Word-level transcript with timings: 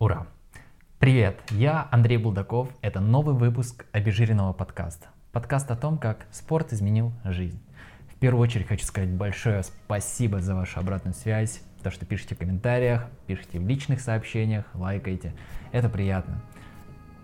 Ура! 0.00 0.26
Привет, 0.98 1.38
я 1.50 1.86
Андрей 1.90 2.16
Булдаков. 2.16 2.70
Это 2.80 3.00
новый 3.00 3.34
выпуск 3.34 3.84
обезжиренного 3.92 4.54
подкаста. 4.54 5.08
Подкаст 5.30 5.70
о 5.70 5.76
том, 5.76 5.98
как 5.98 6.24
спорт 6.30 6.72
изменил 6.72 7.12
жизнь. 7.22 7.60
В 8.08 8.18
первую 8.18 8.42
очередь 8.42 8.66
хочу 8.66 8.86
сказать 8.86 9.10
большое 9.10 9.62
спасибо 9.62 10.40
за 10.40 10.54
вашу 10.54 10.80
обратную 10.80 11.12
связь, 11.12 11.60
то, 11.82 11.90
что 11.90 12.06
пишите 12.06 12.34
в 12.34 12.38
комментариях, 12.38 13.08
пишите 13.26 13.58
в 13.58 13.68
личных 13.68 14.00
сообщениях, 14.00 14.64
лайкайте. 14.72 15.34
Это 15.70 15.90
приятно. 15.90 16.40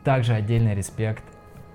Также 0.04 0.34
отдельный 0.34 0.74
респект 0.74 1.24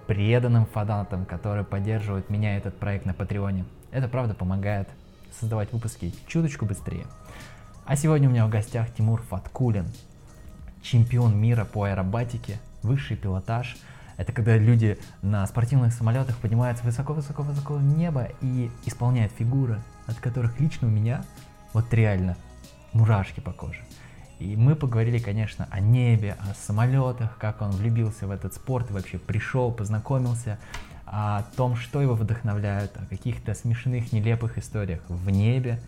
преданным 0.06 0.68
фанатам, 0.68 1.26
которые 1.26 1.66
поддерживают 1.66 2.30
меня 2.30 2.54
и 2.54 2.60
этот 2.60 2.78
проект 2.78 3.08
на 3.08 3.16
Патреоне. 3.16 3.66
Это 3.90 4.08
правда 4.08 4.36
помогает 4.36 4.88
создавать 5.32 5.74
выпуски 5.74 6.14
чуточку 6.28 6.68
быстрее. 6.68 7.08
А 7.88 7.96
сегодня 7.96 8.30
у 8.30 8.32
меня 8.32 8.46
в 8.46 8.52
гостях 8.52 8.94
Тимур 8.94 9.24
Фаткулин, 9.24 9.88
чемпион 10.82 11.38
мира 11.38 11.66
по 11.66 11.84
аэробатике, 11.84 12.60
высший 12.84 13.18
пилотаж. 13.18 13.78
Это 14.18 14.34
когда 14.34 14.58
люди 14.58 15.00
на 15.22 15.46
спортивных 15.48 15.94
самолетах 15.94 16.38
поднимаются 16.38 16.84
высоко-высоко-высоко 16.84 17.76
в 17.76 17.84
небо 17.84 18.30
и 18.42 18.70
исполняют 18.86 19.32
фигуры, 19.32 19.82
от 20.06 20.18
которых 20.18 20.60
лично 20.60 20.88
у 20.88 20.92
меня 20.92 21.24
вот 21.74 21.94
реально 21.94 22.38
мурашки 22.94 23.40
по 23.40 23.52
коже. 23.52 23.82
И 24.40 24.56
мы 24.56 24.76
поговорили, 24.76 25.20
конечно, 25.20 25.68
о 25.70 25.80
небе, 25.80 26.36
о 26.40 26.54
самолетах, 26.56 27.38
как 27.38 27.62
он 27.62 27.72
влюбился 27.72 28.28
в 28.28 28.32
этот 28.32 28.54
спорт 28.56 28.90
вообще 28.90 29.20
пришел, 29.20 29.72
познакомился, 29.72 30.58
о 31.06 31.44
том, 31.58 31.76
что 31.76 32.02
его 32.02 32.16
вдохновляет, 32.16 32.96
о 32.98 33.06
каких-то 33.06 33.54
смешных, 33.54 34.14
нелепых 34.14 34.58
историях 34.58 35.02
в 35.10 35.30
небе, 35.30 35.80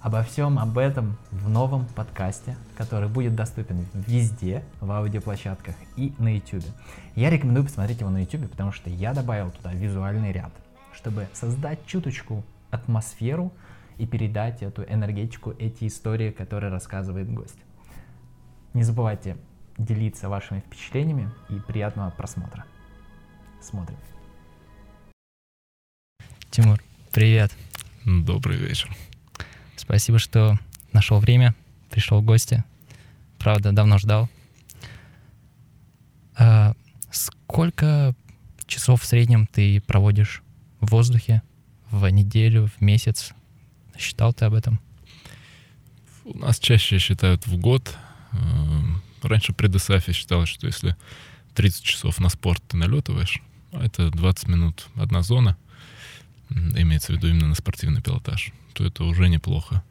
Обо 0.00 0.22
всем 0.22 0.60
об 0.60 0.78
этом 0.78 1.16
в 1.32 1.48
новом 1.48 1.84
подкасте, 1.86 2.56
который 2.76 3.08
будет 3.08 3.34
доступен 3.34 3.84
везде, 3.94 4.62
в 4.80 4.88
аудиоплощадках 4.92 5.74
и 5.96 6.12
на 6.18 6.36
YouTube. 6.36 6.64
Я 7.16 7.30
рекомендую 7.30 7.64
посмотреть 7.64 7.98
его 8.00 8.10
на 8.10 8.20
YouTube, 8.20 8.48
потому 8.48 8.70
что 8.70 8.90
я 8.90 9.12
добавил 9.12 9.50
туда 9.50 9.72
визуальный 9.72 10.30
ряд, 10.30 10.52
чтобы 10.92 11.26
создать 11.32 11.84
чуточку 11.84 12.44
атмосферу 12.70 13.52
и 13.96 14.06
передать 14.06 14.62
эту 14.62 14.84
энергетику, 14.84 15.52
эти 15.58 15.88
истории, 15.88 16.30
которые 16.30 16.70
рассказывает 16.70 17.28
гость. 17.32 17.58
Не 18.74 18.84
забывайте 18.84 19.36
делиться 19.78 20.28
вашими 20.28 20.60
впечатлениями 20.60 21.28
и 21.48 21.54
приятного 21.58 22.10
просмотра. 22.10 22.64
Смотрим. 23.60 23.98
Тимур, 26.50 26.80
привет. 27.10 27.50
Добрый 28.04 28.56
вечер. 28.56 28.88
Спасибо, 29.88 30.18
что 30.18 30.58
нашел 30.92 31.18
время, 31.18 31.54
пришел 31.90 32.20
в 32.20 32.22
гости. 32.22 32.62
Правда, 33.38 33.72
давно 33.72 33.96
ждал. 33.96 34.28
А 36.36 36.74
сколько 37.10 38.14
часов 38.66 39.00
в 39.00 39.06
среднем 39.06 39.46
ты 39.46 39.80
проводишь 39.80 40.42
в 40.80 40.90
воздухе 40.90 41.40
в 41.90 42.06
неделю, 42.10 42.68
в 42.68 42.82
месяц? 42.82 43.32
Считал 43.98 44.34
ты 44.34 44.44
об 44.44 44.52
этом? 44.52 44.78
У 46.26 46.36
нас 46.36 46.58
чаще 46.58 46.98
считают 46.98 47.46
в 47.46 47.56
год. 47.56 47.96
Эм, 48.32 49.02
раньше 49.22 49.54
при 49.54 49.68
ДСАФе 49.68 50.12
считалось, 50.12 50.50
что 50.50 50.66
если 50.66 50.96
30 51.54 51.82
часов 51.82 52.20
на 52.20 52.28
спорт 52.28 52.62
ты 52.68 52.76
налетываешь, 52.76 53.40
а 53.72 53.86
это 53.86 54.10
20 54.10 54.48
минут 54.48 54.86
одна 54.96 55.22
зона, 55.22 55.56
имеется 56.50 57.12
в 57.12 57.16
виду 57.16 57.28
именно 57.28 57.48
на 57.48 57.54
спортивный 57.54 58.02
пилотаж, 58.02 58.52
то 58.72 58.84
это 58.84 59.04
уже 59.04 59.28
неплохо. 59.28 59.82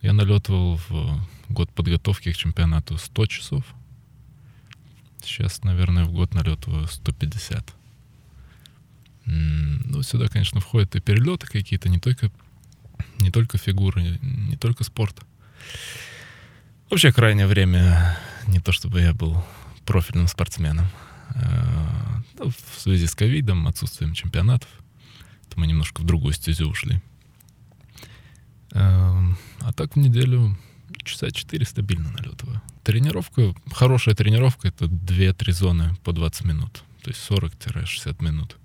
Я 0.00 0.12
налетывал 0.12 0.80
в 0.88 1.20
год 1.48 1.72
подготовки 1.72 2.32
к 2.32 2.36
чемпионату 2.36 2.98
100 2.98 3.26
часов. 3.26 3.64
Сейчас, 5.22 5.62
наверное, 5.62 6.04
в 6.04 6.12
год 6.12 6.34
налетываю 6.34 6.86
150. 6.88 7.74
Ну, 9.24 10.02
сюда, 10.02 10.28
конечно, 10.28 10.60
входят 10.60 10.96
и 10.96 11.00
перелеты 11.00 11.46
какие-то, 11.46 11.88
не 11.88 12.00
только, 12.00 12.32
не 13.18 13.30
только 13.30 13.58
фигуры, 13.58 14.18
не 14.20 14.56
только 14.56 14.82
спорт. 14.82 15.22
Вообще, 16.90 17.12
крайнее 17.12 17.46
время 17.46 18.18
не 18.46 18.60
то 18.60 18.72
чтобы 18.72 19.00
я 19.00 19.14
был 19.14 19.42
профильным 19.86 20.26
спортсменом. 20.26 20.88
А, 21.30 22.22
ну, 22.38 22.50
в 22.50 22.80
связи 22.80 23.06
с 23.06 23.14
ковидом, 23.14 23.66
отсутствием 23.66 24.14
чемпионатов, 24.14 24.68
то 25.52 25.60
мы 25.60 25.66
немножко 25.66 26.00
в 26.00 26.04
другую 26.04 26.32
стезю 26.32 26.68
ушли. 26.68 27.00
Эм, 28.70 29.36
а 29.60 29.72
так 29.72 29.94
в 29.94 29.98
неделю 29.98 30.56
часа 31.04 31.30
4 31.30 31.66
стабильно 31.66 32.10
налетываю. 32.10 32.62
Тренировка, 32.84 33.54
хорошая 33.70 34.14
тренировка, 34.14 34.68
это 34.68 34.86
2-3 34.86 35.52
зоны 35.52 35.96
по 36.04 36.12
20 36.12 36.44
минут. 36.46 36.84
То 37.02 37.10
есть 37.10 37.20
40-60 37.28 38.24
минут. 38.24 38.56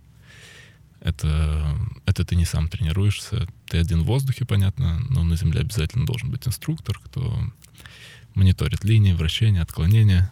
Это, 1.01 1.77
это 2.05 2.25
ты 2.25 2.35
не 2.35 2.45
сам 2.45 2.69
тренируешься. 2.69 3.47
Ты 3.65 3.79
один 3.79 4.03
в 4.03 4.05
воздухе, 4.05 4.45
понятно, 4.45 4.99
но 5.09 5.23
на 5.23 5.35
земле 5.35 5.61
обязательно 5.61 6.05
должен 6.05 6.31
быть 6.31 6.47
инструктор, 6.47 6.99
кто 7.03 7.37
мониторит 8.33 8.85
линии, 8.85 9.13
вращения, 9.13 9.61
отклонения. 9.61 10.31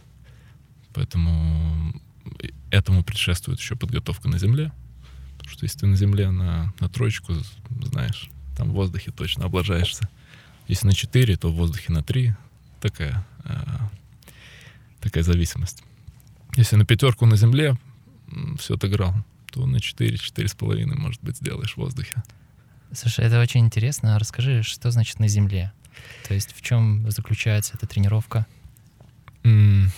Поэтому 0.93 1.93
этому 2.72 3.03
предшествует 3.03 3.59
еще 3.59 3.75
подготовка 3.75 4.29
на 4.29 4.39
земле. 4.39 4.72
Потому 5.45 5.57
что 5.57 5.66
если 5.66 5.79
ты 5.79 5.85
на 5.85 5.95
земле 5.95 6.31
на, 6.31 6.73
на 6.79 6.89
троечку, 6.89 7.33
знаешь, 7.83 8.31
там 8.57 8.72
в 8.72 8.73
воздухе 8.73 9.11
точно 9.11 9.45
облажаешься. 9.45 10.09
Если 10.67 10.88
на 10.88 10.94
4, 10.94 11.38
то 11.38 11.51
в 11.51 11.56
воздухе 11.56 11.94
на 11.94 12.01
3. 12.01 12.33
Такая, 12.81 13.25
э, 13.44 13.53
такая 15.01 15.23
зависимость. 15.23 15.84
Если 16.55 16.75
на 16.78 16.85
пятерку 16.85 17.28
на 17.28 17.38
земле 17.38 17.78
все 18.57 18.73
отыграл, 18.73 19.13
то 19.51 19.66
на 19.67 19.79
4, 19.79 20.17
4,5, 20.17 20.95
может 20.95 21.22
быть, 21.22 21.38
сделаешь 21.38 21.73
в 21.73 21.78
воздухе. 21.78 22.23
Слушай, 22.91 23.25
это 23.25 23.39
очень 23.39 23.61
интересно. 23.61 24.17
Расскажи, 24.17 24.63
что 24.63 24.89
значит 24.89 25.19
на 25.19 25.28
земле? 25.28 25.73
То 26.28 26.34
есть 26.34 26.55
в 26.55 26.61
чем 26.61 27.09
заключается 27.11 27.75
эта 27.75 27.85
тренировка? 27.85 28.47
Mm. 29.44 29.89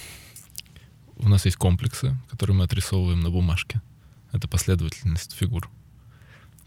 У 1.19 1.29
нас 1.29 1.45
есть 1.45 1.57
комплексы, 1.57 2.17
которые 2.29 2.57
мы 2.57 2.65
отрисовываем 2.65 3.21
на 3.21 3.29
бумажке. 3.29 3.81
Это 4.37 4.47
последовательность 4.47 5.33
фигур. 5.33 5.67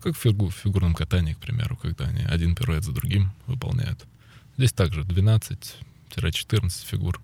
Как 0.00 0.16
в, 0.16 0.24
в 0.24 0.50
фигурном 0.50 0.92
катании, 0.92 1.34
к 1.34 1.38
примеру, 1.38 1.76
когда 1.76 2.06
они 2.06 2.24
один 2.24 2.56
пируэт 2.56 2.82
за 2.82 2.90
другим 2.90 3.30
выполняют. 3.46 4.06
Здесь 4.56 4.72
также 4.72 5.02
12-14 5.02 5.76
фигур, 6.84 7.20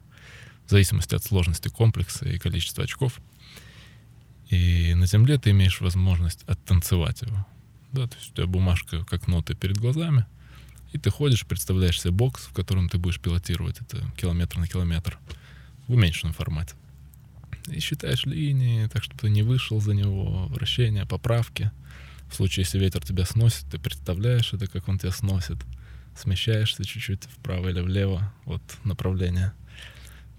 в 0.65 0.71
зависимости 0.71 1.17
от 1.17 1.25
сложности 1.25 1.69
комплекса 1.69 2.29
и 2.29 2.39
количества 2.39 2.84
очков. 2.84 3.21
И 4.49 4.95
на 4.95 5.07
земле 5.07 5.37
ты 5.37 5.51
имеешь 5.51 5.81
возможность 5.81 6.45
оттанцевать 6.45 7.23
его. 7.23 7.45
Да, 7.91 8.07
то 8.07 8.17
есть 8.17 8.31
у 8.31 8.34
тебя 8.34 8.47
бумажка 8.47 9.05
как 9.05 9.27
ноты 9.27 9.57
перед 9.57 9.78
глазами, 9.78 10.27
и 10.93 10.99
ты 10.99 11.11
ходишь, 11.11 11.45
представляешь 11.45 12.01
себе 12.01 12.13
бокс, 12.13 12.45
в 12.45 12.53
котором 12.53 12.89
ты 12.89 12.99
будешь 12.99 13.19
пилотировать 13.19 13.81
это 13.81 14.01
километр 14.17 14.59
на 14.59 14.69
километр 14.69 15.19
в 15.89 15.95
уменьшенном 15.95 16.34
формате. 16.34 16.77
И 17.69 17.81
считаешь 17.81 18.25
линии, 18.25 18.87
так 18.87 19.03
чтобы 19.03 19.21
ты 19.21 19.31
не 19.31 19.43
вышел 19.43 19.81
за 19.81 19.94
него, 19.94 20.47
вращения, 20.49 21.04
поправки— 21.06 21.71
в 22.28 22.34
случае, 22.34 22.65
если 22.65 22.78
ветер 22.78 23.04
тебя 23.04 23.25
сносит, 23.25 23.66
ты 23.71 23.78
представляешь 23.78 24.53
это, 24.53 24.66
как 24.66 24.88
он 24.88 24.99
тебя 24.99 25.12
сносит. 25.12 25.59
Смещаешься 26.16 26.84
чуть-чуть 26.84 27.25
вправо 27.25 27.69
или 27.69 27.81
влево 27.81 28.32
от 28.47 28.62
направления 28.84 29.54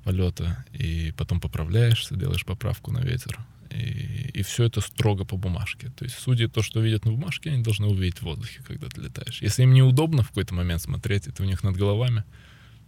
полета, 0.04 0.66
и 0.74 1.14
потом 1.18 1.40
поправляешься, 1.40 2.16
делаешь 2.16 2.46
поправку 2.46 2.92
на 2.92 3.00
ветер. 3.00 3.40
И, 3.70 4.32
и 4.34 4.44
все 4.44 4.64
это 4.66 4.82
строго 4.82 5.26
по 5.26 5.38
бумажке. 5.38 5.90
То 5.90 6.06
есть 6.06 6.18
судьи 6.18 6.48
то, 6.48 6.62
что 6.62 6.80
видят 6.80 7.06
на 7.06 7.12
бумажке, 7.12 7.52
они 7.52 7.64
должны 7.64 7.88
увидеть 7.88 8.20
в 8.20 8.24
воздухе, 8.24 8.62
когда 8.66 8.88
ты 8.88 9.02
летаешь. 9.02 9.42
Если 9.42 9.64
им 9.64 9.74
неудобно 9.74 10.24
в 10.24 10.30
какой-то 10.30 10.54
момент 10.54 10.82
смотреть, 10.82 11.28
это 11.28 11.44
у 11.44 11.46
них 11.46 11.64
над 11.64 11.76
головами, 11.76 12.24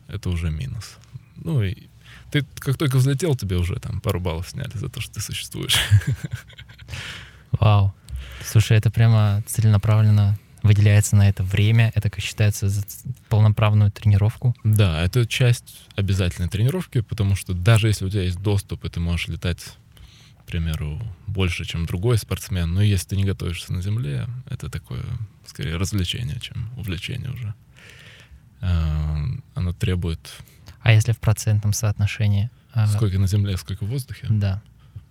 это 0.08 0.30
уже 0.30 0.50
минус. 0.50 0.98
Ну 1.36 1.62
и 1.62 1.90
ты 2.32 2.46
как 2.60 2.78
только 2.78 2.98
взлетел, 2.98 3.36
тебе 3.36 3.58
уже 3.58 3.76
там 3.80 4.02
пару 4.02 4.20
баллов 4.20 4.50
сняли 4.50 4.72
за 4.74 4.90
то, 4.90 5.02
что 5.02 5.16
ты 5.16 5.22
существуешь. 5.22 5.78
Вау. 7.52 7.94
Слушай, 8.46 8.78
это 8.78 8.90
прямо 8.90 9.44
целенаправленно 9.48 10.38
выделяется 10.64 11.16
на 11.16 11.30
это 11.30 11.44
время, 11.44 11.92
это 11.96 12.10
как 12.10 12.22
считается 12.22 12.70
за 12.70 12.84
полноправную 13.30 13.92
тренировку? 13.92 14.56
Да, 14.64 15.02
это 15.02 15.26
часть 15.26 15.88
обязательной 15.96 16.50
тренировки, 16.50 17.02
потому 17.02 17.36
что 17.36 17.54
даже 17.54 17.88
если 17.88 18.06
у 18.06 18.10
тебя 18.10 18.24
есть 18.24 18.42
доступ, 18.42 18.86
и 18.86 18.90
ты 18.90 19.00
можешь 19.00 19.28
летать, 19.28 19.78
к 20.42 20.46
примеру, 20.46 21.02
больше, 21.28 21.66
чем 21.66 21.86
другой 21.86 22.18
спортсмен, 22.18 22.74
но 22.74 22.82
если 22.82 23.10
ты 23.10 23.16
не 23.16 23.24
готовишься 23.24 23.72
на 23.74 23.82
земле, 23.82 24.28
это 24.50 24.70
такое, 24.70 25.04
скорее, 25.46 25.78
развлечение, 25.78 26.40
чем 26.40 26.70
увлечение 26.78 27.32
уже. 27.32 27.54
А, 28.62 29.18
оно 29.56 29.74
требует... 29.74 30.20
А 30.82 30.94
если 30.94 31.12
в 31.12 31.20
процентном 31.20 31.74
соотношении? 31.74 32.50
А, 32.74 32.88
сколько 32.88 33.20
на 33.20 33.28
земле, 33.28 33.58
сколько 33.58 33.86
в 33.86 33.90
воздухе? 33.90 34.28
Да. 34.30 34.62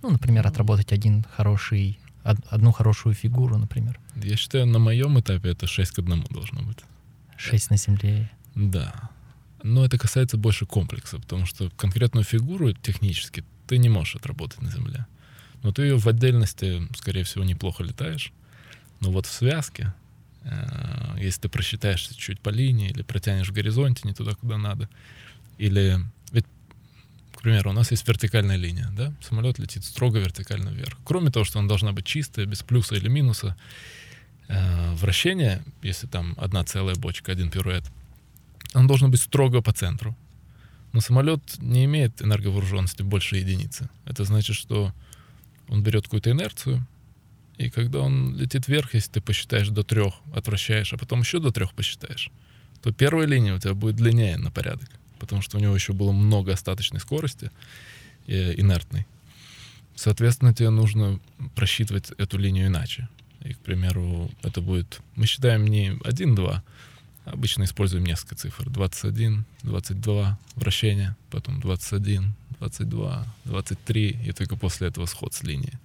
Ну, 0.02 0.10
например, 0.10 0.46
отработать 0.46 0.92
один 0.92 1.24
хороший 1.36 1.98
одну 2.22 2.72
хорошую 2.72 3.14
фигуру, 3.14 3.56
например? 3.56 3.98
Я 4.16 4.36
считаю, 4.36 4.66
на 4.66 4.78
моем 4.78 5.18
этапе 5.18 5.50
это 5.50 5.66
6 5.66 5.92
к 5.92 5.98
1 6.00 6.24
должно 6.30 6.62
быть. 6.62 6.78
6 7.36 7.70
на 7.70 7.76
земле. 7.76 8.30
Да. 8.54 9.10
Но 9.62 9.84
это 9.84 9.98
касается 9.98 10.36
больше 10.36 10.66
комплекса, 10.66 11.18
потому 11.18 11.46
что 11.46 11.70
конкретную 11.70 12.24
фигуру 12.24 12.72
технически 12.72 13.44
ты 13.66 13.78
не 13.78 13.88
можешь 13.88 14.16
отработать 14.16 14.62
на 14.62 14.70
Земле. 14.70 15.06
Но 15.62 15.72
ты 15.72 15.82
ее 15.82 15.98
в 15.98 16.06
отдельности, 16.06 16.86
скорее 16.96 17.24
всего, 17.24 17.44
неплохо 17.44 17.82
летаешь. 17.82 18.32
Но 19.00 19.10
вот 19.10 19.26
в 19.26 19.32
связке, 19.32 19.92
э, 20.44 21.16
если 21.18 21.42
ты 21.42 21.48
просчитаешься 21.48 22.16
чуть 22.16 22.40
по 22.40 22.50
линии 22.50 22.90
или 22.90 23.02
протянешь 23.02 23.48
в 23.48 23.52
горизонте 23.52 24.02
не 24.04 24.14
туда, 24.14 24.34
куда 24.34 24.56
надо, 24.56 24.88
или 25.58 26.00
ведь, 26.32 26.46
к 27.32 27.42
примеру, 27.42 27.70
у 27.70 27.72
нас 27.72 27.90
есть 27.90 28.06
вертикальная 28.06 28.56
линия, 28.56 28.88
да, 28.96 29.12
самолет 29.20 29.58
летит 29.58 29.84
строго 29.84 30.18
вертикально 30.18 30.70
вверх. 30.70 30.98
Кроме 31.04 31.30
того, 31.30 31.44
что 31.44 31.58
она 31.58 31.68
должна 31.68 31.92
быть 31.92 32.06
чистая, 32.06 32.46
без 32.46 32.62
плюса 32.62 32.94
или 32.94 33.08
минуса, 33.08 33.56
э, 34.48 34.94
вращение, 34.94 35.62
если 35.82 36.06
там 36.06 36.34
одна 36.38 36.64
целая 36.64 36.94
бочка, 36.94 37.32
один 37.32 37.50
пируэт, 37.50 37.84
он 38.74 38.86
должен 38.86 39.10
быть 39.10 39.20
строго 39.20 39.60
по 39.60 39.72
центру. 39.72 40.16
Но 40.92 41.00
самолет 41.00 41.42
не 41.58 41.84
имеет 41.84 42.22
энерговооруженности 42.22 43.02
больше 43.02 43.36
единицы. 43.36 43.90
Это 44.06 44.24
значит, 44.24 44.56
что 44.56 44.94
он 45.68 45.82
берет 45.82 46.04
какую-то 46.04 46.30
инерцию, 46.30 46.86
и 47.58 47.70
когда 47.70 48.00
он 48.00 48.36
летит 48.36 48.68
вверх, 48.68 48.94
если 48.94 49.12
ты 49.12 49.20
посчитаешь 49.20 49.68
до 49.68 49.82
трех, 49.82 50.14
отвращаешь, 50.32 50.92
а 50.92 50.96
потом 50.96 51.20
еще 51.20 51.40
до 51.40 51.50
трех 51.50 51.74
посчитаешь, 51.74 52.30
то 52.82 52.92
первая 52.92 53.26
линия 53.26 53.54
у 53.54 53.58
тебя 53.58 53.74
будет 53.74 53.96
длиннее 53.96 54.38
на 54.38 54.50
порядок, 54.52 54.88
потому 55.18 55.42
что 55.42 55.58
у 55.58 55.60
него 55.60 55.74
еще 55.74 55.92
было 55.92 56.12
много 56.12 56.52
остаточной 56.52 57.00
скорости 57.00 57.50
э, 58.26 58.54
инертной. 58.60 59.06
Соответственно, 59.94 60.54
тебе 60.54 60.70
нужно 60.70 61.18
просчитывать 61.54 62.12
эту 62.18 62.38
линию 62.38 62.68
иначе. 62.68 63.08
И, 63.44 63.54
к 63.54 63.58
примеру, 63.58 64.30
это 64.42 64.60
будет... 64.60 65.00
Мы 65.16 65.26
считаем 65.26 65.66
не 65.66 65.90
1-2, 65.90 66.62
Обычно 67.32 67.64
используем 67.64 68.04
несколько 68.04 68.36
цифр. 68.36 68.68
21, 68.70 69.44
22 69.62 70.38
вращения, 70.54 71.16
потом 71.30 71.60
21, 71.60 72.34
22, 72.58 73.26
23, 73.44 74.20
и 74.24 74.32
только 74.32 74.56
после 74.56 74.88
этого 74.88 75.06
сход 75.06 75.34
с 75.34 75.42
линии. 75.42 75.78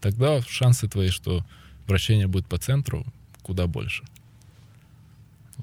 Тогда 0.00 0.42
шансы 0.42 0.88
твои, 0.88 1.08
что 1.08 1.44
вращение 1.86 2.26
будет 2.26 2.46
по 2.46 2.58
центру, 2.58 3.06
куда 3.42 3.66
больше. 3.66 4.04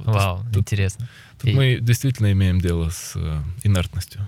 Вау, 0.06 0.44
тут, 0.54 0.58
интересно. 0.58 1.08
Тут 1.40 1.50
и... 1.50 1.54
мы 1.54 1.80
действительно 1.82 2.32
имеем 2.32 2.60
дело 2.60 2.90
с 2.90 3.14
э, 3.16 3.42
инертностью. 3.64 4.28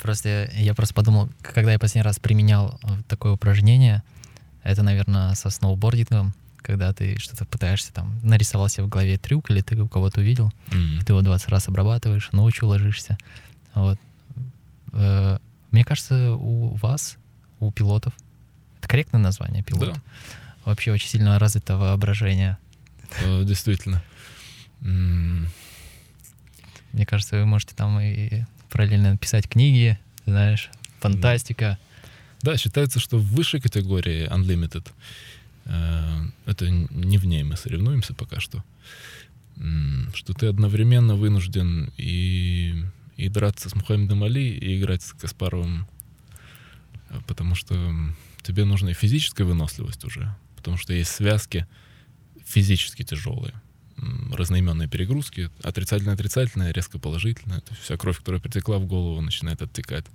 Просто 0.00 0.50
я 0.54 0.74
просто 0.74 0.94
подумал, 0.94 1.28
когда 1.42 1.72
я 1.72 1.78
последний 1.78 2.02
раз 2.04 2.18
применял 2.18 2.78
э, 2.82 2.88
такое 3.08 3.32
упражнение, 3.32 4.02
это, 4.62 4.82
наверное, 4.82 5.34
со 5.34 5.50
сноубордингом, 5.50 6.34
когда 6.58 6.92
ты 6.92 7.18
что-то 7.18 7.44
пытаешься 7.44 7.92
там, 7.92 8.18
нарисовал 8.22 8.68
себе 8.68 8.84
в 8.84 8.88
голове 8.88 9.18
трюк, 9.18 9.50
или 9.50 9.60
ты 9.60 9.76
у 9.80 9.88
кого-то 9.88 10.20
увидел, 10.20 10.52
mm-hmm. 10.68 11.04
ты 11.04 11.12
его 11.12 11.22
20 11.22 11.48
раз 11.48 11.68
обрабатываешь, 11.68 12.30
ночью 12.32 12.68
ложишься. 12.68 13.18
Вот. 13.74 13.98
Э, 14.92 15.38
мне 15.70 15.84
кажется, 15.84 16.32
у 16.34 16.74
вас, 16.76 17.16
у 17.60 17.70
пилотов, 17.70 18.12
это 18.78 18.88
корректное 18.88 19.20
название 19.20 19.62
пилот? 19.62 19.94
Да. 19.94 20.00
Вообще 20.64 20.92
очень 20.92 21.08
сильно 21.08 21.38
развито 21.38 21.76
воображение. 21.76 22.58
Э, 23.18 23.44
действительно. 23.44 24.02
Мне 24.80 25.46
кажется, 27.06 27.36
вы 27.36 27.46
можете 27.46 27.74
там 27.74 28.00
и 28.00 28.44
параллельно 28.70 29.16
писать 29.16 29.48
книги, 29.48 29.98
знаешь, 30.26 30.70
фантастика. 31.00 31.78
Да, 32.42 32.56
считается, 32.56 32.98
что 33.00 33.18
в 33.18 33.24
высшей 33.24 33.60
категории 33.60 34.28
Unlimited 34.28 34.90
Э, 35.70 36.22
это 36.46 36.68
не 36.68 37.18
в 37.18 37.26
ней 37.26 37.42
мы 37.42 37.56
соревнуемся 37.56 38.14
пока 38.14 38.40
что, 38.40 38.64
что 40.14 40.32
ты 40.32 40.46
одновременно 40.46 41.14
вынужден 41.14 41.92
и, 41.96 42.84
и 43.16 43.28
драться 43.28 43.68
с 43.68 43.74
Мухаммедом 43.74 44.24
Али, 44.24 44.48
и 44.48 44.78
играть 44.78 45.02
с 45.02 45.12
Каспаровым, 45.12 45.86
э, 47.10 47.18
потому 47.26 47.54
что 47.54 47.94
тебе 48.42 48.64
нужна 48.64 48.90
и 48.90 48.94
физическая 48.94 49.46
выносливость 49.46 50.04
уже, 50.04 50.34
потому 50.56 50.76
что 50.76 50.92
есть 50.92 51.10
связки 51.10 51.66
физически 52.44 53.02
тяжелые, 53.02 53.54
разноименные 54.32 54.88
перегрузки, 54.88 55.50
отрицательно-отрицательное, 55.62 56.72
резко 56.72 56.98
положительное, 56.98 57.58
это 57.58 57.74
вся 57.74 57.96
кровь, 57.96 58.18
которая 58.18 58.40
притекла 58.40 58.78
в 58.78 58.86
голову, 58.86 59.20
начинает 59.20 59.62
оттекать. 59.62 60.06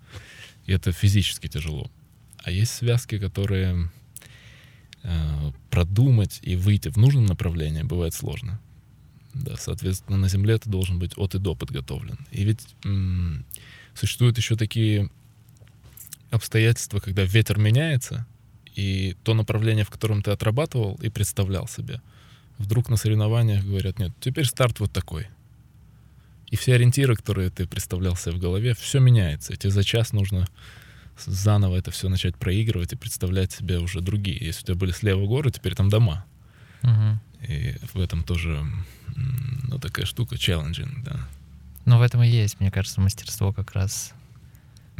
И 0.65 0.71
это 0.73 0.91
физически 0.91 1.47
тяжело. 1.47 1.91
А 2.43 2.51
есть 2.51 2.73
связки, 2.73 3.19
которые 3.19 3.89
Э, 5.07 5.51
продумать 5.69 6.39
и 6.41 6.55
выйти 6.55 6.89
в 6.89 6.97
нужном 6.97 7.27
направлении 7.27 7.83
бывает 7.83 8.15
сложно. 8.15 8.59
Да, 9.35 9.55
соответственно, 9.55 10.17
на 10.17 10.29
Земле 10.29 10.57
ты 10.57 10.67
должен 10.67 10.97
быть 10.97 11.11
от 11.15 11.35
и 11.35 11.37
до 11.37 11.53
подготовлен. 11.53 12.17
И 12.31 12.43
ведь 12.43 12.65
м- 12.83 13.45
существуют 13.93 14.37
еще 14.37 14.55
такие 14.55 15.11
обстоятельства, 16.31 16.99
когда 16.99 17.23
ветер 17.23 17.59
меняется, 17.59 18.25
и 18.73 19.15
то 19.23 19.35
направление, 19.35 19.85
в 19.85 19.91
котором 19.91 20.23
ты 20.23 20.31
отрабатывал 20.31 20.95
и 21.03 21.09
представлял 21.09 21.67
себе, 21.67 22.01
вдруг 22.57 22.89
на 22.89 22.97
соревнованиях 22.97 23.63
говорят, 23.63 23.99
нет, 23.99 24.11
теперь 24.19 24.45
старт 24.45 24.79
вот 24.79 24.91
такой. 24.91 25.27
И 26.49 26.55
все 26.55 26.75
ориентиры, 26.75 27.15
которые 27.15 27.49
ты 27.49 27.67
представлял 27.67 28.15
себе 28.15 28.35
в 28.35 28.39
голове, 28.39 28.73
все 28.75 28.99
меняется. 28.99 29.53
И 29.53 29.57
тебе 29.57 29.71
за 29.71 29.83
час 29.83 30.13
нужно 30.13 30.47
заново 31.25 31.77
это 31.77 31.91
все 31.91 32.09
начать 32.09 32.35
проигрывать 32.35 32.93
и 32.93 32.95
представлять 32.95 33.51
себе 33.51 33.79
уже 33.79 34.01
другие. 34.01 34.37
Если 34.39 34.63
у 34.63 34.65
тебя 34.67 34.75
были 34.75 34.91
слева 34.91 35.25
горы, 35.25 35.51
теперь 35.51 35.75
там 35.75 35.89
дома. 35.89 36.25
Угу. 36.83 37.19
И 37.47 37.75
в 37.93 37.99
этом 37.99 38.23
тоже, 38.23 38.63
ну, 39.15 39.79
такая 39.79 40.05
штука, 40.05 40.37
челленджинг, 40.37 41.03
да. 41.03 41.27
Но 41.85 41.99
в 41.99 42.01
этом 42.01 42.23
и 42.23 42.27
есть, 42.27 42.59
мне 42.59 42.71
кажется, 42.71 43.01
мастерство 43.01 43.53
как 43.53 43.73
раз 43.73 44.13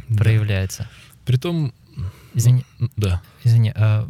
да. 0.08 0.18
проявляется. 0.18 0.88
Притом... 1.24 1.74
Извини. 2.34 2.64
Да. 2.96 3.22
Извини, 3.42 3.72
а, 3.74 4.08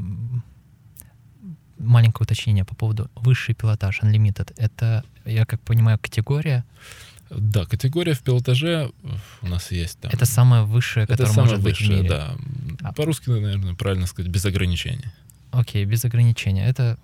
маленькое 1.78 2.24
уточнение 2.24 2.64
по 2.64 2.74
поводу 2.74 3.10
высший 3.14 3.54
пилотаж, 3.54 4.00
Unlimited. 4.02 4.52
Это, 4.56 5.04
я 5.24 5.44
как 5.44 5.60
понимаю, 5.60 5.98
категория, 5.98 6.64
да, 7.30 7.64
категория 7.64 8.14
в 8.14 8.20
пилотаже 8.20 8.92
у 9.42 9.48
нас 9.48 9.72
есть 9.72 9.98
там. 9.98 10.12
Это 10.12 10.26
самая 10.26 10.62
высшая, 10.62 11.06
которая 11.06 11.32
Это 11.32 11.40
может 11.40 11.60
быть 11.60 11.80
высшая, 11.80 11.86
в 11.86 12.02
мире. 12.02 12.08
да. 12.08 12.36
А. 12.82 12.92
По-русски, 12.92 13.30
наверное, 13.30 13.74
правильно 13.74 14.06
сказать, 14.06 14.30
без 14.30 14.44
ограничений. 14.44 15.06
Окей, 15.50 15.84
без 15.86 16.04
ограничений. 16.04 16.60
Это 16.60 16.98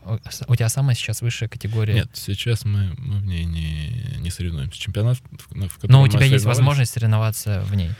у 0.46 0.54
тебя 0.54 0.68
самая 0.68 0.94
сейчас 0.94 1.22
высшая 1.22 1.48
категория? 1.48 1.94
Нет, 1.94 2.10
сейчас 2.12 2.64
мы, 2.64 2.94
мы 2.98 3.18
в 3.18 3.24
ней 3.24 3.44
не, 3.44 4.18
не 4.20 4.30
соревнуемся. 4.30 4.78
Чемпионат, 4.78 5.18
в 5.50 5.74
котором 5.76 5.92
Но 5.92 6.02
у 6.02 6.08
тебя 6.08 6.24
есть 6.24 6.44
возможность 6.44 6.92
соревноваться 6.92 7.64
в 7.68 7.74
ней? 7.74 7.90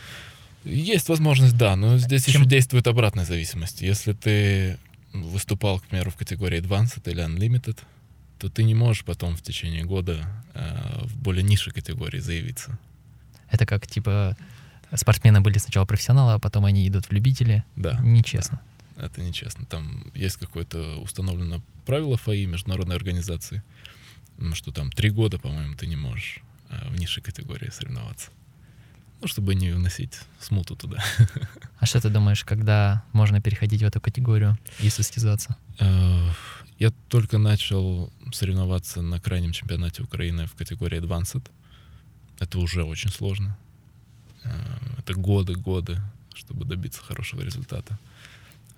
Есть 0.65 1.09
возможность, 1.09 1.57
да, 1.57 1.75
но 1.75 1.99
здесь 1.99 2.27
Чем... 2.27 2.43
еще 2.43 2.51
действует 2.51 2.87
обратная 2.87 3.25
зависимость. 3.25 3.83
Если 3.83 4.13
ты 4.13 4.79
выступал, 5.13 5.81
к 5.81 5.85
примеру, 5.85 6.11
в 6.11 6.17
категории 6.17 6.61
Advanced 6.61 7.11
или 7.11 7.25
Unlimited, 7.25 7.79
то 8.39 8.49
ты 8.49 8.65
не 8.65 8.75
можешь 8.75 9.05
потом 9.05 9.37
в 9.37 9.43
течение 9.43 9.85
года 9.85 10.27
э, 10.55 11.05
в 11.05 11.17
более 11.17 11.43
низшей 11.43 11.73
категории 11.73 12.19
заявиться. 12.19 12.79
Это 13.51 13.67
как, 13.67 13.87
типа, 13.87 14.37
спортсмены 14.95 15.41
были 15.41 15.59
сначала 15.59 15.85
профессионалы, 15.85 16.33
а 16.35 16.39
потом 16.39 16.65
они 16.65 16.89
идут 16.89 17.07
в 17.07 17.13
любители. 17.13 17.65
Да. 17.77 17.99
Нечестно. 18.03 18.61
Да, 18.97 19.07
это 19.07 19.21
нечестно. 19.21 19.67
Там 19.67 20.11
есть 20.15 20.37
какое-то 20.39 20.99
установленное 20.99 21.61
правило 21.87 22.17
ФАИ, 22.17 22.47
международной 22.47 22.97
организации, 22.97 23.63
что 24.55 24.73
там 24.73 24.91
три 24.91 25.11
года, 25.11 25.39
по-моему, 25.39 25.77
ты 25.77 25.87
не 25.87 25.97
можешь 25.97 26.41
э, 26.71 26.89
в 26.89 26.99
низшей 26.99 27.23
категории 27.23 27.71
соревноваться. 27.71 28.31
Ну, 29.23 29.29
чтобы 29.29 29.55
не 29.55 29.71
вносить 29.71 30.19
смуту 30.41 30.75
туда. 30.77 31.03
А 31.79 31.87
что 31.87 32.01
ты 32.01 32.11
думаешь, 32.11 32.45
когда 32.45 33.03
можно 33.13 33.41
переходить 33.41 33.83
в 33.83 33.85
эту 33.85 34.01
категорию 34.01 34.59
и 34.81 34.89
состязаться? 34.89 35.57
Э, 35.79 36.31
я 36.79 36.93
только 37.09 37.39
начал 37.39 38.13
соревноваться 38.33 39.03
на 39.03 39.21
крайнем 39.21 39.53
чемпионате 39.53 40.03
Украины 40.03 40.47
в 40.47 40.55
категории 40.55 41.01
Advanced. 41.01 41.43
Это 42.41 42.59
уже 42.59 42.85
очень 42.85 43.11
сложно. 43.11 43.57
Э, 44.45 44.51
это 44.99 45.15
годы, 45.15 45.55
годы, 45.55 46.01
чтобы 46.35 46.65
добиться 46.65 47.01
хорошего 47.03 47.43
результата. 47.43 47.99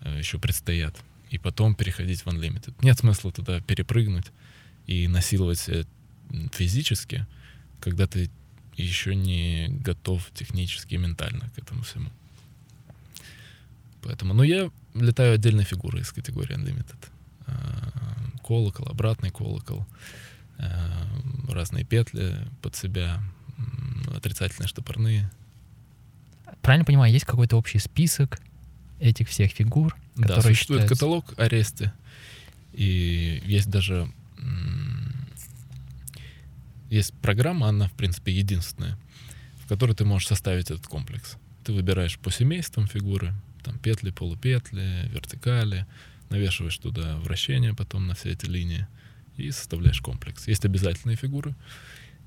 Э, 0.01 0.19
Еще 0.19 0.39
предстоят. 0.39 0.95
И 1.31 1.39
потом 1.39 1.75
переходить 1.75 2.21
в 2.23 2.27
Unlimited. 2.27 2.75
Нет 2.83 2.99
смысла 2.99 3.33
туда 3.33 3.61
перепрыгнуть 3.61 4.27
и 4.87 5.09
насиловать 5.09 5.59
себя 5.59 5.85
физически, 6.53 7.27
когда 7.81 8.07
ты 8.07 8.31
еще 8.77 9.15
не 9.15 9.69
готов 9.69 10.31
технически 10.35 10.95
и 10.95 10.99
ментально 10.99 11.49
к 11.51 11.59
этому 11.59 11.83
всему. 11.83 12.11
Поэтому, 14.03 14.35
ну, 14.35 14.43
я 14.43 14.71
летаю 14.95 15.35
отдельной 15.35 15.65
фигурой 15.65 16.03
из 16.03 16.13
категории 16.13 16.57
Unlimited. 16.57 17.09
Э, 17.47 17.53
колокол, 18.47 18.87
обратный 18.89 19.31
колокол, 19.31 19.87
э, 20.59 20.69
разные 21.49 21.85
петли 21.85 22.37
под 22.63 22.77
себя, 22.77 23.23
отрицательные 24.15 24.69
штопорные. 24.69 25.31
Правильно 26.61 26.85
понимаю, 26.85 27.13
есть 27.13 27.25
какой-то 27.25 27.57
общий 27.57 27.79
список 27.79 28.41
этих 29.01 29.29
всех 29.29 29.53
фигур, 29.53 29.97
да, 30.17 30.41
существует 30.41 30.83
считаются... 30.83 30.95
каталог 30.95 31.35
аресты, 31.39 31.93
и 32.73 33.43
есть 33.45 33.69
даже 33.69 34.09
есть 36.95 37.13
программа, 37.15 37.69
она, 37.69 37.89
в 37.89 37.93
принципе, 37.93 38.33
единственная, 38.33 38.99
в 39.65 39.69
которой 39.69 39.95
ты 39.95 40.05
можешь 40.05 40.29
составить 40.29 40.71
этот 40.71 40.87
комплекс. 40.87 41.37
Ты 41.65 41.73
выбираешь 41.73 42.19
по 42.19 42.31
семействам 42.31 42.87
фигуры, 42.87 43.35
там 43.63 43.79
петли, 43.79 44.11
полупетли, 44.11 45.09
вертикали, 45.13 45.87
навешиваешь 46.31 46.79
туда 46.79 47.17
вращение 47.17 47.75
потом 47.75 48.07
на 48.07 48.15
все 48.15 48.31
эти 48.31 48.47
линии 48.47 48.87
и 49.37 49.51
составляешь 49.51 50.01
комплекс. 50.01 50.47
Есть 50.47 50.65
обязательные 50.65 51.17
фигуры. 51.17 51.55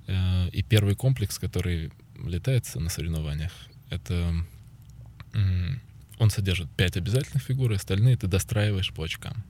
Э, 0.08 0.50
и 0.50 0.64
первый 0.64 0.96
комплекс, 0.96 1.40
который 1.40 1.92
летается 2.24 2.80
на 2.80 2.90
соревнованиях, 2.90 3.52
это 3.90 4.34
он 6.20 6.30
содержит 6.30 6.70
пять 6.72 6.98
обязательных 6.98 7.44
фигур, 7.44 7.72
и 7.72 7.76
остальные 7.76 8.18
ты 8.18 8.28
достраиваешь 8.28 8.92
по 8.92 9.04
очкам. 9.04 9.44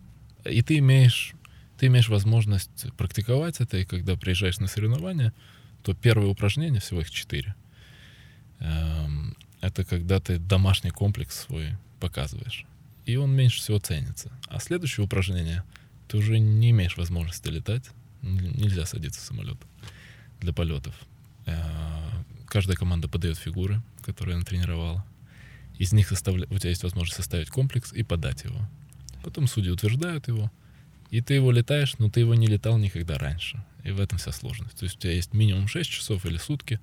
И 0.43 0.61
ты 0.61 0.77
имеешь, 0.79 1.33
ты 1.77 1.87
имеешь 1.87 2.09
возможность 2.09 2.91
практиковать 2.97 3.61
это, 3.61 3.77
и 3.77 3.85
когда 3.85 4.15
приезжаешь 4.15 4.59
на 4.59 4.67
соревнования, 4.67 5.33
то 5.83 5.93
первое 5.93 6.27
упражнение, 6.27 6.81
всего 6.81 7.01
их 7.01 7.11
четыре, 7.11 7.55
эм, 8.59 9.35
это 9.61 9.85
когда 9.85 10.19
ты 10.19 10.39
домашний 10.39 10.91
комплекс 10.91 11.39
свой 11.41 11.77
показываешь. 11.99 12.65
И 13.05 13.15
он 13.15 13.31
меньше 13.31 13.59
всего 13.59 13.79
ценится. 13.79 14.31
А 14.47 14.59
следующее 14.59 15.05
упражнение 15.05 15.63
ты 16.07 16.17
уже 16.17 16.39
не 16.39 16.71
имеешь 16.71 16.97
возможности 16.97 17.47
летать. 17.47 17.85
Нельзя 18.21 18.85
садиться 18.85 19.21
в 19.21 19.23
самолет 19.23 19.57
для 20.39 20.53
полетов. 20.53 20.95
Э, 21.45 21.55
каждая 22.47 22.75
команда 22.75 23.07
подает 23.07 23.37
фигуры, 23.37 23.81
которые 24.01 24.35
она 24.35 24.43
тренировала. 24.43 25.05
Из 25.77 25.93
них 25.93 26.09
составля... 26.09 26.47
у 26.49 26.57
тебя 26.57 26.69
есть 26.69 26.83
возможность 26.83 27.17
составить 27.17 27.49
комплекс 27.49 27.93
и 27.93 28.03
подать 28.03 28.43
его. 28.43 28.59
Потом 29.23 29.47
судьи 29.47 29.71
утверждают 29.71 30.27
его, 30.27 30.51
и 31.09 31.21
ты 31.21 31.35
его 31.35 31.51
летаешь, 31.51 31.97
но 31.97 32.09
ты 32.09 32.21
его 32.21 32.35
не 32.35 32.47
летал 32.47 32.77
никогда 32.77 33.17
раньше. 33.17 33.63
И 33.83 33.91
в 33.91 33.99
этом 33.99 34.17
вся 34.17 34.31
сложность. 34.31 34.77
То 34.77 34.83
есть 34.83 34.97
у 34.97 34.99
тебя 34.99 35.13
есть 35.13 35.33
минимум 35.33 35.67
6 35.67 35.89
часов 35.89 36.25
или 36.25 36.37
сутки, 36.37 36.79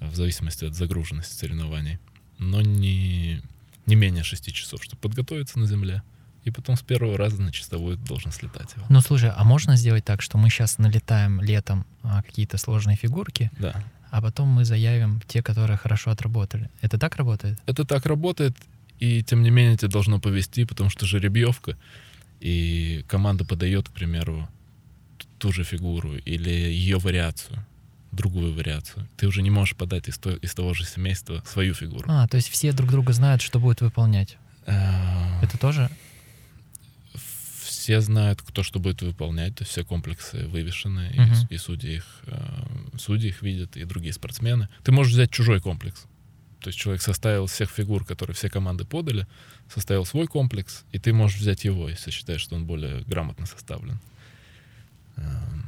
в 0.00 0.14
зависимости 0.14 0.64
от 0.64 0.74
загруженности 0.74 1.32
соревнований, 1.32 1.98
но 2.38 2.60
не, 2.60 3.42
не 3.86 3.94
менее 3.94 4.22
6 4.22 4.52
часов, 4.52 4.84
чтобы 4.84 5.00
подготовиться 5.00 5.58
на 5.58 5.66
земле. 5.66 6.02
И 6.44 6.50
потом 6.50 6.76
с 6.76 6.82
первого 6.82 7.16
раза 7.16 7.42
на 7.42 7.50
чистовую 7.50 7.96
должен 7.96 8.30
слетать 8.30 8.72
его. 8.76 8.86
Ну 8.88 9.00
слушай, 9.00 9.30
а 9.34 9.42
можно 9.42 9.76
сделать 9.76 10.04
так, 10.04 10.22
что 10.22 10.38
мы 10.38 10.48
сейчас 10.48 10.78
налетаем 10.78 11.40
летом 11.40 11.84
а, 12.02 12.22
какие-то 12.22 12.56
сложные 12.56 12.96
фигурки, 12.96 13.50
да. 13.58 13.82
а 14.10 14.22
потом 14.22 14.48
мы 14.48 14.64
заявим 14.64 15.20
те, 15.26 15.42
которые 15.42 15.76
хорошо 15.76 16.12
отработали. 16.12 16.70
Это 16.82 16.98
так 16.98 17.16
работает? 17.16 17.58
Это 17.66 17.84
так 17.84 18.06
работает, 18.06 18.56
и 19.00 19.24
тем 19.24 19.42
не 19.42 19.50
менее 19.50 19.76
тебе 19.76 19.90
должно 19.90 20.20
повести, 20.20 20.64
потому 20.64 20.88
что 20.88 21.04
жеребьевка, 21.04 21.76
и 22.40 23.04
команда 23.08 23.44
подает, 23.44 23.88
к 23.88 23.92
примеру, 23.92 24.48
ту 25.38 25.52
же 25.52 25.64
фигуру 25.64 26.16
или 26.16 26.50
ее 26.50 26.98
вариацию 26.98 27.64
другую 28.12 28.54
вариацию. 28.54 29.06
Ты 29.18 29.26
уже 29.26 29.42
не 29.42 29.50
можешь 29.50 29.76
подать 29.76 30.08
из, 30.08 30.16
то, 30.18 30.30
из 30.36 30.54
того 30.54 30.72
же 30.72 30.84
семейства 30.86 31.42
свою 31.46 31.74
фигуру. 31.74 32.04
А, 32.08 32.26
то 32.26 32.36
есть 32.38 32.48
все 32.48 32.72
друг 32.72 32.90
друга 32.90 33.12
знают, 33.12 33.42
что 33.42 33.60
будет 33.60 33.82
выполнять. 33.82 34.38
А, 34.66 35.38
Это 35.42 35.58
тоже? 35.58 35.90
Все 37.62 38.00
знают, 38.00 38.42
кто 38.42 38.62
что 38.62 38.80
будет 38.80 39.02
выполнять, 39.02 39.54
то 39.56 39.62
есть 39.62 39.70
все 39.72 39.84
комплексы 39.84 40.46
вывешены, 40.48 41.12
Мгм. 41.14 41.46
и, 41.50 41.54
и 41.54 41.58
судьи, 41.58 41.96
их, 41.96 42.22
э, 42.26 42.96
судьи 42.98 43.28
их 43.28 43.42
видят, 43.42 43.76
и 43.76 43.84
другие 43.84 44.12
спортсмены. 44.12 44.68
Ты 44.82 44.92
можешь 44.92 45.12
взять 45.12 45.30
чужой 45.30 45.60
комплекс. 45.60 46.06
То 46.66 46.70
есть 46.70 46.80
человек 46.80 47.00
составил 47.00 47.46
всех 47.46 47.70
фигур, 47.70 48.04
которые 48.04 48.34
все 48.34 48.50
команды 48.50 48.84
подали, 48.84 49.28
составил 49.72 50.04
свой 50.04 50.26
комплекс, 50.26 50.82
и 50.90 50.98
ты 50.98 51.12
можешь 51.12 51.38
взять 51.38 51.64
его, 51.64 51.88
если 51.88 52.10
считаешь, 52.10 52.40
что 52.40 52.56
он 52.56 52.64
более 52.64 53.02
грамотно 53.02 53.46
составлен. 53.46 54.00
Эм, 55.16 55.64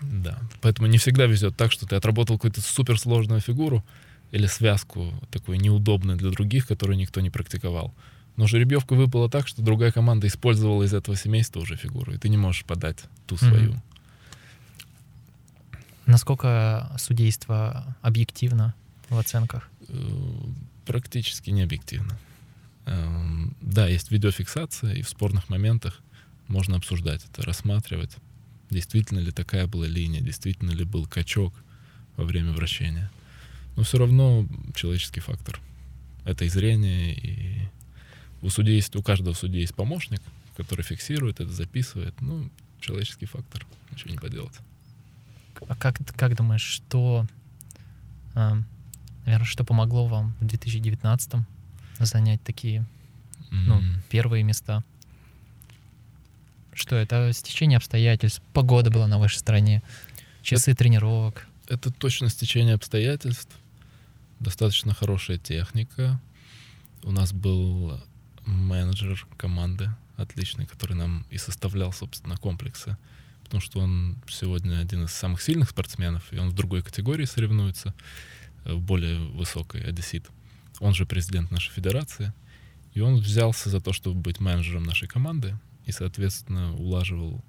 Да. 0.00 0.38
Поэтому 0.62 0.88
не 0.88 0.96
всегда 0.96 1.26
везет 1.26 1.54
так, 1.54 1.70
что 1.70 1.86
ты 1.86 1.96
отработал 1.96 2.36
какую-то 2.36 2.62
суперсложную 2.62 3.42
фигуру 3.42 3.84
или 4.32 4.46
связку 4.46 5.12
такую 5.30 5.60
неудобную 5.60 6.16
для 6.16 6.30
других, 6.30 6.66
которую 6.66 6.96
никто 6.96 7.20
не 7.20 7.28
практиковал. 7.28 7.92
Но 8.36 8.46
жеребьевка 8.46 8.94
выпала 8.94 9.28
так, 9.28 9.48
что 9.48 9.60
другая 9.60 9.92
команда 9.92 10.28
использовала 10.28 10.82
из 10.84 10.94
этого 10.94 11.14
семейства 11.14 11.60
уже 11.60 11.76
фигуру, 11.76 12.14
и 12.14 12.16
ты 12.16 12.30
не 12.30 12.38
можешь 12.38 12.64
подать 12.64 13.04
ту 13.26 13.36
свою. 13.36 13.74
Насколько 16.06 16.90
судейство 16.96 17.94
объективно 18.00 18.74
в 19.10 19.18
оценках? 19.18 19.68
Э, 19.88 19.94
Практически 20.86 21.50
не 21.50 21.62
объективно. 21.62 22.18
Эм, 22.86 23.54
Да, 23.60 23.86
есть 23.86 24.10
видеофиксация, 24.10 24.94
и 24.94 25.02
в 25.02 25.08
спорных 25.08 25.48
моментах 25.48 26.00
можно 26.48 26.76
обсуждать 26.76 27.24
это, 27.24 27.42
рассматривать, 27.42 28.16
действительно 28.70 29.20
ли 29.20 29.30
такая 29.30 29.66
была 29.66 29.86
линия, 29.86 30.20
действительно 30.20 30.70
ли 30.72 30.84
был 30.84 31.06
качок 31.06 31.54
во 32.16 32.24
время 32.24 32.52
вращения. 32.52 33.10
Но 33.76 33.82
все 33.82 33.98
равно 33.98 34.46
человеческий 34.74 35.20
фактор. 35.20 35.60
Это 36.24 36.44
и 36.44 36.48
зрение, 36.48 37.14
и 37.14 37.68
у 38.42 38.50
судей 38.50 38.76
есть, 38.76 38.96
у 38.96 39.02
каждого 39.02 39.34
судьи 39.34 39.60
есть 39.60 39.74
помощник, 39.74 40.20
который 40.56 40.82
фиксирует 40.82 41.40
это, 41.40 41.50
записывает. 41.52 42.20
Ну, 42.20 42.50
человеческий 42.80 43.26
фактор, 43.26 43.66
ничего 43.92 44.10
не 44.10 44.18
поделать. 44.18 44.54
А 45.68 45.76
как, 45.76 45.98
как 46.16 46.36
думаешь, 46.36 46.62
что, 46.62 47.26
наверное, 49.30 49.46
что 49.46 49.64
помогло 49.64 50.06
вам 50.06 50.34
в 50.40 50.46
2019 50.46 51.34
занять 52.00 52.42
такие 52.42 52.84
ну, 53.50 53.78
М. 53.78 54.02
первые 54.08 54.42
места? 54.42 54.82
Что 56.72 56.96
это? 56.96 57.32
Стечение 57.32 57.76
обстоятельств, 57.76 58.42
погода 58.52 58.90
была 58.90 59.06
на 59.06 59.18
вашей 59.18 59.36
стороне, 59.36 59.82
часы 60.42 60.74
тренировок. 60.74 61.46
Это 61.68 61.92
точно 61.92 62.28
стечение 62.28 62.74
обстоятельств, 62.74 63.54
достаточно 64.40 64.94
хорошая 64.94 65.38
техника. 65.38 66.20
У 67.04 67.12
нас 67.12 67.32
был 67.32 68.00
менеджер 68.46 69.26
команды 69.36 69.90
отличный, 70.16 70.66
который 70.66 70.96
нам 70.96 71.24
и 71.30 71.38
составлял, 71.38 71.92
собственно, 71.92 72.36
комплексы. 72.36 72.96
Потому 73.44 73.60
что 73.60 73.78
он 73.80 74.16
сегодня 74.28 74.80
один 74.80 75.04
из 75.04 75.12
самых 75.12 75.40
сильных 75.40 75.70
спортсменов, 75.70 76.32
и 76.32 76.38
он 76.38 76.50
в 76.50 76.54
другой 76.54 76.82
категории 76.82 77.24
соревнуется, 77.24 77.94
более 78.64 79.18
высокой, 79.18 79.82
одессит. 79.82 80.28
Он 80.80 80.94
же 80.94 81.06
президент 81.06 81.50
нашей 81.50 81.72
федерации. 81.72 82.32
И 82.94 83.00
он 83.00 83.16
взялся 83.16 83.70
за 83.70 83.80
то, 83.80 83.92
чтобы 83.92 84.20
быть 84.20 84.40
менеджером 84.40 84.82
нашей 84.82 85.06
команды, 85.06 85.56
и, 85.86 85.92
соответственно, 85.92 86.74
улаживал 86.74 87.44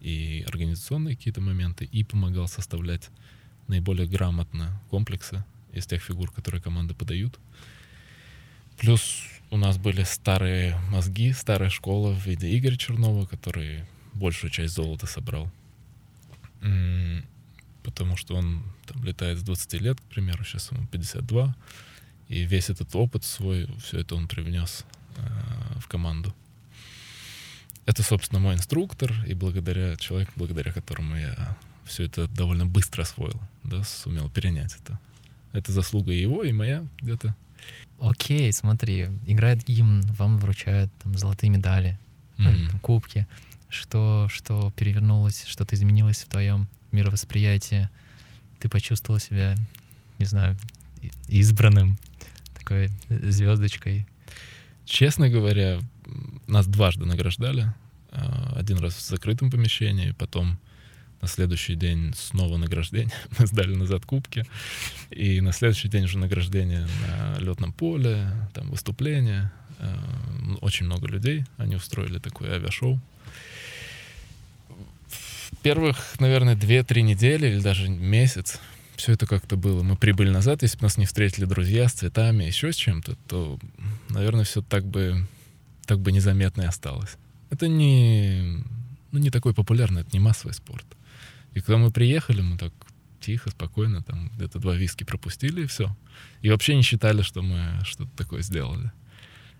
и 0.00 0.44
организационные 0.48 1.16
какие-то 1.16 1.40
моменты, 1.40 1.84
и 1.84 2.02
помогал 2.02 2.48
составлять 2.48 3.10
наиболее 3.68 4.08
грамотно 4.08 4.80
комплексы 4.90 5.44
из 5.72 5.86
тех 5.86 6.02
фигур, 6.02 6.32
которые 6.32 6.60
команды 6.60 6.94
подают. 6.94 7.38
Плюс 8.78 9.22
у 9.50 9.56
нас 9.56 9.78
были 9.78 10.02
старые 10.04 10.76
мозги, 10.90 11.32
старая 11.32 11.70
школа 11.70 12.12
в 12.12 12.26
виде 12.26 12.56
Игоря 12.56 12.76
Чернова, 12.76 13.26
который 13.26 13.84
большую 14.14 14.50
часть 14.50 14.74
золота 14.74 15.06
собрал. 15.06 15.50
Потому 17.82 18.16
что 18.16 18.34
он 18.36 18.62
там 18.86 19.02
летает 19.04 19.38
с 19.38 19.42
20 19.42 19.72
лет, 19.80 20.00
к 20.00 20.04
примеру, 20.04 20.44
сейчас 20.44 20.70
ему 20.72 20.86
52. 20.86 21.56
И 22.28 22.42
весь 22.44 22.70
этот 22.70 22.94
опыт 22.94 23.24
свой, 23.24 23.68
все 23.82 24.00
это 24.00 24.14
он 24.14 24.28
привнес 24.28 24.84
э, 25.16 25.78
в 25.80 25.88
команду. 25.88 26.34
Это, 27.86 28.02
собственно, 28.02 28.40
мой 28.40 28.54
инструктор, 28.54 29.12
и 29.26 29.34
благодаря 29.34 29.96
человеку, 29.96 30.32
благодаря 30.36 30.72
которому 30.72 31.16
я 31.16 31.56
все 31.84 32.04
это 32.04 32.28
довольно 32.28 32.66
быстро 32.66 33.02
освоил, 33.02 33.40
да, 33.64 33.82
сумел 33.82 34.30
перенять 34.30 34.76
это. 34.80 34.98
Это 35.52 35.72
заслуга 35.72 36.12
его, 36.12 36.44
и 36.44 36.52
моя 36.52 36.86
где-то. 37.00 37.34
Окей, 37.98 38.52
смотри, 38.52 39.08
играет 39.26 39.64
гимн, 39.64 40.02
вам 40.12 40.38
вручают 40.38 40.92
там, 41.02 41.18
золотые 41.18 41.50
медали, 41.50 41.98
там, 42.36 42.80
кубки. 42.80 43.26
Что, 43.68 44.28
что 44.30 44.72
перевернулось, 44.76 45.44
что-то 45.46 45.74
изменилось 45.74 46.22
в 46.22 46.28
твоем 46.28 46.68
мировосприятии? 46.92 47.88
Ты 48.58 48.68
почувствовал 48.68 49.18
себя, 49.20 49.56
не 50.18 50.26
знаю, 50.26 50.56
избранным, 51.28 51.98
такой 52.54 52.90
звездочкой. 53.08 54.06
Честно 54.84 55.28
говоря, 55.28 55.80
нас 56.46 56.66
дважды 56.66 57.06
награждали. 57.06 57.72
А, 58.10 58.54
Один 58.56 58.78
раз 58.78 58.94
в 58.94 59.00
закрытом 59.00 59.50
помещении, 59.50 60.12
потом 60.12 60.58
на 61.20 61.28
следующий 61.28 61.74
день 61.74 62.12
снова 62.16 62.56
награждение. 62.56 63.12
Мы 63.38 63.46
сдали 63.46 63.74
назад 63.74 64.04
кубки. 64.04 64.44
И 65.10 65.40
на 65.40 65.52
следующий 65.52 65.88
день 65.88 66.04
уже 66.04 66.18
награждение 66.18 66.86
на 67.06 67.38
летном 67.38 67.72
поле, 67.72 68.30
там 68.52 68.70
выступление. 68.70 69.52
А, 69.78 70.56
Очень 70.60 70.86
много 70.86 71.06
людей. 71.06 71.44
Они 71.56 71.76
устроили 71.76 72.18
такое 72.18 72.54
авиашоу. 72.54 73.00
Первых, 75.62 76.18
наверное, 76.20 76.56
2-3 76.56 77.02
недели 77.02 77.48
или 77.48 77.60
даже 77.60 77.88
месяц 77.88 78.60
все 79.00 79.12
это 79.12 79.26
как-то 79.26 79.56
было. 79.56 79.82
Мы 79.82 79.96
прибыли 79.96 80.30
назад, 80.30 80.62
если 80.62 80.76
бы 80.76 80.84
нас 80.84 80.98
не 80.98 81.06
встретили 81.06 81.46
друзья 81.46 81.88
с 81.88 81.94
цветами, 81.94 82.44
еще 82.44 82.70
с 82.72 82.76
чем-то, 82.76 83.16
то, 83.26 83.58
наверное, 84.10 84.44
все 84.44 84.62
так 84.62 84.84
бы, 84.84 85.26
так 85.86 86.00
бы 86.00 86.12
незаметно 86.12 86.62
и 86.62 86.66
осталось. 86.66 87.16
Это 87.50 87.66
не, 87.66 88.62
ну, 89.10 89.18
не 89.18 89.30
такой 89.30 89.54
популярный, 89.54 90.02
это 90.02 90.10
не 90.12 90.20
массовый 90.20 90.54
спорт. 90.54 90.84
И 91.54 91.60
когда 91.60 91.78
мы 91.78 91.90
приехали, 91.90 92.42
мы 92.42 92.58
так 92.58 92.72
тихо, 93.20 93.50
спокойно, 93.50 94.02
там 94.02 94.30
где-то 94.36 94.58
два 94.58 94.76
виски 94.76 95.04
пропустили 95.04 95.62
и 95.62 95.66
все. 95.66 95.96
И 96.42 96.50
вообще 96.50 96.76
не 96.76 96.82
считали, 96.82 97.22
что 97.22 97.42
мы 97.42 97.80
что-то 97.84 98.10
такое 98.16 98.42
сделали. 98.42 98.92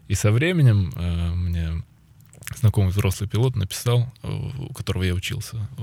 И 0.09 0.15
со 0.15 0.33
временем 0.33 0.93
э, 0.95 1.35
мне 1.35 1.83
знакомый 2.57 2.91
взрослый 2.91 3.29
пилот 3.29 3.57
написал, 3.57 4.13
э, 4.23 4.29
у 4.29 4.73
которого 4.73 5.03
я 5.05 5.15
учился 5.15 5.57
э, 5.57 5.83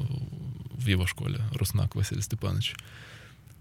в 0.71 0.85
его 0.85 1.05
школе, 1.05 1.41
Руснак 1.53 1.95
Василий 1.95 2.21
Степанович. 2.21 2.75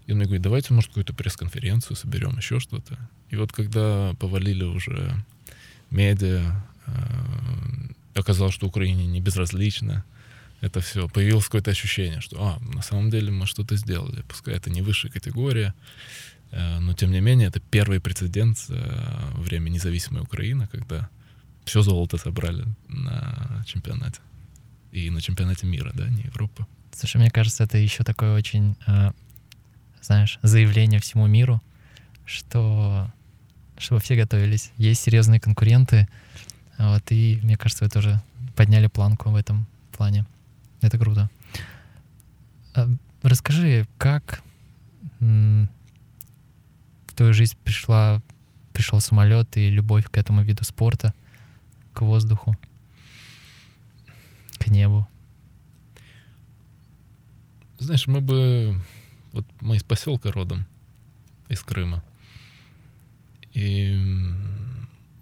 И 0.05 0.11
он 0.11 0.17
мне 0.17 0.25
говорит, 0.25 0.43
давайте, 0.43 0.73
может, 0.73 0.89
какую-то 0.89 1.13
пресс-конференцию 1.13 1.97
соберем, 1.97 2.37
еще 2.37 2.59
что-то. 2.59 2.97
И 3.29 3.35
вот 3.35 3.51
когда 3.51 4.13
повалили 4.19 4.63
уже 4.63 5.13
медиа, 5.89 6.63
э, 6.85 6.91
оказалось, 8.13 8.53
что 8.53 8.67
Украине 8.67 9.05
не 9.05 9.21
безразлично, 9.21 10.03
это 10.59 10.81
все, 10.81 11.07
появилось 11.07 11.45
какое-то 11.45 11.71
ощущение, 11.71 12.19
что, 12.19 12.37
а, 12.41 12.59
на 12.73 12.81
самом 12.81 13.11
деле 13.11 13.31
мы 13.31 13.45
что-то 13.45 13.75
сделали, 13.75 14.23
пускай 14.27 14.55
это 14.55 14.71
не 14.71 14.81
высшая 14.81 15.11
категория, 15.11 15.75
но 16.51 16.93
тем 16.93 17.11
не 17.11 17.19
менее 17.19 17.49
это 17.49 17.59
первый 17.59 17.99
прецедент 17.99 18.57
за 18.57 18.75
время 19.35 19.69
независимой 19.69 20.23
Украины, 20.23 20.67
когда 20.71 21.09
все 21.67 21.81
золото 21.81 22.17
собрали 22.17 22.65
на 22.87 23.63
чемпионате. 23.67 24.21
И 24.93 25.09
на 25.09 25.21
чемпионате 25.21 25.67
мира, 25.67 25.91
да, 25.93 26.07
не 26.07 26.23
Европы. 26.23 26.65
Слушай, 26.95 27.17
мне 27.17 27.29
кажется, 27.29 27.65
это 27.65 27.77
еще 27.77 28.03
такое 28.03 28.35
очень, 28.35 28.75
э, 28.87 29.11
знаешь, 30.01 30.39
заявление 30.41 30.99
всему 30.99 31.27
миру, 31.27 31.61
что 32.25 33.11
чтобы 33.77 34.01
все 34.01 34.15
готовились. 34.15 34.71
Есть 34.77 35.03
серьезные 35.03 35.39
конкуренты, 35.39 36.07
вот, 36.79 37.03
и 37.11 37.39
мне 37.43 37.57
кажется, 37.57 37.83
вы 37.83 37.91
тоже 37.91 38.19
подняли 38.55 38.87
планку 38.87 39.29
в 39.29 39.35
этом 39.35 39.67
плане. 39.91 40.25
Это 40.81 40.97
круто. 40.97 41.29
А, 42.73 42.89
расскажи, 43.21 43.85
как 43.97 44.41
в 45.19 45.67
твою 47.15 47.33
жизнь 47.33 47.57
пришла, 47.63 48.21
пришел 48.73 49.01
самолет 49.01 49.57
и 49.57 49.69
любовь 49.69 50.05
к 50.09 50.17
этому 50.17 50.43
виду 50.43 50.63
спорта, 50.63 51.13
к 51.97 52.01
воздуху, 52.03 52.55
к 54.59 54.67
небу? 54.67 55.07
Знаешь, 57.79 58.05
мы 58.05 58.21
бы... 58.21 58.79
Вот 59.31 59.45
мы 59.61 59.77
из 59.77 59.83
поселка 59.83 60.31
родом, 60.31 60.67
из 61.49 61.63
Крыма. 61.63 62.03
И 63.53 63.95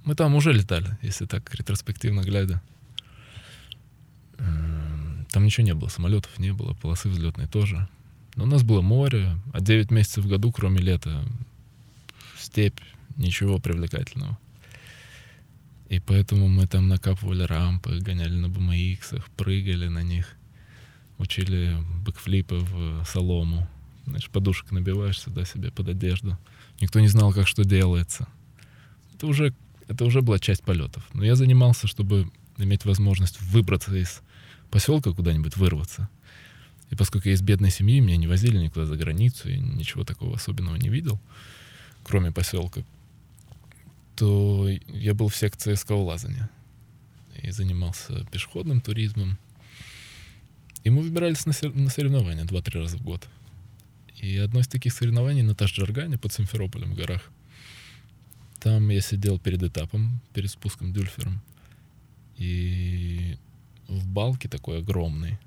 мы 0.03 0.15
там 0.15 0.35
уже 0.35 0.51
летали, 0.51 0.97
если 1.01 1.25
так 1.25 1.55
ретроспективно 1.55 2.21
глядя. 2.21 2.61
Там 4.37 5.45
ничего 5.45 5.65
не 5.65 5.73
было, 5.73 5.87
самолетов 5.87 6.37
не 6.39 6.51
было, 6.51 6.73
полосы 6.73 7.07
взлетной 7.07 7.47
тоже. 7.47 7.87
Но 8.35 8.43
у 8.43 8.47
нас 8.47 8.63
было 8.63 8.81
море, 8.81 9.37
а 9.53 9.61
9 9.61 9.91
месяцев 9.91 10.25
в 10.25 10.27
году, 10.27 10.51
кроме 10.51 10.79
лета, 10.79 11.25
степь, 12.37 12.81
ничего 13.15 13.59
привлекательного. 13.59 14.37
И 15.95 15.99
поэтому 15.99 16.49
мы 16.49 16.67
там 16.67 16.89
накапывали 16.89 17.43
рампы, 17.43 17.99
гоняли 18.01 18.33
на 18.33 18.47
BMX, 18.47 19.23
прыгали 19.37 19.87
на 19.87 20.03
них, 20.03 20.27
учили 21.17 21.77
бэкфлипы 22.05 22.55
в 22.55 23.05
солому. 23.05 23.69
Знаешь, 24.05 24.29
подушек 24.29 24.71
набиваешь 24.71 25.21
сюда 25.21 25.45
себе 25.45 25.71
под 25.71 25.87
одежду. 25.87 26.37
Никто 26.81 26.99
не 26.99 27.07
знал, 27.07 27.31
как 27.31 27.47
что 27.47 27.63
делается. 27.63 28.27
Это 29.13 29.27
уже, 29.27 29.53
это 29.87 30.03
уже 30.03 30.21
была 30.21 30.37
часть 30.37 30.63
полетов. 30.63 31.07
Но 31.13 31.23
я 31.23 31.35
занимался, 31.35 31.87
чтобы 31.87 32.29
иметь 32.57 32.83
возможность 32.83 33.39
выбраться 33.39 33.95
из 33.95 34.21
поселка 34.69 35.13
куда-нибудь 35.13 35.55
вырваться. 35.55 36.09
И 36.89 36.95
поскольку 36.95 37.29
я 37.29 37.35
из 37.35 37.41
бедной 37.41 37.71
семьи, 37.71 38.01
меня 38.01 38.17
не 38.17 38.27
возили 38.27 38.57
никуда 38.57 38.85
за 38.85 38.97
границу, 38.97 39.47
я 39.47 39.59
ничего 39.59 40.03
такого 40.03 40.35
особенного 40.35 40.75
не 40.75 40.89
видел, 40.89 41.21
кроме 42.03 42.33
поселка, 42.33 42.83
то 44.15 44.67
я 44.87 45.13
был 45.13 45.27
в 45.27 45.35
секции 45.35 45.73
скалолазания 45.75 46.49
и 47.41 47.51
занимался 47.51 48.25
пешеходным 48.31 48.81
туризмом. 48.81 49.37
И 50.83 50.89
мы 50.89 51.01
выбирались 51.01 51.45
на, 51.45 51.53
на 51.69 51.89
соревнования 51.89 52.45
два-три 52.45 52.79
раза 52.79 52.97
в 52.97 53.03
год. 53.03 53.27
И 54.15 54.37
одно 54.37 54.61
из 54.61 54.67
таких 54.67 54.93
соревнований 54.93 55.41
на 55.41 55.53
Таш-Джаргане 55.53 56.17
под 56.17 56.31
Симферополем 56.31 56.93
в 56.93 56.95
горах. 56.95 57.29
Там 58.59 58.89
я 58.89 59.01
сидел 59.01 59.39
перед 59.39 59.61
этапом, 59.61 60.21
перед 60.33 60.49
спуском 60.49 60.93
дюльфером. 60.93 61.41
И 62.37 63.37
в 63.87 64.07
балке 64.07 64.47
такой 64.47 64.79
огромный 64.79 65.37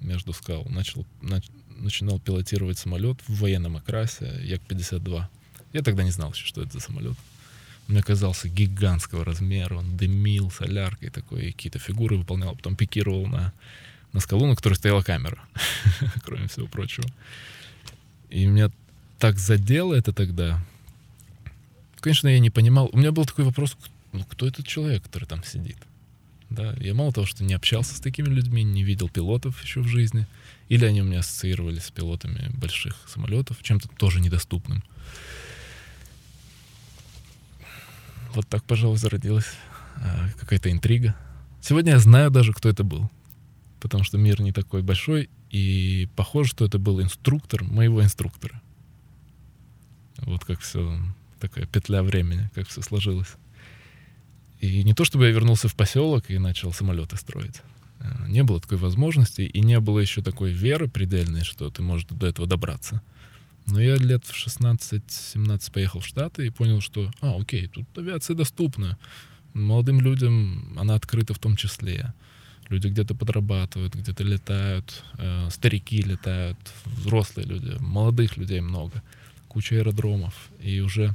между 0.00 0.32
скал 0.32 0.64
начал, 0.66 1.06
нач, 1.20 1.46
начинал 1.68 2.18
пилотировать 2.18 2.78
самолет 2.78 3.20
в 3.26 3.40
военном 3.40 3.76
окрасе 3.76 4.40
Як-52. 4.42 5.24
Я 5.72 5.82
тогда 5.82 6.02
не 6.02 6.10
знал 6.10 6.32
еще, 6.32 6.44
что 6.44 6.62
это 6.62 6.72
за 6.72 6.80
самолет. 6.80 7.16
Он 7.88 7.94
мне 7.94 8.02
казался 8.02 8.48
гигантского 8.48 9.24
размера, 9.24 9.74
он 9.76 9.96
дымил 9.96 10.50
соляркой 10.50 11.10
такой, 11.10 11.52
какие-то 11.52 11.78
фигуры 11.78 12.16
выполнял, 12.16 12.54
потом 12.54 12.76
пикировал 12.76 13.26
на, 13.26 13.52
на 14.12 14.20
скалу, 14.20 14.46
на 14.46 14.56
которой 14.56 14.74
стояла 14.74 15.02
камера, 15.02 15.38
кроме 16.24 16.48
всего 16.48 16.66
прочего. 16.66 17.06
И 18.30 18.46
меня 18.46 18.70
так 19.18 19.38
задело 19.38 19.94
это 19.94 20.12
тогда. 20.12 20.64
Конечно, 22.00 22.28
я 22.28 22.38
не 22.38 22.50
понимал. 22.50 22.90
У 22.92 22.98
меня 22.98 23.12
был 23.12 23.24
такой 23.24 23.44
вопрос, 23.44 23.76
ну, 24.12 24.24
кто 24.24 24.46
этот 24.46 24.66
человек, 24.66 25.02
который 25.02 25.26
там 25.26 25.44
сидит? 25.44 25.76
Да, 26.50 26.74
я 26.80 26.92
мало 26.92 27.12
того, 27.12 27.26
что 27.26 27.44
не 27.44 27.54
общался 27.54 27.94
с 27.94 28.00
такими 28.00 28.28
людьми, 28.28 28.62
не 28.62 28.82
видел 28.82 29.08
пилотов 29.08 29.62
еще 29.62 29.80
в 29.80 29.88
жизни, 29.88 30.26
или 30.68 30.84
они 30.84 31.00
у 31.00 31.04
меня 31.04 31.20
ассоциировались 31.20 31.84
с 31.84 31.90
пилотами 31.90 32.50
больших 32.54 32.96
самолетов, 33.06 33.62
чем-то 33.62 33.88
тоже 33.88 34.20
недоступным. 34.20 34.82
Вот 38.34 38.48
так, 38.48 38.64
пожалуй, 38.64 38.96
зародилась 38.96 39.46
э, 39.96 40.28
какая-то 40.38 40.70
интрига. 40.70 41.14
Сегодня 41.60 41.92
я 41.92 41.98
знаю 41.98 42.30
даже, 42.30 42.52
кто 42.52 42.68
это 42.68 42.82
был, 42.82 43.10
потому 43.80 44.04
что 44.04 44.18
мир 44.18 44.40
не 44.40 44.52
такой 44.52 44.82
большой, 44.82 45.28
и 45.50 46.08
похоже, 46.16 46.50
что 46.50 46.64
это 46.64 46.78
был 46.78 47.00
инструктор 47.02 47.62
моего 47.62 48.02
инструктора. 48.02 48.60
Вот 50.18 50.44
как 50.44 50.60
все, 50.60 50.98
такая 51.40 51.66
петля 51.66 52.02
времени, 52.02 52.50
как 52.54 52.68
все 52.68 52.80
сложилось. 52.82 53.34
И 54.60 54.82
не 54.82 54.94
то 54.94 55.04
чтобы 55.04 55.26
я 55.26 55.30
вернулся 55.30 55.68
в 55.68 55.74
поселок 55.74 56.30
и 56.30 56.38
начал 56.38 56.72
самолеты 56.72 57.16
строить. 57.16 57.60
Э, 57.98 58.28
не 58.28 58.42
было 58.42 58.60
такой 58.60 58.78
возможности, 58.78 59.42
и 59.42 59.60
не 59.60 59.78
было 59.80 59.98
еще 59.98 60.22
такой 60.22 60.52
веры 60.52 60.88
предельной, 60.88 61.44
что 61.44 61.68
ты 61.68 61.82
можешь 61.82 62.06
до 62.06 62.26
этого 62.26 62.48
добраться. 62.48 63.02
Но 63.66 63.80
я 63.80 63.96
лет 63.96 64.24
в 64.24 64.34
16-17 64.34 65.72
поехал 65.72 66.00
в 66.00 66.06
Штаты 66.06 66.46
и 66.46 66.50
понял, 66.50 66.80
что, 66.80 67.10
а, 67.20 67.36
окей, 67.40 67.68
тут 67.68 67.86
авиация 67.96 68.34
доступна. 68.34 68.98
Молодым 69.54 70.00
людям 70.00 70.76
она 70.78 70.94
открыта 70.94 71.34
в 71.34 71.38
том 71.38 71.56
числе. 71.56 72.12
Люди 72.68 72.88
где-то 72.88 73.14
подрабатывают, 73.14 73.94
где-то 73.94 74.24
летают, 74.24 75.04
э, 75.18 75.48
старики 75.50 76.00
летают, 76.00 76.58
взрослые 76.86 77.46
люди, 77.46 77.76
молодых 77.80 78.36
людей 78.36 78.60
много, 78.60 79.02
куча 79.48 79.76
аэродромов. 79.76 80.34
И 80.60 80.80
уже, 80.80 81.14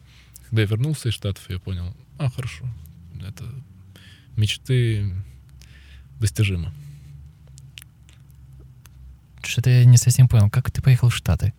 когда 0.49 0.61
я 0.61 0.67
вернулся 0.67 1.09
из 1.09 1.15
Штатов, 1.15 1.43
я 1.49 1.59
понял, 1.59 1.95
а, 2.19 2.29
хорошо, 2.29 2.65
это 3.21 3.43
мечты 4.35 5.13
достижимы. 6.19 6.71
Что-то 9.43 9.69
я 9.69 9.85
не 9.85 9.97
совсем 9.97 10.27
понял. 10.27 10.49
Как 10.49 10.71
ты 10.71 10.81
поехал 10.81 11.09
в 11.09 11.15
Штаты? 11.15 11.53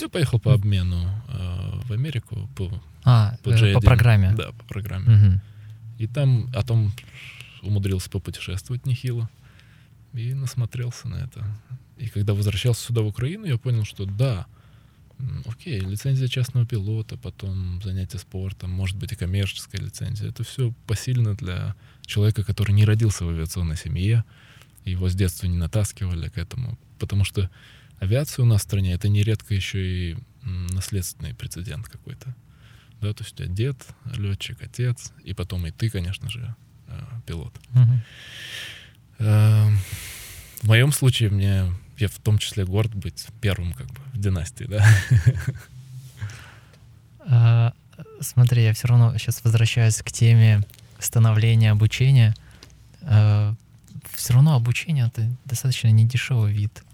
Я 0.00 0.08
поехал 0.08 0.38
по 0.38 0.52
обмену 0.52 1.08
э, 1.28 1.80
в 1.84 1.92
Америку 1.92 2.48
по, 2.54 2.70
а, 3.04 3.36
по, 3.42 3.50
э, 3.50 3.72
по 3.74 3.80
программе. 3.80 4.32
Да, 4.36 4.52
по 4.52 4.64
программе. 4.64 5.14
Угу. 5.14 5.40
И 5.98 6.06
там 6.06 6.50
о 6.54 6.62
том 6.62 6.92
умудрился 7.62 8.10
попутешествовать 8.10 8.86
нехило. 8.86 9.28
И 10.12 10.34
насмотрелся 10.34 11.08
на 11.08 11.16
это. 11.16 11.44
И 11.98 12.08
когда 12.08 12.34
возвращался 12.34 12.86
сюда, 12.86 13.02
в 13.02 13.06
Украину, 13.06 13.46
я 13.46 13.58
понял, 13.58 13.84
что 13.84 14.06
да, 14.06 14.46
окей, 15.46 15.80
лицензия 15.80 16.28
частного 16.28 16.66
пилота, 16.66 17.16
потом 17.16 17.80
занятия 17.82 18.18
спортом, 18.18 18.70
может 18.70 18.96
быть 18.96 19.12
и 19.12 19.16
коммерческая 19.16 19.80
лицензия. 19.80 20.28
Это 20.28 20.44
все 20.44 20.72
посильно 20.86 21.34
для 21.34 21.74
человека, 22.04 22.44
который 22.44 22.72
не 22.72 22.84
родился 22.84 23.24
в 23.24 23.28
авиационной 23.28 23.76
семье, 23.76 24.24
его 24.84 25.08
с 25.08 25.14
детства 25.14 25.46
не 25.46 25.56
натаскивали 25.56 26.28
к 26.28 26.38
этому. 26.38 26.78
Потому 26.98 27.24
что 27.24 27.50
авиация 27.98 28.42
у 28.42 28.46
нас 28.46 28.60
в 28.60 28.64
стране 28.64 28.92
это 28.94 29.08
нередко 29.08 29.54
еще 29.54 30.12
и 30.12 30.16
наследственный 30.42 31.34
прецедент 31.34 31.88
какой-то. 31.88 32.34
Да, 33.00 33.12
то 33.12 33.24
есть 33.24 33.34
у 33.34 33.36
тебя 33.36 33.48
дед, 33.48 33.76
летчик, 34.16 34.62
отец, 34.62 35.12
и 35.22 35.34
потом 35.34 35.66
и 35.66 35.70
ты, 35.70 35.90
конечно 35.90 36.30
же, 36.30 36.54
э, 36.86 37.00
пилот. 37.26 37.54
Uh-huh. 39.18 39.72
В 40.62 40.68
моем 40.68 40.92
случае 40.92 41.30
мне 41.30 41.72
я 41.98 42.08
в 42.08 42.18
том 42.18 42.38
числе 42.38 42.64
горд 42.64 42.94
быть 42.94 43.26
первым 43.40 43.72
как 43.72 43.86
бы 43.86 44.00
в 44.12 44.18
династии, 44.18 44.64
да. 44.64 44.86
А, 47.28 47.72
смотри, 48.20 48.62
я 48.62 48.72
все 48.72 48.86
равно 48.86 49.18
сейчас 49.18 49.42
возвращаюсь 49.42 49.96
к 49.96 50.12
теме 50.12 50.62
становления 51.00 51.72
обучения. 51.72 52.36
А, 53.02 53.56
все 54.12 54.34
равно 54.34 54.54
обучение 54.54 55.08
это 55.08 55.28
достаточно 55.44 55.88
недешевый 55.88 56.52
вид. 56.52 56.84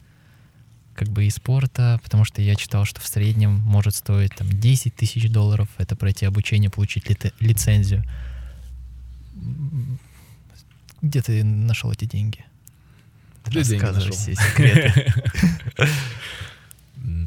Как 0.94 1.09
бы 1.09 1.24
и 1.24 1.31
спорта, 1.31 2.00
потому 2.02 2.24
что 2.24 2.42
я 2.42 2.55
читал, 2.55 2.85
что 2.85 3.00
в 3.00 3.07
среднем 3.07 3.52
может 3.52 3.94
стоить 3.94 4.35
там 4.35 4.48
10 4.48 4.94
тысяч 4.94 5.31
долларов, 5.31 5.68
это 5.78 5.96
пройти 5.96 6.26
обучение, 6.26 6.70
получить 6.70 7.09
ли- 7.09 7.33
лицензию. 7.40 8.05
Где 11.00 11.22
ты 11.22 11.42
нашел 11.44 11.90
эти 11.90 12.05
деньги? 12.05 12.44
Деньги 13.46 13.72
Рассказывай 13.72 14.12
все 14.12 14.35
секреты. 14.35 15.12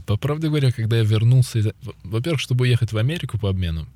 По 0.05 0.17
правде 0.17 0.47
говоря, 0.47 0.71
когда 0.71 0.97
я 0.97 1.03
вернулся, 1.03 1.59
из- 1.59 1.73
во-первых, 2.03 2.39
чтобы 2.39 2.63
уехать 2.63 2.93
в 2.93 2.97
Америку 2.97 3.37
по 3.37 3.49
обмену, 3.49 3.87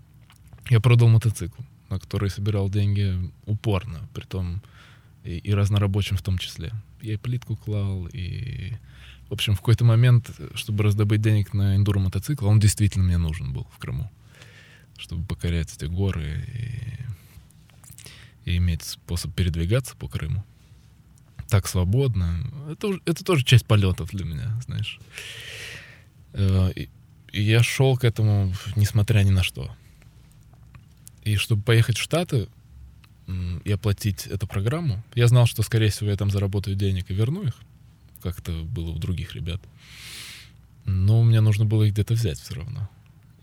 я 0.70 0.80
продал 0.80 1.08
мотоцикл, 1.08 1.62
на 1.90 2.00
который 2.00 2.30
собирал 2.30 2.70
деньги 2.70 3.32
упорно, 3.46 4.08
притом 4.14 4.62
и, 5.24 5.38
и 5.38 5.54
разнорабочим 5.54 6.18
в 6.18 6.22
том 6.22 6.38
числе. 6.38 6.72
Я 7.02 7.14
и 7.14 7.18
плитку 7.18 7.56
клал, 7.56 8.08
и... 8.12 8.74
В 9.30 9.34
общем, 9.34 9.54
в 9.54 9.58
какой-то 9.58 9.86
момент, 9.86 10.32
чтобы 10.56 10.84
раздобыть 10.84 11.22
денег 11.22 11.54
на 11.54 11.76
эндуро-мотоцикл, 11.76 12.48
он 12.48 12.60
действительно 12.60 13.06
мне 13.06 13.18
нужен 13.18 13.54
был 13.54 13.68
в 13.72 13.78
Крыму, 13.78 14.12
чтобы 14.98 15.24
покорять 15.26 15.72
эти 15.76 15.86
горы 15.86 16.44
и, 18.46 18.50
и 18.50 18.58
иметь 18.58 18.84
способ 18.84 19.34
передвигаться 19.36 19.96
по 19.96 20.08
Крыму. 20.08 20.44
Так 21.48 21.68
свободно. 21.68 22.40
Это, 22.72 23.00
это 23.06 23.24
тоже 23.24 23.44
часть 23.44 23.66
полетов 23.66 24.10
для 24.10 24.26
меня, 24.26 24.60
знаешь. 24.66 25.00
Э, 26.34 26.72
И, 26.76 26.90
и 27.32 27.42
я 27.42 27.62
шел 27.62 27.98
к 27.98 28.04
этому, 28.04 28.52
несмотря 28.76 29.22
ни 29.24 29.30
на 29.30 29.44
что. 29.44 29.76
И 31.24 31.36
чтобы 31.36 31.62
поехать 31.62 31.98
в 31.98 32.02
Штаты 32.02 32.48
и 33.64 33.72
оплатить 33.72 34.26
эту 34.26 34.48
программу, 34.48 35.04
я 35.14 35.28
знал, 35.28 35.46
что, 35.46 35.62
скорее 35.62 35.90
всего, 35.90 36.10
я 36.10 36.18
там 36.18 36.32
заработаю 36.32 36.76
денег 36.76 37.12
и 37.12 37.14
верну 37.14 37.44
их, 37.44 37.54
как 38.22 38.40
это 38.40 38.52
было 38.64 38.92
у 38.92 39.00
других 39.00 39.36
ребят. 39.36 39.62
Но 40.86 41.24
мне 41.24 41.42
нужно 41.42 41.66
было 41.66 41.84
их 41.84 41.94
где-то 41.94 42.14
взять 42.14 42.40
все 42.40 42.56
равно. 42.56 42.90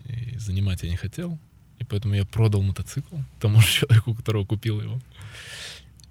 И 0.04 0.38
занимать 0.38 0.82
я 0.82 0.90
не 0.90 0.96
хотел. 0.96 1.38
И 1.78 1.84
поэтому 1.84 2.14
я 2.14 2.24
продал 2.24 2.62
мотоцикл 2.62 3.16
тому 3.40 3.60
же 3.60 3.66
человеку, 3.80 4.14
которого 4.14 4.44
купил 4.44 4.80
его. 4.80 5.00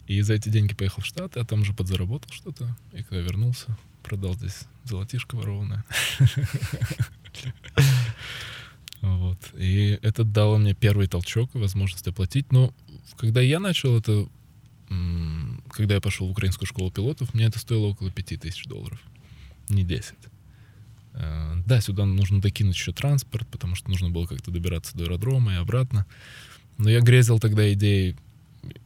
И 0.08 0.22
за 0.22 0.36
эти 0.36 0.50
деньги 0.50 0.76
поехал 0.76 1.02
в 1.02 1.06
Штаты, 1.06 1.40
а 1.40 1.46
там 1.46 1.66
же 1.66 1.74
подзаработал 1.74 2.32
что-то. 2.32 2.76
И 2.94 3.04
когда 3.04 3.22
вернулся, 3.22 3.76
продал 4.04 4.36
здесь 4.36 4.62
золотишко 4.84 5.36
ворованное. 5.36 5.84
Вот. 9.02 9.38
И 9.54 10.00
это 10.02 10.24
дало 10.24 10.58
мне 10.58 10.74
первый 10.74 11.08
толчок 11.08 11.54
и 11.54 11.60
возможность 11.60 12.08
оплатить. 12.08 12.52
Но 12.52 12.74
когда 13.18 13.40
я 13.40 13.60
начал 13.60 13.96
это, 14.00 14.28
когда 15.76 15.96
я 15.96 16.02
пошел 16.02 16.28
в 16.28 16.32
украинскую 16.32 16.68
школу 16.68 16.90
пилотов, 16.90 17.34
мне 17.34 17.46
это 17.46 17.60
стоило 17.60 17.88
около 17.88 18.10
5000 18.10 18.66
долларов. 18.66 19.00
Не 19.68 19.84
10. 19.84 20.14
Э, 21.14 21.62
Да, 21.66 21.82
сюда 21.82 22.06
нужно 22.06 22.40
докинуть 22.42 22.76
еще 22.76 22.94
транспорт, 22.94 23.48
потому 23.50 23.76
что 23.76 23.90
нужно 23.90 24.10
было 24.10 24.26
как-то 24.26 24.52
добираться 24.52 24.96
до 24.98 25.04
аэродрома 25.04 25.54
и 25.54 25.58
обратно. 25.58 26.06
Но 26.78 26.90
я 26.90 27.02
грезил 27.02 27.40
тогда 27.40 27.72
идеей 27.74 28.16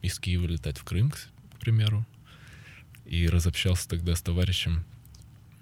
из 0.02 0.18
Киева 0.18 0.46
летать 0.46 0.78
в 0.78 0.84
Крым, 0.84 1.10
к 1.10 1.60
примеру. 1.60 2.04
И 3.04 3.28
разобщался 3.28 3.88
тогда 3.88 4.14
с 4.14 4.22
товарищем, 4.22 4.84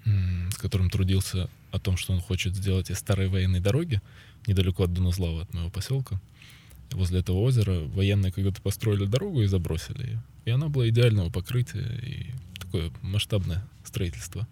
с 0.05 0.57
которым 0.57 0.89
трудился 0.89 1.49
о 1.71 1.79
том, 1.79 1.97
что 1.97 2.13
он 2.13 2.21
хочет 2.21 2.55
сделать 2.55 2.89
из 2.89 2.97
старой 2.97 3.27
военной 3.27 3.59
дороги, 3.59 4.01
недалеко 4.47 4.83
от 4.83 4.93
Донузлава, 4.93 5.43
от 5.43 5.53
моего 5.53 5.69
поселка. 5.69 6.19
Возле 6.91 7.19
этого 7.19 7.37
озера 7.37 7.79
военные 7.79 8.31
когда-то 8.31 8.61
построили 8.61 9.05
дорогу 9.05 9.41
и 9.41 9.47
забросили 9.47 10.07
ее. 10.07 10.23
И 10.45 10.49
она 10.51 10.69
была 10.69 10.89
идеального 10.89 11.29
покрытия 11.29 11.99
и 12.01 12.31
такое 12.59 12.91
масштабное 13.01 13.63
строительство. 13.83 14.47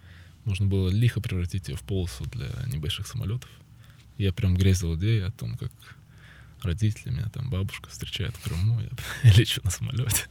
Можно 0.46 0.68
было 0.68 0.90
лихо 0.90 1.20
превратить 1.20 1.70
ее 1.70 1.76
в 1.76 1.82
полосу 1.82 2.26
для 2.26 2.50
небольших 2.68 3.08
самолетов. 3.08 3.50
Я 4.18 4.34
прям 4.34 4.56
грезил 4.56 4.96
идеей 4.96 5.22
о 5.22 5.32
том, 5.32 5.58
как 5.58 5.72
родители 6.62 7.12
меня, 7.12 7.30
там 7.30 7.50
бабушка 7.50 7.90
встречает 7.90 8.36
в 8.36 8.44
Крыму, 8.44 8.80
я 8.80 9.32
лечу 9.38 9.62
на 9.64 9.70
самолете. 9.70 10.26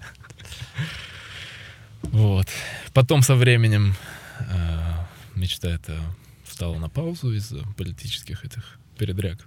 Вот. 2.03 2.49
Потом 2.93 3.23
со 3.23 3.35
временем 3.35 3.95
э, 4.41 5.05
мечта 5.35 5.71
эта 5.71 6.01
встала 6.45 6.79
на 6.79 6.89
паузу 6.89 7.33
из-за 7.33 7.63
политических 7.77 8.45
этих 8.45 8.79
передряг. 8.99 9.47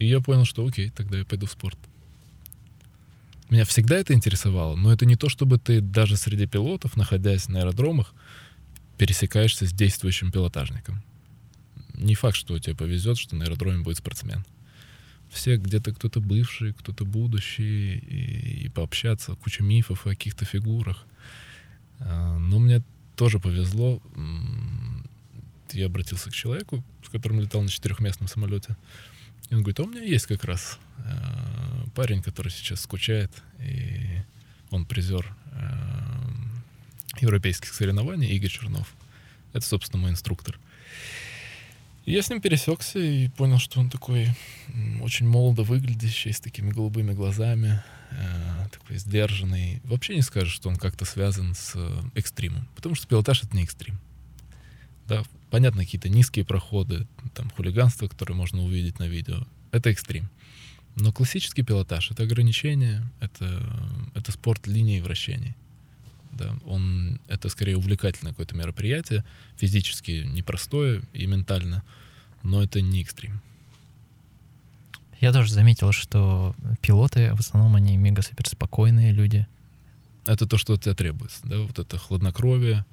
И 0.00 0.06
я 0.06 0.20
понял, 0.20 0.46
что 0.46 0.66
окей, 0.66 0.90
тогда 0.90 1.18
я 1.18 1.24
пойду 1.24 1.46
в 1.46 1.52
спорт. 1.52 1.78
Меня 3.50 3.64
всегда 3.64 3.98
это 3.98 4.14
интересовало, 4.14 4.74
но 4.74 4.92
это 4.92 5.04
не 5.04 5.16
то, 5.16 5.28
чтобы 5.28 5.58
ты 5.58 5.80
даже 5.80 6.16
среди 6.16 6.46
пилотов, 6.46 6.96
находясь 6.96 7.48
на 7.48 7.60
аэродромах, 7.60 8.14
пересекаешься 8.96 9.66
с 9.66 9.72
действующим 9.72 10.32
пилотажником. 10.32 11.02
Не 11.94 12.14
факт, 12.14 12.36
что 12.36 12.58
тебе 12.58 12.74
повезет, 12.74 13.18
что 13.18 13.36
на 13.36 13.44
аэродроме 13.44 13.82
будет 13.82 13.98
спортсмен. 13.98 14.44
Все 15.28 15.58
где-то 15.58 15.92
кто-то 15.92 16.20
бывший, 16.20 16.72
кто-то 16.72 17.04
будущий, 17.04 17.98
и, 17.98 18.64
и 18.64 18.68
пообщаться, 18.70 19.34
куча 19.34 19.62
мифов 19.62 20.06
о 20.06 20.10
каких-то 20.10 20.46
фигурах. 20.46 21.04
А, 21.98 22.38
Но 22.38 22.58
мне 22.58 22.82
тоже 23.16 23.38
повезло. 23.38 24.02
Я 25.72 25.86
обратился 25.86 26.30
к 26.30 26.34
человеку, 26.34 26.82
с 27.04 27.10
которым 27.10 27.40
летал 27.40 27.62
на 27.62 27.68
четырехместном 27.68 28.28
самолете. 28.28 28.76
И 29.50 29.54
он 29.54 29.62
говорит, 29.62 29.80
а 29.80 29.82
у 29.82 29.86
меня 29.86 30.02
есть 30.02 30.26
как 30.26 30.44
раз 30.44 30.78
э, 30.98 31.86
парень, 31.94 32.22
который 32.22 32.50
сейчас 32.50 32.80
скучает, 32.80 33.30
и 33.58 34.22
он 34.70 34.86
призер 34.86 35.26
э, 35.52 37.20
европейских 37.20 37.74
соревнований, 37.74 38.28
Игорь 38.28 38.50
Чернов. 38.50 38.94
Это, 39.52 39.66
собственно, 39.66 40.02
мой 40.02 40.12
инструктор. 40.12 40.58
И 42.06 42.12
я 42.12 42.22
с 42.22 42.30
ним 42.30 42.40
пересекся 42.40 42.98
и 42.98 43.28
понял, 43.28 43.58
что 43.58 43.80
он 43.80 43.90
такой 43.90 44.28
очень 45.00 45.28
молодо 45.28 45.62
выглядящий, 45.62 46.32
с 46.32 46.40
такими 46.40 46.70
голубыми 46.70 47.12
глазами, 47.12 47.82
э, 48.12 48.68
такой 48.70 48.98
сдержанный. 48.98 49.80
Вообще 49.84 50.14
не 50.14 50.22
скажешь, 50.22 50.54
что 50.54 50.68
он 50.68 50.76
как-то 50.76 51.04
связан 51.04 51.54
с 51.54 51.72
э, 51.74 52.02
экстримом, 52.14 52.68
потому 52.76 52.94
что 52.94 53.08
пилотаж— 53.08 53.42
это 53.44 53.56
не 53.56 53.64
экстрим. 53.64 53.98
Да, 55.10 55.24
понятно, 55.50 55.84
какие-то 55.84 56.08
низкие 56.08 56.44
проходы, 56.44 57.04
там, 57.34 57.50
хулиганство, 57.50 58.06
которое 58.06 58.34
можно 58.34 58.62
увидеть 58.62 59.00
на 59.00 59.08
видео, 59.08 59.44
это 59.72 59.90
экстрим. 59.90 60.30
Но 60.94 61.12
классический 61.12 61.62
пилотаж— 61.62 62.10
это 62.12 62.22
ограничение, 62.22 63.02
это, 63.18 63.60
это 64.14 64.30
спорт 64.30 64.68
линии 64.68 65.00
вращений. 65.00 65.56
Да, 66.30 66.56
он, 66.64 67.20
это 67.26 67.48
скорее 67.48 67.76
увлекательное 67.76 68.32
какое-то 68.32 68.54
мероприятие, 68.54 69.24
физически 69.56 70.24
непростое 70.28 71.02
и 71.12 71.26
ментально, 71.26 71.82
но 72.44 72.62
это 72.62 72.80
не 72.80 73.02
экстрим. 73.02 73.40
Я 75.20 75.32
тоже 75.32 75.52
заметил, 75.52 75.90
что 75.90 76.54
пилоты, 76.82 77.34
в 77.34 77.40
основном, 77.40 77.74
они 77.74 77.96
мега-супер 77.96 78.46
спокойные 78.46 79.10
люди. 79.10 79.44
Это 80.24 80.46
то, 80.46 80.56
что 80.56 80.74
от 80.74 80.82
тебя 80.82 80.94
требуется, 80.94 81.40
да, 81.42 81.58
вот 81.58 81.80
это 81.80 81.98
хладнокровие, 81.98 82.84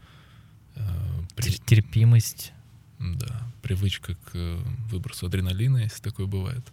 э, 0.75 1.16
при- 1.38 1.52
Терпимость. 1.65 2.54
Да, 3.00 3.47
привычка 3.62 4.15
к 4.15 4.32
э, 4.34 4.60
выбросу 4.89 5.28
адреналина, 5.28 5.78
если 5.78 6.02
такое 6.02 6.26
бывает. 6.26 6.65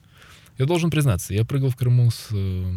Я 0.59 0.67
должен 0.67 0.91
признаться, 0.91 1.35
я 1.35 1.45
прыгал 1.45 1.69
в 1.71 1.77
Крыму 1.77 2.11
с 2.11 2.29
э, 2.31 2.77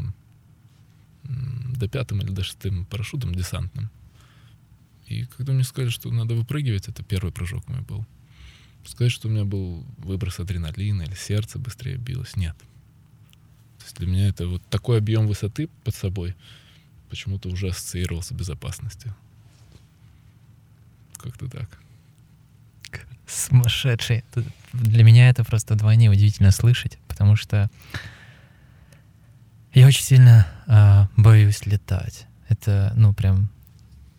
до 1.23 1.88
пятым 1.88 2.21
или 2.21 2.32
до 2.32 2.43
шестым 2.43 2.86
парашютом 2.86 3.34
десантным. 3.34 3.89
И 5.08 5.26
когда 5.38 5.54
мне 5.54 5.63
сказали, 5.63 5.89
что 5.89 6.12
надо 6.12 6.36
выпрыгивать, 6.36 6.89
это 6.89 7.04
первый 7.04 7.32
прыжок 7.32 7.67
мой 7.69 7.82
был. 7.82 8.06
Сказать, 8.86 9.12
что 9.12 9.28
у 9.28 9.32
меня 9.32 9.45
был 9.45 9.86
выброс 9.97 10.39
адреналина 10.39 11.04
или 11.04 11.15
сердце 11.15 11.60
быстрее 11.60 11.97
билось, 11.97 12.36
нет. 12.36 12.56
То 13.80 13.84
есть 13.86 13.97
для 13.97 14.08
меня 14.08 14.28
это 14.28 14.47
вот 14.47 14.62
такой 14.69 14.97
объем 14.97 15.28
высоты 15.28 15.69
под 15.84 15.95
собой 15.95 16.36
почему-то 17.10 17.50
уже 17.50 17.69
ассоциировался 17.69 18.34
с 18.34 18.38
безопасностью. 18.38 19.15
Как-то 21.17 21.49
так. 21.49 21.67
Сумасшедший. 23.27 24.23
Для 24.73 25.03
меня 25.03 25.30
это 25.30 25.43
просто 25.43 25.73
вдвойне 25.73 26.10
удивительно 26.10 26.51
слышать, 26.51 26.97
потому 27.08 27.36
что 27.36 27.69
я 29.73 29.86
очень 29.86 30.03
сильно 30.03 30.47
а, 30.65 31.08
боюсь 31.17 31.65
летать. 31.65 32.25
Это, 32.47 32.93
ну, 32.95 33.13
прям 33.13 33.49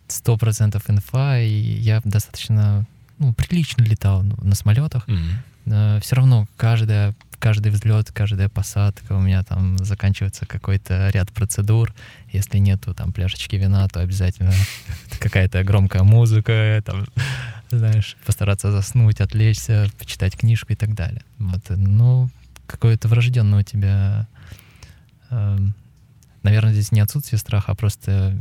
сто 0.07 0.37
процентов 0.37 0.89
инфа, 0.89 1.39
и 1.39 1.49
я 1.49 2.01
достаточно, 2.03 2.85
ну, 3.17 3.33
прилично 3.33 3.81
летал 3.83 4.23
ну, 4.23 4.35
на 4.41 4.55
самолетах. 4.55 5.07
Мгм. 5.07 6.01
все 6.01 6.15
равно 6.15 6.47
каждая, 6.55 7.15
каждый 7.39 7.71
взлет, 7.71 8.11
каждая 8.11 8.49
посадка 8.49 9.13
у 9.13 9.19
меня 9.19 9.43
там 9.43 9.77
заканчивается 9.79 10.45
какой-то 10.45 11.09
ряд 11.09 11.31
процедур. 11.31 11.93
Если 12.31 12.57
нету 12.57 12.93
там 12.93 13.13
пляшечки 13.13 13.55
вина, 13.55 13.87
то 13.87 14.01
обязательно 14.01 14.53
какая-то 15.19 15.63
громкая 15.63 16.03
музыка, 16.03 16.83
там, 16.85 17.07
знаешь, 17.71 18.17
постараться 18.25 18.71
заснуть, 18.71 19.21
отвлечься, 19.21 19.89
почитать 19.97 20.37
книжку 20.37 20.73
и 20.73 20.75
так 20.75 20.93
далее. 20.93 21.23
Вот, 21.37 21.61
ну, 21.69 22.29
какое-то 22.67 23.07
врожденное 23.07 23.61
у 23.61 23.63
тебя, 23.63 24.27
эм, 25.31 25.73
наверное, 26.43 26.73
здесь 26.73 26.91
не 26.91 26.99
отсутствие 26.99 27.39
страха, 27.39 27.71
а 27.71 27.75
просто 27.75 28.37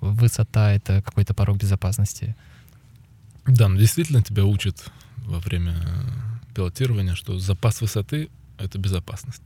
высота— 0.00 0.72
это 0.74 1.02
какой-то 1.02 1.34
порог 1.34 1.58
безопасности. 1.58 2.36
Да, 3.46 3.68
но 3.68 3.76
действительно 3.76 4.22
тебя 4.22 4.44
учат 4.44 4.90
во 5.16 5.38
время 5.38 5.74
пилотирования, 6.54 7.14
что 7.14 7.38
запас 7.38 7.80
высоты— 7.80 8.28
это 8.58 8.78
безопасность. 8.78 9.42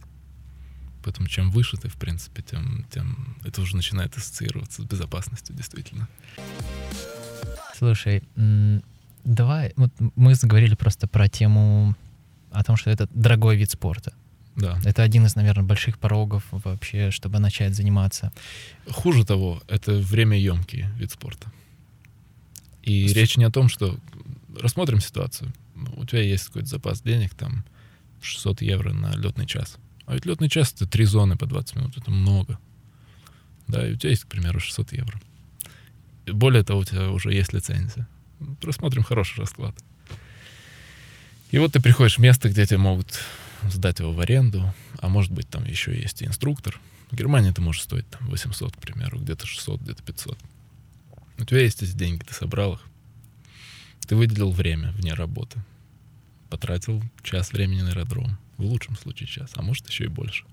Поэтому 1.04 1.28
чем 1.28 1.50
выше 1.50 1.76
ты, 1.76 1.88
в 1.88 1.94
принципе, 1.94 2.42
тем, 2.42 2.84
тем 2.90 3.36
это 3.44 3.60
уже 3.60 3.76
начинает 3.76 4.16
ассоциироваться 4.16 4.82
с 4.82 4.84
безопасностью, 4.84 5.54
действительно. 5.54 6.08
Слушай, 7.78 8.22
давай, 9.24 9.72
вот 9.76 9.92
мы 10.16 10.34
заговорили 10.34 10.74
просто 10.74 11.06
про 11.06 11.28
тему 11.28 11.94
о 12.50 12.64
том, 12.64 12.76
что 12.76 12.90
это 12.90 13.08
дорогой 13.12 13.56
вид 13.56 13.70
спорта. 13.70 14.12
Да. 14.56 14.80
Это 14.84 15.02
один 15.02 15.26
из, 15.26 15.36
наверное, 15.36 15.64
больших 15.64 15.98
порогов 15.98 16.42
вообще, 16.50 17.10
чтобы 17.10 17.38
начать 17.38 17.74
заниматься. 17.74 18.32
Хуже 18.90 19.24
того, 19.24 19.62
это 19.68 19.92
время 19.92 20.38
емкий 20.38 20.86
вид 20.96 21.10
спорта. 21.12 21.52
И 22.82 23.06
С... 23.06 23.12
речь 23.12 23.36
не 23.36 23.44
о 23.44 23.50
том, 23.50 23.68
что 23.68 23.98
рассмотрим 24.58 25.00
ситуацию. 25.00 25.52
У 25.96 26.04
тебя 26.04 26.22
есть 26.22 26.46
какой-то 26.46 26.68
запас 26.68 27.02
денег, 27.02 27.34
там 27.34 27.64
600 28.20 28.62
евро 28.62 28.92
на 28.92 29.14
летный 29.16 29.46
час. 29.46 29.76
А 30.06 30.14
ведь 30.14 30.26
летный 30.26 30.48
час 30.48 30.72
это 30.72 30.86
три 30.86 31.04
зоны 31.04 31.36
по 31.36 31.46
20 31.46 31.76
минут, 31.76 31.96
это 31.96 32.10
много. 32.10 32.58
Да, 33.66 33.86
и 33.86 33.92
у 33.92 33.96
тебя 33.96 34.10
есть, 34.10 34.24
к 34.24 34.28
примеру, 34.28 34.60
600 34.60 34.92
евро. 34.92 35.20
И 36.26 36.30
более 36.30 36.62
того, 36.62 36.80
у 36.80 36.84
тебя 36.84 37.10
уже 37.10 37.32
есть 37.32 37.52
лицензия. 37.52 38.08
Рассмотрим 38.62 39.02
хороший 39.02 39.38
расклад. 39.40 39.74
И 41.50 41.58
вот 41.58 41.72
ты 41.72 41.80
приходишь 41.80 42.16
в 42.16 42.20
место, 42.20 42.48
где 42.48 42.66
тебе 42.66 42.78
могут 42.78 43.20
сдать 43.68 44.00
его 44.00 44.12
в 44.12 44.20
аренду, 44.20 44.72
а 45.00 45.08
может 45.08 45.32
быть 45.32 45.48
там 45.48 45.64
еще 45.64 45.98
есть 45.98 46.22
и 46.22 46.26
инструктор. 46.26 46.80
В 47.10 47.16
Германии 47.16 47.50
это 47.50 47.62
может 47.62 47.82
стоить 47.82 48.08
там 48.10 48.28
800, 48.28 48.76
к 48.76 48.78
примеру, 48.78 49.18
где-то 49.18 49.46
600, 49.46 49.80
где-то 49.80 50.02
500. 50.02 50.38
У 51.38 51.44
тебя 51.44 51.60
есть 51.60 51.82
эти 51.82 51.92
деньги, 51.92 52.22
ты 52.24 52.34
собрал 52.34 52.74
их. 52.74 52.80
Ты 54.06 54.16
выделил 54.16 54.50
время 54.50 54.92
вне 54.92 55.14
работы. 55.14 55.58
Потратил 56.48 57.02
час 57.22 57.52
времени 57.52 57.82
на 57.82 57.90
аэродром. 57.90 58.38
В 58.56 58.64
лучшем 58.64 58.96
случае 58.96 59.26
час, 59.26 59.50
а 59.54 59.62
может 59.62 59.88
еще 59.88 60.04
и 60.04 60.08
больше. 60.08 60.44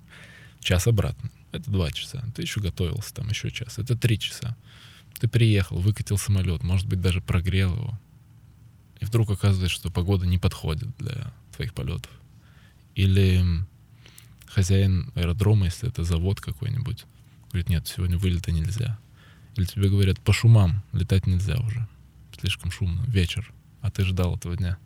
Час 0.60 0.88
обратно. 0.88 1.30
Это 1.52 1.70
два 1.70 1.92
часа. 1.92 2.24
Ты 2.36 2.42
еще 2.42 2.60
готовился 2.60 3.14
там 3.14 3.30
еще 3.30 3.52
час. 3.52 3.78
Это 3.78 3.96
три 3.96 4.18
часа. 4.18 4.58
Ты 5.20 5.28
приехал, 5.28 5.78
выкатил 5.78 6.18
самолет, 6.18 6.64
может 6.64 6.88
быть, 6.88 7.00
даже 7.00 7.22
прогрел 7.22 7.74
его. 7.76 8.00
И 9.00 9.06
вдруг 9.06 9.30
оказывается, 9.30 9.74
что 9.74 9.92
погода 9.92 10.26
не 10.26 10.38
подходит 10.38 10.90
для 10.98 11.32
твоих 11.56 11.74
полетов. 11.74 12.12
Или 12.96 13.44
хозяин 14.48 15.12
аэродрома, 15.16 15.66
если 15.66 15.90
это 15.90 16.04
завод 16.04 16.42
какой-нибудь, 16.42 17.06
говорит, 17.52 17.70
нет, 17.70 17.88
сегодня 17.88 18.18
вылета 18.18 18.52
нельзя. 18.52 18.98
Или 19.56 19.66
тебе 19.66 19.90
говорят, 19.90 20.20
по 20.20 20.34
шумам 20.34 20.84
летать 20.92 21.28
нельзя 21.28 21.58
уже. 21.60 21.88
Слишком 22.44 22.72
шумно. 22.72 23.06
Вечер. 23.08 23.54
А 23.80 23.90
ты 23.90 24.04
ждал 24.04 24.36
этого 24.36 24.58
дня. 24.58 24.78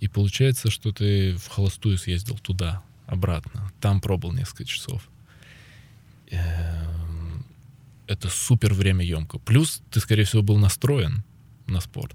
И 0.00 0.08
получается, 0.08 0.70
что 0.70 0.92
ты 0.92 1.34
в 1.36 1.48
холостую 1.48 1.96
съездил 1.96 2.36
туда, 2.36 2.82
обратно. 3.06 3.72
Там 3.80 4.02
пробовал 4.02 4.34
несколько 4.34 4.66
часов. 4.66 5.08
Эм, 6.30 7.46
это 8.06 8.28
супер 8.28 8.74
время 8.74 9.06
емко. 9.06 9.38
Плюс 9.38 9.80
ты, 9.90 10.00
скорее 10.00 10.24
всего, 10.24 10.42
был 10.42 10.58
настроен 10.58 11.24
на 11.66 11.80
спорт. 11.80 12.14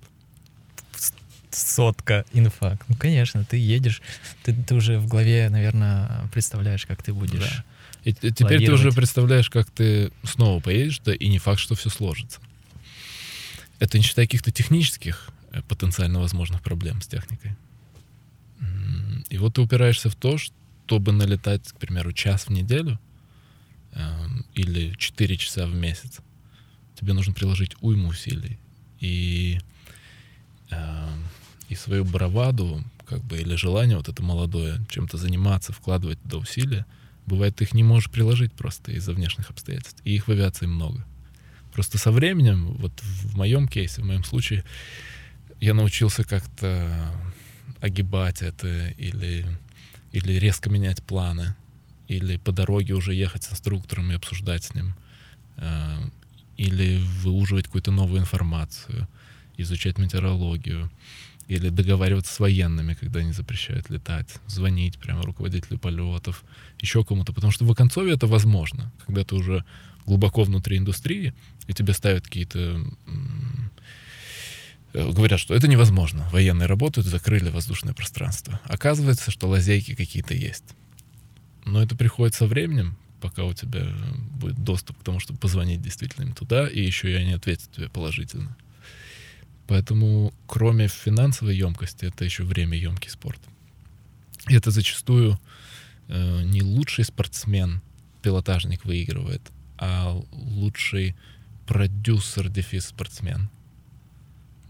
Сотка 1.50 2.24
инфа. 2.32 2.78
Ну, 2.88 2.96
конечно, 3.00 3.44
ты 3.44 3.58
едешь, 3.58 4.04
ты, 4.44 4.54
ты 4.54 4.76
уже 4.76 5.00
в 5.00 5.08
голове, 5.08 5.50
наверное, 5.50 6.30
представляешь, 6.32 6.86
как 6.86 7.02
ты 7.02 7.16
будешь. 7.16 7.40
Да. 7.40 7.64
И, 8.04 8.12
и 8.12 8.32
теперь 8.32 8.64
ты 8.64 8.72
уже 8.72 8.92
представляешь, 8.92 9.50
как 9.50 9.72
ты 9.72 10.12
снова 10.22 10.62
поедешь, 10.62 11.00
да, 11.00 11.16
и 11.16 11.28
не 11.30 11.40
факт, 11.40 11.60
что 11.60 11.74
все 11.74 11.90
сложится. 11.90 12.40
Это 13.82 13.98
не 13.98 14.04
считая 14.04 14.28
каких-то 14.28 14.52
технических 14.52 15.32
э, 15.52 15.64
потенциально 15.64 16.20
возможных 16.20 16.62
проблем 16.62 17.02
с 17.02 17.08
техникой. 17.08 17.58
И 19.30 19.40
вот 19.40 19.56
ты 19.56 19.62
упираешься 19.62 20.12
в 20.12 20.16
то, 20.16 20.38
чтобы 20.38 21.12
налетать, 21.12 21.68
к 21.72 21.78
примеру, 21.78 22.14
час 22.14 22.46
в 22.46 22.52
неделю 22.52 23.00
э, 23.94 24.28
или 24.54 24.94
4 25.00 25.38
часа 25.38 25.66
в 25.66 25.74
месяц, 25.74 26.20
тебе 26.94 27.14
нужно 27.14 27.34
приложить 27.34 27.76
уйму 27.82 28.10
усилий. 28.10 28.60
И, 29.00 29.58
э, 30.70 31.10
и 31.70 31.74
свою 31.74 32.06
браваду, 32.06 32.84
как 33.08 33.24
бы, 33.24 33.40
или 33.40 33.56
желание 33.56 33.98
вот 33.98 34.10
это 34.10 34.22
молодое, 34.22 34.80
чем-то 34.90 35.18
заниматься, 35.18 35.74
вкладывать 35.74 36.22
туда 36.22 36.38
усилия, 36.38 36.86
бывает, 37.26 37.56
ты 37.56 37.64
их 37.64 37.74
не 37.74 37.82
можешь 37.82 38.12
приложить 38.12 38.54
просто 38.54 38.92
из-за 38.92 39.14
внешних 39.14 39.50
обстоятельств. 39.50 40.04
И 40.04 40.14
их 40.14 40.28
в 40.28 40.32
авиации 40.32 40.68
много. 40.68 41.04
Просто 41.74 41.98
со 41.98 42.12
временем, 42.12 42.74
вот 42.80 42.92
в 43.02 43.38
моем 43.38 43.68
кейсе, 43.68 44.02
в 44.02 44.06
моем 44.06 44.24
случае, 44.24 44.64
я 45.60 45.74
научился 45.74 46.24
как-то 46.24 46.92
огибать 47.80 48.42
это 48.42 48.90
или, 48.98 49.46
или 50.12 50.34
резко 50.34 50.70
менять 50.70 51.02
планы, 51.04 51.56
или 52.08 52.38
по 52.38 52.52
дороге 52.52 52.94
уже 52.94 53.14
ехать 53.14 53.44
с 53.44 53.52
инструктором 53.52 54.12
и 54.12 54.16
обсуждать 54.16 54.64
с 54.64 54.76
ним, 54.76 54.94
э, 55.58 55.98
или 56.58 57.02
выуживать 57.24 57.66
какую-то 57.66 57.92
новую 57.92 58.22
информацию, 58.22 59.08
изучать 59.58 59.98
метеорологию, 59.98 60.92
или 61.48 61.70
договариваться 61.70 62.34
с 62.34 62.40
военными, 62.40 62.94
когда 62.94 63.20
они 63.20 63.34
запрещают 63.34 63.90
летать, 63.90 64.30
звонить 64.48 64.98
прямо 64.98 65.24
руководителю 65.24 65.80
полетов, 65.80 66.44
еще 66.80 67.04
кому-то, 67.04 67.34
потому 67.34 67.52
что 67.52 67.66
в 67.66 67.72
Оконцове 67.72 68.14
это 68.14 68.28
возможно, 68.28 68.92
когда 69.06 69.24
ты 69.24 69.36
уже 69.36 69.66
глубоко 70.12 70.44
внутри 70.44 70.78
индустрии, 70.78 71.34
и 71.68 71.74
тебе 71.74 71.94
ставят 71.94 72.26
какие-то 72.26 72.84
Э, 74.94 75.12
говорят, 75.12 75.40
что 75.40 75.56
это 75.56 75.68
невозможно. 75.68 76.28
Военные 76.32 76.68
работают, 76.68 77.08
закрыли 77.08 77.50
воздушное 77.50 77.94
пространство. 77.94 78.60
Оказывается, 78.66 79.32
что 79.32 79.48
лазейки 79.48 79.96
какие-то 79.96 80.34
есть. 80.34 80.76
Но 81.66 81.82
это 81.82 81.96
приходит 81.96 82.36
со 82.36 82.48
временем, 82.48 82.98
пока 83.22 83.44
у 83.46 83.54
тебя 83.54 83.88
будет 84.40 84.64
доступ 84.64 85.00
к 85.00 85.04
тому, 85.04 85.20
чтобы 85.20 85.40
позвонить 85.40 85.82
действительно 85.82 86.26
им 86.26 86.34
туда, 86.34 86.68
и 86.68 86.82
еще 86.82 87.12
и 87.12 87.16
они 87.16 87.34
ответят 87.34 87.72
тебе 87.72 87.90
положительно. 87.90 88.56
Поэтому, 89.68 90.34
кроме 90.48 90.88
финансовой 90.88 91.56
емкости, 91.56 92.06
это 92.06 92.26
еще 92.26 92.44
время 92.44 92.78
емкий 92.78 93.10
спорт. 93.10 93.40
И 94.50 94.56
это 94.56 94.72
зачастую 94.72 95.40
э, 96.08 96.44
не 96.44 96.62
лучший 96.62 97.06
спортсмен, 97.06 97.82
пилотажник 98.22 98.84
выигрывает, 98.86 99.42
а 99.82 100.18
лучший 100.32 101.18
продюсер, 101.66 102.48
дефис 102.48 102.86
спортсмен— 102.86 103.50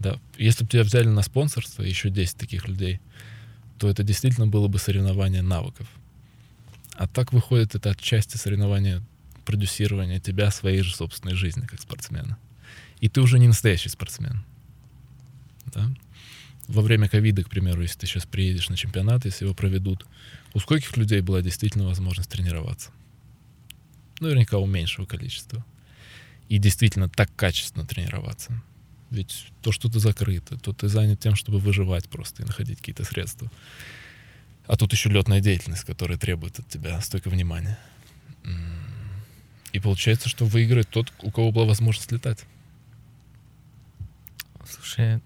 да. 0.02 0.18
Если 0.36 0.64
бы 0.64 0.70
тебя 0.70 0.82
взяли 0.82 1.06
на 1.06 1.22
спонсорство, 1.22 1.82
еще 1.82 2.10
10 2.10 2.36
таких 2.36 2.66
людей, 2.66 3.00
то 3.78 3.88
это 3.88 4.02
действительно 4.02 4.48
было 4.48 4.66
бы 4.66 4.78
соревнование 4.78 5.42
навыков. 5.42 5.86
А 6.94 7.06
так 7.06 7.32
выходит 7.32 7.76
это 7.76 7.90
отчасти 7.90 8.36
соревнование 8.36 9.00
продюсирования 9.44 10.18
тебя, 10.18 10.50
своей 10.50 10.82
же 10.82 10.94
собственной 10.94 11.34
жизни 11.34 11.66
как 11.66 11.80
спортсмена. 11.80 12.36
И 13.00 13.08
ты 13.08 13.20
уже 13.20 13.38
не 13.38 13.46
настоящий 13.46 13.88
спортсмен. 13.88 14.44
Да? 15.66 15.88
Во 16.66 16.82
время 16.82 17.08
ковида, 17.08 17.44
к 17.44 17.48
примеру, 17.48 17.82
если 17.82 18.00
ты 18.00 18.06
сейчас 18.06 18.26
приедешь 18.26 18.68
на 18.68 18.76
чемпионат, 18.76 19.24
если 19.24 19.44
его 19.44 19.54
проведут, 19.54 20.04
у 20.52 20.58
скольких 20.58 20.96
людей 20.96 21.20
была 21.20 21.42
действительно 21.42 21.86
возможность 21.86 22.30
тренироваться? 22.30 22.90
Наверняка 24.22 24.58
у 24.58 24.66
меньшего 24.66 25.04
количества. 25.04 25.64
И 26.48 26.58
действительно 26.58 27.08
так 27.08 27.34
качественно 27.34 27.84
тренироваться. 27.84 28.52
Ведь 29.10 29.46
то, 29.62 29.72
что 29.72 29.90
ты 29.90 29.98
закрыто, 29.98 30.56
то 30.58 30.72
ты 30.72 30.88
занят 30.88 31.20
тем, 31.20 31.34
чтобы 31.34 31.58
выживать 31.58 32.08
просто 32.08 32.42
и 32.42 32.46
находить 32.46 32.78
какие-то 32.78 33.04
средства. 33.04 33.50
А 34.66 34.76
тут 34.76 34.92
еще 34.92 35.08
летная 35.10 35.40
деятельность, 35.40 35.84
которая 35.84 36.16
требует 36.16 36.58
от 36.58 36.68
тебя 36.68 37.00
столько 37.00 37.28
внимания. 37.28 37.78
И 39.72 39.80
получается, 39.80 40.28
что 40.28 40.44
выиграет 40.44 40.88
тот, 40.88 41.12
у 41.22 41.30
кого 41.30 41.50
была 41.50 41.66
возможность 41.66 42.12
летать. 42.12 42.44
Слушай, 44.68 45.20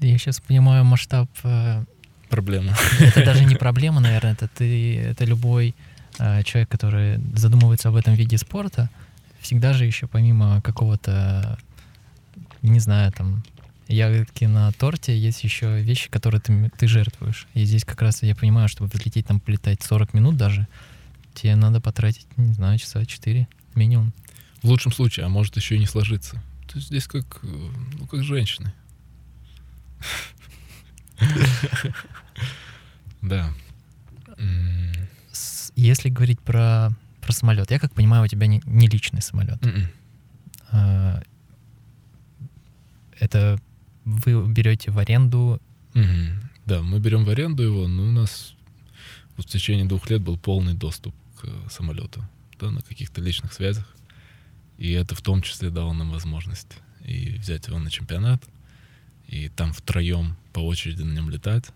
я 0.00 0.18
сейчас 0.18 0.40
понимаю 0.40 0.84
масштаб... 0.84 1.28
Э, 1.44 1.84
проблемы. 2.28 2.74
Это 3.00 3.24
даже 3.24 3.44
не 3.44 3.54
проблема, 3.56 4.00
наверное, 4.00 4.32
это 4.32 4.48
ты, 4.48 4.98
это 4.98 5.24
любой 5.24 5.74
человек, 6.18 6.68
который 6.68 7.20
задумывается 7.34 7.88
об 7.88 7.96
этом 7.96 8.14
виде 8.14 8.38
спорта, 8.38 8.90
всегда 9.40 9.72
же 9.72 9.84
еще 9.84 10.06
помимо 10.06 10.60
какого-то 10.62 11.58
не 12.62 12.80
знаю, 12.80 13.12
там, 13.12 13.42
ягодки 13.88 14.44
на 14.44 14.70
торте, 14.72 15.18
есть 15.18 15.42
еще 15.44 15.80
вещи, 15.80 16.10
которые 16.10 16.40
ты, 16.40 16.70
ты 16.76 16.86
жертвуешь. 16.86 17.46
И 17.54 17.64
здесь 17.64 17.84
как 17.84 18.02
раз 18.02 18.22
я 18.22 18.36
понимаю, 18.36 18.68
чтобы 18.68 18.90
взлететь, 18.90 19.26
там, 19.26 19.40
полетать 19.40 19.82
40 19.82 20.14
минут 20.14 20.36
даже, 20.36 20.68
тебе 21.34 21.56
надо 21.56 21.80
потратить, 21.80 22.26
не 22.36 22.52
знаю, 22.52 22.78
часа 22.78 23.04
4 23.04 23.48
минимум. 23.74 24.12
В 24.62 24.68
лучшем 24.68 24.92
случае, 24.92 25.26
а 25.26 25.28
может 25.28 25.56
еще 25.56 25.76
и 25.76 25.78
не 25.78 25.86
сложиться. 25.86 26.42
То 26.68 26.76
есть 26.76 26.88
здесь 26.88 27.06
как, 27.06 27.40
ну, 27.42 28.06
как 28.06 28.22
женщины. 28.22 28.72
Да. 33.22 33.52
Если 35.76 36.08
говорить 36.08 36.40
про, 36.40 36.90
про 37.20 37.32
самолет, 37.32 37.70
я 37.70 37.78
как 37.78 37.94
понимаю, 37.94 38.24
у 38.24 38.28
тебя 38.28 38.46
не, 38.46 38.62
не 38.64 38.88
личный 38.88 39.22
самолет. 39.22 39.64
М-м. 39.64 39.88
А, 40.72 41.22
это 43.18 43.60
вы 44.04 44.46
берете 44.52 44.90
в 44.90 44.98
аренду. 44.98 45.60
Мгм. 45.94 46.42
Да, 46.66 46.82
мы 46.82 47.00
берем 47.00 47.24
в 47.24 47.30
аренду 47.30 47.62
его, 47.62 47.88
но 47.88 48.02
у 48.04 48.10
нас 48.12 48.54
в 49.36 49.44
течение 49.44 49.86
двух 49.86 50.10
лет 50.10 50.22
был 50.22 50.38
полный 50.38 50.74
доступ 50.74 51.14
к 51.40 51.70
самолету, 51.70 52.22
да, 52.60 52.70
на 52.70 52.82
каких-то 52.82 53.20
личных 53.20 53.52
связях. 53.52 53.86
И 54.78 54.92
это 54.92 55.14
в 55.14 55.22
том 55.22 55.42
числе 55.42 55.70
дало 55.70 55.92
нам 55.92 56.10
возможность 56.10 56.78
и 57.04 57.36
взять 57.38 57.66
его 57.68 57.78
на 57.78 57.90
чемпионат, 57.90 58.42
и 59.26 59.48
там 59.48 59.72
втроем 59.72 60.36
по 60.52 60.60
очереди 60.60 61.02
на 61.02 61.12
нем 61.12 61.30
летать, 61.30 61.66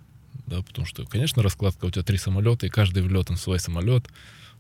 да, 0.47 0.63
потому 0.63 0.87
что, 0.87 1.05
конечно, 1.07 1.43
раскладка 1.43 1.87
у 1.87 1.91
тебя 1.91 2.03
три 2.03 2.19
самолета, 2.19 2.67
и 2.67 2.71
каждый 2.71 3.03
влет 3.03 3.31
на 3.31 3.37
свой 3.37 3.59
самолет 3.59 4.09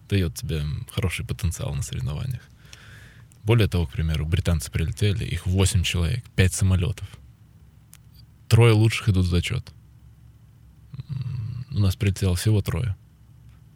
дает 0.09 0.35
тебе 0.35 0.65
хороший 0.91 1.25
потенциал 1.25 1.75
на 1.75 1.83
соревнованиях. 1.83 2.43
Более 3.43 3.69
того, 3.69 3.87
к 3.87 3.93
примеру, 3.93 4.27
британцы 4.27 4.71
прилетели, 4.71 5.25
их 5.25 5.47
8 5.47 5.83
человек, 5.83 6.25
5 6.37 6.55
самолетов. 6.55 7.09
Трое 8.49 8.73
лучших 8.73 9.11
идут 9.11 9.27
в 9.27 9.31
зачет. 9.31 9.73
У 11.71 11.79
нас 11.79 11.97
прилетело 11.97 12.37
всего 12.37 12.63
трое. 12.63 12.97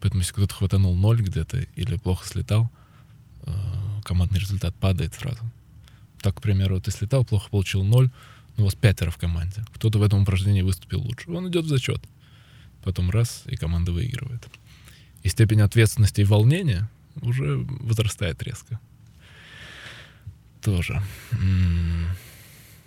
Поэтому 0.01 0.21
если 0.21 0.33
кто-то 0.33 0.55
хватанул 0.55 0.95
ноль 0.95 1.21
где-то 1.21 1.59
или 1.75 1.97
плохо 1.97 2.25
слетал, 2.27 2.71
э, 3.43 3.51
командный 4.03 4.39
результат 4.39 4.73
падает 4.75 5.13
сразу. 5.13 5.39
Так, 6.21 6.37
к 6.37 6.41
примеру, 6.41 6.81
ты 6.81 6.91
слетал, 6.91 7.25
плохо 7.25 7.49
получил 7.49 7.83
ноль, 7.83 8.09
у 8.59 8.65
вас 8.65 8.75
пятеро 8.75 9.11
в 9.11 9.17
команде. 9.17 9.63
Кто-то 9.73 9.99
в 9.99 10.03
этом 10.03 10.21
упражнении 10.23 10.61
выступил 10.61 11.01
лучше. 11.01 11.29
Он 11.31 11.49
идет 11.49 11.65
в 11.65 11.69
зачет. 11.69 12.03
Потом 12.83 13.09
раз, 13.09 13.43
и 13.45 13.55
команда 13.55 13.91
выигрывает. 13.91 14.47
И 15.23 15.29
степень 15.29 15.61
ответственности 15.61 16.21
и 16.21 16.25
волнения 16.25 16.89
уже 17.21 17.57
возрастает 17.57 18.41
резко. 18.43 18.79
Тоже. 20.61 21.01
М, 21.31 22.07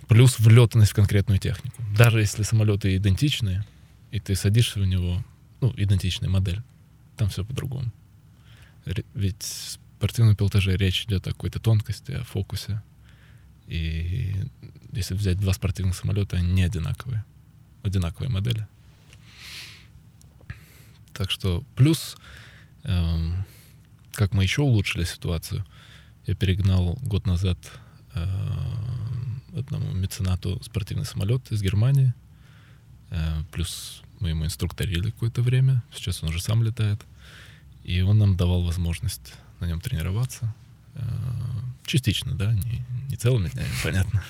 Плюс 0.09 0.39
влетанность 0.39 0.93
в 0.93 0.95
конкретную 0.95 1.39
технику. 1.39 1.83
Даже 1.97 2.21
если 2.21 2.43
самолеты 2.43 2.95
идентичные, 2.97 3.65
и 4.11 4.21
ты 4.21 4.35
садишься 4.35 4.79
в 4.79 4.85
него, 4.85 5.25
ну, 5.63 5.73
идентичная 5.77 6.29
модель, 6.29 6.61
там 7.17 7.31
все 7.31 7.45
по-другому. 7.45 7.91
Ведь 9.15 9.43
в 9.43 9.79
спортивном 9.97 10.37
пилотаже 10.37 10.77
речь 10.77 11.05
идет 11.05 11.27
о 11.29 11.31
какой-то 11.31 11.61
тонкости, 11.61 12.13
о 12.13 12.25
фокусе. 12.25 12.83
И 13.73 14.35
если 14.93 15.15
взять 15.15 15.41
два 15.41 15.55
спортивных 15.55 15.97
самолета, 15.97 16.37
они 16.37 16.53
не 16.53 16.63
одинаковые. 16.63 17.25
Одинаковые 17.83 18.29
модели. 18.29 18.67
Так 21.15 21.31
что 21.31 21.65
плюс, 21.75 22.19
эм, 22.83 23.47
как 24.13 24.35
мы 24.35 24.43
еще 24.43 24.61
улучшили 24.61 25.05
ситуацию, 25.05 25.65
я 26.27 26.35
перегнал 26.35 26.99
год 27.03 27.27
назад 27.27 27.57
эм, 28.15 29.43
одному 29.57 29.91
меценату 29.93 30.63
спортивный 30.63 31.07
самолет 31.07 31.51
из 31.51 31.63
Германии. 31.63 32.13
Э, 33.09 33.43
плюс 33.53 34.03
мы 34.21 34.29
ему 34.29 34.45
инструкторили 34.45 35.13
какое-то 35.13 35.41
время. 35.41 35.83
Сейчас 35.95 36.23
он 36.23 36.29
уже 36.29 36.43
сам 36.43 36.63
летает. 36.63 37.01
И 37.85 38.03
он 38.03 38.19
нам 38.19 38.37
давал 38.37 38.65
возможность 38.65 39.33
на 39.61 39.65
нем 39.65 39.81
тренироваться. 39.81 40.55
Э, 40.95 41.03
частично, 41.85 42.35
да, 42.35 42.53
не, 42.53 42.85
не 43.09 43.17
целыми 43.17 43.49
днями, 43.49 43.69
понятно. 43.83 44.23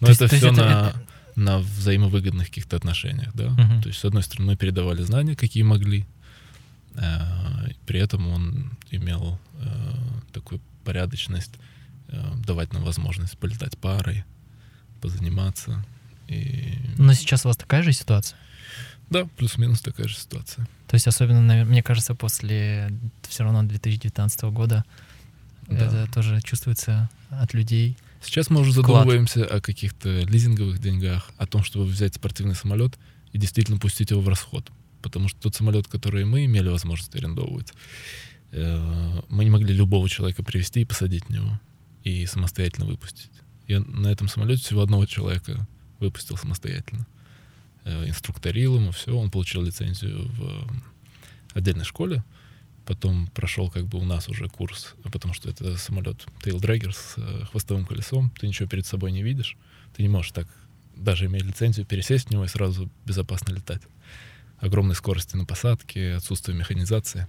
Но 0.00 0.08
это 0.08 0.26
все 0.28 0.52
на, 0.52 0.94
на 1.36 1.58
взаимовыгодных 1.58 2.46
каких-то 2.48 2.76
отношениях, 2.76 3.30
да. 3.34 3.54
То 3.82 3.88
есть, 3.88 4.00
с 4.00 4.04
одной 4.04 4.22
стороны, 4.22 4.52
мы 4.52 4.56
передавали 4.56 5.02
знания, 5.02 5.36
какие 5.36 5.62
могли. 5.62 6.06
э, 6.94 7.68
При 7.86 8.00
этом 8.00 8.26
он 8.28 8.70
имел 8.90 9.38
э, 9.58 9.94
такую 10.32 10.60
порядочность 10.84 11.52
э, 12.08 12.32
давать 12.46 12.72
нам 12.72 12.82
возможность 12.84 13.36
полетать 13.38 13.76
парой, 13.78 14.24
позаниматься. 15.00 15.84
И 16.28 16.78
Но 16.98 17.12
сейчас 17.14 17.44
у 17.44 17.48
вас 17.48 17.56
такая 17.56 17.82
же 17.82 17.92
ситуация? 17.92 18.38
да, 19.10 19.26
плюс-минус 19.36 19.80
такая 19.80 20.06
же 20.06 20.16
ситуация. 20.16 20.68
То 20.86 20.94
есть 20.94 21.08
особенно, 21.08 21.64
мне 21.64 21.82
кажется, 21.82 22.14
после 22.14 22.92
все 23.28 23.42
равно 23.42 23.64
2019 23.64 24.42
года 24.44 24.84
Да. 25.70 25.86
это 25.86 26.12
тоже 26.12 26.40
чувствуется 26.42 27.08
от 27.30 27.54
людей. 27.54 27.96
Сейчас 28.22 28.50
мы 28.50 28.60
уже 28.60 28.72
Вклад. 28.72 28.86
задумываемся 28.86 29.46
о 29.46 29.60
каких-то 29.60 30.22
лизинговых 30.22 30.78
деньгах, 30.80 31.30
о 31.38 31.46
том, 31.46 31.64
чтобы 31.64 31.86
взять 31.86 32.14
спортивный 32.14 32.54
самолет 32.54 32.98
и 33.32 33.38
действительно 33.38 33.78
пустить 33.78 34.10
его 34.10 34.20
в 34.20 34.28
расход. 34.28 34.70
Потому 35.00 35.28
что 35.28 35.40
тот 35.40 35.54
самолет, 35.54 35.88
который 35.88 36.24
мы 36.24 36.44
имели 36.44 36.68
возможность 36.68 37.14
арендовывать, 37.14 37.72
э, 38.52 39.20
мы 39.28 39.44
не 39.44 39.50
могли 39.50 39.72
любого 39.72 40.08
человека 40.08 40.42
привести 40.42 40.82
и 40.82 40.84
посадить 40.84 41.26
в 41.26 41.30
него 41.30 41.58
и 42.04 42.26
самостоятельно 42.26 42.86
выпустить. 42.86 43.30
Я 43.66 43.80
на 43.80 44.08
этом 44.08 44.28
самолете 44.28 44.62
всего 44.62 44.82
одного 44.82 45.06
человека 45.06 45.66
выпустил 46.00 46.36
самостоятельно. 46.36 47.06
Э, 47.84 48.08
Инструкторил 48.08 48.76
ему, 48.76 48.90
все, 48.90 49.16
он 49.16 49.30
получил 49.30 49.62
лицензию 49.62 50.28
в 50.28 50.42
э, 50.42 50.62
отдельной 51.54 51.84
школе, 51.84 52.24
потом 52.90 53.28
прошел 53.28 53.70
как 53.70 53.86
бы 53.86 53.98
у 53.98 54.04
нас 54.04 54.28
уже 54.28 54.48
курс, 54.48 54.96
потому 55.12 55.32
что 55.32 55.48
это 55.48 55.76
самолет 55.76 56.26
тейлдрэггер 56.42 56.92
с 56.92 57.14
э, 57.18 57.44
хвостовым 57.44 57.86
колесом, 57.86 58.32
ты 58.36 58.48
ничего 58.48 58.68
перед 58.68 58.84
собой 58.84 59.12
не 59.12 59.22
видишь, 59.22 59.56
ты 59.96 60.02
не 60.02 60.08
можешь 60.08 60.32
так, 60.32 60.48
даже 60.96 61.26
имея 61.26 61.44
лицензию, 61.44 61.86
пересесть 61.86 62.26
в 62.26 62.30
него 62.32 62.44
и 62.44 62.48
сразу 62.48 62.90
безопасно 63.06 63.52
летать. 63.52 63.80
Огромной 64.58 64.96
скорости 64.96 65.36
на 65.36 65.44
посадке, 65.44 66.14
отсутствие 66.14 66.58
механизации. 66.58 67.28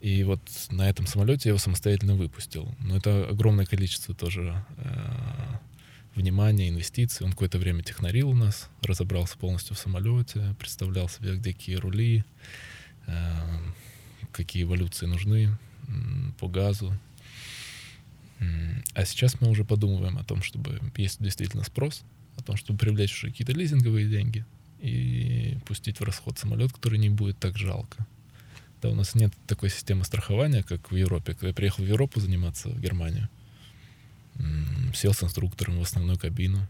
И 0.00 0.24
вот 0.24 0.40
на 0.70 0.90
этом 0.90 1.06
самолете 1.06 1.42
я 1.44 1.50
его 1.50 1.58
самостоятельно 1.60 2.16
выпустил. 2.16 2.74
Но 2.80 2.96
это 2.96 3.28
огромное 3.28 3.64
количество 3.64 4.12
тоже 4.12 4.60
э, 4.78 5.56
внимания, 6.16 6.68
инвестиций. 6.68 7.24
Он 7.24 7.30
какое-то 7.30 7.58
время 7.58 7.84
технарил 7.84 8.30
у 8.30 8.34
нас, 8.34 8.68
разобрался 8.82 9.38
полностью 9.38 9.76
в 9.76 9.78
самолете, 9.78 10.56
представлял 10.58 11.08
себе, 11.08 11.36
где 11.36 11.52
какие 11.52 11.76
рули, 11.76 12.24
э, 13.06 13.12
какие 14.32 14.64
эволюции 14.64 15.06
нужны 15.06 15.56
по 16.38 16.48
газу. 16.48 16.96
А 18.94 19.04
сейчас 19.04 19.40
мы 19.40 19.48
уже 19.48 19.64
подумываем 19.64 20.18
о 20.18 20.24
том, 20.24 20.42
чтобы 20.42 20.80
есть 20.96 21.22
действительно 21.22 21.64
спрос, 21.64 22.02
о 22.36 22.42
том, 22.42 22.56
чтобы 22.56 22.78
привлечь 22.78 23.14
уже 23.14 23.30
какие-то 23.30 23.52
лизинговые 23.52 24.08
деньги 24.08 24.44
и 24.80 25.58
пустить 25.66 26.00
в 26.00 26.04
расход 26.04 26.38
самолет, 26.38 26.72
который 26.72 26.98
не 26.98 27.08
будет 27.08 27.38
так 27.38 27.56
жалко. 27.56 28.06
Да, 28.80 28.88
у 28.88 28.94
нас 28.96 29.14
нет 29.14 29.32
такой 29.46 29.70
системы 29.70 30.04
страхования, 30.04 30.64
как 30.64 30.90
в 30.90 30.96
Европе. 30.96 31.34
Когда 31.34 31.48
я 31.48 31.54
приехал 31.54 31.84
в 31.84 31.86
Европу 31.86 32.18
заниматься, 32.18 32.68
в 32.68 32.80
Германию, 32.80 33.28
сел 34.92 35.14
с 35.14 35.22
инструктором 35.22 35.78
в 35.78 35.82
основную 35.82 36.18
кабину, 36.18 36.66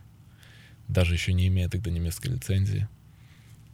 даже 0.89 1.15
еще 1.15 1.33
не 1.33 1.47
имея 1.49 1.71
тогда 1.71 1.91
немецкой 1.91 2.29
лицензии, 2.33 2.87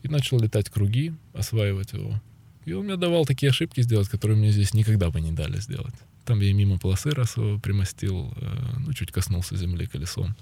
и 0.05 0.09
начал 0.09 0.39
летать 0.39 0.71
круги, 0.71 1.13
осваивать 1.35 1.95
его. 1.95 2.23
И 2.69 2.73
он 2.75 2.85
мне 2.85 2.97
давал 2.97 3.25
такие 3.25 3.49
ошибки 3.49 3.81
сделать, 3.81 4.09
которые 4.11 4.37
мне 4.37 4.53
здесь 4.53 4.75
никогда 4.75 5.09
бы 5.09 5.23
не 5.23 5.33
дали 5.33 5.59
сделать. 5.59 5.95
Там 6.27 6.41
я 6.41 6.53
мимо 6.53 6.79
полосы 6.79 7.11
раз 7.13 7.33
примостил, 7.63 8.31
э, 8.37 8.75
ну, 8.81 8.93
чуть 8.93 9.11
коснулся 9.11 9.57
земли 9.57 9.87
колесом. 9.87 10.37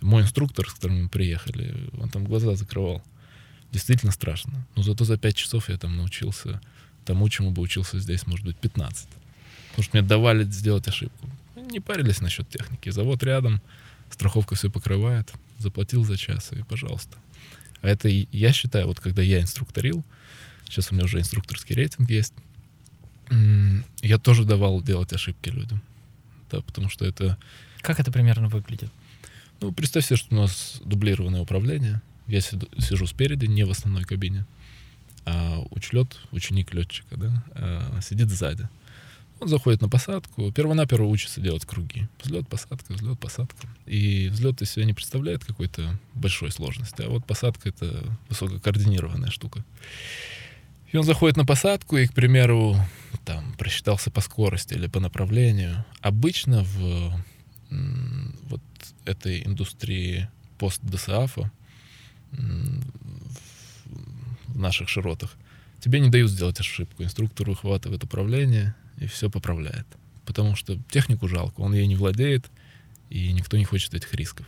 Мой 0.00 0.22
инструктор, 0.22 0.68
с 0.70 0.74
которым 0.74 1.02
мы 1.02 1.08
приехали, 1.08 1.74
он 1.98 2.08
там 2.08 2.24
глаза 2.24 2.54
закрывал. 2.54 3.02
Действительно 3.72 4.12
страшно. 4.12 4.64
Но 4.76 4.84
зато 4.84 5.04
за 5.04 5.18
пять 5.18 5.34
часов 5.34 5.68
я 5.68 5.76
там 5.76 5.96
научился 5.96 6.60
тому, 7.04 7.28
чему 7.28 7.50
бы 7.50 7.62
учился 7.62 7.98
здесь, 7.98 8.28
может 8.28 8.46
быть, 8.46 8.56
15. 8.58 9.08
Потому 9.70 9.82
что 9.82 9.96
мне 9.98 10.06
давали 10.06 10.44
сделать 10.44 10.86
ошибку. 10.86 11.28
Не 11.56 11.80
парились 11.80 12.20
насчет 12.20 12.48
техники. 12.48 12.90
Завод 12.90 13.24
рядом, 13.24 13.60
страховка 14.10 14.54
все 14.54 14.70
покрывает. 14.70 15.32
Заплатил 15.58 16.04
за 16.04 16.16
час, 16.16 16.52
и 16.52 16.62
пожалуйста. 16.62 17.16
А 17.82 17.88
это, 17.88 18.08
я 18.08 18.52
считаю, 18.52 18.86
вот 18.86 19.00
когда 19.00 19.22
я 19.22 19.40
инструкторил, 19.40 20.04
сейчас 20.68 20.90
у 20.90 20.94
меня 20.94 21.04
уже 21.04 21.18
инструкторский 21.18 21.74
рейтинг 21.74 22.10
есть, 22.10 22.34
я 24.02 24.18
тоже 24.18 24.44
давал 24.44 24.82
делать 24.82 25.12
ошибки 25.12 25.48
людям. 25.48 25.82
Да, 26.50 26.60
потому 26.60 26.88
что 26.88 27.04
это 27.04 27.36
Как 27.80 27.98
это 27.98 28.12
примерно 28.12 28.48
выглядит? 28.48 28.90
ну, 29.60 29.72
представь 29.72 30.06
себе, 30.06 30.16
что 30.16 30.34
у 30.34 30.38
нас 30.38 30.80
дублированное 30.84 31.40
управление. 31.40 32.00
Я 32.28 32.38
сиду- 32.38 32.68
сижу 32.80 33.06
спереди, 33.06 33.46
не 33.46 33.64
в 33.64 33.70
основной 33.70 34.04
кабине. 34.04 34.46
А 35.24 35.58
учлет, 35.70 36.18
ученик 36.30 36.72
летчика, 36.74 37.16
да, 37.16 37.44
а, 37.54 38.00
сидит 38.00 38.28
сзади. 38.30 38.68
Он 39.40 39.48
заходит 39.48 39.82
на 39.82 39.88
посадку, 39.88 40.50
первонаперво 40.52 41.04
учится 41.06 41.40
делать 41.40 41.64
круги. 41.66 42.06
Взлет, 42.22 42.48
посадка, 42.48 42.92
взлет, 42.94 43.18
посадка. 43.18 43.68
И 43.86 44.28
взлет 44.28 44.62
из 44.62 44.70
себя 44.70 44.84
не 44.86 44.94
представляет 44.94 45.44
какой-то 45.44 45.98
большой 46.14 46.50
сложности. 46.52 47.02
А 47.02 47.08
вот 47.10 47.26
посадка— 47.26 47.68
это 47.70 48.04
высококоординированная 48.28 49.30
штука. 49.30 49.64
И 50.92 50.96
он 50.96 51.04
заходит 51.04 51.36
на 51.36 51.44
посадку 51.44 51.96
и, 51.96 52.06
к 52.06 52.14
примеру, 52.14 52.76
там, 53.24 53.52
просчитался 53.58 54.10
по 54.10 54.20
скорости 54.20 54.74
или 54.74 54.86
по 54.86 55.00
направлению. 55.00 55.84
Обычно 56.00 56.62
в 56.64 57.12
вот 58.48 58.62
этой 59.04 59.44
индустрии 59.44 60.28
пост-ДСАФа 60.58 61.50
м, 62.32 62.80
в- 64.46 64.52
в 64.54 64.58
наших 64.58 64.88
широтах 64.88 65.34
тебе 65.80 65.98
не 66.00 66.08
дают 66.10 66.30
сделать 66.30 66.60
ошибку. 66.60 67.02
Инструктор 67.02 67.48
выхватывает 67.50 68.04
управление 68.04 68.74
и 68.98 69.06
все 69.06 69.28
поправляет. 69.28 69.86
Потому 70.24 70.54
что 70.56 70.78
технику 70.90 71.28
жалко, 71.28 71.60
он 71.60 71.74
ей 71.74 71.86
не 71.86 71.96
владеет, 71.96 72.46
и 73.10 73.32
никто 73.32 73.56
не 73.56 73.64
хочет 73.64 73.94
этих 73.94 74.12
рисков. 74.14 74.46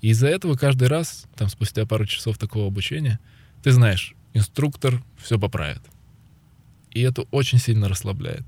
И 0.00 0.08
из-за 0.08 0.28
этого 0.28 0.56
каждый 0.56 0.88
раз, 0.88 1.26
там 1.36 1.48
спустя 1.48 1.86
пару 1.86 2.06
часов 2.06 2.36
такого 2.38 2.66
обучения, 2.66 3.18
ты 3.62 3.72
знаешь, 3.72 4.14
инструктор 4.34 5.02
все 5.16 5.38
поправит. 5.38 5.80
И 6.90 7.00
это 7.00 7.22
очень 7.30 7.58
сильно 7.58 7.88
расслабляет. 7.88 8.44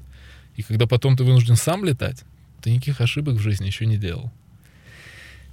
И 0.56 0.62
когда 0.62 0.86
потом 0.86 1.16
ты 1.16 1.24
вынужден 1.24 1.56
сам 1.56 1.84
летать, 1.84 2.24
ты 2.62 2.70
никаких 2.70 3.00
ошибок 3.00 3.36
в 3.36 3.40
жизни 3.40 3.66
еще 3.66 3.86
не 3.86 3.96
делал. 3.96 4.32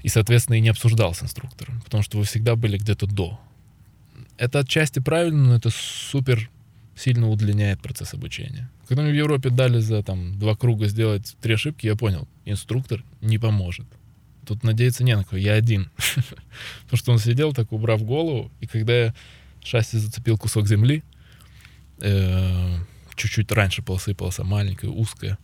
И, 0.01 0.09
соответственно, 0.09 0.55
и 0.57 0.61
не 0.61 0.69
обсуждал 0.69 1.13
с 1.13 1.23
инструктором, 1.23 1.81
потому 1.81 2.03
что 2.03 2.17
вы 2.17 2.25
всегда 2.25 2.55
были 2.55 2.77
где-то 2.77 3.07
до. 3.07 3.39
Это 4.37 4.59
отчасти 4.59 4.99
правильно, 4.99 5.45
но 5.45 5.55
это 5.55 5.69
супер 5.69 6.49
сильно 6.95 7.29
удлиняет 7.29 7.81
процесс 7.81 8.13
обучения. 8.13 8.69
Когда 8.87 9.03
мне 9.03 9.11
в 9.11 9.15
Европе 9.15 9.49
дали 9.49 9.79
за 9.79 10.03
там, 10.03 10.37
два 10.37 10.55
круга 10.55 10.87
сделать 10.87 11.35
три 11.41 11.53
ошибки, 11.53 11.85
я 11.87 11.95
понял, 11.95 12.27
инструктор 12.45 13.03
не 13.21 13.37
поможет. 13.37 13.85
Тут 14.45 14.63
надеяться 14.63 15.03
не 15.03 15.15
на 15.15 15.23
кого, 15.23 15.37
я 15.37 15.53
один. 15.53 15.89
Потому 16.83 16.97
что 16.97 17.11
он 17.13 17.19
сидел 17.19 17.53
так, 17.53 17.71
убрав 17.71 18.03
голову, 18.03 18.51
и 18.59 18.67
когда 18.67 19.05
я 19.05 19.13
шасси 19.63 19.97
зацепил 19.97 20.37
кусок 20.37 20.67
земли, 20.67 21.03
э, 21.99 22.77
чуть-чуть 23.15 23.51
раньше 23.51 23.81
полосы, 23.81 24.13
полоса 24.13 24.43
маленькая, 24.43 24.89
узкая, 24.89 25.37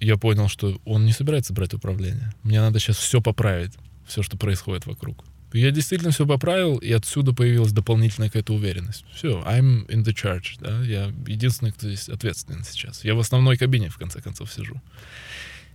я 0.00 0.16
понял, 0.16 0.48
что 0.48 0.80
он 0.84 1.06
не 1.06 1.12
собирается 1.12 1.52
брать 1.52 1.74
управление. 1.74 2.32
Мне 2.42 2.60
надо 2.60 2.80
сейчас 2.80 2.96
все 2.96 3.20
поправить, 3.20 3.72
все, 4.06 4.22
что 4.22 4.36
происходит 4.36 4.86
вокруг. 4.86 5.24
Я 5.52 5.70
действительно 5.70 6.12
все 6.12 6.26
поправил, 6.26 6.78
и 6.78 6.90
отсюда 6.92 7.34
появилась 7.34 7.72
дополнительная 7.72 8.28
какая-то 8.28 8.54
уверенность. 8.54 9.04
Все, 9.14 9.42
I'm 9.42 9.86
in 9.88 10.02
the 10.02 10.14
charge, 10.14 10.56
да, 10.60 10.82
я 10.82 11.12
единственный, 11.26 11.72
кто 11.72 11.88
здесь 11.88 12.08
ответственен 12.08 12.64
сейчас. 12.64 13.04
Я 13.04 13.14
в 13.14 13.20
основной 13.20 13.58
кабине, 13.58 13.90
в 13.90 13.98
конце 13.98 14.20
концов, 14.22 14.52
сижу. 14.52 14.80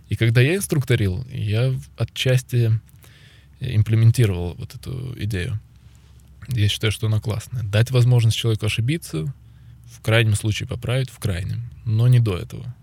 И 0.08 0.16
когда 0.16 0.40
я 0.40 0.56
инструкторил, 0.56 1.24
я 1.30 1.72
отчасти 1.96 2.72
имплементировал 3.60 4.54
вот 4.54 4.74
эту 4.74 5.14
идею. 5.22 5.60
Я 6.48 6.68
считаю, 6.68 6.92
что 6.92 7.06
она 7.06 7.20
классная. 7.20 7.62
Дать 7.62 7.90
возможность 7.90 8.36
человеку 8.36 8.66
ошибиться, 8.66 9.32
в 9.86 10.00
крайнем 10.02 10.34
случае 10.34 10.68
поправить, 10.68 11.10
в 11.10 11.18
крайнем, 11.18 11.62
но 11.84 12.08
не 12.08 12.20
до 12.20 12.36
этого. 12.36 12.74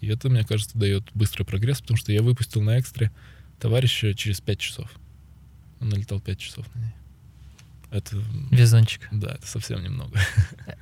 И 0.00 0.08
это, 0.08 0.28
мне 0.28 0.44
кажется, 0.44 0.78
дает 0.78 1.04
быстрый 1.14 1.44
прогресс, 1.44 1.80
потому 1.80 1.96
что 1.98 2.12
я 2.12 2.22
выпустил 2.22 2.62
на 2.62 2.78
экстре 2.78 3.10
товарища 3.58 4.14
через 4.14 4.40
5 4.40 4.58
часов. 4.58 4.90
Он 5.80 5.88
налетал 5.90 6.20
5 6.20 6.38
часов 6.38 6.66
на 6.74 6.80
ней. 6.80 6.92
Это... 7.90 8.16
Везунчик. 8.50 9.08
Да, 9.10 9.34
это 9.34 9.46
совсем 9.46 9.82
немного. 9.82 10.18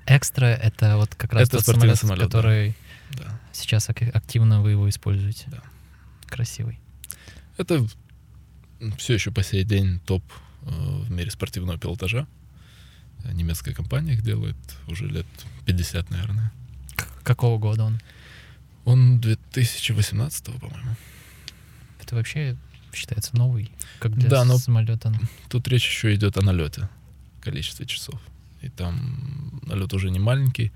Экстра— 0.06 0.44
это 0.62 0.96
вот 0.98 1.14
как 1.14 1.32
раз 1.32 1.48
Это 1.48 1.58
тот 1.58 1.66
самолет, 1.66 1.96
самолет, 1.98 2.24
который 2.26 2.74
Да. 3.12 3.40
сейчас 3.52 3.88
ак- 3.88 4.14
активно 4.14 4.60
вы 4.62 4.72
его 4.72 4.88
используете. 4.88 5.46
Да. 5.48 5.62
Красивый. 6.26 6.78
Это 7.56 7.84
все 8.98 9.14
еще 9.14 9.30
по 9.32 9.42
сей 9.42 9.64
день 9.64 10.00
топ 10.00 10.22
э, 10.30 10.32
в 10.62 11.10
мире 11.10 11.30
спортивного 11.30 11.78
пилотажа. 11.78 12.26
Э, 13.24 13.32
Немецкая 13.32 13.74
компания 13.74 14.14
их 14.14 14.22
делает 14.22 14.56
уже 14.86 15.06
лет 15.06 15.26
50, 15.66 16.10
наверное. 16.10 16.52
Какого 17.22 17.58
года 17.58 17.84
он? 17.84 18.00
Он 18.84 19.20
2018, 19.20 20.44
по-моему. 20.60 20.96
Это 22.00 22.14
вообще 22.16 22.56
считается 22.92 23.36
новый, 23.36 23.70
как 24.00 24.14
для 24.16 24.28
Да, 24.30 24.44
но- 24.44 24.56
самолета. 24.58 25.12
Тут 25.50 25.68
речь 25.68 25.86
еще 25.86 26.14
идет 26.14 26.36
о 26.38 26.42
налете, 26.42 26.88
количестве 27.42 27.86
часов. 27.86 28.20
И 28.62 28.68
там 28.70 29.60
налет 29.66 29.92
уже 29.92 30.10
не 30.10 30.18
маленький, 30.18 30.72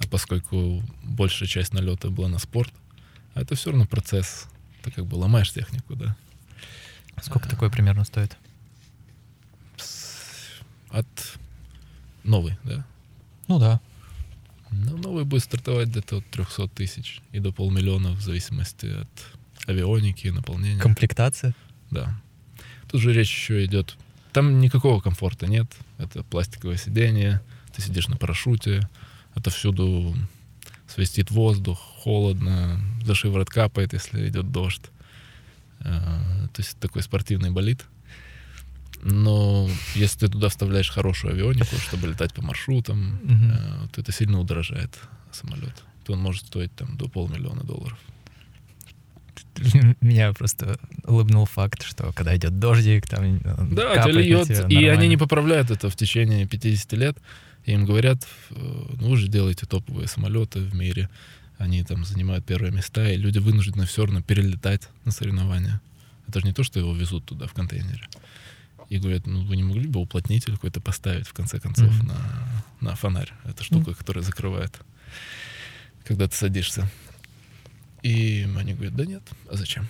а 0.00 0.06
поскольку 0.08 0.82
большая 1.04 1.48
часть 1.48 1.72
налета 1.72 2.10
была 2.10 2.28
на 2.28 2.38
спорт, 2.38 2.72
а 3.34 3.40
это 3.42 3.54
все 3.54 3.70
равно 3.70 3.86
процесс. 3.86 4.48
Ты 4.82 4.90
как 4.90 5.06
бы 5.06 5.14
ломаешь 5.14 5.52
технику, 5.52 5.94
да. 5.94 6.16
Сколько 7.22 7.48
такой 7.48 7.70
примерно 7.70 8.04
стоит? 8.04 8.36
От 10.92 11.06
новый, 12.22 12.56
да. 12.64 12.84
Ну 13.48 13.58
да. 13.58 13.80
Ну, 14.70 14.96
новый 14.96 15.24
будет 15.24 15.42
стартовать 15.42 15.88
где-то 15.88 16.18
от 16.18 16.30
300 16.30 16.68
тысяч 16.68 17.20
и 17.32 17.40
до 17.40 17.52
полмиллиона 17.52 18.12
в 18.12 18.20
зависимости 18.22 18.86
от 18.86 19.08
авионики, 19.66 20.28
наполнения. 20.28 20.80
Комплектация? 20.80 21.54
Да. 21.90 22.20
Тут 22.90 23.00
же 23.00 23.12
речь 23.12 23.30
еще 23.34 23.64
идет. 23.64 23.96
Там 24.32 24.60
никакого 24.60 25.00
комфорта 25.00 25.46
нет. 25.46 25.66
Это 25.98 26.22
пластиковое 26.22 26.76
сиденье, 26.76 27.42
ты 27.74 27.82
сидишь 27.82 28.08
на 28.08 28.16
парашюте, 28.16 28.88
это 29.34 29.50
всюду 29.50 30.14
свистит 30.86 31.30
воздух, 31.30 31.78
холодно, 31.78 32.80
за 33.04 33.14
шиворот 33.14 33.48
капает, 33.48 33.92
если 33.92 34.28
идет 34.28 34.50
дождь. 34.52 34.90
Э, 35.80 36.48
То 36.52 36.60
есть 36.60 36.78
такой 36.78 37.02
спортивный 37.02 37.50
болид. 37.50 37.84
Но 39.02 39.68
если 39.94 40.20
ты 40.26 40.28
туда 40.28 40.48
вставляешь 40.48 40.88
хорошую 40.90 41.34
авионику, 41.34 41.74
чтобы 41.76 42.06
летать 42.08 42.32
по 42.34 42.42
маршрутам, 42.42 43.18
Мгм. 43.24 43.50
э, 43.52 43.88
то 43.92 44.00
это 44.00 44.12
сильно 44.12 44.38
удорожает 44.38 44.96
самолет. 45.32 45.74
То 46.04 46.12
он 46.12 46.20
может 46.20 46.46
стоить 46.46 46.72
там 46.74 46.96
до 46.96 47.08
полмиллиона 47.08 47.64
долларов. 47.64 47.98
Меня 50.00 50.32
просто 50.32 50.78
улыбнул 51.04 51.46
факт, 51.46 51.82
что 51.82 52.12
когда 52.12 52.36
идет 52.36 52.58
дождик, 52.58 53.08
там 53.08 53.36
э, 53.42 53.56
Да, 53.74 53.94
капает 53.94 54.16
льет, 54.16 54.46
тебя 54.46 54.66
и 54.68 54.74
они 54.76 54.86
нормально. 54.86 55.08
не 55.08 55.16
поправляют 55.16 55.70
это 55.70 55.90
в 55.90 55.96
течение 55.96 56.46
50 56.46 56.92
лет. 56.94 57.16
И 57.64 57.72
им 57.72 57.84
говорят, 57.84 58.26
э, 58.50 58.54
ну 59.00 59.10
вы 59.10 59.16
же 59.16 59.28
делаете 59.28 59.66
топовые 59.66 60.08
самолеты 60.08 60.60
в 60.60 60.74
мире, 60.74 61.08
они 61.58 61.82
там 61.84 62.04
занимают 62.04 62.44
первые 62.44 62.72
места, 62.72 63.08
и 63.10 63.16
люди 63.16 63.38
вынуждены 63.38 63.86
все 63.86 64.04
равно 64.04 64.20
перелетать 64.22 64.88
на 65.04 65.12
соревнования. 65.12 65.80
Это 66.28 66.40
же 66.40 66.46
не 66.46 66.52
то, 66.52 66.62
что 66.64 66.78
его 66.80 66.94
везут 66.94 67.24
туда 67.24 67.46
в 67.46 67.52
контейнере. 67.52 68.02
И 68.92 68.98
говорят, 68.98 69.26
ну 69.26 69.42
вы 69.44 69.56
не 69.56 69.62
могли 69.62 69.86
бы 69.86 70.00
уплотнитель 70.00 70.52
какой-то 70.52 70.80
поставить, 70.82 71.26
в 71.26 71.32
конце 71.32 71.58
концов, 71.58 71.88
Мгм. 71.96 72.08
на, 72.08 72.62
на 72.90 72.94
фонарь. 72.94 73.32
Это 73.44 73.64
штука, 73.64 73.94
которая 73.94 74.22
закрывает, 74.22 74.78
когда 76.04 76.28
ты 76.28 76.36
садишься. 76.36 76.90
И 78.02 78.46
они 78.58 78.74
говорят, 78.74 78.94
да 78.94 79.06
нет, 79.06 79.22
а 79.50 79.56
зачем? 79.56 79.88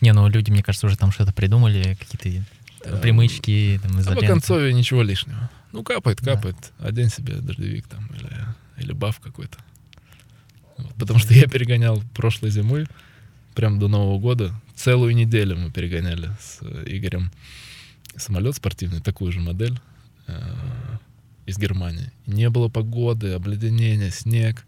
Не, 0.00 0.12
ну 0.12 0.26
люди, 0.28 0.50
мне 0.50 0.64
кажется, 0.64 0.88
уже 0.88 0.96
там 0.96 1.12
что-то 1.12 1.32
придумали, 1.32 1.94
какие-то 2.00 2.44
Да. 2.84 2.96
примычки, 2.98 3.78
там, 3.80 3.92
А 3.92 3.94
по 3.94 4.00
изоленты. 4.00 4.26
концове 4.26 4.72
ничего 4.72 5.02
лишнего. 5.04 5.48
Ну, 5.70 5.84
капает, 5.84 6.18
Да. 6.20 6.34
капает. 6.34 6.56
Одень 6.80 7.10
себе 7.10 7.34
дождевик 7.36 7.86
там 7.86 8.06
или, 8.08 8.30
или 8.78 8.92
баф 8.92 9.20
какой-то. 9.20 9.58
Вот, 10.78 10.94
Потому 10.94 11.20
что 11.20 11.32
я 11.32 11.46
перегонял 11.46 12.02
прошлой 12.12 12.50
зимой, 12.50 12.86
прям 13.54 13.78
до 13.78 13.86
Нового 13.86 14.18
года. 14.18 14.52
Целую 14.74 15.14
неделю 15.14 15.56
мы 15.56 15.70
перегоняли 15.70 16.30
с 16.40 16.58
э, 16.62 16.84
Игорем 16.88 17.30
самолет 18.16 18.54
спортивный, 18.56 19.00
такую 19.00 19.32
же 19.32 19.40
модель 19.40 19.78
э, 20.26 20.42
из 21.46 21.58
Германии. 21.58 22.10
Не 22.26 22.50
было 22.50 22.68
погоды, 22.68 23.32
обледенения, 23.32 24.10
снег. 24.10 24.64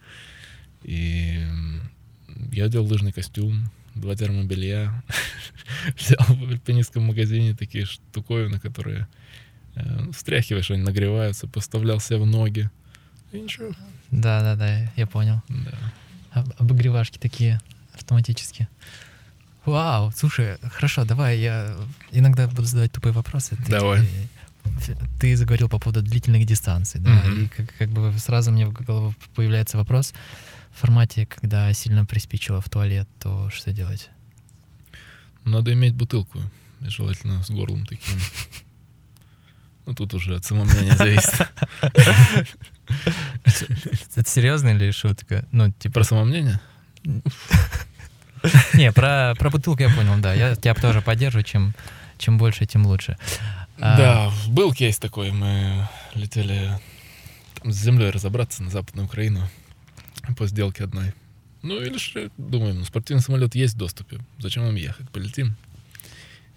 И 0.82 1.44
я 2.52 2.66
одел 2.66 2.84
лыжный 2.84 3.12
костюм, 3.12 3.70
два 3.94 4.14
термобелья. 4.14 5.02
Взял 5.96 6.24
в 6.28 6.50
альпинистском 6.50 7.04
магазине 7.04 7.54
такие 7.54 7.84
штуковины, 7.84 8.60
которые 8.60 9.08
э, 9.74 10.10
встряхиваешь, 10.12 10.70
они 10.70 10.82
нагреваются, 10.82 11.46
поставлял 11.46 12.00
себе 12.00 12.18
в 12.18 12.26
ноги. 12.26 12.70
И 13.32 13.40
ничего. 13.40 13.72
Да, 14.10 14.40
да, 14.40 14.56
да, 14.56 14.92
я 14.96 15.06
понял. 15.06 15.42
Да. 15.48 15.92
Об- 16.30 16.52
обогревашки 16.58 17.18
такие 17.18 17.60
автоматически. 17.94 18.68
Вау, 19.70 20.12
слушай, 20.16 20.56
хорошо, 20.72 21.04
давай 21.04 21.38
я 21.38 21.76
иногда 22.12 22.46
буду 22.48 22.64
задавать 22.64 22.92
тупые 22.92 23.12
вопросы. 23.12 23.56
Ты- 23.56 23.70
Давай. 23.72 24.08
Ты, 24.84 24.96
ты 25.20 25.36
заговорил 25.36 25.68
по 25.68 25.78
поводу 25.78 26.02
длительных 26.02 26.44
дистанций, 26.46 27.00
да, 27.00 27.10
Мгм. 27.10 27.44
и 27.44 27.48
как, 27.48 27.66
как 27.78 27.88
бы 27.88 28.12
сразу 28.18 28.50
мне 28.52 28.66
в 28.66 28.72
голову 28.72 29.14
появляется 29.34 29.78
вопрос 29.78 30.12
в 30.74 30.80
формате, 30.80 31.26
когда 31.26 31.72
сильно 31.72 32.04
приспичило 32.04 32.60
в 32.60 32.68
туалет, 32.68 33.08
то 33.18 33.48
что 33.50 33.72
делать? 33.72 34.10
Надо 35.44 35.72
иметь 35.72 35.94
бутылку. 35.94 36.38
Желательно 36.82 37.42
с 37.42 37.50
горлом 37.50 37.86
таким. 37.86 38.18
Ну, 39.86 39.94
тут 39.94 40.12
уже 40.14 40.36
от 40.36 40.44
самомнения 40.44 40.94
зависит. 40.96 41.48
Это 44.16 44.30
серьезно 44.30 44.68
или 44.68 44.90
шутка? 44.90 45.46
Ну, 45.50 45.72
типа... 45.72 45.94
Про 45.94 46.04
самомнение? 46.04 46.60
Не, 48.74 48.92
про, 48.92 49.34
про 49.38 49.50
бутылку 49.50 49.82
я 49.82 49.90
понял, 49.90 50.14
да. 50.18 50.34
Я 50.34 50.54
тебя 50.54 50.74
тоже 50.74 51.00
поддерживаю, 51.02 51.44
чем, 51.44 51.74
чем 52.18 52.38
больше, 52.38 52.66
тем 52.66 52.86
лучше. 52.86 53.16
А, 53.78 53.96
Да, 53.96 54.32
был 54.48 54.72
кейс 54.72 54.98
такой. 54.98 55.30
Мы 55.30 55.88
летели 56.14 56.70
там 57.60 57.72
с 57.72 57.76
землей 57.76 58.10
разобраться 58.10 58.62
на 58.62 58.70
Западную 58.70 59.06
Украину 59.06 59.48
по 60.36 60.46
сделке 60.46 60.84
одной. 60.84 61.12
Ну, 61.62 61.80
или 61.80 61.98
же, 61.98 62.30
думаем, 62.36 62.78
ну, 62.78 62.84
спортивный 62.84 63.22
самолет 63.22 63.54
есть 63.54 63.74
в 63.74 63.78
доступе. 63.78 64.18
Зачем 64.38 64.64
нам 64.64 64.76
ехать? 64.76 65.08
Полетим. 65.10 65.56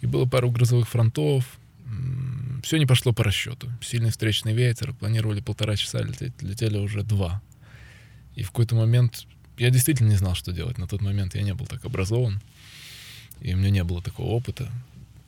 И 0.02 0.08
было 0.08 0.26
пару 0.26 0.50
грозовых 0.52 0.88
фронтов. 0.88 1.46
Все 2.64 2.78
не 2.78 2.86
пошло 2.86 3.12
по 3.14 3.24
расчету. 3.24 3.70
Сильный 3.82 4.12
встречный 4.12 4.54
ветер. 4.54 4.94
Планировали 4.94 5.42
полтора 5.42 5.76
часа 5.76 6.02
лететь. 6.02 6.34
Летели 6.42 6.78
уже 6.78 7.04
два. 7.04 7.42
И 8.36 8.44
в 8.44 8.48
какой-то 8.48 8.76
момент 8.76 9.26
я 9.62 9.70
действительно 9.70 10.10
не 10.10 10.16
знал, 10.16 10.34
что 10.34 10.52
делать. 10.52 10.80
На 10.80 10.88
тот 10.88 11.02
момент 11.02 11.36
я 11.36 11.44
не 11.44 11.54
был 11.54 11.68
так 11.68 11.86
образован. 11.86 12.42
И 13.42 13.54
у 13.54 13.58
меня 13.58 13.70
не 13.70 13.84
было 13.84 14.02
такого 14.02 14.28
опыта. 14.30 14.72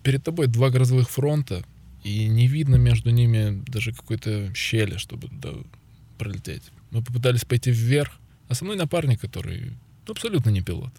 перед 0.02 0.24
тобой 0.24 0.48
два 0.48 0.70
грозовых 0.70 1.10
фронта, 1.10 1.64
и 2.04 2.28
не 2.28 2.48
видно 2.48 2.76
между 2.76 3.12
ними 3.12 3.64
даже 3.68 3.94
какой-то 3.94 4.54
щели, 4.56 4.98
чтобы 4.98 5.30
да, 5.32 5.52
пролететь. 6.18 6.64
Мы 6.92 7.02
попытались 7.02 7.46
пойти 7.46 7.72
вверх, 7.72 8.12
а 8.50 8.56
со 8.56 8.66
мной 8.66 8.76
напарник, 8.76 9.22
который 9.22 9.72
абсолютно 10.08 10.50
не 10.50 10.62
пилот. 10.62 10.92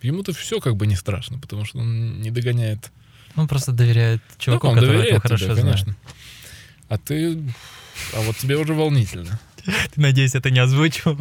Ему-то 0.00 0.32
все 0.32 0.60
как 0.60 0.76
бы 0.76 0.86
не 0.86 0.96
страшно, 0.96 1.38
потому 1.38 1.64
что 1.64 1.78
он 1.80 2.22
не 2.22 2.30
догоняет. 2.30 2.90
Он 3.36 3.48
просто 3.48 3.72
доверяет 3.72 4.22
чуваку, 4.38 4.68
ну, 4.68 4.72
он 4.72 4.78
который 4.78 4.92
доверяет 4.92 5.18
этого 5.18 5.22
хорошо 5.22 5.44
тебе, 5.44 5.54
знает. 5.54 5.84
конечно. 5.84 5.96
А 6.88 6.98
ты... 6.98 7.42
А 8.14 8.20
вот 8.20 8.36
тебе 8.36 8.56
уже 8.56 8.72
волнительно. 8.74 9.38
Ты, 9.94 10.00
надеюсь, 10.00 10.34
это 10.34 10.50
не 10.50 10.58
озвучил? 10.58 11.18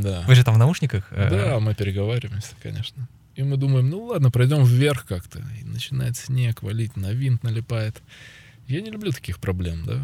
Да. 0.00 0.22
Вы 0.26 0.34
же 0.34 0.44
там 0.44 0.54
в 0.54 0.58
наушниках? 0.58 1.06
э, 1.10 1.28
Да, 1.30 1.60
мы 1.60 1.74
переговариваемся, 1.74 2.54
конечно. 2.62 3.08
И 3.34 3.42
мы 3.42 3.56
думаем, 3.56 3.88
ну 3.88 4.04
ладно, 4.04 4.30
пройдем 4.30 4.64
вверх 4.64 5.06
как-то. 5.06 5.44
И 5.60 5.64
начинает 5.64 6.16
снег 6.16 6.62
валить, 6.62 6.96
на 6.96 7.12
винт 7.12 7.42
налипает. 7.44 8.02
Я 8.66 8.80
не 8.80 8.90
люблю 8.90 9.12
таких 9.12 9.38
проблем, 9.38 9.84
да. 9.84 10.00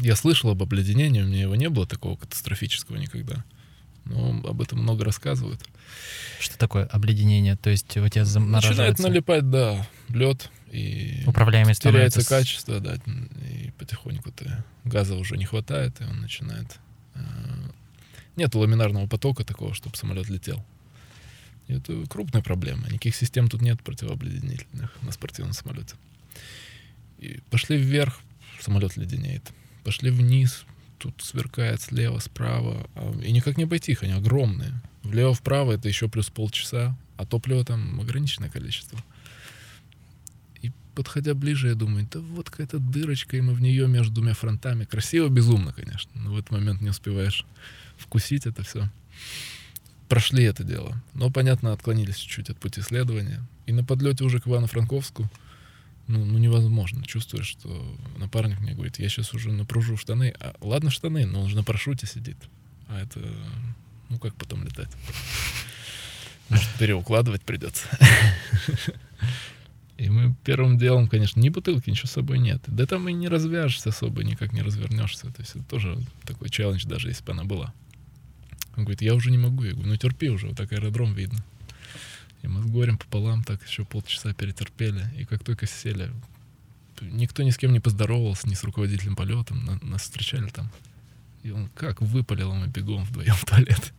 Я 0.00 0.16
слышал 0.16 0.50
об 0.50 0.62
обледенении, 0.62 1.22
у 1.22 1.26
меня 1.26 1.42
его 1.42 1.54
не 1.54 1.68
было 1.68 1.86
такого 1.86 2.16
катастрофического 2.16 2.96
никогда. 2.96 3.44
Но 4.04 4.40
об 4.44 4.60
этом 4.60 4.80
много 4.80 5.04
рассказывают. 5.04 5.62
Что 6.40 6.58
такое 6.58 6.84
обледенение? 6.86 7.56
То 7.56 7.70
есть 7.70 7.86
у 7.96 8.08
тебя 8.08 8.22
Начинает 8.24 8.28
замораживается 8.28 9.02
налипать, 9.04 9.48
да, 9.50 9.86
лед, 10.08 10.50
и 10.74 11.22
управляемость 11.26 11.82
теряется 11.82 12.20
становится 12.20 12.46
качество, 12.46 12.80
да, 12.80 12.96
и 13.48 13.70
потихоньку 13.78 14.30
ты 14.32 14.62
газа 14.84 15.14
уже 15.14 15.36
не 15.36 15.44
хватает, 15.44 16.00
и 16.00 16.04
он 16.04 16.20
начинает... 16.20 16.78
э, 17.14 17.20
Нету 18.36 18.58
ламинарного 18.58 19.06
потока 19.06 19.44
такого, 19.44 19.74
чтобы 19.74 19.96
самолет 19.96 20.28
летел. 20.28 20.64
И 21.68 21.74
это 21.74 22.04
крупная 22.08 22.42
проблема. 22.42 22.86
Никаких 22.88 23.14
систем 23.14 23.48
тут 23.48 23.62
нет 23.62 23.80
противообледенительных 23.82 24.90
на 25.02 25.12
спортивном 25.12 25.52
самолете. 25.52 25.94
И 27.20 27.40
пошли 27.50 27.76
вверх, 27.76 28.18
самолет 28.60 28.96
леденеет. 28.96 29.52
Пошли 29.84 30.10
вниз, 30.10 30.64
тут 30.98 31.14
сверкает 31.22 31.80
слева, 31.80 32.18
справа. 32.18 32.86
а- 32.96 33.20
И 33.22 33.30
никак 33.32 33.56
не 33.56 33.66
пойти 33.66 33.92
их, 33.92 34.02
они 34.02 34.12
огромные. 34.12 34.72
Влево-вправо 35.04 35.72
это 35.72 35.88
еще 35.88 36.08
плюс 36.08 36.28
полчаса, 36.28 36.96
а 37.16 37.24
топлива 37.26 37.64
там 37.64 38.00
ограниченное 38.00 38.50
количество. 38.50 38.98
Подходя 40.94 41.34
ближе, 41.34 41.68
я 41.68 41.74
думаю, 41.74 42.08
да 42.10 42.20
вот 42.20 42.50
какая-то 42.50 42.78
дырочка, 42.78 43.36
и 43.36 43.40
мы 43.40 43.54
в 43.54 43.60
нее 43.60 43.88
между 43.88 44.14
двумя 44.14 44.34
фронтами. 44.34 44.84
Красиво, 44.84 45.28
безумно, 45.28 45.72
конечно. 45.72 46.10
Но 46.14 46.32
в 46.32 46.38
этот 46.38 46.50
момент 46.50 46.80
не 46.80 46.90
успеваешь 46.90 47.44
вкусить 47.96 48.46
это 48.46 48.62
все. 48.62 48.88
Прошли 50.08 50.44
это 50.44 50.64
дело. 50.64 51.02
Но, 51.14 51.30
понятно, 51.30 51.72
отклонились 51.72 52.16
чуть-чуть 52.16 52.50
от 52.50 52.58
пути 52.58 52.80
следования. 52.80 53.42
И 53.66 53.72
на 53.72 53.84
подлете 53.84 54.24
уже 54.24 54.40
к 54.40 54.46
Ивано-Франковску 54.46 55.28
ну, 56.06 56.24
ну 56.24 56.38
невозможно. 56.38 57.02
Чувствуешь, 57.04 57.46
что 57.46 57.96
напарник 58.18 58.60
мне 58.60 58.74
говорит, 58.74 58.98
я 58.98 59.08
сейчас 59.08 59.32
уже 59.34 59.52
напружу 59.52 59.96
штаны. 59.96 60.34
А, 60.38 60.54
ладно 60.60 60.90
штаны, 60.90 61.26
но 61.26 61.42
он 61.42 61.48
же 61.48 61.56
на 61.56 61.64
парашюте 61.64 62.06
сидит. 62.06 62.36
А 62.88 63.00
это, 63.00 63.20
ну 64.10 64.18
как 64.18 64.34
потом 64.34 64.64
летать? 64.64 64.90
Может, 66.50 66.68
переукладывать 66.78 67.42
придется. 67.42 67.86
И 69.96 70.10
мы 70.10 70.34
первым 70.44 70.76
делом, 70.76 71.06
конечно, 71.08 71.38
ни 71.40 71.48
бутылки, 71.50 71.88
ничего 71.90 72.08
с 72.08 72.12
собой 72.12 72.38
нет. 72.38 72.60
Да 72.66 72.84
там 72.84 73.08
и 73.08 73.12
не 73.12 73.28
развяжешься 73.28 73.90
особо, 73.90 74.24
никак 74.24 74.52
не 74.52 74.62
развернешься. 74.62 75.30
То 75.30 75.40
есть 75.40 75.54
это 75.54 75.64
тоже 75.64 75.98
такой 76.24 76.48
челлендж, 76.50 76.84
даже 76.86 77.08
если 77.08 77.24
бы 77.24 77.32
она 77.32 77.44
была. 77.44 77.72
Он 78.76 78.82
говорит, 78.84 79.02
я 79.02 79.14
уже 79.14 79.30
не 79.30 79.38
могу. 79.38 79.62
Я 79.62 79.72
говорю, 79.72 79.88
ну 79.90 79.96
терпи 79.96 80.28
уже, 80.30 80.48
вот 80.48 80.56
так 80.56 80.72
аэродром 80.72 81.14
видно. 81.14 81.44
И 82.42 82.48
мы 82.48 82.60
с 82.62 82.66
горем 82.66 82.98
пополам 82.98 83.44
так 83.44 83.64
еще 83.66 83.84
полчаса 83.84 84.32
перетерпели. 84.34 85.04
И 85.16 85.24
как 85.24 85.44
только 85.44 85.66
сели, 85.66 86.10
никто 87.00 87.44
ни 87.44 87.50
с 87.50 87.56
кем 87.56 87.72
не 87.72 87.78
поздоровался, 87.80 88.48
ни 88.48 88.54
с 88.54 88.64
руководителем 88.64 89.14
полета. 89.14 89.54
На- 89.54 89.78
Нас 89.80 90.02
встречали 90.02 90.48
там. 90.48 90.70
И 91.44 91.50
он 91.50 91.68
как 91.76 92.00
выпалил, 92.02 92.50
а 92.50 92.54
мы 92.56 92.66
бегом 92.66 93.04
вдвоем 93.04 93.34
в 93.34 93.44
туалет. 93.44 93.92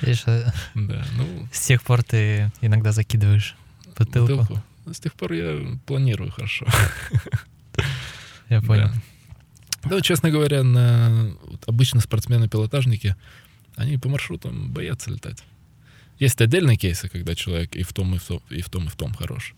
Видишь, 0.00 0.24
э, 0.26 0.50
Да, 0.74 1.06
ну, 1.16 1.48
с 1.52 1.60
тех 1.66 1.82
пор 1.82 2.02
ты 2.02 2.50
иногда 2.60 2.90
закидываешь 2.92 3.54
бутылку. 3.96 4.36
бутылку. 4.36 4.62
С 4.86 5.00
тех 5.00 5.14
пор 5.14 5.32
я 5.32 5.78
планирую 5.86 6.30
хорошо. 6.30 6.66
Я 8.50 8.60
понял. 8.60 8.90
Да. 9.84 10.00
Честно 10.00 10.30
говоря, 10.30 10.62
на 10.62 11.34
вот 11.46 11.64
обычно 11.66 12.00
спортсмены-пилотажники, 12.00 13.16
они 13.76 13.98
по 13.98 14.08
маршрутам 14.08 14.70
боятся 14.70 15.10
летать. 15.10 15.42
Есть 16.18 16.40
отдельные 16.40 16.76
кейсы, 16.76 17.08
когда 17.08 17.34
человек 17.34 17.74
и 17.74 17.82
в 17.82 17.92
том, 17.92 18.14
и 18.14 18.18
в 18.18 18.24
том, 18.24 18.42
и 18.50 18.60
в 18.60 18.68
том, 18.68 18.86
и 18.86 18.88
в 18.88 18.96
том 18.96 19.14
хорош. 19.14 19.54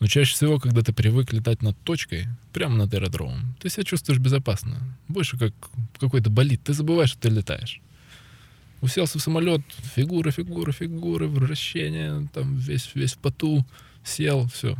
Но 0.00 0.06
чаще 0.06 0.34
всего, 0.34 0.58
когда 0.58 0.80
ты 0.82 0.92
привык 0.92 1.32
летать 1.32 1.62
над 1.62 1.78
точкой, 1.82 2.26
прямо 2.52 2.76
над 2.76 2.92
аэродромом, 2.94 3.54
ты 3.60 3.68
себя 3.68 3.84
чувствуешь 3.84 4.18
безопасно. 4.18 4.78
Больше 5.08 5.38
как 5.38 5.52
какой-то 5.98 6.30
болит. 6.30 6.62
Ты 6.64 6.72
забываешь, 6.72 7.10
что 7.10 7.20
ты 7.20 7.28
летаешь. 7.28 7.80
Уселся 8.80 9.18
в 9.18 9.22
самолет, 9.22 9.60
фигура, 9.94 10.30
фигура, 10.30 10.72
фигура, 10.72 11.26
вращение, 11.26 12.28
там 12.32 12.56
весь, 12.56 12.90
весь 12.94 13.12
в 13.12 13.18
поту, 13.18 13.66
сел, 14.04 14.46
все. 14.48 14.76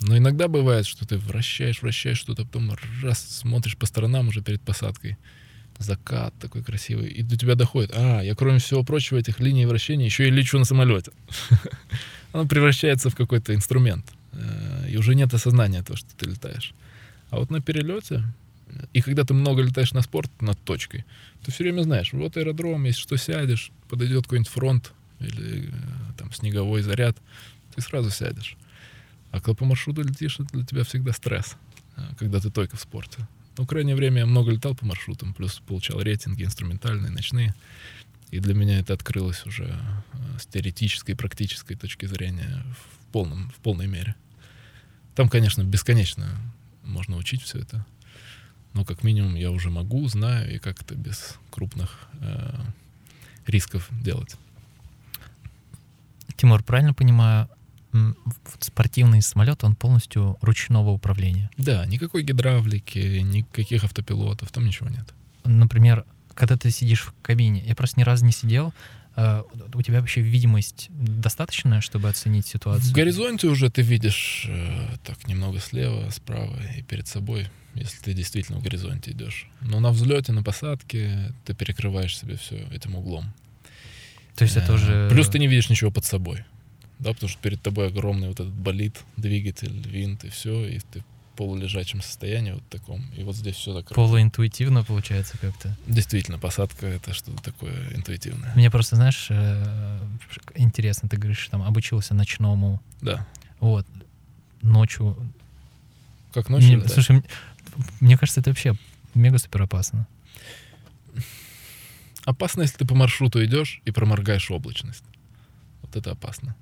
Но 0.00 0.16
иногда 0.18 0.48
бывает, 0.48 0.86
что 0.86 1.06
ты 1.06 1.16
вращаешь, 1.16 1.82
вращаешь 1.82 2.18
что-то, 2.18 2.44
потом 2.44 2.76
раз 3.02 3.20
смотришь 3.20 3.76
по 3.76 3.86
сторонам 3.86 4.28
уже 4.28 4.42
перед 4.42 4.60
посадкой. 4.60 5.16
Закат 5.78 6.34
такой 6.38 6.62
красивый. 6.62 7.08
И 7.08 7.22
до 7.22 7.36
тебя 7.36 7.54
доходит. 7.54 7.92
А, 7.94 8.20
я 8.22 8.34
кроме 8.34 8.58
всего 8.58 8.84
прочего 8.84 9.18
этих 9.18 9.40
линий 9.40 9.66
вращения 9.66 10.04
еще 10.04 10.28
и 10.28 10.30
лечу 10.30 10.58
на 10.58 10.64
самолете. 10.64 11.10
Оно 12.32 12.46
превращается 12.46 13.10
в 13.10 13.16
какой-то 13.16 13.54
инструмент. 13.54 14.12
Э, 14.32 14.88
И 14.90 14.96
уже 14.96 15.14
нет 15.14 15.32
осознания 15.34 15.82
того, 15.82 15.96
что 15.96 16.08
ты 16.16 16.26
летаешь. 16.26 16.74
А 17.30 17.38
вот 17.38 17.50
на 17.50 17.60
перелете, 17.60 18.22
и 18.92 19.00
когда 19.00 19.24
ты 19.24 19.34
много 19.34 19.62
летаешь 19.62 19.92
на 19.92 20.02
спорт 20.02 20.30
над 20.40 20.58
точкой, 20.64 21.04
ты 21.44 21.50
все 21.50 21.64
время 21.64 21.82
знаешь, 21.82 22.12
вот 22.12 22.36
аэродром, 22.36 22.84
если 22.84 23.00
что 23.00 23.16
сядешь, 23.16 23.70
подойдет 23.88 24.24
какой-нибудь 24.24 24.52
фронт 24.52 24.92
или 25.20 25.68
э, 25.68 25.72
там 26.18 26.32
снеговой 26.32 26.82
заряд, 26.82 27.16
ты 27.74 27.82
сразу 27.82 28.10
сядешь. 28.10 28.56
А 29.30 29.40
когда 29.40 29.54
по 29.54 29.64
маршруту 29.64 30.02
летишь, 30.02 30.38
это 30.38 30.48
для 30.52 30.64
тебя 30.64 30.84
всегда 30.84 31.12
стресс, 31.12 31.56
э, 31.96 32.02
когда 32.18 32.40
ты 32.40 32.50
только 32.50 32.76
в 32.76 32.80
спорте. 32.80 33.26
Но 33.56 33.64
в 33.64 33.66
крайнее 33.66 33.96
время 33.96 34.20
я 34.20 34.26
много 34.26 34.52
летал 34.52 34.74
по 34.74 34.84
маршрутам, 34.84 35.34
плюс 35.34 35.60
получал 35.66 36.00
рейтинги 36.00 36.44
инструментальные, 36.44 37.10
ночные. 37.10 37.54
И 38.30 38.40
для 38.40 38.54
меня 38.54 38.80
это 38.80 38.94
открылось 38.94 39.44
уже 39.46 39.64
э, 40.12 40.38
с 40.38 40.46
теоретической 40.46 41.14
и 41.14 41.16
практической 41.16 41.74
точки 41.74 42.06
зрения 42.06 42.64
в, 42.78 43.12
полном, 43.12 43.50
в 43.50 43.56
полной 43.56 43.86
мере. 43.86 44.14
Там, 45.14 45.28
конечно, 45.28 45.62
бесконечно 45.62 46.28
можно 46.82 47.16
учить 47.16 47.42
все 47.42 47.58
это. 47.58 47.84
Но 48.72 48.84
как 48.84 49.04
минимум 49.04 49.36
я 49.36 49.52
уже 49.52 49.70
могу, 49.70 50.06
знаю, 50.08 50.52
и 50.52 50.58
как 50.58 50.82
это 50.82 50.96
без 50.96 51.38
крупных 51.50 52.08
э, 52.20 52.60
рисков 53.46 53.88
делать. 54.02 54.36
Тимур, 56.36 56.62
правильно 56.64 56.92
понимаю, 56.92 57.48
спортивный 58.60 59.22
самолет, 59.22 59.64
он 59.64 59.74
полностью 59.76 60.36
ручного 60.40 60.90
управления. 60.90 61.50
Да, 61.56 61.86
никакой 61.86 62.22
гидравлики, 62.22 63.20
никаких 63.20 63.84
автопилотов, 63.84 64.50
там 64.50 64.66
ничего 64.66 64.88
нет. 64.88 65.14
Например, 65.44 66.04
когда 66.34 66.56
ты 66.56 66.70
сидишь 66.70 67.02
в 67.02 67.14
кабине, 67.22 67.62
я 67.66 67.74
просто 67.74 68.00
ни 68.00 68.04
разу 68.04 68.24
не 68.24 68.32
сидел, 68.32 68.72
э, 69.16 69.42
у 69.74 69.82
тебя 69.82 70.00
вообще 70.00 70.20
видимость 70.20 70.86
достаточная, 70.90 71.80
чтобы 71.80 72.08
оценить 72.08 72.46
ситуацию? 72.46 72.90
В 72.90 72.92
горизонте 72.94 73.46
уже 73.46 73.70
ты 73.70 73.82
видишь 73.82 74.46
э, 74.48 74.96
так 75.04 75.26
немного 75.28 75.60
слева, 75.60 76.10
справа 76.10 76.56
и 76.76 76.82
перед 76.82 77.06
собой, 77.06 77.48
если 77.74 77.98
ты 78.02 78.12
действительно 78.14 78.58
в 78.58 78.62
горизонте 78.62 79.12
идешь. 79.12 79.48
Но 79.60 79.80
на 79.80 79.90
взлете, 79.90 80.32
на 80.32 80.42
посадке 80.42 81.32
ты 81.44 81.54
перекрываешь 81.54 82.18
себе 82.18 82.36
все 82.36 82.56
этим 82.72 82.96
углом. 82.96 83.32
То 84.34 84.42
есть 84.44 84.56
это 84.56 84.72
Э, 84.72 84.74
уже... 84.74 85.08
Плюс 85.10 85.28
ты 85.28 85.38
не 85.38 85.46
видишь 85.46 85.70
ничего 85.70 85.90
под 85.92 86.04
собой. 86.04 86.44
Да, 86.98 87.12
потому 87.12 87.28
что 87.28 87.40
перед 87.40 87.60
тобой 87.62 87.88
огромный 87.88 88.28
вот 88.28 88.40
этот 88.40 88.52
болит, 88.52 89.02
двигатель, 89.16 89.72
винт 89.88 90.24
и 90.24 90.28
все, 90.30 90.64
и 90.66 90.78
ты 90.78 91.00
в 91.00 91.36
полулежачем 91.36 92.00
состоянии 92.00 92.52
вот 92.52 92.62
таком. 92.68 93.04
И 93.16 93.24
вот 93.24 93.34
здесь 93.34 93.56
все 93.56 93.74
так 93.74 93.92
полуинтуитивно 93.94 94.84
получается 94.84 95.36
как-то. 95.38 95.76
Действительно, 95.88 96.38
посадка 96.38 96.86
это 96.86 97.12
что-то 97.12 97.42
такое 97.42 97.92
интуитивное. 97.94 98.52
Мне 98.54 98.70
просто, 98.70 98.94
знаешь, 98.96 99.26
э, 99.30 99.98
интересно, 100.54 101.08
ты 101.08 101.16
говоришь, 101.16 101.48
там, 101.50 101.62
обучился 101.62 102.14
ночному, 102.14 102.80
Да. 103.02 103.26
вот, 103.58 103.86
ночью. 104.62 105.16
Как 106.32 106.48
ночью 106.48 106.68
Мне- 106.68 106.76
летать? 106.76 106.92
слушай, 106.92 107.22
мне 108.00 108.16
кажется, 108.16 108.40
это 108.40 108.50
вообще 108.50 108.76
мега 109.14 109.38
супер 109.38 109.62
опасно. 109.62 110.06
Опасно, 112.24 112.62
если 112.62 112.78
ты 112.78 112.86
по 112.86 112.94
маршруту 112.94 113.44
идешь 113.44 113.82
и 113.84 113.90
проморгаешь 113.90 114.50
облачность. 114.50 115.04
Вот 115.82 115.94
это 115.96 116.12
опасно. 116.12 116.54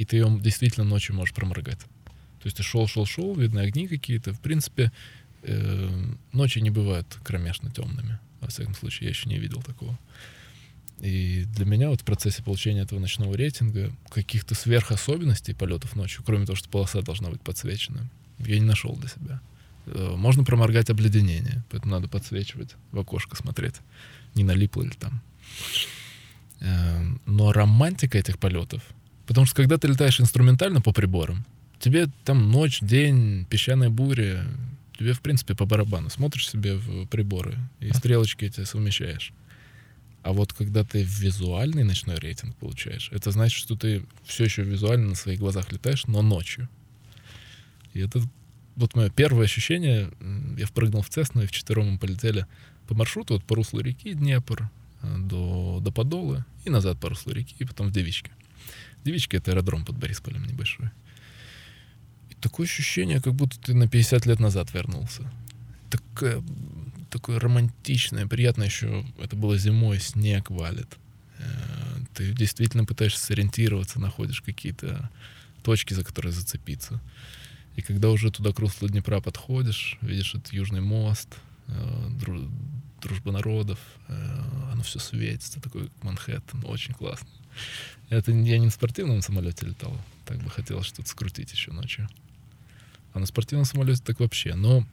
И 0.00 0.06
ты 0.06 0.16
ее 0.16 0.38
действительно 0.40 0.86
ночью 0.86 1.14
можешь 1.14 1.34
проморгать. 1.34 1.80
То 1.80 2.46
есть 2.46 2.56
ты 2.56 2.62
шел, 2.62 2.88
шел, 2.88 3.04
шел, 3.04 3.34
видны 3.34 3.60
огни 3.60 3.86
какие-то. 3.86 4.32
В 4.32 4.40
принципе, 4.40 4.92
э, 5.42 6.04
ночи 6.32 6.58
не 6.60 6.70
бывают 6.70 7.18
кромешно 7.22 7.70
темными. 7.70 8.18
Во 8.40 8.48
всяком 8.48 8.74
случае, 8.74 9.08
я 9.08 9.10
еще 9.10 9.28
не 9.28 9.36
видел 9.36 9.60
такого. 9.60 9.98
И 11.00 11.44
для 11.54 11.66
меня 11.66 11.90
вот 11.90 12.00
в 12.00 12.04
процессе 12.04 12.42
получения 12.42 12.80
этого 12.80 12.98
ночного 12.98 13.36
рейтинга 13.36 13.92
каких-то 14.08 14.54
сверхособенностей 14.54 15.54
полетов 15.54 15.94
ночью, 15.94 16.22
кроме 16.24 16.46
того, 16.46 16.56
что 16.56 16.70
полоса 16.70 17.02
должна 17.02 17.28
быть 17.28 17.42
подсвечена, 17.42 18.08
я 18.38 18.58
не 18.58 18.64
нашел 18.64 18.96
для 18.96 19.10
себя. 19.10 19.42
Э, 19.84 20.14
можно 20.16 20.44
проморгать 20.44 20.88
обледенение, 20.88 21.62
поэтому 21.68 21.92
надо 21.92 22.08
подсвечивать, 22.08 22.74
в 22.90 22.98
окошко 22.98 23.36
смотреть, 23.36 23.74
не 24.34 24.44
налипло 24.44 24.80
ли 24.80 24.92
там. 24.98 25.20
Эм, 26.60 27.20
но 27.26 27.52
романтика 27.52 28.16
этих 28.16 28.38
полетов, 28.38 28.82
потому 29.30 29.46
что 29.46 29.54
когда 29.54 29.78
ты 29.78 29.86
летаешь 29.86 30.20
инструментально 30.20 30.80
по 30.80 30.92
приборам, 30.92 31.46
тебе 31.78 32.08
там 32.24 32.50
ночь, 32.50 32.80
день, 32.80 33.46
песчаная 33.48 33.88
буря, 33.88 34.44
тебе, 34.98 35.12
в 35.12 35.20
принципе, 35.20 35.54
по 35.54 35.66
барабану. 35.66 36.10
Смотришь 36.10 36.48
себе 36.48 36.74
в 36.74 37.06
приборы 37.06 37.56
и 37.78 37.92
стрелочки 37.92 38.46
эти 38.46 38.64
совмещаешь. 38.64 39.32
А 40.24 40.32
вот 40.32 40.52
когда 40.52 40.82
ты 40.82 41.04
визуальный 41.04 41.84
ночной 41.84 42.16
рейтинг 42.16 42.56
получаешь, 42.56 43.08
это 43.12 43.30
значит, 43.30 43.56
что 43.56 43.76
ты 43.76 44.04
все 44.24 44.46
еще 44.46 44.64
визуально 44.64 45.10
на 45.10 45.14
своих 45.14 45.38
глазах 45.38 45.70
летаешь, 45.70 46.08
но 46.08 46.22
ночью. 46.22 46.68
И 47.92 48.00
это 48.00 48.20
вот 48.74 48.96
мое 48.96 49.10
первое 49.10 49.44
ощущение. 49.44 50.10
Я 50.58 50.66
впрыгнул 50.66 51.02
в 51.02 51.08
Цесну, 51.08 51.44
и 51.44 51.46
в 51.46 51.52
четвером 51.52 51.92
мы 51.92 51.98
полетели 51.98 52.46
по 52.88 52.96
маршруту, 52.96 53.34
вот 53.34 53.44
по 53.44 53.54
руслу 53.54 53.78
реки 53.78 54.12
Днепр 54.12 54.68
э, 55.02 55.18
до, 55.18 55.78
до 55.80 55.92
Подолы, 55.92 56.44
и 56.64 56.70
назад 56.70 56.98
по 56.98 57.10
руслу 57.10 57.32
реки, 57.32 57.54
и 57.60 57.64
потом 57.64 57.86
в 57.86 57.92
Девичке. 57.92 58.32
Девички— 59.04 59.36
это 59.36 59.52
аэродром 59.52 59.84
под 59.84 59.96
Борисполем 59.96 60.44
небольшой. 60.44 60.90
И 62.30 62.34
такое 62.34 62.66
ощущение, 62.66 63.20
как 63.20 63.34
будто 63.34 63.58
ты 63.58 63.74
на 63.74 63.88
50 63.88 64.26
лет 64.26 64.40
назад 64.40 64.72
вернулся. 64.74 65.30
Такое, 65.90 66.42
такое 67.10 67.40
романтичное, 67.40 68.26
приятное 68.26 68.66
еще. 68.66 69.04
Это 69.18 69.36
было 69.36 69.58
зимой, 69.58 70.00
снег 70.00 70.50
валит. 70.50 70.98
Э, 71.38 71.44
ты 72.14 72.32
действительно 72.32 72.84
пытаешься 72.84 73.24
сориентироваться, 73.24 74.00
находишь 74.00 74.42
какие-то 74.42 75.10
точки, 75.62 75.94
за 75.94 76.04
которые 76.04 76.32
зацепиться. 76.32 77.00
И 77.76 77.82
когда 77.82 78.10
уже 78.10 78.30
туда 78.30 78.52
к 78.52 78.58
руслу 78.58 78.88
Днепра 78.88 79.20
подходишь, 79.20 79.96
видишь 80.02 80.34
этот 80.34 80.52
Южный 80.52 80.80
мост, 80.80 81.28
э, 81.68 82.10
дружба 83.00 83.32
народов, 83.32 83.78
э, 84.08 84.42
оно 84.72 84.82
все 84.82 84.98
светится, 84.98 85.60
такой 85.60 85.90
Манхэттен, 86.02 86.64
очень 86.64 86.94
классно. 86.94 87.28
Это 88.08 88.32
я 88.32 88.58
не 88.58 88.64
на 88.66 88.70
спортивном 88.70 89.22
самолете 89.22 89.66
летал, 89.66 89.96
так 90.24 90.38
бы 90.38 90.50
хотелось 90.50 90.86
что-то 90.86 91.08
скрутить 91.08 91.52
еще 91.52 91.72
ночью. 91.72 92.08
А 93.12 93.20
на 93.20 93.26
спортивном 93.26 93.64
самолете 93.64 94.02
так 94.04 94.20
вообще. 94.20 94.54
Но 94.54 94.84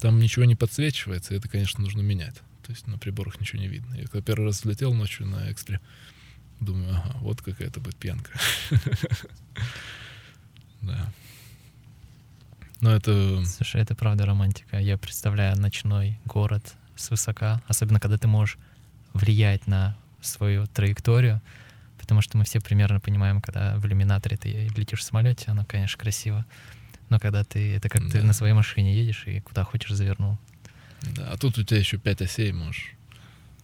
там 0.00 0.18
ничего 0.18 0.44
не 0.44 0.56
подсвечивается, 0.56 1.34
и 1.34 1.38
это, 1.38 1.48
конечно, 1.48 1.82
нужно 1.82 2.00
менять. 2.00 2.36
То 2.62 2.72
есть 2.72 2.86
на 2.86 2.98
приборах 2.98 3.40
ничего 3.40 3.60
не 3.60 3.68
видно. 3.68 3.94
Я 3.94 4.04
когда 4.04 4.20
первый 4.20 4.46
раз 4.46 4.60
взлетел 4.60 4.92
ночью 4.92 5.26
на 5.26 5.50
экспре, 5.50 5.80
думаю, 6.60 6.94
ага, 6.94 7.16
вот 7.20 7.42
какая-то 7.42 7.80
будет 7.80 7.96
пьянка. 7.96 8.32
Да. 10.82 11.12
Но 12.80 12.94
это... 12.94 13.44
Слушай, 13.44 13.80
это 13.80 13.96
правда 13.96 14.24
романтика. 14.24 14.78
Я 14.78 14.98
представляю 14.98 15.58
ночной 15.58 16.20
город 16.26 16.74
с 16.94 17.10
высока, 17.10 17.60
особенно 17.66 17.98
когда 17.98 18.18
ты 18.18 18.28
можешь 18.28 18.58
влиять 19.14 19.66
на 19.66 19.96
свою 20.20 20.66
траекторию, 20.66 21.40
потому 22.06 22.22
что 22.22 22.38
мы 22.38 22.44
все 22.44 22.60
примерно 22.60 23.00
понимаем, 23.00 23.40
когда 23.40 23.76
в 23.76 23.86
иллюминаторе 23.86 24.36
ты 24.36 24.70
летишь 24.76 25.00
в 25.00 25.02
самолете, 25.02 25.44
оно, 25.48 25.64
конечно, 25.64 25.98
красиво, 25.98 26.46
но 27.08 27.18
когда 27.18 27.44
ты, 27.44 27.74
это 27.74 27.88
как 27.88 28.04
да. 28.04 28.12
ты 28.12 28.22
на 28.22 28.32
своей 28.32 28.54
машине 28.54 28.94
едешь 28.96 29.24
и 29.26 29.40
куда 29.40 29.64
хочешь 29.64 29.90
завернул. 29.90 30.38
Да, 31.14 31.30
а 31.32 31.36
тут 31.36 31.58
у 31.58 31.62
тебя 31.62 31.78
еще 31.78 31.98
пять 31.98 32.22
осей, 32.22 32.52
можешь 32.52 32.92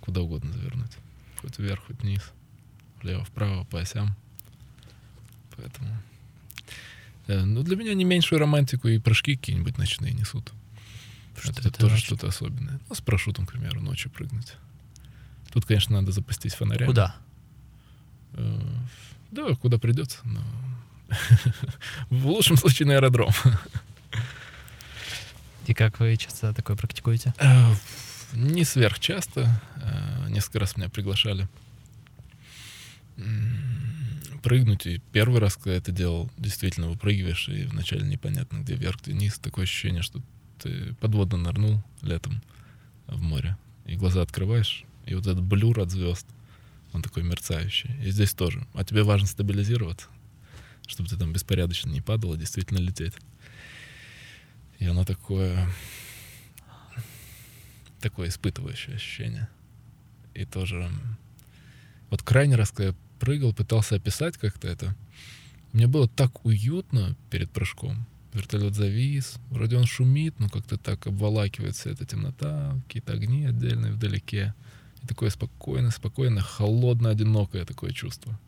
куда 0.00 0.20
угодно 0.20 0.52
завернуть. 0.52 0.92
Хоть 1.40 1.58
вверх, 1.58 1.84
хоть 1.86 2.02
вниз, 2.02 2.32
влево, 3.00 3.24
вправо, 3.24 3.64
по 3.64 3.80
осям. 3.80 4.16
Поэтому 5.56 5.96
Э, 7.26 7.44
ну, 7.44 7.62
для 7.62 7.76
меня 7.76 7.94
не 7.94 8.04
меньшую 8.04 8.38
романтику 8.38 8.88
и 8.88 8.98
прыжки 8.98 9.36
какие-нибудь 9.36 9.78
ночные 9.78 10.12
несут. 10.12 10.52
Что 11.38 11.52
это, 11.52 11.68
это 11.68 11.78
тоже 11.78 11.96
что-то 11.96 12.28
особенное. 12.28 12.80
Ну, 12.88 12.94
с 12.94 13.00
парашютом, 13.00 13.46
к 13.46 13.52
примеру, 13.52 13.80
ночью 13.80 14.10
прыгнуть. 14.10 14.54
Тут, 15.52 15.64
конечно, 15.64 16.00
надо 16.00 16.12
запастись 16.12 16.54
фонарями. 16.54 16.88
Куда? 16.88 17.16
Э, 18.34 18.60
да, 19.30 19.54
куда 19.54 19.78
придется. 19.78 20.18
Но... 20.24 20.42
В 22.10 22.26
лучшем 22.26 22.56
случае 22.56 22.88
на 22.88 22.94
аэродром. 22.94 23.30
И 25.66 25.74
как 25.74 26.00
вы 26.00 26.16
часто 26.16 26.52
такое 26.52 26.76
практикуете? 26.76 27.32
Э, 27.38 27.72
не 28.32 28.64
сверх 28.64 28.98
часто. 28.98 29.48
Несколько 30.28 30.60
раз 30.60 30.76
меня 30.76 30.88
приглашали 30.88 31.48
прыгнуть. 34.42 34.86
И 34.86 35.00
первый 35.12 35.40
раз, 35.40 35.56
когда 35.56 35.72
я 35.72 35.76
это 35.78 35.92
делал, 35.92 36.28
действительно 36.36 36.88
выпрыгиваешь, 36.88 37.48
и 37.48 37.64
вначале 37.64 38.06
непонятно, 38.06 38.58
где 38.58 38.74
вверх, 38.74 39.00
где 39.00 39.12
вниз. 39.12 39.38
Такое 39.38 39.64
ощущение, 39.64 40.02
что 40.02 40.20
ты 40.60 40.94
подводно 41.00 41.38
нырнул 41.38 41.82
летом 42.02 42.42
в 43.06 43.22
море. 43.22 43.56
И 43.86 43.96
глаза 43.96 44.22
открываешь, 44.22 44.84
и 45.06 45.14
вот 45.14 45.26
этот 45.26 45.42
блюр 45.42 45.80
от 45.80 45.90
звезд, 45.90 46.26
он 46.92 47.02
такой 47.02 47.22
мерцающий. 47.22 47.90
И 48.02 48.10
здесь 48.10 48.34
тоже. 48.34 48.66
А 48.74 48.84
тебе 48.84 49.02
важно 49.02 49.26
стабилизироваться, 49.26 50.08
чтобы 50.86 51.08
ты 51.08 51.16
там 51.16 51.32
беспорядочно 51.32 51.90
не 51.90 52.00
падал, 52.00 52.32
а 52.32 52.36
действительно 52.36 52.78
лететь. 52.78 53.14
И 54.78 54.86
оно 54.86 55.04
такое... 55.04 55.68
Такое 58.00 58.28
испытывающее 58.28 58.96
ощущение. 58.96 59.48
И 60.34 60.44
тоже... 60.44 60.90
Вот 62.10 62.22
крайний 62.22 62.56
раз, 62.56 62.70
когда 62.70 62.88
я 62.88 62.94
прыгал, 63.20 63.54
пытался 63.54 63.94
описать 63.94 64.36
как-то 64.36 64.68
это. 64.68 64.96
Мне 65.72 65.86
было 65.86 66.08
так 66.08 66.44
уютно 66.44 67.16
перед 67.30 67.50
прыжком. 67.50 68.06
Вертолет 68.34 68.74
завис, 68.74 69.36
вроде 69.50 69.76
он 69.76 69.86
шумит, 69.86 70.38
но 70.38 70.48
как-то 70.48 70.76
так 70.78 71.06
обволакивается 71.06 71.90
эта 71.90 72.04
темнота, 72.04 72.78
какие-то 72.86 73.12
огни 73.12 73.44
отдельные 73.46 73.92
вдалеке. 73.92 74.54
И 75.02 75.06
такое 75.06 75.30
спокойное, 75.30 75.90
спокойное, 75.90 76.42
холодное, 76.42 77.12
одинокое 77.12 77.64
такое 77.64 77.92
чувство. 77.92 78.38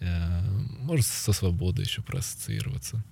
Э, 0.00 0.40
может, 0.80 1.06
со 1.06 1.32
свободой 1.32 1.84
еще 1.84 2.02
проассоциироваться. 2.02 3.04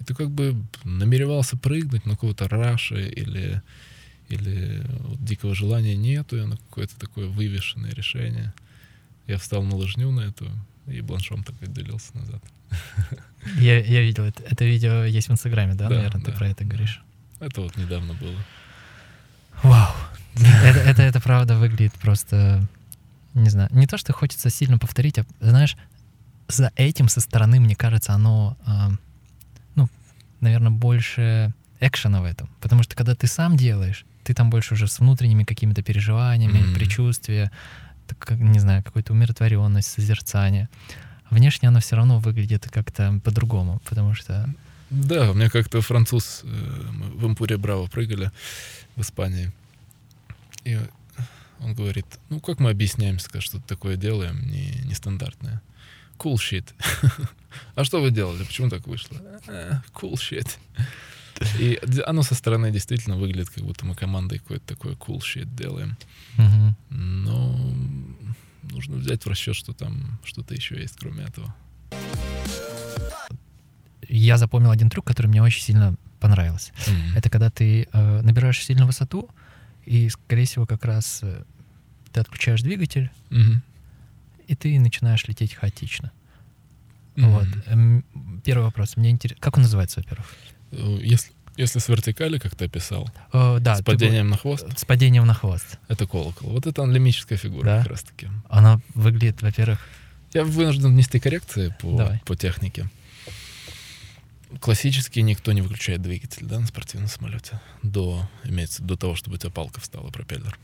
И 0.00 0.04
ты 0.04 0.14
как 0.14 0.30
бы 0.30 0.56
намеревался 0.84 1.56
прыгнуть, 1.56 2.06
но 2.06 2.12
какого-то 2.12 2.48
раша 2.48 2.96
или, 2.96 3.62
или 4.28 4.82
вот 5.00 5.24
дикого 5.24 5.54
желания 5.54 5.96
нету, 5.96 6.36
и 6.36 6.40
оно 6.40 6.56
какое-то 6.56 6.98
такое 6.98 7.26
вывешенное 7.26 7.92
решение— 7.92 8.52
я 9.28 9.36
встал 9.36 9.62
на 9.62 9.76
лыжню 9.76 10.10
на 10.10 10.22
эту, 10.22 10.50
и 10.86 11.02
бланшом 11.02 11.44
так 11.44 11.54
отделился 11.62 12.16
назад. 12.16 12.42
Я, 13.60 13.78
я 13.78 14.02
видел 14.02 14.24
это. 14.24 14.42
Это 14.42 14.64
видео 14.64 15.04
есть 15.04 15.28
в 15.28 15.32
Инстаграме, 15.32 15.74
да, 15.74 15.88
да 15.88 15.96
наверное, 15.96 16.22
да, 16.22 16.32
ты 16.32 16.36
про 16.36 16.48
это 16.48 16.64
говоришь. 16.64 17.02
Это 17.38 17.60
вот 17.62 17.76
недавно 17.76 18.12
было. 18.14 18.36
Вау. 19.62 19.94
Это, 20.38 20.78
это, 20.80 21.02
это 21.02 21.20
правда 21.20 21.56
выглядит 21.56 21.92
просто, 21.94 22.66
не 23.34 23.50
знаю, 23.50 23.68
не 23.72 23.86
то, 23.86 23.98
что 23.98 24.12
хочется 24.12 24.50
сильно 24.50 24.78
повторить, 24.78 25.18
а, 25.18 25.24
знаешь, 25.40 25.76
за 26.48 26.70
этим 26.76 27.08
со 27.08 27.20
стороны, 27.20 27.60
мне 27.60 27.76
кажется, 27.76 28.12
оно, 28.12 28.56
э, 28.66 28.96
ну, 29.74 29.88
наверное, 30.40 30.70
больше 30.70 31.52
экшена 31.80 32.20
в 32.20 32.24
этом. 32.24 32.48
Потому 32.60 32.82
что 32.82 32.96
когда 32.96 33.14
ты 33.14 33.26
сам 33.26 33.56
делаешь, 33.56 34.04
ты 34.24 34.34
там 34.34 34.50
больше 34.50 34.74
уже 34.74 34.88
с 34.88 34.98
внутренними 34.98 35.44
какими-то 35.44 35.82
переживаниями, 35.82 36.58
mm-hmm. 36.58 36.74
предчувствия, 36.74 37.50
так, 38.06 38.30
не 38.32 38.58
знаю, 38.58 38.82
какую-то 38.82 39.12
умиротворенность, 39.12 39.90
созерцание. 39.90 40.68
Внешне 41.30 41.68
оно 41.68 41.80
все 41.80 41.96
равно 41.96 42.18
выглядит 42.18 42.68
как-то 42.70 43.20
по-другому, 43.22 43.80
потому 43.84 44.14
что... 44.14 44.48
Да, 44.90 45.30
у 45.30 45.34
меня 45.34 45.50
как-то 45.50 45.82
француз, 45.82 46.40
э, 46.44 46.46
мы 46.92 47.06
в 47.08 47.26
Импуре 47.26 47.58
Браво 47.58 47.86
прыгали 47.86 48.30
в 48.96 49.02
Испании, 49.02 49.52
и 50.68 50.78
он 51.60 51.74
говорит, 51.74 52.06
ну 52.28 52.40
как 52.40 52.60
мы 52.60 52.70
объясняемся, 52.70 53.40
что-то 53.40 53.66
такое 53.66 53.96
делаем, 53.96 54.46
не, 54.46 54.82
нестандартное. 54.84 55.62
Cool 56.18 56.34
shit. 56.34 56.66
а 57.74 57.84
что 57.84 58.00
вы 58.00 58.10
делали? 58.10 58.44
Почему 58.44 58.68
так 58.68 58.86
вышло? 58.86 59.16
«Э, 59.46 59.80
cool 59.94 60.14
shit. 60.14 60.48
И 61.58 61.78
оно 62.04 62.22
со 62.22 62.34
стороны 62.34 62.72
действительно 62.72 63.16
выглядит, 63.16 63.50
как 63.50 63.64
будто 63.64 63.86
мы 63.86 63.94
командой 63.94 64.40
какой-то 64.40 64.66
такой 64.66 64.92
cool 64.94 65.18
shit 65.18 65.48
делаем. 65.54 65.96
Угу. 66.36 66.76
Но 66.90 67.74
нужно 68.62 68.96
взять 68.96 69.24
в 69.24 69.28
расчет, 69.28 69.54
что 69.54 69.72
там 69.72 70.18
что-то 70.24 70.54
еще 70.54 70.80
есть, 70.80 70.96
кроме 70.98 71.24
этого. 71.24 71.54
Я 74.08 74.38
запомнил 74.38 74.70
один 74.70 74.90
трюк, 74.90 75.06
который 75.06 75.28
мне 75.28 75.42
очень 75.42 75.62
сильно 75.62 75.94
понравился. 76.18 76.72
Mm-hmm. 76.72 77.16
Это 77.16 77.30
когда 77.30 77.50
ты 77.50 77.88
э, 77.92 78.20
набираешь 78.22 78.64
сильную 78.64 78.86
высоту, 78.86 79.28
и, 79.88 80.08
скорее 80.10 80.44
всего, 80.44 80.66
как 80.66 80.84
раз 80.84 81.20
э, 81.22 81.42
ты 82.12 82.20
отключаешь 82.20 82.62
двигатель, 82.62 83.10
mm-hmm. 83.30 83.56
и 84.48 84.54
ты 84.54 84.78
начинаешь 84.80 85.26
лететь 85.28 85.54
хаотично. 85.54 86.10
Mm-hmm. 87.16 87.30
Вот. 87.30 87.46
Эм, 87.66 88.04
первый 88.44 88.64
вопрос. 88.64 88.96
Мне 88.96 89.10
интересно, 89.10 89.40
как 89.40 89.56
он 89.56 89.62
называется, 89.62 90.00
во-первых? 90.00 90.26
Э, 90.72 90.98
если 91.02 91.32
Если 91.56 91.80
с 91.80 91.88
вертикали, 91.88 92.38
как 92.38 92.54
ты 92.54 92.66
описал, 92.66 93.10
Э, 93.32 93.58
да, 93.60 93.74
с 93.76 93.82
падением 93.82 94.28
на 94.30 94.34
бу- 94.34 94.40
хвост, 94.40 94.78
С 94.78 94.84
падением 94.84 95.26
на 95.26 95.34
хвост. 95.34 95.78
это 95.88 96.06
колокол. 96.06 96.50
Вот 96.50 96.66
это 96.66 96.82
анлемическая 96.84 97.36
фигура 97.38 97.64
Да? 97.64 97.78
как 97.78 97.88
раз 97.88 98.02
таки. 98.02 98.28
Она 98.48 98.80
выглядит, 98.94 99.42
во-первых, 99.42 99.80
Я 100.34 100.44
вынужден 100.44 100.90
внести 100.92 101.18
коррекции 101.18 101.74
по, 101.80 101.96
Давай. 101.96 102.20
по 102.26 102.36
технике. 102.36 102.88
Классически 104.60 105.20
никто 105.20 105.52
не 105.52 105.60
выключает 105.60 106.00
двигатель 106.00 106.46
да, 106.46 106.58
на 106.58 106.66
спортивном 106.66 107.08
самолете 107.08 107.60
до, 107.82 108.28
имеется, 108.44 108.82
до 108.82 108.96
того, 108.96 109.14
чтобы 109.14 109.36
у 109.36 109.38
тебя 109.38 109.50
палка 109.50 109.80
встала, 109.80 110.10
пропеллер. 110.10 110.58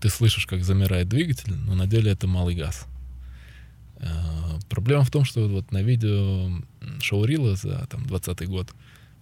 Ты 0.00 0.08
слышишь, 0.08 0.46
как 0.46 0.64
замирает 0.64 1.08
двигатель, 1.08 1.54
но 1.54 1.74
на 1.74 1.86
деле 1.86 2.12
это 2.12 2.26
малый 2.26 2.54
газ. 2.54 2.86
Э, 3.96 4.58
Проблема 4.68 5.04
в 5.04 5.10
том, 5.10 5.24
что 5.24 5.48
вот 5.48 5.72
на 5.72 5.82
видео 5.82 6.46
м, 6.46 6.66
шоу 7.00 7.24
Рила 7.24 7.56
за 7.56 7.86
там, 7.86 8.06
20 8.06 8.46
год 8.48 8.72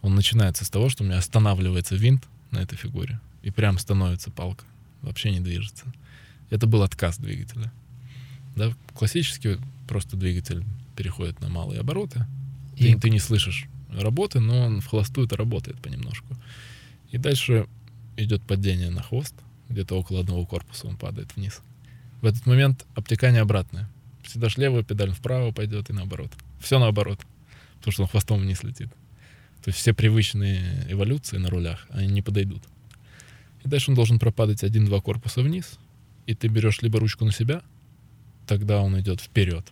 он 0.01 0.15
начинается 0.15 0.65
с 0.65 0.71
того, 0.71 0.89
что 0.89 1.05
у 1.05 1.07
меня 1.07 1.19
останавливается 1.19 1.95
винт 1.95 2.25
на 2.51 2.59
этой 2.59 2.77
фигуре, 2.77 3.21
и 3.43 3.51
прям 3.51 3.79
становится 3.79 4.31
палка, 4.31 4.65
вообще 5.01 5.31
не 5.31 5.41
движется. 5.41 5.85
Это 6.51 6.67
был 6.67 6.83
отказ 6.83 7.19
двигателя. 7.19 7.73
Да, 8.57 8.73
классически 8.95 9.59
просто 9.89 10.17
двигатель 10.17 10.65
переходит 10.97 11.41
на 11.41 11.49
малые 11.49 11.81
обороты. 11.81 12.27
Ты, 12.77 12.91
И- 12.91 12.95
ты 12.97 13.11
не 13.11 13.19
слышишь 13.19 13.67
работы, 13.91 14.41
но 14.41 14.67
он 14.67 14.81
в 14.81 14.87
холостую 14.87 15.27
это 15.27 15.37
работает 15.37 15.81
понемножку. 15.81 16.37
И 17.11 17.19
дальше 17.19 17.67
идет 18.17 18.43
падение 18.43 18.91
на 18.91 19.03
хвост, 19.03 19.35
где-то 19.69 19.99
около 19.99 20.21
одного 20.21 20.47
корпуса 20.47 20.87
он 20.87 20.97
падает 20.97 21.37
вниз. 21.37 21.61
В 22.21 22.27
этот 22.27 22.47
момент 22.47 22.87
обтекание 22.95 23.43
обратное. 23.43 23.89
Если 24.25 24.39
дашь 24.39 24.57
левую 24.57 24.85
педаль 24.85 25.11
вправо, 25.13 25.51
пойдет 25.51 25.91
и 25.91 25.93
наоборот. 25.93 26.31
Все 26.61 26.79
наоборот. 26.79 27.21
Потому 27.79 27.93
что 27.93 28.03
он 28.03 28.09
хвостом 28.09 28.41
вниз 28.41 28.63
летит. 28.63 28.89
То 29.63 29.69
есть 29.69 29.79
все 29.79 29.93
привычные 29.93 30.87
эволюции 30.89 31.37
на 31.39 31.51
рулях, 31.51 31.87
они 31.91 32.09
не 32.09 32.23
подойдут. 32.23 32.63
И 33.65 33.69
дальше 33.69 33.91
он 33.91 33.95
должен 33.95 34.19
пропадать 34.19 34.65
один-два 34.65 35.01
корпуса 35.01 35.41
вниз, 35.43 35.79
и 36.27 36.35
ты 36.35 36.49
берешь 36.49 36.83
либо 36.83 36.99
ручку 36.99 37.25
на 37.25 37.33
себя, 37.33 37.63
тогда 38.47 38.81
он 38.81 38.99
идет 39.01 39.21
вперед. 39.21 39.67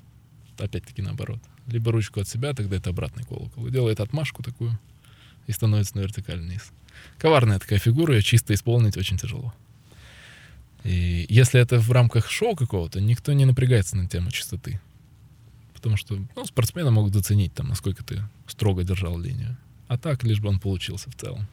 Опять-таки 0.58 1.02
наоборот. 1.02 1.40
Либо 1.70 1.92
ручку 1.92 2.20
от 2.20 2.28
себя, 2.28 2.52
тогда 2.52 2.76
это 2.76 2.90
обратный 2.90 3.24
колокол. 3.24 3.66
И 3.66 3.70
делает 3.70 4.00
отмашку 4.00 4.42
такую, 4.42 4.78
и 5.46 5.52
становится 5.52 5.96
на 5.96 6.00
вертикальный 6.02 6.54
низ. 6.54 6.70
Коварная 7.18 7.58
такая 7.58 7.78
фигура, 7.78 8.14
ее 8.14 8.22
чисто 8.22 8.54
исполнить 8.54 8.96
очень 8.96 9.16
тяжело. 9.16 9.54
И 10.84 11.26
если 11.28 11.60
это 11.60 11.78
в 11.78 11.90
рамках 11.92 12.30
шоу 12.30 12.56
какого-то, 12.56 13.00
никто 13.00 13.32
не 13.32 13.44
напрягается 13.44 13.96
на 13.96 14.08
тему 14.08 14.30
чистоты. 14.30 14.80
Потому 15.74 15.96
что 15.96 16.18
ну, 16.36 16.44
спортсмены 16.44 16.90
могут 16.90 17.14
заценить, 17.14 17.54
там, 17.54 17.68
насколько 17.68 18.04
ты 18.04 18.22
строго 18.46 18.84
держал 18.84 19.18
линию. 19.18 19.56
А 19.88 19.98
так, 19.98 20.22
лишь 20.24 20.40
бы 20.40 20.48
он 20.48 20.58
получился 20.58 21.10
в 21.10 21.14
целом. 21.14 21.46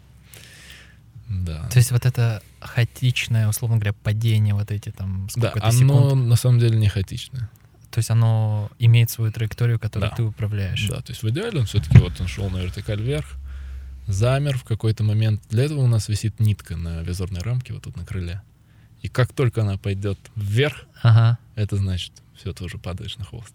Да. 1.30 1.68
То 1.70 1.78
есть 1.78 1.92
вот 1.92 2.06
это 2.06 2.42
хаотичное, 2.60 3.48
условно 3.50 3.78
говоря, 3.78 3.94
падение, 3.94 4.54
вот 4.54 4.72
эти 4.72 4.92
там 4.92 5.28
Да, 5.36 5.50
сколько-то 5.50 5.68
оно 5.68 5.78
секунд. 5.78 6.28
на 6.28 6.36
самом 6.36 6.60
деле 6.60 6.78
не 6.78 6.88
хаотичное. 6.88 7.50
То 7.92 8.00
есть 8.00 8.10
оно 8.12 8.70
имеет 8.80 9.10
свою 9.10 9.32
траекторию, 9.32 9.80
которую 9.80 10.10
Да. 10.10 10.16
ты 10.16 10.24
управляешь. 10.24 10.88
Да, 10.90 11.02
то 11.02 11.12
есть 11.12 11.24
в 11.24 11.30
идеале 11.30 11.60
он 11.60 11.66
все-таки 11.66 11.98
вот 11.98 12.20
он 12.20 12.28
шел 12.28 12.50
на 12.50 12.58
вертикаль 12.58 13.02
вверх, 13.02 13.26
замер 14.08 14.58
в 14.58 14.64
какой-то 14.64 15.04
момент. 15.04 15.42
Для 15.50 15.64
этого 15.66 15.80
у 15.80 15.88
нас 15.88 16.08
висит 16.10 16.40
нитка 16.40 16.76
на 16.78 17.02
визорной 17.02 17.42
рамке 17.42 17.74
вот 17.74 17.84
тут 17.84 17.96
на 17.98 18.06
крыле. 18.06 18.42
И 19.02 19.10
как 19.10 19.32
только 19.34 19.62
она 19.62 19.78
пойдет 19.78 20.20
вверх, 20.36 20.86
Ага. 21.02 21.38
это 21.56 21.78
значит, 21.78 22.12
все, 22.36 22.52
ты 22.54 22.64
уже 22.64 22.78
падаешь 22.78 23.18
на 23.18 23.26
хвост. 23.26 23.54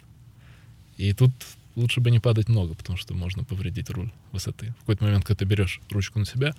И 0.96 1.12
тут 1.12 1.32
лучше 1.74 2.00
бы 2.00 2.10
не 2.10 2.20
падать 2.20 2.48
много, 2.48 2.74
потому 2.74 2.96
что 2.98 3.14
можно 3.14 3.44
повредить 3.44 3.90
руль 3.90 4.10
высоты. 4.30 4.74
В 4.78 4.80
какой-то 4.80 5.04
момент, 5.04 5.24
когда 5.24 5.38
ты 5.38 5.44
берешь 5.44 5.80
ручку 5.90 6.18
на 6.18 6.26
себя, 6.26 6.54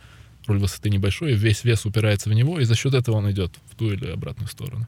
руль 0.47 0.59
высоты 0.59 0.89
небольшой, 0.89 1.31
и 1.33 1.35
весь 1.35 1.63
вес 1.63 1.85
упирается 1.85 2.29
в 2.29 2.33
него, 2.33 2.59
и 2.59 2.65
за 2.65 2.75
счет 2.75 2.93
этого 2.93 3.17
он 3.17 3.31
идет 3.31 3.53
в 3.71 3.75
ту 3.75 3.91
или 3.91 4.07
обратную 4.07 4.47
сторону. 4.49 4.87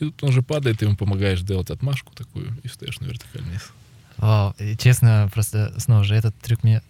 И 0.00 0.04
тут 0.04 0.22
он 0.24 0.32
же 0.32 0.42
падает, 0.42 0.78
ты 0.78 0.84
ему 0.86 0.96
помогаешь 0.96 1.40
делать 1.42 1.70
отмашку 1.70 2.14
такую, 2.14 2.56
и 2.62 2.68
встаешь 2.68 3.00
на 3.00 3.06
вертикаль 3.06 3.42
вниз. 3.42 3.70
Вау, 4.16 4.54
и 4.58 4.76
честно, 4.76 5.28
просто 5.32 5.74
снова 5.78 6.04
же 6.04 6.14
этот 6.14 6.36
трюк 6.40 6.62
мне... 6.64 6.82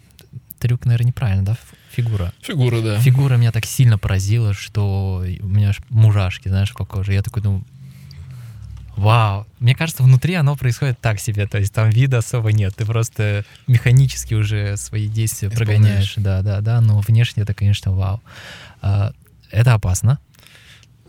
Трюк, 0.58 0.86
наверное, 0.86 1.08
неправильно, 1.08 1.44
да? 1.44 1.56
Фигура. 1.92 2.32
Фигура, 2.42 2.80
да. 2.80 2.98
Фигура 3.00 3.36
меня 3.36 3.52
так 3.52 3.64
сильно 3.64 3.96
поразила, 3.96 4.54
что 4.54 5.24
у 5.40 5.46
меня 5.46 5.68
аж 5.70 5.78
мурашки, 5.88 6.48
знаешь, 6.48 6.72
по 6.74 6.84
коже. 6.84 7.12
Я 7.12 7.22
такой 7.22 7.42
думаю, 7.42 7.64
вау. 8.96 9.46
Мне 9.60 9.74
кажется, 9.74 10.02
внутри 10.02 10.34
оно 10.34 10.56
происходит 10.56 11.00
так 11.00 11.20
себе, 11.20 11.46
то 11.46 11.58
есть 11.58 11.72
там 11.72 11.90
вида 11.90 12.18
особо 12.18 12.52
нет. 12.52 12.74
Ты 12.74 12.84
просто 12.84 13.44
механически 13.68 14.34
уже 14.34 14.76
свои 14.76 15.06
действия 15.08 15.48
Исполняешь. 15.48 15.78
прогоняешь. 15.78 16.14
Да, 16.16 16.42
да, 16.42 16.60
да, 16.60 16.80
но 16.80 16.98
внешне 17.00 17.44
это, 17.44 17.54
конечно, 17.54 17.92
вау. 17.92 18.20
А, 18.82 19.12
Это 19.50 19.74
опасно, 19.74 20.18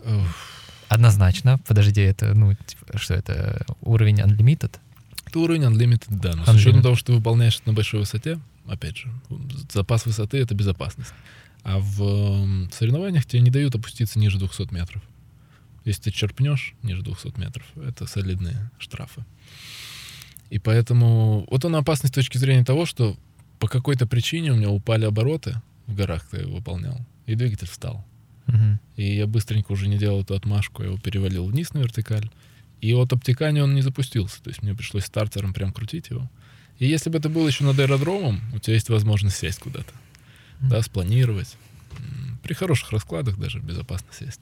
Уф. 0.04 0.59
Однозначно. 0.90 1.58
Подожди, 1.66 2.00
это, 2.00 2.34
ну, 2.34 2.54
типа, 2.54 2.98
что 2.98 3.14
это, 3.14 3.64
уровень 3.80 4.20
unlimited? 4.20 4.78
Это 5.26 5.38
уровень 5.38 5.62
Unlimited, 5.62 6.06
да. 6.08 6.34
Но 6.34 6.44
с 6.44 6.48
Unlimited. 6.48 6.56
учетом 6.56 6.82
того, 6.82 6.96
что 6.96 7.06
ты 7.06 7.12
выполняешь 7.12 7.56
это 7.56 7.68
на 7.68 7.72
большой 7.72 8.00
высоте, 8.00 8.40
опять 8.66 8.96
же, 8.96 9.08
запас 9.72 10.04
высоты— 10.04 10.38
это 10.38 10.54
безопасность. 10.56 11.12
А 11.62 11.78
в 11.78 12.02
м, 12.02 12.70
соревнованиях 12.72 13.24
тебе 13.26 13.40
не 13.40 13.50
дают 13.50 13.74
опуститься 13.76 14.18
ниже 14.18 14.38
200 14.38 14.74
метров. 14.74 15.02
Если 15.84 16.02
ты 16.02 16.10
черпнешь 16.10 16.74
ниже 16.82 17.02
200 17.02 17.38
метров, 17.38 17.64
это 17.76 18.06
солидные 18.06 18.70
штрафы. 18.78 19.24
И 20.50 20.58
поэтому... 20.58 21.46
Вот 21.48 21.64
он 21.64 21.76
опасность 21.76 22.14
с 22.14 22.16
точки 22.16 22.36
зрения 22.36 22.64
того, 22.64 22.84
что 22.84 23.16
по 23.60 23.68
какой-то 23.68 24.06
причине 24.06 24.50
у 24.50 24.56
меня 24.56 24.70
упали 24.70 25.04
обороты 25.04 25.62
в 25.86 25.94
горах, 25.94 26.26
когда 26.28 26.46
я 26.46 26.52
выполнял, 26.52 26.98
и 27.26 27.36
двигатель 27.36 27.68
встал. 27.68 28.04
И 28.96 29.16
я 29.16 29.26
быстренько 29.26 29.72
уже 29.72 29.88
не 29.88 29.98
делал 29.98 30.22
эту 30.22 30.34
отмашку, 30.34 30.82
я 30.82 30.88
его 30.88 30.98
перевалил 30.98 31.46
вниз 31.46 31.72
на 31.72 31.78
вертикаль. 31.78 32.30
И 32.80 32.94
от 32.94 33.12
обтекания 33.12 33.62
он 33.62 33.74
не 33.74 33.82
запустился. 33.82 34.42
То 34.42 34.50
есть 34.50 34.62
мне 34.62 34.74
пришлось 34.74 35.04
стартером 35.04 35.52
прям 35.52 35.72
крутить 35.72 36.10
его. 36.10 36.30
И 36.78 36.86
если 36.86 37.10
бы 37.10 37.18
это 37.18 37.28
было 37.28 37.46
еще 37.46 37.64
над 37.64 37.78
аэродромом, 37.78 38.40
у 38.54 38.58
тебя 38.58 38.74
есть 38.74 38.88
возможность 38.88 39.36
сесть 39.36 39.58
куда-то. 39.58 39.92
Да, 40.60 40.80
спланировать. 40.82 41.56
При 42.42 42.54
хороших 42.54 42.90
раскладах 42.92 43.38
даже 43.38 43.60
безопасно 43.60 44.08
сесть. 44.12 44.40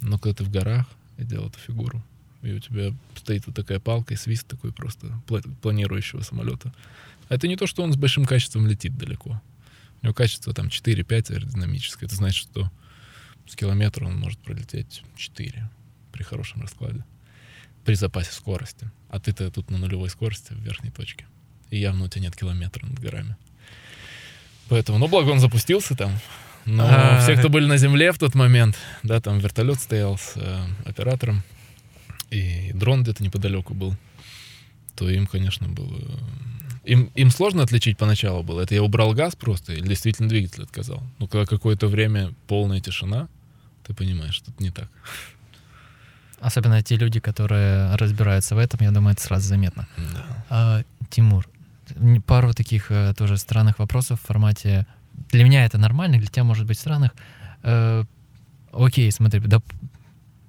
Но 0.00 0.18
когда 0.18 0.38
ты 0.38 0.44
в 0.44 0.50
горах 0.50 0.86
и 1.16 1.24
делал 1.24 1.48
эту 1.48 1.58
фигуру, 1.58 2.04
и 2.42 2.52
у 2.52 2.58
тебя 2.58 2.92
стоит 3.16 3.46
вот 3.46 3.54
такая 3.56 3.80
палка 3.80 4.14
и 4.14 4.16
свист 4.16 4.46
такой 4.46 4.72
просто 4.72 5.06
пла- 5.26 5.48
планирующего 5.62 6.22
самолета. 6.22 6.72
А 7.28 7.36
это 7.36 7.48
не 7.48 7.56
то, 7.56 7.66
что 7.66 7.82
он 7.82 7.92
с 7.92 7.96
большим 7.96 8.26
качеством 8.26 8.66
летит 8.66 8.96
далеко. 8.98 9.40
У 10.02 10.06
него 10.06 10.14
качество 10.14 10.52
там 10.52 10.66
4-5 10.66 11.32
аэродинамическое. 11.32 12.06
Это 12.06 12.16
значит, 12.16 12.48
что 12.50 12.70
с 13.46 13.56
километра 13.56 14.06
он 14.06 14.16
может 14.18 14.38
пролететь 14.38 15.02
4 15.16 15.68
при 16.12 16.22
хорошем 16.22 16.62
раскладе. 16.62 17.04
При 17.84 17.94
запасе 17.94 18.32
скорости. 18.32 18.90
А 19.10 19.20
ты-то 19.20 19.50
тут 19.50 19.70
на 19.70 19.78
нулевой 19.78 20.08
скорости 20.08 20.52
в 20.52 20.58
верхней 20.60 20.90
точке. 20.90 21.26
И 21.70 21.78
явно 21.78 22.04
у 22.04 22.08
тебя 22.08 22.22
нет 22.22 22.36
километра 22.36 22.86
над 22.86 22.98
горами. 22.98 23.36
Поэтому, 24.68 24.98
ну, 24.98 25.08
благо 25.08 25.30
он 25.30 25.40
запустился 25.40 25.94
там. 25.94 26.12
Но 26.64 26.86
А, 26.88 27.20
все, 27.20 27.36
кто 27.36 27.48
были 27.48 27.66
на 27.66 27.76
земле 27.76 28.12
в 28.12 28.18
тот 28.18 28.34
момент, 28.34 28.76
да, 29.02 29.20
там 29.20 29.38
вертолет 29.38 29.78
стоял 29.80 30.16
с 30.16 30.32
э, 30.36 30.64
оператором, 30.86 31.42
и 32.30 32.72
дрон 32.72 33.02
где-то 33.02 33.22
неподалеку 33.22 33.74
был, 33.74 33.94
то 34.96 35.08
им, 35.10 35.26
конечно, 35.26 35.68
было... 35.68 36.00
Им, 36.84 37.10
им 37.14 37.30
сложно 37.30 37.62
отличить 37.62 37.96
поначалу 37.96 38.42
было. 38.42 38.60
Это 38.60 38.74
я 38.74 38.82
убрал 38.82 39.12
газ 39.14 39.36
просто 39.36 39.72
или 39.72 39.86
действительно 39.86 40.28
двигатель 40.28 40.64
отказал. 40.64 41.02
Но 41.18 41.26
когда 41.26 41.46
какое-то 41.46 41.86
время 41.86 42.34
полная 42.46 42.80
тишина, 42.80 43.28
ты 43.86 43.94
понимаешь, 43.94 44.40
это 44.42 44.52
не 44.62 44.70
так. 44.70 44.88
Особенно 46.40 46.82
те 46.82 46.96
люди, 46.96 47.20
которые 47.20 47.94
разбираются 47.96 48.54
в 48.54 48.58
этом, 48.58 48.80
я 48.82 48.90
думаю, 48.90 49.12
это 49.14 49.22
сразу 49.22 49.46
заметно. 49.48 49.86
Да. 49.96 50.44
А, 50.50 50.82
Тимур, 51.10 51.48
пару 52.26 52.52
таких 52.52 52.90
э, 52.90 53.14
тоже 53.16 53.36
странных 53.38 53.78
вопросов 53.78 54.20
в 54.20 54.26
формате. 54.26 54.86
Для 55.30 55.44
меня 55.44 55.64
это 55.64 55.78
нормально, 55.78 56.18
для 56.18 56.26
тебя 56.26 56.44
может 56.44 56.66
быть 56.66 56.78
странных. 56.78 57.12
Э, 57.62 58.04
окей, 58.72 59.10
смотри, 59.12 59.40
доп- 59.40 59.72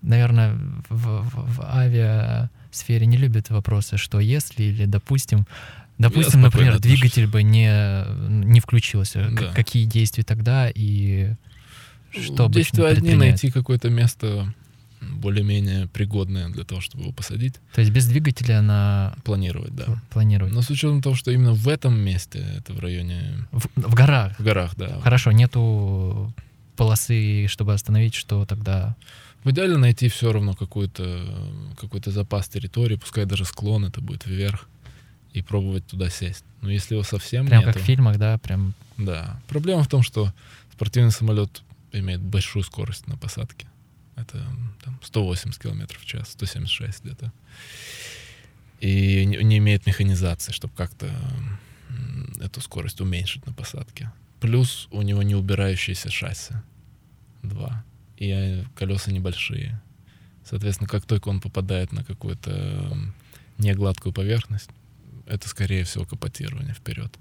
наверное, 0.02 0.54
в, 0.90 1.22
в- 1.22 1.56
в 1.58 1.62
авиасфере 1.62 3.06
не 3.06 3.18
любят 3.18 3.50
вопросы, 3.50 3.98
что 3.98 4.20
если 4.20 4.64
или 4.64 4.86
допустим, 4.86 5.46
допустим, 5.98 6.42
спокойно 6.42 6.74
например, 6.74 6.80
двигатель 6.80 7.28
бы 7.28 7.42
не 7.44 7.70
не 8.46 8.60
включился, 8.60 9.30
Да. 9.32 9.54
какие 9.54 9.86
действия 9.86 10.24
тогда 10.26 10.70
и 10.74 11.36
что 12.22 12.48
Действия 12.48 12.88
одни 12.88 13.16
найти 13.16 13.52
какое-то 13.52 13.90
место 13.90 14.54
более-менее 15.02 15.88
пригодное 15.88 16.50
для 16.50 16.64
того, 16.64 16.82
чтобы 16.82 17.04
его 17.04 17.14
посадить, 17.14 17.56
То 17.74 17.82
есть 17.82 17.94
без 17.94 18.08
двигателя 18.08 18.62
на 18.62 19.16
планировать, 19.24 19.76
да. 19.76 19.86
планировать. 20.10 20.54
Но 20.54 20.62
с 20.62 20.70
учетом 20.70 21.02
того, 21.02 21.16
что 21.16 21.32
именно 21.32 21.54
в 21.54 21.68
этом 21.68 21.98
месте, 21.98 22.44
это 22.58 22.74
в 22.74 22.80
районе, 22.80 23.46
В, 23.52 23.68
в 23.76 23.94
горах. 23.94 24.40
в 24.40 24.44
горах, 24.44 24.76
да. 24.76 25.00
Хорошо, 25.02 25.32
нету 25.32 26.34
полосы, 26.76 27.48
чтобы 27.48 27.74
остановить, 27.74 28.16
что 28.16 28.46
тогда... 28.46 28.96
В 29.44 29.52
идеале 29.52 29.78
найти 29.78 30.10
все 30.10 30.34
равно 30.34 30.56
какой-то 30.56 31.24
какой 31.80 32.02
запас 32.06 32.48
территории, 32.50 32.96
пускай 32.96 33.26
даже 33.26 33.46
склон 33.46 33.86
это 33.86 34.02
будет 34.02 34.26
вверх, 34.26 34.68
и 35.34 35.42
пробовать 35.42 35.86
туда 35.86 36.10
сесть. 36.10 36.44
Но 36.62 36.72
если 36.72 36.96
его 36.96 37.04
совсем 37.04 37.46
Прям 37.46 37.62
нету, 37.62 37.74
как 37.74 37.82
в 37.82 37.86
фильмах, 37.86 38.18
да, 38.18 38.38
прям 38.40 38.74
да. 38.98 39.40
Проблема 39.48 39.84
в 39.84 39.88
том, 39.88 40.02
что 40.02 40.34
спортивный 40.74 41.12
самолет 41.12 41.62
имеет 42.00 42.22
большую 42.22 42.64
скорость 42.64 43.08
на 43.08 43.18
посадке. 43.18 43.68
Это 44.16 44.44
там, 44.84 45.00
180 45.04 45.62
км 45.62 45.98
в 46.00 46.06
час, 46.06 46.30
176 46.30 47.04
где-то. 47.04 47.34
И 48.80 49.26
не, 49.26 49.58
имеет 49.58 49.86
механизации, 49.86 50.52
чтобы 50.52 50.74
как-то 50.76 51.10
эту 52.40 52.62
скорость 52.62 53.02
уменьшить 53.02 53.46
на 53.46 53.54
посадке. 53.54 54.12
Плюс 54.40 54.88
у 54.92 55.02
него 55.02 55.24
не 55.24 55.36
убирающиеся 55.36 56.12
шасси. 56.12 56.54
Два. 57.42 57.84
И 58.18 58.30
э, 58.30 58.64
колеса 58.76 59.12
небольшие. 59.12 59.82
Соответственно, 60.44 60.88
как 60.88 61.06
только 61.06 61.30
он 61.30 61.42
попадает 61.42 61.92
на 61.92 62.04
какую-то 62.04 62.98
негладкую 63.58 64.14
поверхность, 64.14 64.70
это, 65.26 65.48
скорее 65.50 65.84
всего, 65.84 66.06
капотирование 66.06 66.74
вперед. 66.74 67.12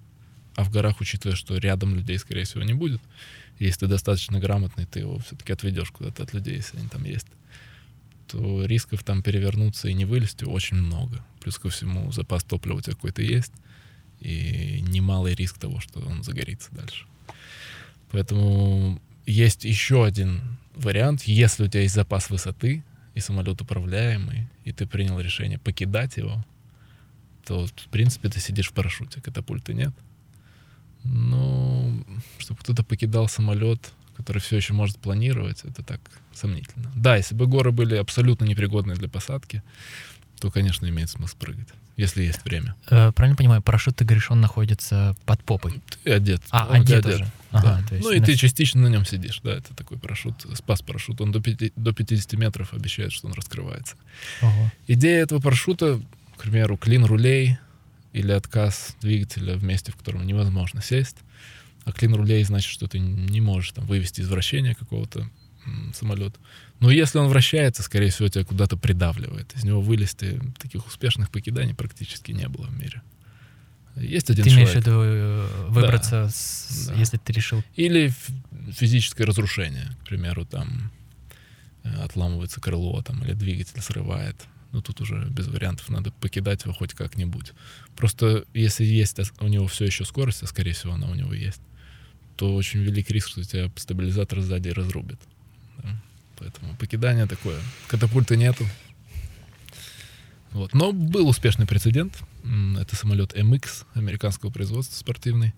А 0.57 0.65
в 0.65 0.71
горах, 0.71 1.01
учитывая, 1.01 1.37
что 1.37 1.57
рядом 1.57 1.95
людей, 1.95 2.19
скорее 2.19 2.45
всего, 2.45 2.63
не 2.63 2.75
будет, 2.75 3.01
если 3.59 3.81
ты 3.81 3.87
достаточно 3.89 4.39
грамотный, 4.39 4.87
ты 4.87 5.01
его 5.01 5.19
все-таки 5.19 5.53
отведешь 5.53 5.91
куда-то 5.91 6.23
от 6.23 6.33
людей, 6.33 6.57
если 6.57 6.79
они 6.79 6.89
там 6.89 7.05
есть, 7.05 7.27
то 8.29 8.65
рисков 8.65 9.03
там 9.03 9.23
перевернуться 9.23 9.89
и 9.89 9.95
не 9.95 10.05
вылезти 10.05 10.45
очень 10.45 10.77
много. 10.77 11.25
Плюс 11.41 11.59
ко 11.59 11.69
всему 11.69 12.11
запас 12.13 12.45
топлива 12.45 12.79
у 12.79 12.81
тебя 12.81 12.95
какой-то 12.95 13.23
есть, 13.23 13.53
и 14.21 14.81
немалый 14.89 15.35
риск 15.35 15.59
того, 15.59 15.81
что 15.81 16.01
он 16.01 16.23
загорится 16.23 16.71
дальше. 16.73 17.07
Поэтому 18.11 19.01
есть 19.27 19.65
еще 19.65 20.05
один 20.05 20.59
вариант, 20.75 21.25
если 21.25 21.65
у 21.65 21.69
тебя 21.69 21.83
есть 21.83 21.95
запас 21.95 22.31
высоты, 22.31 22.85
и 23.15 23.21
самолет 23.21 23.61
управляемый, 23.61 24.49
и 24.65 24.73
ты 24.73 24.87
принял 24.87 25.19
решение 25.21 25.59
покидать 25.59 26.17
его, 26.17 26.45
то, 27.45 27.67
в 27.67 27.89
принципе, 27.91 28.29
ты 28.29 28.41
сидишь 28.41 28.71
в 28.71 28.73
парашюте, 28.73 29.21
катапульты 29.21 29.73
нет. 29.73 29.93
Но 31.05 31.93
чтобы 32.39 32.61
кто-то 32.61 32.83
покидал 32.83 33.29
самолет, 33.29 33.93
который 34.17 34.39
все 34.41 34.57
еще 34.57 34.73
может 34.73 34.99
планировать, 34.99 35.61
это 35.65 35.83
так 35.83 36.01
сомнительно. 36.33 36.91
Да, 36.95 37.17
если 37.17 37.35
бы 37.35 37.47
горы 37.47 37.73
были 37.73 37.95
абсолютно 37.97 38.45
непригодны 38.45 38.95
для 38.95 39.09
посадки, 39.09 39.63
то, 40.41 40.51
конечно, 40.51 40.87
имеет 40.89 41.11
смысл 41.11 41.37
прыгать, 41.39 41.69
если 41.97 42.23
есть 42.25 42.45
время. 42.45 42.75
Э, 42.91 43.13
правильно 43.13 43.37
понимаю, 43.37 43.63
парашют, 43.63 43.97
ты 43.97 44.05
говоришь, 44.05 44.31
он 44.31 44.41
находится 44.41 45.17
под 45.27 45.43
попой. 45.45 45.81
Ты 46.03 46.13
одет. 46.13 46.43
А, 46.51 46.67
он 46.71 46.81
одет 46.83 47.05
одет. 47.07 47.15
уже. 47.21 47.25
Да. 47.53 47.59
Ага, 47.61 47.87
то 47.89 47.95
есть 47.95 48.07
ну 48.07 48.13
и 48.13 48.19
на- 48.21 48.27
ты 48.27 48.35
частично 48.37 48.81
на 48.83 48.89
нем 48.89 49.05
сидишь, 49.05 49.41
да, 49.45 49.53
это 49.53 49.75
такой 49.75 49.97
парашют, 49.99 50.45
спас 50.55 50.83
парашют, 50.83 51.21
он 51.21 51.31
до, 51.31 51.41
пяти- 51.41 51.73
до 51.77 51.93
50 51.93 52.33
метров 52.35 52.73
обещает, 52.75 53.13
что 53.13 53.29
он 53.29 53.33
раскрывается. 53.35 53.95
Ого. 54.43 54.71
Идея 54.89 55.23
этого 55.23 55.41
парашюта, 55.41 56.01
к 56.37 56.43
примеру, 56.43 56.77
клин 56.77 57.05
рулей 57.05 57.59
или 58.15 58.33
отказ 58.33 58.97
двигателя 59.03 59.57
в 59.57 59.65
месте, 59.65 59.93
в 59.93 59.97
котором 59.97 60.27
невозможно 60.27 60.81
сесть. 60.81 61.17
А 61.85 61.93
клин 61.93 62.15
рулей 62.15 62.43
значит, 62.45 62.71
что 62.71 62.87
ты 62.87 62.99
не 62.99 63.43
можешь 63.43 63.73
там, 63.73 63.85
вывести 63.85 64.23
из 64.23 64.29
вращения 64.29 64.75
какого-то 64.75 65.29
м, 65.67 65.93
самолета. 65.95 66.39
Но 66.81 66.91
если 66.91 67.19
он 67.19 67.29
вращается, 67.29 67.83
скорее 67.83 68.11
всего, 68.11 68.29
тебя 68.29 68.45
куда-то 68.45 68.77
придавливает. 68.79 69.53
Из 69.55 69.65
него 69.65 69.81
вылезти 69.83 70.41
таких 70.59 70.87
успешных 70.87 71.31
покиданий 71.31 71.75
практически 71.75 72.33
не 72.33 72.49
было 72.49 72.67
в 72.67 72.79
мире. 72.79 73.03
Есть 73.97 74.31
один 74.31 74.45
Ты 74.45 74.51
имеешь 74.51 74.69
в 74.71 74.73
человек. 74.73 74.87
виду 74.87 75.01
э, 75.05 75.67
выбраться, 75.69 76.29
с- 76.33 76.87
да. 76.89 76.95
если 76.95 77.17
ты 77.19 77.33
решил... 77.33 77.62
Или 77.77 78.12
физическое 78.73 79.25
разрушение, 79.25 79.91
к 80.03 80.09
примеру, 80.09 80.45
там 80.47 80.91
э, 81.85 81.95
отламывается 82.03 82.61
крыло 82.61 83.03
там, 83.03 83.23
или 83.25 83.35
двигатель 83.35 83.81
срывает. 83.83 84.37
Ну, 84.75 84.83
тут 84.83 85.01
уже 85.01 85.25
без 85.31 85.47
вариантов, 85.47 85.89
надо 85.89 86.11
покидать 86.11 86.64
его 86.64 86.75
хоть 86.75 86.95
как-нибудь. 86.95 87.53
Просто 87.97 88.45
если 88.55 88.85
есть 88.85 89.20
ос- 89.20 89.33
у 89.39 89.47
него 89.47 89.68
все 89.68 89.85
еще 89.85 90.05
скорость, 90.05 90.43
а 90.43 90.47
скорее 90.49 90.72
всего 90.72 90.95
она 90.95 91.07
у 91.09 91.14
него 91.14 91.33
есть, 91.33 91.61
то 92.37 92.53
очень 92.57 92.81
велик 92.81 93.09
риск, 93.11 93.29
что 93.29 93.45
тебя 93.45 93.70
стабилизатор 93.77 94.41
сзади 94.41 94.70
разрубит. 94.70 95.20
да. 95.81 96.03
Поэтому 96.39 96.75
покидание 96.77 97.27
такое. 97.27 97.61
Катапульты 97.87 98.37
нету. 98.37 98.66
Вот. 100.51 100.75
Но 100.75 100.93
был 100.93 101.29
успешный 101.29 101.66
прецедент. 101.66 102.20
Это 102.77 102.97
самолет 102.97 103.33
MX 103.37 103.87
американского 103.95 104.51
производства 104.51 104.97
спортивный. 104.97 105.55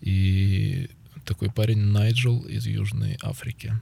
И 0.00 0.88
такой 1.26 1.50
парень 1.50 1.80
Найджел 1.80 2.40
из 2.46 2.66
Южной 2.66 3.18
Африки. 3.22 3.78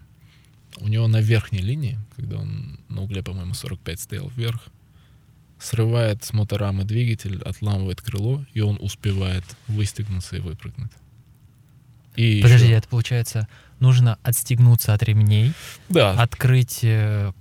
У 0.81 0.89
него 0.89 1.07
на 1.09 1.21
верхней 1.21 1.61
линии, 1.61 1.99
когда 2.17 2.39
он 2.39 2.81
на 2.89 3.03
угле, 3.03 3.23
по-моему, 3.23 3.55
45 3.55 4.01
стоял 4.01 4.29
вверх, 4.37 4.61
срывает 5.59 6.25
с 6.25 6.33
моторамы 6.33 6.85
двигатель, 6.85 7.41
отламывает 7.43 8.01
крыло, 8.03 8.45
и 8.55 8.61
он 8.61 8.77
успевает 8.81 9.45
выстегнуться 9.69 10.37
и 10.37 10.41
выпрыгнуть. 10.41 10.91
И 12.17 12.43
Подожди, 12.43 12.67
ещё- 12.67 12.77
это 12.77 12.89
получается, 12.89 13.49
нужно 13.81 14.19
отстегнуться 14.23 14.95
от 14.95 15.03
ремней, 15.03 15.53
да, 15.89 16.13
открыть... 16.13 16.81
э, 16.83 17.33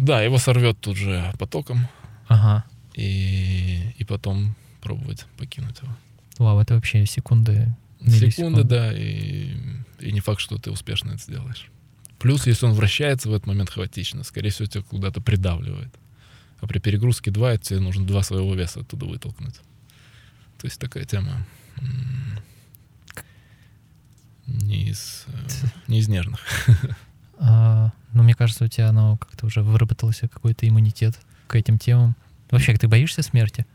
да, 0.00 0.22
его 0.22 0.38
сорвет 0.38 0.78
тут 0.80 0.96
же 0.96 1.32
потоком, 1.38 1.88
Ага. 2.28 2.64
и, 2.94 3.92
и 3.98 4.04
потом 4.04 4.54
пробовать 4.80 5.26
покинуть 5.36 5.78
его. 5.82 5.92
Вау, 6.38 6.58
это 6.60 6.74
вообще 6.74 7.04
секунды. 7.06 7.74
Секунды, 8.06 8.64
да, 8.64 8.92
и, 8.92 9.56
и 10.00 10.12
не 10.12 10.20
факт, 10.20 10.40
что 10.40 10.58
ты 10.58 10.70
успешно 10.70 11.10
это 11.12 11.22
сделаешь. 11.22 11.70
Плюс, 12.24 12.46
если 12.46 12.64
он 12.64 12.72
вращается 12.72 13.28
в 13.28 13.34
этот 13.34 13.46
момент 13.46 13.68
хаотично, 13.68 14.24
скорее 14.24 14.48
всего, 14.48 14.64
тебя 14.64 14.82
куда-то 14.82 15.20
придавливает. 15.20 15.94
А 16.58 16.66
при 16.66 16.78
перегрузке 16.78 17.30
2 17.30 17.52
это 17.52 17.62
тебе 17.62 17.80
нужно 17.80 18.06
два 18.06 18.22
своего 18.22 18.54
веса 18.54 18.80
оттуда 18.80 19.04
вытолкнуть. 19.04 19.56
То 20.56 20.66
есть 20.66 20.80
такая 20.80 21.04
тема 21.04 21.46
не 24.46 24.88
из, 24.88 25.26
э, 25.26 25.66
не 25.86 25.98
из 25.98 26.08
нежных. 26.08 26.40
А, 27.36 27.92
ну, 28.14 28.22
мне 28.22 28.34
кажется, 28.34 28.64
у 28.64 28.68
тебя 28.68 28.88
оно 28.88 29.18
как-то 29.18 29.44
уже 29.44 29.60
выработался 29.60 30.28
какой-то 30.28 30.66
иммунитет 30.66 31.20
к 31.46 31.56
этим 31.56 31.78
темам. 31.78 32.16
Вообще, 32.50 32.74
ты 32.76 32.88
боишься 32.88 33.22
смерти? 33.22 33.66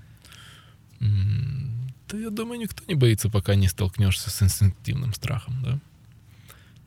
Да, 1.00 2.18
я 2.18 2.30
думаю, 2.32 2.60
никто 2.60 2.82
не 2.88 2.96
боится, 2.96 3.30
пока 3.30 3.54
не 3.54 3.68
столкнешься 3.68 4.32
с 4.32 4.42
инстинктивным 4.42 5.14
страхом, 5.14 5.62
да? 5.62 5.80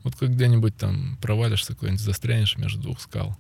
Вот 0.05 0.17
как 0.17 0.31
где-нибудь 0.31 0.77
там 0.77 1.17
провалишься, 1.21 1.75
куда-нибудь 1.75 2.03
застрянешь 2.03 2.57
между 2.57 2.81
двух 2.81 3.01
скал 3.01 3.39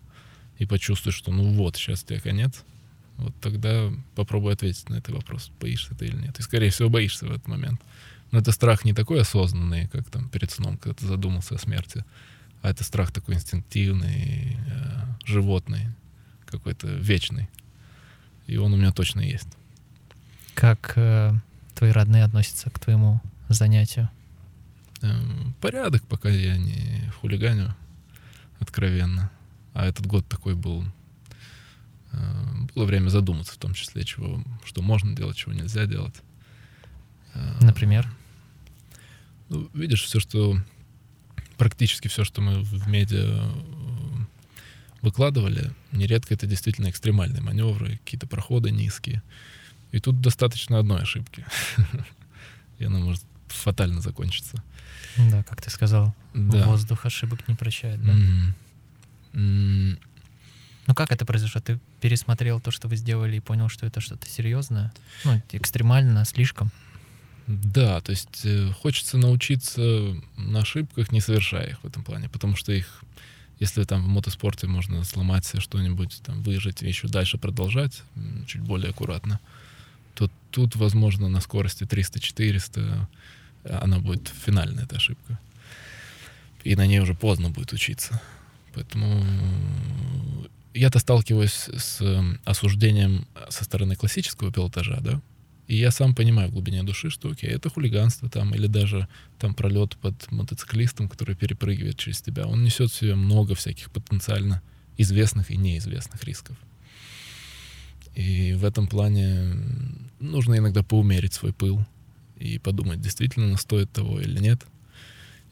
и 0.58 0.66
почувствуешь, 0.66 1.16
что 1.16 1.32
ну 1.32 1.52
вот, 1.52 1.76
сейчас 1.76 2.04
тебе 2.04 2.20
конец, 2.20 2.62
вот 3.16 3.34
тогда 3.40 3.90
попробуй 4.14 4.52
ответить 4.52 4.88
на 4.88 4.96
этот 4.96 5.14
вопрос, 5.14 5.50
боишься 5.60 5.94
ты 5.94 6.06
или 6.06 6.16
нет. 6.16 6.38
И, 6.38 6.42
скорее 6.42 6.70
всего, 6.70 6.88
боишься 6.88 7.26
в 7.26 7.30
этот 7.30 7.46
момент. 7.48 7.80
Но 8.30 8.38
это 8.38 8.52
страх 8.52 8.84
не 8.84 8.94
такой 8.94 9.20
осознанный, 9.20 9.88
как 9.88 10.08
там 10.08 10.28
перед 10.28 10.50
сном, 10.50 10.78
когда 10.78 10.94
ты 10.94 11.06
задумался 11.06 11.54
о 11.54 11.58
смерти, 11.58 12.04
а 12.62 12.70
это 12.70 12.84
страх 12.84 13.12
такой 13.12 13.34
инстинктивный, 13.34 14.56
э, 14.66 15.26
животный, 15.26 15.88
какой-то 16.46 16.86
вечный. 16.86 17.48
И 18.46 18.56
он 18.56 18.72
у 18.72 18.76
меня 18.76 18.92
точно 18.92 19.20
есть. 19.20 19.48
Как 20.54 20.92
э, 20.96 21.32
твои 21.74 21.90
родные 21.90 22.24
относятся 22.24 22.70
к 22.70 22.78
твоему 22.78 23.20
занятию? 23.48 24.08
Порядок, 25.60 26.02
пока 26.06 26.28
я 26.28 26.56
не 26.56 27.10
хулиганю 27.20 27.74
откровенно. 28.60 29.30
А 29.74 29.86
этот 29.86 30.06
год 30.06 30.26
такой 30.28 30.54
был. 30.54 30.84
э, 32.12 32.42
Было 32.74 32.84
время 32.84 33.08
задуматься, 33.08 33.54
в 33.54 33.58
том 33.58 33.74
числе, 33.74 34.04
чего, 34.04 34.42
что 34.64 34.82
можно 34.82 35.14
делать, 35.16 35.36
чего 35.36 35.52
нельзя 35.52 35.86
делать. 35.86 36.14
Э, 37.34 37.58
Например? 37.60 38.10
Ну, 39.48 39.68
видишь, 39.74 40.02
все, 40.04 40.20
что 40.20 40.56
практически 41.56 42.08
все, 42.08 42.24
что 42.24 42.40
мы 42.40 42.60
в 42.62 42.88
медиа 42.88 43.24
э, 43.26 43.50
выкладывали, 45.00 45.72
нередко 45.90 46.34
это 46.34 46.46
действительно 46.46 46.90
экстремальные 46.90 47.42
маневры, 47.42 47.98
какие-то 48.04 48.26
проходы 48.26 48.70
низкие. 48.70 49.22
И 49.90 50.00
тут 50.00 50.20
достаточно 50.20 50.78
одной 50.78 51.02
ошибки. 51.02 51.44
И 52.78 52.84
она 52.84 52.98
может 52.98 53.22
фатально 53.48 54.00
закончиться. 54.00 54.62
Да, 55.16 55.42
как 55.42 55.60
ты 55.62 55.70
сказал, 55.70 56.14
Да. 56.34 56.66
воздух 56.66 57.06
ошибок 57.06 57.46
не 57.48 57.54
прощает, 57.54 58.02
да? 58.04 58.12
Мгм. 58.12 58.54
М, 59.34 59.98
Ну 60.88 60.94
как 60.94 61.12
это 61.12 61.24
произошло? 61.24 61.60
Ты 61.60 61.78
пересмотрел 62.00 62.60
то, 62.60 62.70
что 62.72 62.88
вы 62.88 62.96
сделали, 62.96 63.36
и 63.36 63.40
понял, 63.40 63.68
что 63.68 63.86
это 63.86 64.00
что-то 64.00 64.28
серьезное? 64.28 64.92
Ну, 65.24 65.40
экстремально, 65.52 66.24
слишком. 66.24 66.70
Да, 67.46 68.00
то 68.00 68.10
есть 68.10 68.40
э, 68.44 68.70
хочется 68.80 69.16
научиться 69.18 70.16
на 70.36 70.60
ошибках, 70.60 71.12
не 71.12 71.20
совершая 71.20 71.70
их 71.70 71.82
в 71.82 71.86
этом 71.86 72.02
плане, 72.02 72.28
потому 72.28 72.56
что 72.56 72.72
их, 72.72 73.04
если 73.60 73.84
там 73.84 74.02
в 74.04 74.08
мотоспорте 74.08 74.66
можно 74.66 75.04
сломать 75.04 75.44
себе 75.44 75.60
что-нибудь, 75.60 76.20
там 76.24 76.42
выжить 76.42 76.82
и 76.82 76.88
еще 76.88 77.08
дальше 77.08 77.38
продолжать, 77.38 78.02
чуть 78.46 78.62
более 78.62 78.90
аккуратно, 78.90 79.38
то 80.14 80.30
тут, 80.50 80.76
возможно, 80.76 81.28
на 81.28 81.40
скорости 81.40 81.84
300-400 81.84 83.06
она 83.64 83.98
будет 83.98 84.28
финальная 84.28 84.84
эта 84.84 84.96
ошибка. 84.96 85.38
И 86.64 86.76
на 86.76 86.86
ней 86.86 87.00
уже 87.00 87.14
поздно 87.14 87.50
будет 87.50 87.72
учиться. 87.72 88.20
Поэтому 88.74 89.24
я-то 90.74 90.98
сталкиваюсь 90.98 91.68
с 91.68 92.00
э, 92.00 92.22
осуждением 92.44 93.26
со 93.48 93.64
стороны 93.64 93.96
классического 93.96 94.52
пилотажа, 94.52 94.98
да, 95.00 95.20
И 95.66 95.76
я 95.76 95.90
сам 95.90 96.14
понимаю 96.14 96.48
в 96.48 96.52
глубине 96.52 96.82
души, 96.82 97.10
что 97.10 97.30
окей, 97.30 97.50
это 97.50 97.68
хулиганство 97.68 98.28
там, 98.30 98.54
или 98.54 98.66
даже 98.66 99.08
там 99.38 99.54
пролет 99.54 99.96
под 99.96 100.30
мотоциклистом, 100.30 101.08
который 101.08 101.34
перепрыгивает 101.34 101.98
через 101.98 102.22
тебя. 102.22 102.46
Он 102.46 102.64
несет 102.64 102.90
в 102.90 102.94
себе 102.94 103.14
много 103.14 103.54
всяких 103.54 103.90
потенциально 103.90 104.62
известных 104.96 105.50
и 105.50 105.56
неизвестных 105.56 106.24
рисков. 106.24 106.56
И 108.14 108.54
в 108.54 108.64
этом 108.64 108.86
плане 108.86 109.54
нужно 110.20 110.56
иногда 110.56 110.82
поумерить 110.82 111.34
свой 111.34 111.52
пыл 111.52 111.84
и 112.42 112.58
подумать, 112.58 113.00
действительно 113.00 113.56
стоит 113.56 113.90
того 113.92 114.20
или 114.20 114.38
нет. 114.38 114.66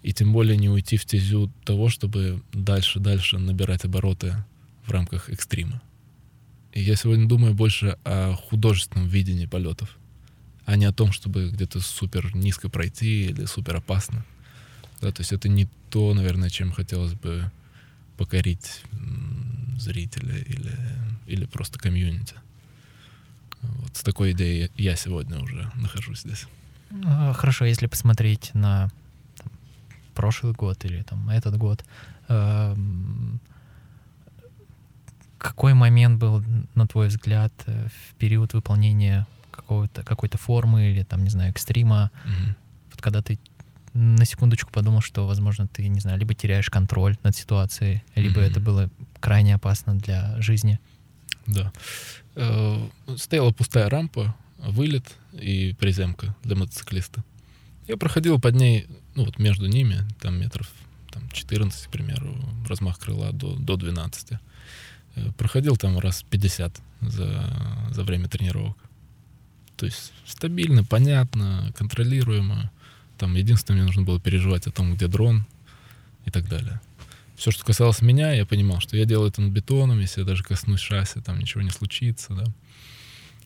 И 0.02 0.12
тем 0.12 0.32
более 0.32 0.56
не 0.56 0.68
уйти 0.68 0.96
в 0.96 1.04
тезю 1.04 1.52
того, 1.64 1.88
чтобы 1.88 2.42
дальше-дальше 2.52 3.38
набирать 3.38 3.84
обороты 3.84 4.34
в 4.86 4.90
рамках 4.90 5.28
экстрима. 5.28 5.80
И 6.72 6.80
я 6.80 6.96
сегодня 6.96 7.28
думаю 7.28 7.54
больше 7.54 7.98
о 8.04 8.34
художественном 8.34 9.08
видении 9.08 9.46
полетов, 9.46 9.96
а 10.64 10.76
не 10.76 10.86
о 10.86 10.92
том, 10.92 11.12
чтобы 11.12 11.50
где-то 11.50 11.80
супер 11.80 12.34
низко 12.34 12.68
пройти 12.68 13.26
или 13.26 13.44
супер 13.44 13.76
опасно. 13.76 14.24
Да, 15.00 15.12
то 15.12 15.20
есть 15.20 15.32
это 15.32 15.48
не 15.48 15.68
то, 15.90 16.14
наверное, 16.14 16.50
чем 16.50 16.72
хотелось 16.72 17.14
бы 17.14 17.50
покорить 18.16 18.82
зрителя 19.78 20.36
или, 20.36 20.72
или 21.26 21.44
просто 21.46 21.78
комьюнити. 21.78 22.34
Вот 23.62 23.96
с 23.96 24.02
такой 24.02 24.32
идеей 24.32 24.70
я 24.76 24.96
сегодня 24.96 25.38
уже 25.40 25.70
нахожусь 25.74 26.20
здесь. 26.20 26.46
А, 27.04 27.32
хорошо, 27.32 27.64
если 27.64 27.86
посмотреть 27.86 28.50
на 28.54 28.90
там, 29.36 29.50
прошлый 30.14 30.52
год 30.52 30.84
или 30.84 31.02
там 31.02 31.28
этот 31.30 31.56
год, 31.56 31.84
э, 32.28 32.76
какой 35.38 35.74
момент 35.74 36.18
был, 36.18 36.42
на 36.74 36.86
твой 36.86 37.08
взгляд, 37.08 37.52
э, 37.66 37.88
в 37.88 38.14
период 38.16 38.52
выполнения 38.52 39.26
какого-то 39.50 40.02
какой-то 40.02 40.38
формы 40.38 40.90
или 40.90 41.02
там, 41.02 41.24
не 41.24 41.30
знаю, 41.30 41.50
экстрима, 41.50 42.10
mm-hmm. 42.24 42.54
вот 42.92 43.02
когда 43.02 43.22
ты 43.22 43.38
на 43.92 44.24
секундочку 44.24 44.70
подумал, 44.70 45.00
что, 45.00 45.26
возможно, 45.26 45.66
ты, 45.66 45.88
не 45.88 46.00
знаю, 46.00 46.18
либо 46.18 46.34
теряешь 46.34 46.70
контроль 46.70 47.16
над 47.24 47.34
ситуацией, 47.34 48.04
либо 48.14 48.40
mm-hmm. 48.40 48.50
это 48.50 48.60
было 48.60 48.90
крайне 49.18 49.54
опасно 49.54 49.96
для 49.96 50.40
жизни. 50.40 50.78
Да. 51.46 51.72
Э, 52.36 52.88
стояла 53.16 53.52
пустая 53.52 53.88
рампа, 53.88 54.34
вылет 54.58 55.16
и 55.32 55.74
приземка 55.74 56.34
для 56.42 56.56
мотоциклиста. 56.56 57.24
Я 57.86 57.96
проходил 57.96 58.40
под 58.40 58.54
ней, 58.54 58.86
ну 59.14 59.24
вот 59.24 59.38
между 59.38 59.66
ними, 59.66 60.06
там 60.20 60.38
метров 60.38 60.70
там, 61.10 61.28
14, 61.30 61.86
к 61.86 61.90
примеру, 61.90 62.36
размах 62.68 62.98
крыла 62.98 63.32
до, 63.32 63.56
до 63.56 63.76
12. 63.76 64.32
Э, 65.16 65.32
проходил 65.36 65.76
там 65.76 65.98
раз 65.98 66.22
50 66.30 66.80
за, 67.00 67.88
за 67.90 68.04
время 68.04 68.28
тренировок. 68.28 68.76
То 69.76 69.86
есть 69.86 70.12
стабильно, 70.26 70.84
понятно, 70.84 71.72
контролируемо. 71.76 72.70
Там 73.18 73.34
единственное, 73.34 73.78
мне 73.78 73.86
нужно 73.86 74.02
было 74.02 74.20
переживать 74.20 74.66
о 74.66 74.70
том, 74.70 74.94
где 74.94 75.08
дрон 75.08 75.46
и 76.26 76.30
так 76.30 76.48
далее. 76.48 76.80
Все, 77.36 77.50
что 77.50 77.64
касалось 77.64 78.02
меня, 78.02 78.32
я 78.32 78.44
понимал, 78.44 78.80
что 78.80 78.96
я 78.96 79.06
делаю 79.06 79.30
это 79.30 79.40
над 79.40 79.52
бетоном, 79.52 79.98
если 79.98 80.20
я 80.20 80.26
даже 80.26 80.44
коснусь 80.44 80.80
шасси, 80.80 81.20
там 81.20 81.38
ничего 81.38 81.62
не 81.62 81.70
случится, 81.70 82.34
да, 82.34 82.44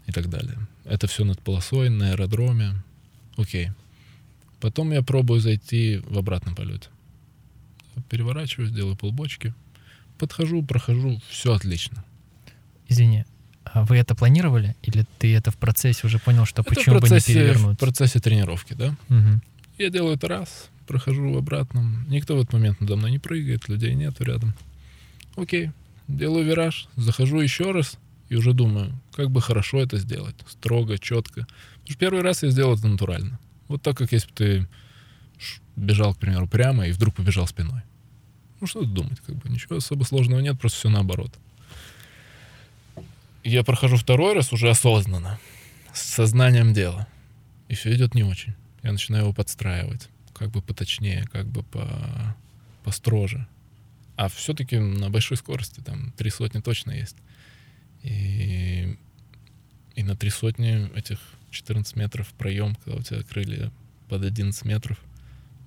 и 0.07 0.12
так 0.12 0.28
далее. 0.28 0.59
Это 0.84 1.07
все 1.07 1.24
над 1.24 1.40
полосой, 1.40 1.88
на 1.88 2.11
аэродроме. 2.11 2.74
Окей. 3.36 3.70
Потом 4.61 4.92
я 4.92 5.02
пробую 5.02 5.40
зайти 5.40 6.02
в 6.07 6.18
обратном 6.18 6.55
полете. 6.55 6.88
Переворачиваюсь, 8.09 8.70
делаю 8.70 8.96
полбочки, 8.96 9.55
подхожу, 10.18 10.62
прохожу, 10.62 11.20
все 11.28 11.52
отлично. 11.52 12.05
Извини, 12.88 13.24
а 13.64 13.84
вы 13.84 13.96
это 13.96 14.14
планировали? 14.14 14.76
Или 14.82 15.05
ты 15.18 15.34
это 15.34 15.50
в 15.50 15.57
процессе 15.57 16.07
уже 16.07 16.18
понял, 16.18 16.44
что 16.44 16.62
это 16.62 16.70
почему 16.74 16.98
процессе, 16.98 17.32
бы 17.32 17.38
не 17.38 17.44
перевернуть? 17.44 17.76
В 17.76 17.80
процессе 17.80 18.20
тренировки, 18.20 18.74
да? 18.74 18.96
Угу. 19.09 19.40
Я 19.78 19.90
делаю 19.90 20.16
это 20.16 20.28
раз, 20.28 20.70
прохожу 20.86 21.32
в 21.32 21.36
обратном. 21.36 22.07
Никто 22.09 22.36
в 22.36 22.40
этот 22.40 22.52
момент 22.52 22.80
надо 22.80 22.96
мной 22.96 23.11
не 23.11 23.18
прыгает, 23.18 23.68
людей 23.68 23.94
нету 23.94 24.24
рядом. 24.24 24.55
Окей, 25.36 25.70
делаю 26.09 26.44
вираж, 26.44 26.88
захожу 26.96 27.40
еще 27.40 27.72
раз 27.72 27.98
и 28.29 28.37
уже 28.37 28.53
думаю, 28.53 28.93
как 29.12 29.31
бы 29.31 29.41
хорошо 29.41 29.81
это 29.81 29.99
сделать. 29.99 30.35
Строго, 30.49 30.99
четко. 30.99 31.47
Потому 31.75 31.87
что 31.87 31.99
первый 31.99 32.22
раз 32.22 32.43
я 32.43 32.51
сделал 32.51 32.75
это 32.75 32.89
натурально. 32.89 33.39
Вот 33.68 33.83
так, 33.83 33.97
как 33.97 34.12
если 34.12 34.29
бы 34.29 34.35
ты 34.35 34.68
бежал, 35.77 36.14
к 36.14 36.18
примеру, 36.18 36.49
прямо 36.49 36.87
и 36.87 36.93
вдруг 36.93 37.14
побежал 37.14 37.47
спиной. 37.47 37.83
Ну, 38.61 38.66
что 38.66 38.81
тут 38.81 38.95
думать, 38.95 39.20
как 39.20 39.37
бы 39.37 39.49
ничего 39.49 39.77
особо 39.77 40.05
сложного 40.05 40.41
нет, 40.41 40.59
просто 40.59 40.79
все 40.79 40.89
наоборот. 40.89 41.33
Я 43.43 43.62
прохожу 43.62 43.97
второй 43.97 44.35
раз 44.35 44.53
уже 44.53 44.70
осознанно, 44.70 45.39
с 45.93 46.01
сознанием 46.01 46.72
дела. 46.72 47.07
И 47.68 47.75
все 47.75 47.95
идет 47.95 48.14
не 48.14 48.22
очень. 48.22 48.55
Я 48.83 48.93
начинаю 48.93 49.25
его 49.25 49.33
подстраивать. 49.35 50.09
Как 50.33 50.51
бы 50.51 50.62
поточнее, 50.62 51.25
как 51.31 51.47
бы 51.47 51.62
по, 51.62 51.87
построже. 52.85 53.47
А 54.16 54.29
все-таки 54.29 54.79
на 54.79 55.11
большой 55.11 55.37
скорости, 55.37 55.81
там, 55.81 56.12
три 56.12 56.31
сотни 56.31 56.61
точно 56.61 56.93
есть. 56.93 57.16
И, 58.05 58.96
и 59.96 60.02
на 60.02 60.14
три 60.14 60.30
сотни 60.30 60.94
этих 60.96 61.18
14 61.50 61.96
метров 61.96 62.28
проем, 62.34 62.76
когда 62.76 62.98
у 62.98 63.02
тебя 63.02 63.22
крылья 63.22 63.72
под 64.09 64.24
11 64.24 64.64
метров, 64.64 64.98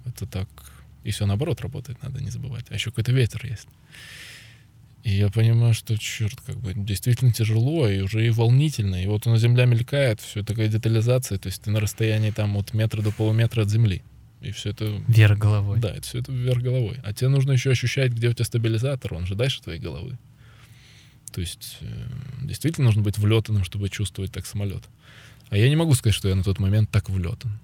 это 0.06 0.26
так 0.26 0.48
и 1.04 1.12
все 1.12 1.26
наоборот 1.26 1.62
работает, 1.62 2.02
надо 2.04 2.22
не 2.22 2.30
забывать. 2.30 2.66
А 2.70 2.74
еще 2.74 2.92
какой-то 2.92 3.12
ветер 3.12 3.46
есть. 3.46 3.68
И 5.04 5.12
я 5.12 5.30
понимаю, 5.30 5.74
что, 5.74 5.98
черт, 5.98 6.42
как 6.46 6.58
бы 6.58 6.74
действительно 6.76 7.32
тяжело, 7.32 7.88
и 7.88 8.02
уже 8.02 8.28
и 8.28 8.30
волнительно. 8.30 9.02
И 9.02 9.08
вот 9.08 9.26
у 9.26 9.30
нас 9.30 9.40
земля 9.40 9.64
мелькает, 9.66 10.20
все 10.20 10.44
такая 10.44 10.68
детализация, 10.68 11.38
то 11.38 11.48
есть 11.48 11.62
ты 11.62 11.72
на 11.72 11.80
расстоянии 11.80 12.32
там 12.32 12.58
от 12.58 12.74
метра 12.74 13.02
до 13.02 13.12
полуметра 13.12 13.62
от 13.62 13.70
земли. 13.70 14.04
И 14.42 14.52
все 14.52 14.72
это... 14.72 15.02
Вверх 15.08 15.40
головой. 15.40 15.80
Да, 15.80 15.92
это 15.92 16.02
все 16.02 16.20
это 16.20 16.34
вверх 16.34 16.62
головой. 16.62 17.00
А 17.04 17.14
тебе 17.14 17.30
нужно 17.30 17.54
еще 17.54 17.72
ощущать, 17.72 18.12
где 18.12 18.28
у 18.28 18.34
тебя 18.34 18.44
стабилизатор, 18.44 19.14
он 19.14 19.26
же 19.26 19.36
дальше 19.36 19.62
твоей 19.62 19.80
головы. 19.80 20.18
То 21.32 21.42
есть 21.42 21.78
э, 21.82 22.08
действительно 22.44 22.86
нужно 22.86 23.02
быть 23.02 23.18
влетанным, 23.18 23.64
чтобы 23.64 23.90
чувствовать 23.90 24.32
так 24.32 24.46
самолет. 24.46 24.84
А 25.50 25.58
я 25.58 25.70
не 25.70 25.76
могу 25.76 25.94
сказать, 25.94 26.16
что 26.16 26.28
я 26.28 26.36
на 26.36 26.44
тот 26.44 26.60
момент 26.60 26.90
так 26.90 27.10
влетан. 27.10 27.60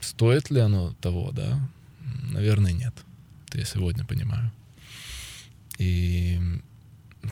Стоит 0.00 0.50
ли 0.50 0.60
оно 0.60 0.94
того, 1.00 1.30
да? 1.32 1.60
Наверное, 2.30 2.72
нет. 2.72 2.94
Это 3.48 3.58
я 3.58 3.64
сегодня 3.64 4.04
понимаю. 4.04 4.50
И 5.78 6.40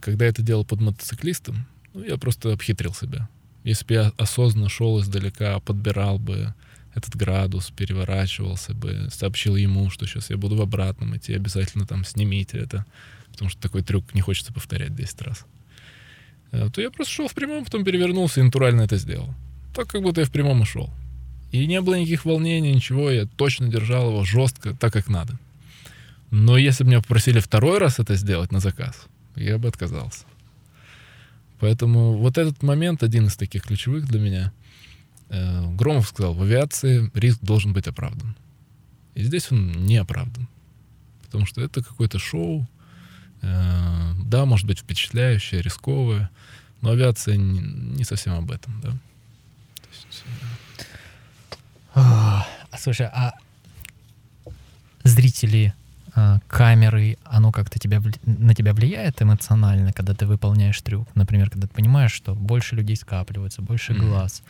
когда 0.00 0.24
я 0.24 0.30
это 0.30 0.42
делал 0.42 0.64
под 0.64 0.80
мотоциклистом, 0.80 1.66
ну, 1.94 2.04
я 2.04 2.16
просто 2.16 2.52
обхитрил 2.52 2.94
себя. 2.94 3.28
Если 3.64 3.84
бы 3.84 3.94
я 3.94 4.12
осознанно 4.16 4.68
шел 4.68 5.00
издалека, 5.00 5.60
подбирал 5.60 6.18
бы 6.18 6.54
этот 6.94 7.14
градус, 7.16 7.70
переворачивался 7.70 8.74
бы, 8.74 9.08
сообщил 9.10 9.56
ему, 9.56 9.90
что 9.90 10.06
сейчас 10.06 10.30
я 10.30 10.36
буду 10.36 10.56
в 10.56 10.62
обратном 10.62 11.16
идти, 11.16 11.34
обязательно 11.34 11.86
там 11.86 12.04
снимите 12.04 12.58
это, 12.58 12.86
потому 13.32 13.50
что 13.50 13.60
такой 13.60 13.82
трюк 13.82 14.14
не 14.14 14.20
хочется 14.20 14.52
повторять 14.52 14.94
10 14.94 15.22
раз. 15.22 15.46
Э, 16.52 16.68
то 16.72 16.80
я 16.80 16.90
просто 16.90 17.12
шел 17.12 17.28
в 17.28 17.34
прямом, 17.34 17.64
потом 17.64 17.84
перевернулся 17.84 18.40
и 18.40 18.44
натурально 18.44 18.82
это 18.82 18.96
сделал. 18.96 19.34
Так, 19.74 19.88
как 19.88 20.02
будто 20.02 20.20
я 20.20 20.26
в 20.26 20.30
прямом 20.30 20.62
и 20.62 20.66
шел. 20.66 20.90
И 21.52 21.66
не 21.66 21.80
было 21.80 21.94
никаких 21.94 22.24
волнений, 22.24 22.72
ничего, 22.72 23.10
я 23.10 23.26
точно 23.26 23.68
держал 23.68 24.10
его 24.10 24.24
жестко, 24.24 24.74
так 24.74 24.92
как 24.92 25.08
надо. 25.08 25.38
Но 26.30 26.56
если 26.56 26.84
бы 26.84 26.90
меня 26.90 27.00
попросили 27.00 27.40
второй 27.40 27.78
раз 27.78 27.98
это 27.98 28.14
сделать 28.14 28.52
на 28.52 28.60
заказ, 28.60 29.06
я 29.34 29.58
бы 29.58 29.68
отказался. 29.68 30.24
Поэтому 31.58 32.16
вот 32.16 32.38
этот 32.38 32.62
момент 32.62 33.02
один 33.02 33.26
из 33.26 33.36
таких 33.36 33.64
ключевых 33.64 34.06
для 34.06 34.20
меня. 34.20 34.52
Э, 35.28 35.66
Громов 35.74 36.08
сказал, 36.08 36.34
в 36.34 36.42
авиации 36.42 37.10
риск 37.14 37.40
должен 37.42 37.72
быть 37.72 37.86
оправдан. 37.86 38.34
И 39.14 39.22
здесь 39.22 39.52
он 39.52 39.72
не 39.84 39.98
оправдан. 39.98 40.48
Потому 41.22 41.46
что 41.46 41.60
это 41.60 41.82
какое-то 41.82 42.18
шоу. 42.18 42.66
Э, 43.42 44.12
да, 44.24 44.44
может 44.44 44.66
быть 44.66 44.80
впечатляющее, 44.80 45.62
рисковое, 45.62 46.30
но 46.80 46.90
авиация 46.90 47.36
не, 47.36 48.04
совсем 48.04 48.34
об 48.34 48.50
этом, 48.50 48.80
да. 48.80 48.90
Есть, 49.90 50.24
э, 50.24 51.60
а, 51.94 52.46
слушай, 52.78 53.06
а 53.06 53.34
зрители 55.02 55.74
а, 56.14 56.40
камеры, 56.48 57.18
оно 57.24 57.52
как-то 57.52 57.78
тебя, 57.78 58.02
на 58.24 58.54
тебя 58.54 58.72
влияет 58.74 59.22
эмоционально, 59.22 59.92
когда 59.92 60.14
ты 60.14 60.26
выполняешь 60.26 60.80
трюк? 60.80 61.08
Например, 61.14 61.50
когда 61.50 61.66
ты 61.66 61.74
понимаешь, 61.74 62.12
что 62.12 62.34
больше 62.34 62.76
людей 62.76 62.96
скапливается, 62.96 63.62
больше 63.62 63.92
mm-hmm. 63.92 64.08
глаз, 64.08 64.42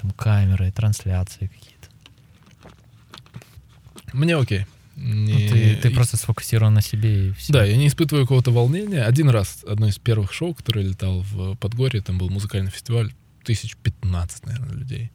там 0.00 0.10
камеры, 0.12 0.70
трансляции 0.72 1.46
какие-то. 1.46 1.88
Мне 4.12 4.36
окей. 4.36 4.66
Не... 4.96 5.32
Ну, 5.32 5.38
ты, 5.48 5.76
ты 5.76 5.90
просто 5.90 6.16
сфокусирован 6.16 6.74
на 6.74 6.82
себе 6.82 7.28
и 7.28 7.32
все. 7.32 7.52
Да, 7.52 7.64
я 7.64 7.76
не 7.76 7.86
испытываю 7.86 8.24
какого-то 8.24 8.50
волнения. 8.50 9.02
Один 9.02 9.28
раз, 9.28 9.64
одно 9.68 9.88
из 9.88 9.98
первых 9.98 10.32
шоу, 10.32 10.54
которое 10.54 10.84
летал 10.84 11.20
в 11.20 11.54
Подгорье, 11.56 12.02
там 12.02 12.18
был 12.18 12.30
музыкальный 12.30 12.70
фестиваль, 12.70 13.12
тысяч 13.44 13.76
пятнадцать, 13.76 14.46
наверное, 14.46 14.74
людей 14.74 15.10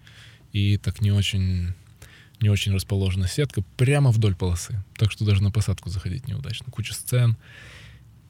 и 0.54 0.78
так 0.78 1.02
не 1.02 1.12
очень 1.12 1.74
не 2.40 2.50
очень 2.50 2.74
расположена 2.74 3.28
сетка 3.28 3.64
прямо 3.78 4.10
вдоль 4.10 4.36
полосы. 4.36 4.84
Так 4.98 5.12
что 5.12 5.26
даже 5.26 5.44
на 5.44 5.52
посадку 5.52 5.90
заходить 5.90 6.28
неудачно. 6.28 6.72
Куча 6.72 6.96
сцен. 6.96 7.38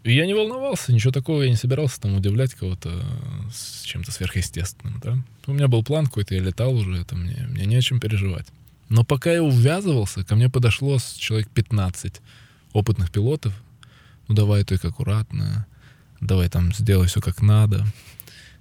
И 0.03 0.13
я 0.13 0.25
не 0.25 0.33
волновался, 0.33 0.91
ничего 0.91 1.11
такого, 1.11 1.43
я 1.43 1.49
не 1.49 1.55
собирался 1.55 2.01
там 2.01 2.15
удивлять 2.15 2.53
кого-то 2.53 3.05
с 3.53 3.83
чем-то 3.83 4.11
сверхъестественным, 4.11 4.99
да. 5.01 5.17
У 5.45 5.53
меня 5.53 5.67
был 5.67 5.83
план 5.83 6.07
какой-то, 6.07 6.35
я 6.35 6.41
летал 6.41 6.73
уже, 6.73 6.99
это 6.99 7.15
мне, 7.15 7.45
мне 7.49 7.65
не 7.65 7.75
о 7.75 7.81
чем 7.81 7.99
переживать. 7.99 8.47
Но 8.91 9.05
пока 9.05 9.31
я 9.31 9.41
увязывался, 9.41 10.25
ко 10.25 10.35
мне 10.35 10.49
подошло 10.49 10.97
человек 11.17 11.49
15 11.51 12.21
опытных 12.73 13.09
пилотов. 13.09 13.53
Ну, 14.27 14.35
давай 14.35 14.65
только 14.65 14.89
аккуратно, 14.89 15.65
давай 16.19 16.49
там 16.49 16.73
сделай 16.73 17.07
все 17.07 17.21
как 17.21 17.41
надо. 17.41 17.85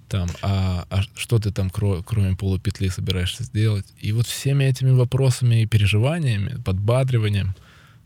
Там, 0.07 0.29
а, 0.41 0.85
а 0.89 1.01
что 1.15 1.37
ты 1.37 1.51
там, 1.51 1.69
кро, 1.69 2.01
кроме 2.01 2.37
полупетли, 2.37 2.87
собираешься 2.87 3.43
сделать? 3.43 3.85
И 3.99 4.13
вот 4.13 4.25
всеми 4.25 4.63
этими 4.63 4.91
вопросами 4.91 5.63
и 5.63 5.65
переживаниями, 5.65 6.61
подбадриванием, 6.61 7.53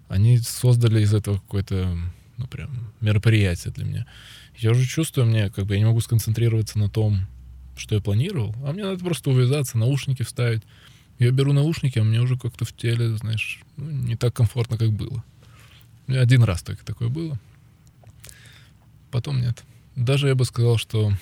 они 0.10 0.40
создали 0.40 1.02
из 1.02 1.14
этого 1.14 1.38
какое-то 1.38 1.96
ну, 2.38 2.48
прям 2.48 2.92
мероприятие 3.02 3.72
для 3.72 3.86
меня. 3.86 4.06
Я 4.58 4.72
уже 4.72 4.88
чувствую, 4.88 5.28
мне 5.28 5.52
как 5.52 5.68
бы 5.68 5.76
я 5.76 5.80
не 5.80 5.86
могу 5.86 6.02
сконцентрироваться 6.02 6.80
на 6.80 6.90
том, 6.90 7.28
что 7.78 7.94
я 7.94 8.02
планировал, 8.02 8.56
а 8.66 8.74
мне 8.74 8.84
надо 8.84 9.06
просто 9.06 9.30
увязаться, 9.30 9.78
наушники 9.78 10.24
вставить. 10.24 10.64
Я 11.20 11.32
беру 11.32 11.54
наушники, 11.54 12.00
а 12.00 12.04
мне 12.04 12.20
уже 12.20 12.38
как-то 12.38 12.66
в 12.66 12.74
теле, 12.74 13.16
знаешь, 13.18 13.62
ну, 13.78 13.90
не 13.90 14.16
так 14.16 14.34
комфортно, 14.34 14.78
как 14.78 14.92
было. 14.92 15.24
Один 16.08 16.44
раз 16.44 16.62
только 16.62 16.86
такое 16.86 17.10
было. 17.10 17.40
Потом 19.12 19.42
нет. 19.42 19.64
Даже 19.96 20.28
я 20.28 20.36
бы 20.36 20.46
сказал, 20.46 20.78
что 20.78 21.14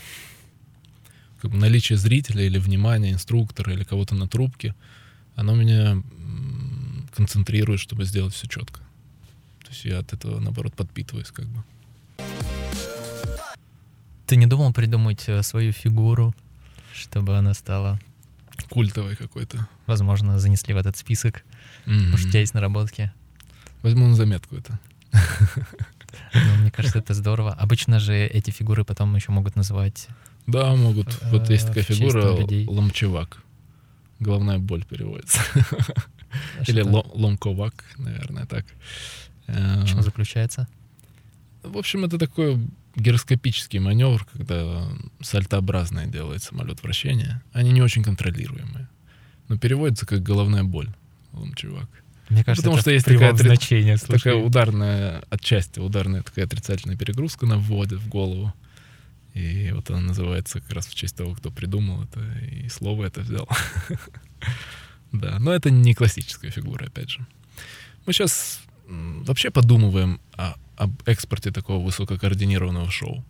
как 1.41 1.51
бы 1.51 1.57
наличие 1.57 1.97
зрителя 1.97 2.43
или 2.43 2.57
внимания 2.57 3.11
инструктора 3.11 3.73
или 3.73 3.83
кого-то 3.83 4.15
на 4.15 4.27
трубке, 4.27 4.73
оно 5.35 5.53
меня 5.55 6.01
концентрирует, 7.15 7.79
чтобы 7.79 8.05
сделать 8.05 8.33
все 8.33 8.47
четко 8.47 8.83
есть 9.73 9.85
я 9.85 9.99
от 9.99 10.13
этого, 10.13 10.39
наоборот, 10.39 10.73
подпитываюсь 10.75 11.31
как 11.31 11.45
бы. 11.47 11.63
Ты 14.25 14.35
не 14.35 14.45
думал 14.45 14.71
придумать 14.73 15.27
э, 15.27 15.43
свою 15.43 15.71
фигуру, 15.73 16.33
чтобы 16.93 17.37
она 17.37 17.53
стала... 17.53 17.99
Культовой 18.73 19.15
какой-то. 19.15 19.67
Возможно, 19.85 20.39
занесли 20.39 20.73
в 20.73 20.77
этот 20.77 20.97
список. 20.97 21.43
Mm-hmm. 21.85 22.09
Может, 22.09 22.25
у 22.25 22.29
тебя 22.29 22.39
есть 22.39 22.55
наработки? 22.55 23.11
Возьму 23.83 24.07
на 24.07 24.15
заметку 24.15 24.55
это. 24.55 24.79
Ну, 26.33 26.55
мне 26.57 26.71
кажется, 26.71 26.97
это 26.97 27.13
здорово. 27.13 27.53
Обычно 27.53 27.99
же 27.99 28.15
эти 28.15 28.49
фигуры 28.49 28.83
потом 28.83 29.15
еще 29.15 29.31
могут 29.31 29.55
называть... 29.55 30.07
Да, 30.47 30.75
могут. 30.75 31.21
Вот 31.25 31.51
есть 31.51 31.67
такая 31.67 31.83
фигура 31.83 32.35
ломчевак. 32.67 33.43
Головная 34.19 34.57
боль 34.57 34.83
переводится. 34.85 35.39
А 35.53 36.63
Или 36.65 36.81
ломковак, 36.81 37.85
наверное, 37.99 38.47
так. 38.47 38.65
В 39.45 39.85
чем 39.85 40.01
заключается? 40.01 40.67
В 41.61 41.77
общем, 41.77 42.05
это 42.05 42.17
такой 42.17 42.59
гироскопический 42.95 43.79
маневр, 43.79 44.25
когда 44.31 44.87
сальтообразное 45.21 46.07
делает 46.07 46.43
самолет 46.43 46.83
вращения. 46.83 47.41
Они 47.51 47.71
не 47.71 47.81
очень 47.81 48.03
контролируемые. 48.03 48.89
Но 49.47 49.57
переводится 49.57 50.05
как 50.05 50.21
головная 50.21 50.63
боль, 50.63 50.89
он 51.33 51.53
чувак. 51.53 51.89
Мне 52.29 52.43
кажется, 52.43 52.63
Потому 52.63 52.75
это 52.75 52.81
что 52.81 52.91
есть 52.91 53.05
такая, 53.05 53.35
значение, 53.35 53.97
такая 53.97 54.35
ударная, 54.35 55.23
отчасти 55.29 55.79
ударная 55.79 56.23
такая 56.23 56.45
отрицательная 56.45 56.95
перегрузка 56.95 57.45
на 57.45 57.57
вводе 57.57 57.97
в 57.97 58.07
голову. 58.07 58.53
И 59.33 59.71
вот 59.73 59.89
она 59.89 59.99
называется 59.99 60.61
как 60.61 60.71
раз 60.71 60.87
в 60.87 60.95
честь 60.95 61.15
того, 61.15 61.33
кто 61.33 61.51
придумал 61.51 62.03
это, 62.03 62.21
и 62.51 62.69
слово 62.69 63.05
это 63.05 63.21
взял. 63.21 63.47
Да, 65.11 65.37
но 65.37 65.53
это 65.53 65.69
не 65.69 65.93
классическая 65.93 66.49
фигура, 66.49 66.87
опять 66.87 67.11
же. 67.11 67.19
Мы 68.07 68.13
сейчас 68.13 68.61
вообще 68.87 69.51
подумываем 69.51 70.19
о, 70.35 70.55
об 70.83 71.01
экспорте 71.05 71.51
такого 71.51 71.83
высококоординированного 71.83 72.91
шоу. 72.91 73.23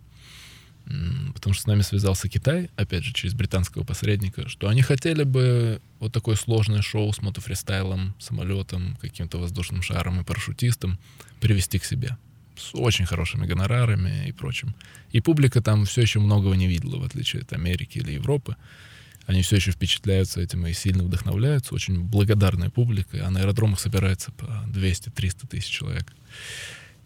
Потому 1.33 1.53
что 1.53 1.63
с 1.63 1.67
нами 1.67 1.81
связался 1.81 2.27
Китай, 2.27 2.69
опять 2.75 3.03
же, 3.03 3.13
через 3.13 3.33
британского 3.33 3.83
посредника, 3.83 4.49
что 4.49 4.67
они 4.67 4.81
хотели 4.81 5.23
бы 5.23 5.81
вот 5.99 6.11
такое 6.11 6.35
сложное 6.35 6.81
шоу 6.81 7.13
с 7.13 7.21
мотофристайлом, 7.21 8.15
самолетом, 8.19 8.97
каким-то 8.99 9.37
воздушным 9.37 9.81
шаром 9.81 10.19
и 10.19 10.23
парашютистом 10.23 10.99
привести 11.39 11.79
к 11.79 11.85
себе. 11.85 12.17
С 12.57 12.75
очень 12.75 13.05
хорошими 13.05 13.45
гонорарами 13.45 14.27
и 14.27 14.31
прочим. 14.31 14.75
И 15.11 15.21
публика 15.21 15.61
там 15.61 15.85
все 15.85 16.01
еще 16.01 16.19
многого 16.19 16.55
не 16.55 16.67
видела, 16.67 16.97
в 16.97 17.03
отличие 17.03 17.43
от 17.43 17.53
Америки 17.53 17.99
или 17.99 18.11
Европы. 18.11 18.55
Они 19.25 19.41
все 19.41 19.55
еще 19.55 19.71
впечатляются 19.71 20.41
этим 20.41 20.67
и 20.67 20.73
сильно 20.73 21.03
вдохновляются. 21.03 21.73
Очень 21.73 22.01
благодарная 22.01 22.69
публика. 22.69 23.25
А 23.25 23.31
на 23.31 23.39
аэродромах 23.39 23.79
собирается 23.79 24.31
по 24.33 24.45
200-300 24.67 25.47
тысяч 25.47 25.69
человек. 25.69 26.13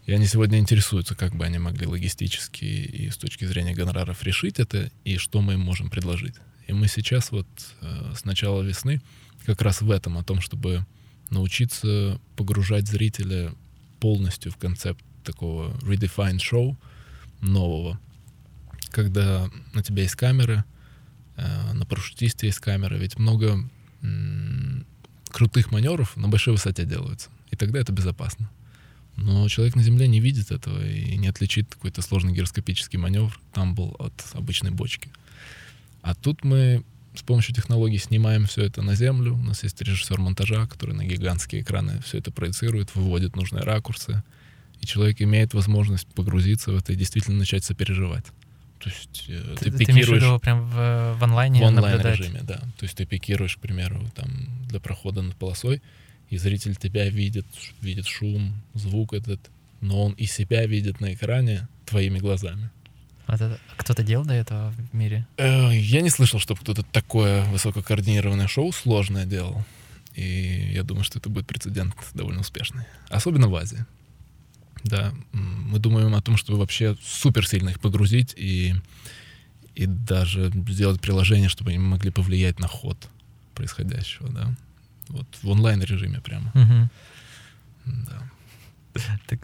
И 0.08 0.12
они 0.12 0.26
сегодня 0.26 0.58
интересуются, 0.58 1.14
как 1.14 1.36
бы 1.36 1.44
они 1.44 1.58
могли 1.58 1.86
логистически 1.86 2.64
и 2.64 3.10
с 3.10 3.16
точки 3.16 3.44
зрения 3.44 3.74
гонораров 3.74 4.22
решить 4.24 4.58
это, 4.58 4.90
и 5.04 5.18
что 5.18 5.40
мы 5.40 5.52
им 5.52 5.60
можем 5.60 5.90
предложить. 5.90 6.34
И 6.66 6.72
мы 6.72 6.88
сейчас 6.88 7.30
вот 7.30 7.46
э, 7.80 8.12
с 8.16 8.24
начала 8.24 8.62
весны 8.62 9.00
как 9.44 9.62
раз 9.62 9.82
в 9.82 9.90
этом, 9.90 10.18
о 10.18 10.24
том, 10.24 10.40
чтобы 10.40 10.84
научиться 11.30 12.20
погружать 12.34 12.88
зрителя 12.88 13.54
полностью 14.00 14.50
в 14.50 14.56
концепт 14.56 15.04
такого 15.22 15.76
redefined 15.82 16.40
шоу 16.40 16.76
нового, 17.40 18.00
когда 18.90 19.48
на 19.72 19.82
тебя 19.84 20.02
есть 20.02 20.16
камеры, 20.16 20.64
Э, 21.38 21.72
на 21.72 21.86
парашютисте 21.86 22.48
есть 22.48 22.58
камера, 22.58 22.96
ведь 22.96 23.18
много 23.18 23.58
крутых 25.30 25.70
маневров 25.72 26.16
на 26.16 26.28
большой 26.28 26.54
высоте 26.54 26.84
делаются, 26.84 27.30
и 27.50 27.56
тогда 27.56 27.80
это 27.80 27.92
безопасно. 27.92 28.50
Но 29.20 29.48
человек 29.48 29.74
на 29.74 29.82
Земле 29.82 30.06
не 30.06 30.20
видит 30.20 30.52
этого 30.52 30.84
и 30.86 31.16
не 31.16 31.26
отличит 31.26 31.74
какой-то 31.74 32.02
сложный 32.02 32.32
гироскопический 32.32 32.98
маневр 32.98 33.38
там 33.52 33.74
был 33.74 33.96
от 33.98 34.14
обычной 34.32 34.70
бочки. 34.70 35.10
А 36.02 36.14
тут 36.14 36.44
мы 36.44 36.84
с 37.14 37.22
помощью 37.22 37.54
технологий 37.54 37.98
снимаем 37.98 38.46
все 38.46 38.62
это 38.62 38.80
на 38.80 38.94
землю. 38.94 39.34
У 39.34 39.42
нас 39.42 39.64
есть 39.64 39.80
режиссер 39.82 40.20
монтажа, 40.20 40.66
который 40.66 40.94
на 40.94 41.04
гигантские 41.04 41.62
экраны 41.62 42.00
все 42.04 42.18
это 42.18 42.30
проецирует, 42.30 42.94
выводит 42.94 43.34
нужные 43.34 43.64
ракурсы. 43.64 44.22
И 44.80 44.86
человек 44.86 45.20
имеет 45.20 45.52
возможность 45.52 46.06
погрузиться 46.14 46.70
в 46.70 46.76
это 46.76 46.92
и 46.92 46.96
действительно 46.96 47.38
начать 47.38 47.64
сопереживать. 47.64 48.26
То 48.78 48.90
есть 48.90 49.24
э, 49.26 49.56
ты, 49.58 49.72
ты, 49.72 49.78
пикируешь... 49.78 50.22
Ты 50.22 50.38
прям 50.38 50.62
в, 50.68 51.16
в 51.18 51.24
онлайне 51.24 51.60
В 51.60 51.64
онлайн-режиме, 51.64 52.42
да. 52.44 52.58
То 52.78 52.84
есть 52.84 52.96
ты 52.96 53.04
пикируешь, 53.04 53.56
к 53.56 53.60
примеру, 53.60 54.08
там, 54.14 54.30
для 54.68 54.78
прохода 54.78 55.22
над 55.22 55.34
полосой, 55.34 55.82
и 56.30 56.36
зритель 56.36 56.76
тебя 56.76 57.08
видит, 57.08 57.46
видит 57.80 58.06
шум, 58.06 58.54
звук 58.74 59.12
этот, 59.12 59.40
но 59.80 60.04
он 60.04 60.12
и 60.12 60.26
себя 60.26 60.66
видит 60.66 61.00
на 61.00 61.14
экране 61.14 61.68
твоими 61.86 62.18
глазами. 62.18 62.70
А 63.26 63.34
это, 63.34 63.58
кто-то 63.76 64.02
делал 64.02 64.24
до 64.24 64.34
этого 64.34 64.72
в 64.72 64.96
мире? 64.96 65.26
Э, 65.36 65.70
я 65.72 66.00
не 66.00 66.10
слышал, 66.10 66.40
чтобы 66.40 66.60
кто-то 66.60 66.82
такое 66.82 67.44
высококоординированное 67.44 68.48
шоу 68.48 68.72
сложное 68.72 69.26
делал. 69.26 69.64
И 70.14 70.72
я 70.72 70.82
думаю, 70.82 71.04
что 71.04 71.18
это 71.18 71.28
будет 71.28 71.46
прецедент 71.46 71.94
довольно 72.14 72.40
успешный. 72.40 72.84
Особенно 73.08 73.48
в 73.48 73.54
Азии. 73.54 73.84
Да, 74.84 75.12
мы 75.32 75.78
думаем 75.78 76.14
о 76.14 76.22
том, 76.22 76.36
чтобы 76.36 76.58
вообще 76.58 76.96
супер 77.02 77.46
сильно 77.46 77.70
их 77.70 77.80
погрузить 77.80 78.34
и, 78.36 78.74
и 79.74 79.86
даже 79.86 80.50
сделать 80.68 81.00
приложение, 81.00 81.48
чтобы 81.48 81.70
они 81.70 81.78
могли 81.78 82.10
повлиять 82.10 82.58
на 82.58 82.68
ход 82.68 83.08
происходящего, 83.54 84.28
да. 84.30 84.54
Вот 85.08 85.26
в 85.42 85.48
онлайн 85.48 85.82
режиме 85.82 86.20
прямо. 86.20 86.50
Угу. 86.54 86.90
Да. 88.06 88.30
Так, 89.26 89.40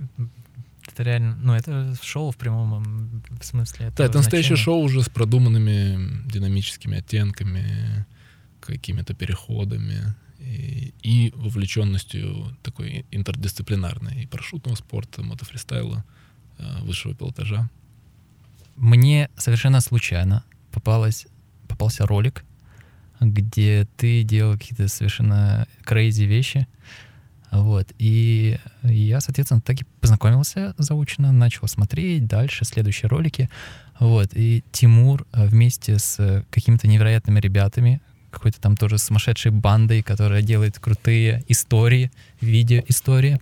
это 0.87 1.03
реально, 1.03 1.37
ну 1.43 1.55
это 1.55 1.97
шоу 2.03 2.31
в 2.31 2.37
прямом 2.37 3.23
смысле. 3.41 3.93
Да, 3.97 4.05
это 4.05 4.19
настоящее 4.19 4.57
шоу 4.57 4.83
уже 4.83 5.03
с 5.03 5.09
продуманными 5.09 6.29
динамическими 6.31 6.99
оттенками, 6.99 8.07
какими-то 8.61 9.15
переходами 9.15 10.15
и, 10.39 10.93
и 11.03 11.33
вовлеченностью 11.37 12.57
такой 12.63 13.07
интердисциплинарной 13.11 14.23
и 14.23 14.27
парашютного 14.27 14.77
спорта, 14.77 15.23
мотофристайла, 15.23 16.05
э, 16.59 16.83
высшего 16.83 17.15
пилотажа. 17.15 17.69
Мне 18.77 19.31
совершенно 19.37 19.81
случайно 19.81 20.45
попалась, 20.71 21.27
попался 21.69 22.07
ролик, 22.07 22.45
где 23.25 23.87
ты 23.97 24.23
делал 24.23 24.55
какие-то 24.55 24.89
совершенно 24.89 25.67
crazy 25.85 26.25
вещи. 26.25 26.67
Вот. 27.51 27.93
И 27.99 28.59
я, 28.83 29.21
соответственно, 29.21 29.61
так 29.61 29.81
и 29.81 29.87
познакомился 30.01 30.75
заочно, 30.77 31.31
начал 31.33 31.69
смотреть 31.69 32.27
дальше, 32.27 32.65
следующие 32.65 33.09
ролики. 33.09 33.49
Вот. 34.01 34.31
И 34.35 34.65
Тимур 34.73 35.27
э, 35.33 35.47
вместе 35.47 35.99
с 35.99 36.45
какими-то 36.51 36.89
невероятными 36.89 37.39
ребятами, 37.39 38.01
какой-то 38.31 38.61
там 38.61 38.77
тоже 38.77 38.99
сумасшедшей 38.99 39.53
бандой, 39.53 40.03
которая 40.03 40.43
делает 40.43 40.79
крутые 40.81 41.45
истории, 41.49 42.11
видеоистории, 42.41 43.41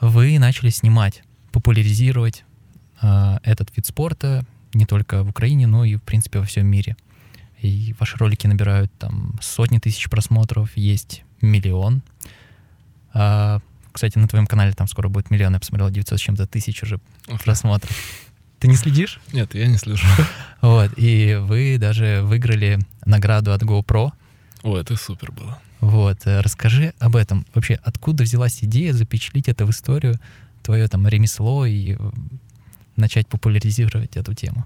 вы 0.00 0.38
начали 0.38 0.70
снимать, 0.70 1.22
популяризировать 1.52 2.44
э, 3.02 3.38
этот 3.44 3.76
вид 3.76 3.86
спорта 3.86 4.44
не 4.72 4.86
только 4.86 5.22
в 5.22 5.28
Украине, 5.28 5.66
но 5.66 5.84
и, 5.84 5.96
в 5.96 6.02
принципе, 6.02 6.38
во 6.38 6.46
всем 6.46 6.66
мире. 6.66 6.96
И 7.62 7.94
ваши 7.98 8.16
ролики 8.18 8.46
набирают 8.46 8.92
там 8.98 9.38
сотни 9.40 9.78
тысяч 9.78 10.10
просмотров, 10.10 10.76
есть 10.76 11.22
миллион. 11.40 12.02
А 13.14 13.60
Кстати, 13.92 14.18
на 14.18 14.26
твоем 14.26 14.46
канале 14.46 14.72
там 14.72 14.88
скоро 14.88 15.08
будет 15.08 15.30
миллион, 15.30 15.54
я 15.54 15.60
посмотрел 15.60 15.90
900 15.90 16.18
с 16.18 16.22
чем-то 16.22 16.46
тысяч 16.46 16.82
уже 16.82 16.98
просмотров. 17.44 17.96
Ты 18.58 18.68
не 18.68 18.76
следишь? 18.76 19.20
Нет, 19.32 19.54
я 19.54 19.66
не 19.66 19.76
слежу. 19.76 20.06
Вот, 20.60 20.92
и 20.96 21.36
вы 21.40 21.76
даже 21.78 22.20
выиграли 22.22 22.78
награду 23.04 23.52
от 23.52 23.62
GoPro. 23.64 24.12
О, 24.62 24.76
это 24.76 24.94
супер 24.96 25.32
было. 25.32 25.58
Вот, 25.80 26.24
э, 26.24 26.40
расскажи 26.40 26.94
об 27.00 27.16
этом. 27.16 27.44
Вообще, 27.52 27.80
откуда 27.82 28.22
взялась 28.22 28.62
идея 28.62 28.92
запечатлить 28.92 29.48
это 29.48 29.66
в 29.66 29.70
историю, 29.70 30.20
твое 30.62 30.86
там 30.86 31.08
ремесло 31.08 31.66
и 31.66 31.96
э, 31.98 32.10
начать 32.94 33.26
популяризировать 33.26 34.16
эту 34.16 34.34
тему? 34.34 34.64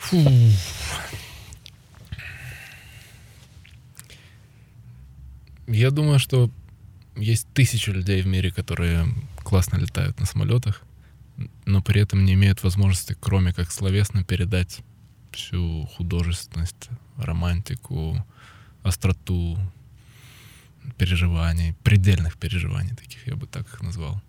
Фу. 0.00 0.24
Я 5.66 5.90
думаю, 5.90 6.18
что 6.18 6.50
есть 7.16 7.46
тысячи 7.52 7.90
людей 7.90 8.22
в 8.22 8.26
мире, 8.26 8.50
которые 8.50 9.06
классно 9.44 9.76
летают 9.76 10.18
на 10.18 10.26
самолетах, 10.26 10.82
но 11.64 11.82
при 11.82 12.00
этом 12.00 12.24
не 12.24 12.32
имеют 12.32 12.62
возможности, 12.62 13.16
кроме 13.20 13.52
как 13.52 13.70
словесно, 13.70 14.24
передать 14.24 14.80
всю 15.32 15.86
художественность, 15.96 16.88
романтику, 17.16 18.24
остроту 18.82 19.58
переживаний, 20.96 21.74
предельных 21.84 22.36
переживаний 22.38 22.96
таких, 22.96 23.26
я 23.26 23.36
бы 23.36 23.46
так 23.46 23.66
их 23.68 23.82
назвал. 23.82 24.20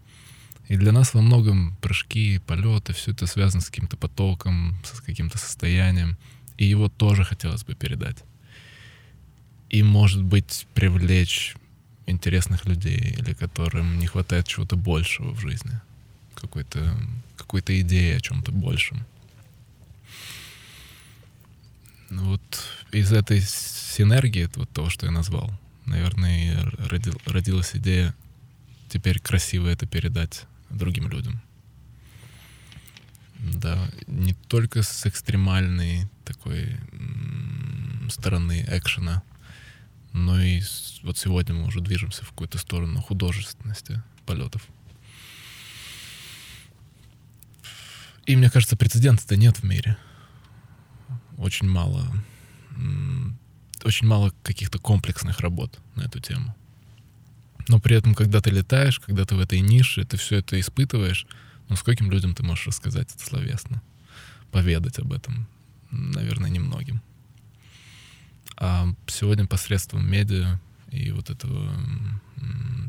И 0.71 0.77
для 0.77 0.93
нас 0.93 1.13
во 1.13 1.21
многом 1.21 1.75
прыжки, 1.81 2.39
полеты, 2.47 2.93
все 2.93 3.11
это 3.11 3.27
связано 3.27 3.59
с 3.59 3.69
каким-то 3.69 3.97
потоком, 3.97 4.77
с 4.85 5.01
каким-то 5.01 5.37
состоянием. 5.37 6.17
И 6.55 6.63
его 6.63 6.87
тоже 6.87 7.25
хотелось 7.25 7.65
бы 7.65 7.75
передать. 7.75 8.23
И, 9.69 9.83
может 9.83 10.23
быть, 10.23 10.65
привлечь 10.73 11.57
интересных 12.05 12.65
людей, 12.65 13.17
или 13.19 13.33
которым 13.33 13.99
не 13.99 14.07
хватает 14.07 14.47
чего-то 14.47 14.77
большего 14.77 15.31
в 15.31 15.41
жизни. 15.41 15.73
Какой-то 16.35 16.97
какой-то 17.35 17.77
идеи 17.81 18.15
о 18.15 18.21
чем-то 18.21 18.53
большем. 18.53 19.05
Ну 22.09 22.23
вот 22.29 22.41
из 22.93 23.11
этой 23.11 23.41
синергии, 23.41 24.49
вот 24.55 24.69
того, 24.69 24.89
что 24.89 25.05
я 25.05 25.11
назвал, 25.11 25.51
наверное, 25.85 26.63
родил, 26.77 27.19
родилась 27.25 27.75
идея 27.75 28.15
теперь 28.87 29.19
красиво 29.19 29.67
это 29.67 29.85
передать 29.85 30.45
другим 30.71 31.09
людям. 31.09 31.41
Да, 33.39 33.89
не 34.07 34.33
только 34.33 34.83
с 34.83 35.05
экстремальной 35.05 36.07
такой 36.25 36.77
стороны 38.09 38.65
экшена, 38.67 39.23
но 40.13 40.39
и 40.41 40.61
вот 41.03 41.17
сегодня 41.17 41.55
мы 41.55 41.65
уже 41.65 41.81
движемся 41.81 42.23
в 42.23 42.29
какую-то 42.29 42.57
сторону 42.57 43.01
художественности 43.01 44.03
полетов. 44.25 44.67
И 48.25 48.35
мне 48.35 48.49
кажется, 48.49 48.77
прецедента-то 48.77 49.35
нет 49.35 49.57
в 49.57 49.63
мире. 49.63 49.97
Очень 51.37 51.67
мало, 51.67 52.05
очень 53.83 54.07
мало 54.07 54.31
каких-то 54.43 54.77
комплексных 54.77 55.39
работ 55.39 55.79
на 55.95 56.03
эту 56.03 56.19
тему. 56.19 56.55
Но 57.67 57.79
при 57.79 57.95
этом, 57.95 58.15
когда 58.15 58.41
ты 58.41 58.49
летаешь, 58.49 58.99
когда 58.99 59.25
ты 59.25 59.35
в 59.35 59.39
этой 59.39 59.59
нише, 59.59 60.05
ты 60.05 60.17
все 60.17 60.37
это 60.37 60.59
испытываешь, 60.59 61.25
ну, 61.69 61.75
скольким 61.75 62.11
людям 62.11 62.35
ты 62.35 62.43
можешь 62.43 62.67
рассказать 62.67 63.13
это 63.13 63.23
словесно, 63.23 63.81
поведать 64.51 64.99
об 64.99 65.13
этом? 65.13 65.47
Наверное, 65.91 66.49
немногим. 66.49 67.01
А 68.57 68.87
сегодня 69.07 69.47
посредством 69.47 70.09
медиа 70.09 70.59
и 70.91 71.11
вот 71.11 71.29
этого 71.29 71.71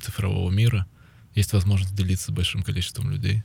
цифрового 0.03 0.51
мира 0.51 0.87
есть 1.35 1.53
возможность 1.53 1.95
делиться 1.95 2.27
с 2.27 2.35
большим 2.35 2.63
количеством 2.63 3.11
людей. 3.11 3.43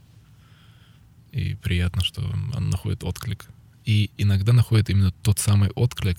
И 1.31 1.55
приятно, 1.55 2.03
что 2.03 2.21
он 2.55 2.69
находит 2.69 3.03
отклик. 3.03 3.47
И 3.85 4.11
иногда 4.17 4.53
находит 4.53 4.89
именно 4.89 5.11
тот 5.11 5.39
самый 5.39 5.69
отклик, 5.69 6.17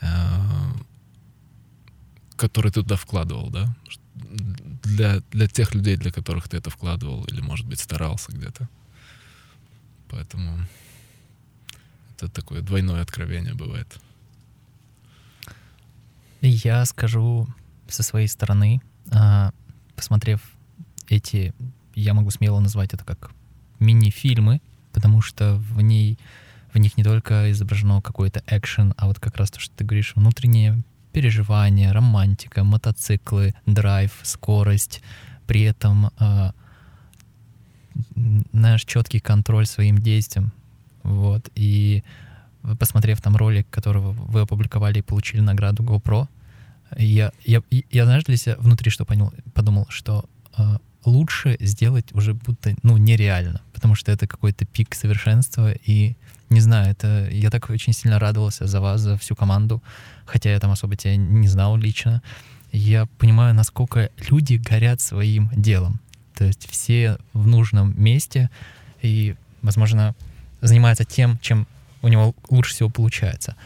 а, 0.00 0.76
который 2.36 2.70
ты 2.70 2.82
туда 2.82 2.96
вкладывал, 2.96 3.50
да? 3.50 3.74
Для, 4.82 5.20
для 5.30 5.46
тех 5.46 5.74
людей, 5.74 5.96
для 5.96 6.10
которых 6.10 6.48
ты 6.48 6.56
это 6.56 6.70
вкладывал, 6.70 7.24
или, 7.24 7.40
может 7.40 7.66
быть, 7.66 7.80
старался 7.80 8.32
где-то. 8.32 8.68
Поэтому 10.08 10.58
это 12.14 12.28
такое 12.28 12.62
двойное 12.62 13.02
откровение 13.02 13.54
бывает. 13.54 14.00
Я 16.40 16.84
скажу 16.86 17.48
со 17.88 18.02
своей 18.02 18.28
стороны, 18.28 18.80
а, 19.10 19.52
посмотрев 19.94 20.40
эти, 21.08 21.54
я 21.94 22.14
могу 22.14 22.30
смело 22.30 22.60
назвать 22.60 22.94
это 22.94 23.04
как 23.04 23.32
мини-фильмы, 23.78 24.60
потому 24.92 25.22
что 25.22 25.56
в 25.56 25.80
ней 25.80 26.18
в 26.72 26.78
них 26.78 26.98
не 26.98 27.04
только 27.04 27.50
изображено 27.52 28.02
какой-то 28.02 28.42
экшен, 28.46 28.92
а 28.98 29.06
вот 29.06 29.18
как 29.18 29.36
раз 29.36 29.50
то, 29.50 29.60
что 29.60 29.74
ты 29.74 29.84
говоришь, 29.84 30.12
внутреннее 30.14 30.82
переживание, 31.16 31.92
романтика, 31.92 32.62
мотоциклы, 32.62 33.54
драйв, 33.64 34.12
скорость, 34.22 35.00
при 35.46 35.62
этом, 35.62 36.10
э, 36.20 36.50
знаешь, 38.52 38.84
четкий 38.84 39.20
контроль 39.20 39.64
своим 39.64 39.96
действием, 39.96 40.52
вот, 41.04 41.48
и 41.54 42.02
посмотрев 42.78 43.22
там 43.22 43.34
ролик, 43.34 43.66
которого 43.70 44.12
вы 44.12 44.40
опубликовали 44.40 44.98
и 44.98 45.02
получили 45.02 45.40
награду 45.40 45.82
GoPro, 45.82 46.28
я, 46.98 47.32
я, 47.46 47.62
я 47.90 48.04
знаешь, 48.04 48.24
для 48.24 48.36
себя 48.36 48.56
внутри 48.58 48.90
что 48.90 49.06
понял, 49.06 49.32
подумал, 49.54 49.86
что 49.88 50.26
э, 50.58 50.76
лучше 51.06 51.56
сделать 51.60 52.12
уже 52.12 52.34
будто, 52.34 52.74
ну, 52.82 52.98
нереально, 52.98 53.62
потому 53.72 53.94
что 53.94 54.12
это 54.12 54.26
какой-то 54.26 54.66
пик 54.66 54.94
совершенства, 54.94 55.72
и 55.72 56.14
не 56.50 56.60
знаю, 56.60 56.90
это 56.90 57.28
я 57.30 57.50
так 57.50 57.70
очень 57.70 57.92
сильно 57.92 58.18
радовался 58.18 58.66
за 58.66 58.80
вас, 58.80 59.00
за 59.00 59.16
всю 59.16 59.34
команду, 59.34 59.82
хотя 60.24 60.50
я 60.50 60.60
там 60.60 60.70
особо 60.70 60.96
тебя 60.96 61.16
не 61.16 61.48
знал 61.48 61.76
лично. 61.76 62.22
Я 62.72 63.06
понимаю, 63.18 63.54
насколько 63.54 64.10
люди 64.30 64.54
горят 64.54 65.00
своим 65.00 65.50
делом. 65.54 66.00
То 66.34 66.44
есть 66.44 66.68
все 66.70 67.18
в 67.32 67.46
нужном 67.46 68.00
месте 68.00 68.50
и, 69.02 69.34
возможно, 69.62 70.14
занимаются 70.60 71.04
тем, 71.04 71.38
чем 71.38 71.66
у 72.02 72.08
него 72.08 72.34
лучше 72.50 72.74
всего 72.74 72.90
получается. 72.90 73.56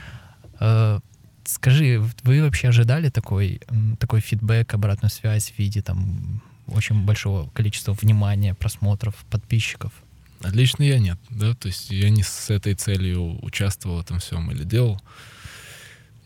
Э, 0.60 1.00
скажи, 1.44 2.02
вы 2.22 2.42
вообще 2.42 2.68
ожидали 2.68 3.10
такой, 3.10 3.60
такой 3.98 4.20
фидбэк, 4.20 4.72
обратную 4.74 5.10
связь 5.10 5.50
в 5.50 5.58
виде 5.58 5.82
там 5.82 6.42
очень 6.68 7.04
большого 7.04 7.48
количества 7.50 7.92
внимания, 7.92 8.54
просмотров, 8.54 9.14
подписчиков? 9.30 9.92
Лично 10.42 10.82
я 10.84 10.98
нет, 10.98 11.18
да, 11.28 11.54
то 11.54 11.68
есть 11.68 11.90
я 11.90 12.08
не 12.08 12.22
с 12.22 12.48
этой 12.48 12.74
целью 12.74 13.44
участвовал 13.44 13.98
в 13.98 14.00
этом 14.00 14.20
всем 14.20 14.50
или 14.50 14.64
делал. 14.64 15.00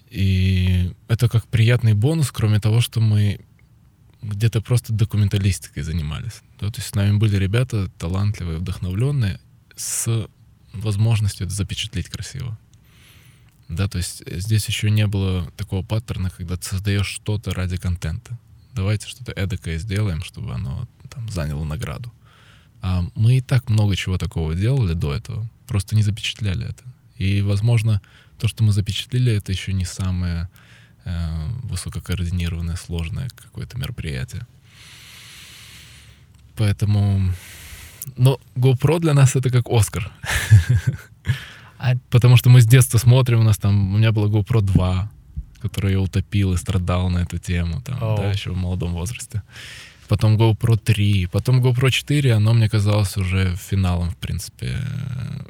И 0.08 0.92
это 1.08 1.28
как 1.28 1.46
приятный 1.48 1.94
бонус, 1.94 2.30
кроме 2.30 2.60
того, 2.60 2.80
что 2.80 3.00
мы 3.00 3.40
где-то 4.22 4.60
просто 4.60 4.92
документалистикой 4.92 5.82
занимались. 5.82 6.42
Да, 6.60 6.70
то 6.70 6.78
есть 6.78 6.90
с 6.90 6.94
нами 6.94 7.16
были 7.16 7.36
ребята 7.36 7.90
талантливые, 7.98 8.58
вдохновленные, 8.58 9.40
с 9.76 10.28
возможностью 10.72 11.46
это 11.46 11.54
запечатлеть 11.54 12.08
красиво. 12.08 12.56
Да, 13.68 13.88
то 13.88 13.98
есть 13.98 14.22
здесь 14.26 14.66
еще 14.68 14.90
не 14.90 15.06
было 15.06 15.50
такого 15.56 15.84
паттерна, 15.84 16.30
когда 16.30 16.56
ты 16.56 16.64
создаешь 16.64 17.08
что-то 17.08 17.52
ради 17.52 17.76
контента. 17.76 18.38
Давайте 18.72 19.08
что-то 19.08 19.32
эдакое 19.32 19.78
сделаем, 19.78 20.22
чтобы 20.22 20.54
оно 20.54 20.88
там 21.10 21.28
заняло 21.28 21.64
награду. 21.64 22.12
А 22.86 23.02
мы 23.14 23.38
и 23.38 23.40
так 23.40 23.70
много 23.70 23.96
чего 23.96 24.18
такого 24.18 24.54
делали 24.54 24.92
до 24.92 25.14
этого, 25.14 25.48
просто 25.66 25.96
не 25.96 26.02
запечатляли 26.02 26.66
это. 26.66 26.84
И, 27.16 27.40
возможно, 27.40 28.02
то, 28.38 28.46
что 28.46 28.62
мы 28.62 28.72
запечатлели, 28.72 29.32
это 29.32 29.52
еще 29.52 29.72
не 29.72 29.86
самое 29.86 30.50
э, 31.06 31.48
высококоординированное, 31.62 32.76
сложное 32.76 33.30
какое-то 33.30 33.78
мероприятие. 33.78 34.46
Поэтому... 36.56 37.32
Но 38.18 38.38
GoPro 38.54 39.00
для 39.00 39.14
нас 39.14 39.34
это 39.34 39.48
как 39.48 39.64
Оскар. 39.70 40.12
А... 41.78 41.94
Потому 42.10 42.36
что 42.36 42.50
мы 42.50 42.60
с 42.60 42.66
детства 42.66 42.98
смотрим, 42.98 43.40
у 43.40 43.44
нас 43.44 43.56
там, 43.56 43.94
у 43.94 43.96
меня 43.96 44.12
было 44.12 44.28
GoPro 44.28 44.60
2, 44.60 45.10
который 45.62 45.92
я 45.92 46.00
утопил 46.00 46.52
и 46.52 46.58
страдал 46.58 47.08
на 47.08 47.20
эту 47.20 47.38
тему, 47.38 47.80
там, 47.80 47.98
oh. 48.02 48.16
да, 48.18 48.30
еще 48.30 48.50
в 48.50 48.58
молодом 48.58 48.92
возрасте 48.92 49.42
потом 50.08 50.36
GoPro 50.36 50.76
3, 50.76 51.26
потом 51.26 51.62
GoPro 51.62 51.90
4, 51.90 52.34
оно 52.34 52.54
мне 52.54 52.68
казалось 52.68 53.16
уже 53.16 53.56
финалом, 53.56 54.10
в 54.10 54.16
принципе, 54.16 54.78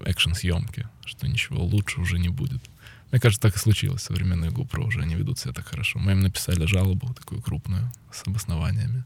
экшн-съемки, 0.04 0.88
что 1.04 1.28
ничего 1.28 1.64
лучше 1.64 2.00
уже 2.00 2.18
не 2.18 2.28
будет. 2.28 2.62
Мне 3.10 3.20
кажется, 3.20 3.42
так 3.42 3.56
и 3.56 3.58
случилось. 3.58 4.02
Современные 4.02 4.50
GoPro 4.50 4.86
уже 4.86 5.06
не 5.06 5.14
ведут 5.14 5.38
себя 5.38 5.52
так 5.52 5.68
хорошо. 5.68 5.98
Мы 5.98 6.12
им 6.12 6.20
написали 6.20 6.66
жалобу 6.66 7.14
такую 7.14 7.40
крупную, 7.40 7.92
с 8.12 8.26
обоснованиями. 8.26 9.04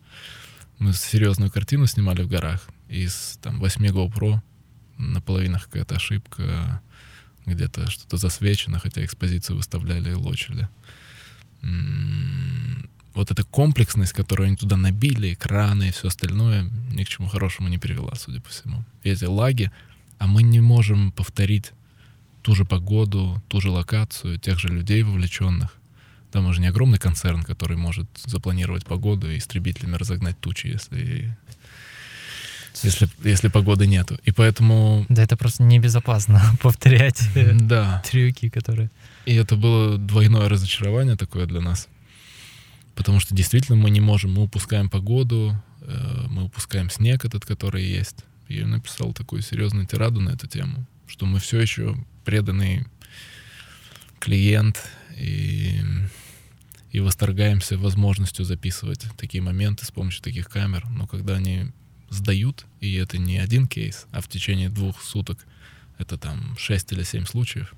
Мы 0.78 0.92
серьезную 0.92 1.50
картину 1.50 1.86
снимали 1.86 2.22
в 2.22 2.28
горах. 2.28 2.68
Из 2.88 3.38
там 3.42 3.58
8 3.58 3.86
GoPro 3.86 4.40
на 4.96 5.20
половинах 5.20 5.64
какая-то 5.64 5.96
ошибка, 5.96 6.80
где-то 7.46 7.90
что-то 7.90 8.16
засвечено, 8.16 8.78
хотя 8.78 9.04
экспозицию 9.04 9.56
выставляли 9.56 10.10
и 10.10 10.14
лочили. 10.14 10.68
Вот 13.14 13.30
эта 13.30 13.44
комплексность, 13.44 14.12
которую 14.12 14.48
они 14.48 14.56
туда 14.56 14.76
набили, 14.76 15.32
экраны 15.32 15.88
и 15.88 15.92
все 15.92 16.08
остальное, 16.08 16.70
ни 16.92 17.04
к 17.04 17.08
чему 17.08 17.28
хорошему 17.28 17.68
не 17.68 17.78
привела, 17.78 18.14
судя 18.14 18.40
по 18.40 18.48
всему. 18.48 18.84
И 19.02 19.10
эти 19.10 19.24
лаги, 19.24 19.70
а 20.18 20.26
мы 20.26 20.42
не 20.42 20.60
можем 20.60 21.12
повторить 21.12 21.72
ту 22.42 22.54
же 22.54 22.64
погоду, 22.64 23.42
ту 23.48 23.60
же 23.60 23.70
локацию, 23.70 24.38
тех 24.38 24.58
же 24.58 24.68
людей 24.68 25.02
вовлеченных. 25.02 25.74
Там 26.32 26.46
уже 26.46 26.60
не 26.60 26.68
огромный 26.68 26.98
концерн, 26.98 27.42
который 27.42 27.76
может 27.76 28.06
запланировать 28.24 28.84
погоду 28.84 29.30
и 29.30 29.38
истребителями 29.38 29.96
разогнать 29.96 30.38
тучи, 30.40 30.66
если 30.66 31.36
если, 32.82 33.08
если 33.24 33.48
погоды 33.48 33.86
нету. 33.86 34.18
И 34.24 34.32
поэтому... 34.32 35.04
Да 35.08 35.22
это 35.22 35.36
просто 35.36 35.62
небезопасно 35.62 36.40
повторять 36.62 37.20
э, 37.34 37.52
да. 37.54 38.02
трюки, 38.06 38.48
которые... 38.48 38.90
И 39.26 39.34
это 39.34 39.56
было 39.56 39.98
двойное 39.98 40.48
разочарование 40.48 41.16
такое 41.16 41.46
для 41.46 41.60
нас. 41.60 41.88
Потому 42.98 43.20
что 43.20 43.32
действительно 43.32 43.76
мы 43.76 43.90
не 43.90 44.00
можем, 44.00 44.34
мы 44.34 44.42
упускаем 44.42 44.90
погоду, 44.90 45.54
э, 45.82 46.26
мы 46.30 46.42
упускаем 46.42 46.90
снег 46.90 47.24
этот, 47.24 47.46
который 47.46 47.84
есть. 47.84 48.24
Я 48.48 48.66
написал 48.66 49.12
такую 49.12 49.40
серьезную 49.42 49.86
тираду 49.86 50.20
на 50.20 50.30
эту 50.30 50.48
тему, 50.48 50.84
что 51.06 51.24
мы 51.24 51.38
все 51.38 51.60
еще 51.60 51.96
преданный 52.24 52.86
клиент 54.18 54.82
и, 55.16 55.80
и 56.90 56.98
восторгаемся 56.98 57.78
возможностью 57.78 58.44
записывать 58.44 59.06
такие 59.16 59.44
моменты 59.44 59.84
с 59.84 59.92
помощью 59.92 60.20
таких 60.24 60.50
камер. 60.50 60.84
Но 60.90 61.06
когда 61.06 61.36
они 61.36 61.70
сдают, 62.10 62.66
и 62.80 62.94
это 62.94 63.16
не 63.16 63.38
один 63.38 63.68
кейс, 63.68 64.06
а 64.10 64.20
в 64.20 64.26
течение 64.26 64.70
двух 64.70 65.04
суток 65.04 65.46
это 65.98 66.18
там 66.18 66.56
6 66.58 66.94
или 66.94 67.04
7 67.04 67.26
случаев, 67.26 67.74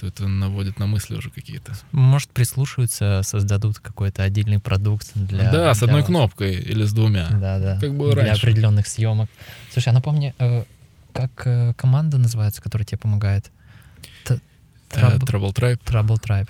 то 0.00 0.06
это 0.06 0.26
наводит 0.28 0.78
на 0.78 0.86
мысли 0.86 1.14
уже 1.14 1.30
какие-то. 1.30 1.72
Может, 1.92 2.30
прислушаются, 2.30 3.20
создадут 3.22 3.78
какой-то 3.78 4.22
отдельный 4.22 4.58
продукт 4.58 5.10
для... 5.14 5.50
Да, 5.50 5.74
с 5.74 5.78
для 5.78 5.86
одной 5.86 6.00
вас. 6.00 6.06
кнопкой 6.06 6.54
или 6.54 6.84
с 6.84 6.92
двумя. 6.92 7.28
Да, 7.30 7.58
да. 7.58 7.78
Как 7.80 7.94
было 7.94 8.12
Для 8.14 8.24
раньше. 8.24 8.46
определенных 8.46 8.86
съемок. 8.86 9.28
Слушай, 9.72 9.90
а 9.90 9.92
напомни, 9.92 10.34
э, 10.38 10.64
как 11.12 11.42
э, 11.44 11.74
команда 11.74 12.18
называется, 12.18 12.62
которая 12.62 12.86
тебе 12.86 12.98
помогает? 12.98 13.50
Э, 14.28 14.38
Trouble, 14.90 15.54
Tribe. 15.54 15.80
Trouble 15.84 16.20
Tribe. 16.20 16.48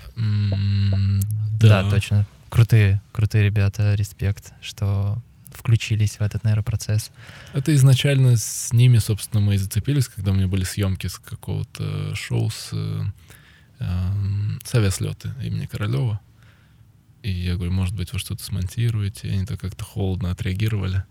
Да. 1.59 1.89
точно. 1.89 2.25
Крутые, 2.49 3.01
крутые 3.11 3.45
ребята, 3.45 3.95
респект, 3.95 4.53
что 4.61 5.21
включились 5.53 6.17
в 6.17 6.21
этот, 6.21 6.43
наверное, 6.43 6.63
процесс. 6.63 7.11
Это 7.53 7.73
изначально 7.75 8.35
с 8.37 8.73
ними, 8.73 8.97
собственно, 8.97 9.41
мы 9.41 9.55
и 9.55 9.57
зацепились, 9.57 10.07
когда 10.07 10.31
у 10.31 10.33
меня 10.33 10.47
были 10.47 10.63
съемки 10.63 11.07
с 11.07 11.19
какого-то 11.19 12.15
шоу 12.15 12.49
с, 12.49 12.71
с 14.63 14.75
авиаслеты 14.75 15.33
имени 15.43 15.65
Королева. 15.65 16.19
И 17.23 17.31
я 17.31 17.55
говорю, 17.55 17.71
может 17.71 17.95
быть, 17.95 18.13
вы 18.13 18.19
что-то 18.19 18.43
смонтируете. 18.43 19.27
И 19.27 19.31
они 19.31 19.45
так 19.45 19.59
как-то 19.59 19.83
холодно 19.83 20.31
отреагировали. 20.31 21.03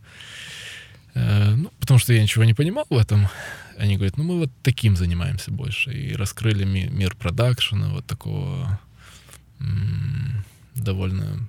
Э, 1.14 1.54
ну, 1.54 1.70
потому 1.80 1.98
что 1.98 2.12
я 2.12 2.22
ничего 2.22 2.44
не 2.44 2.54
понимал 2.54 2.86
в 2.90 2.96
этом. 2.96 3.28
Они 3.78 3.96
говорят, 3.96 4.16
ну 4.16 4.24
мы 4.24 4.38
вот 4.38 4.50
таким 4.62 4.96
занимаемся 4.96 5.50
больше. 5.50 5.92
И 5.92 6.14
раскрыли 6.14 6.64
ми- 6.64 6.88
мир 6.88 7.14
продакшена, 7.16 7.90
вот 7.90 8.06
такого 8.06 8.78
м, 9.60 10.44
довольно 10.74 11.48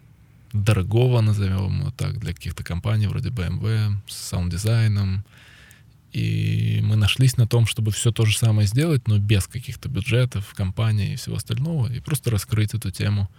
дорогого, 0.54 1.22
назовем 1.22 1.80
его 1.80 1.92
так, 1.92 2.20
для 2.20 2.34
каких-то 2.34 2.64
компаний 2.64 3.08
вроде 3.08 3.30
BMW, 3.30 3.96
с 4.08 4.16
саунд-дизайном. 4.16 5.24
И 6.12 6.82
мы 6.84 6.98
нашлись 6.98 7.38
на 7.38 7.48
том, 7.48 7.66
чтобы 7.66 7.92
все 7.92 8.12
то 8.12 8.26
же 8.26 8.38
самое 8.38 8.68
сделать, 8.68 9.08
но 9.08 9.18
без 9.18 9.48
каких-то 9.48 9.88
бюджетов, 9.88 10.54
компаний 10.54 11.14
и 11.14 11.16
всего 11.16 11.38
остального, 11.38 11.92
и 11.92 12.00
просто 12.02 12.32
раскрыть 12.32 12.74
эту 12.74 12.92
тему 12.92 13.30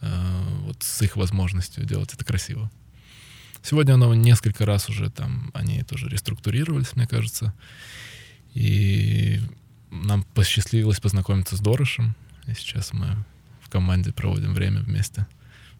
э, 0.00 0.42
вот 0.62 0.82
с 0.82 1.00
их 1.02 1.16
возможностью 1.16 1.84
делать 1.84 2.12
это 2.12 2.24
красиво. 2.24 2.70
Сегодня 3.62 3.94
оно 3.94 4.14
несколько 4.14 4.66
раз 4.66 4.88
уже 4.88 5.10
там, 5.10 5.50
они 5.54 5.82
тоже 5.82 6.08
реструктурировались, 6.08 6.96
мне 6.96 7.06
кажется. 7.06 7.54
И 8.54 9.40
нам 9.90 10.24
посчастливилось 10.34 11.00
познакомиться 11.00 11.56
с 11.56 11.60
Дорошем. 11.60 12.16
И 12.46 12.54
сейчас 12.54 12.92
мы 12.92 13.24
в 13.60 13.68
команде 13.68 14.12
проводим 14.12 14.54
время 14.54 14.80
вместе. 14.80 15.26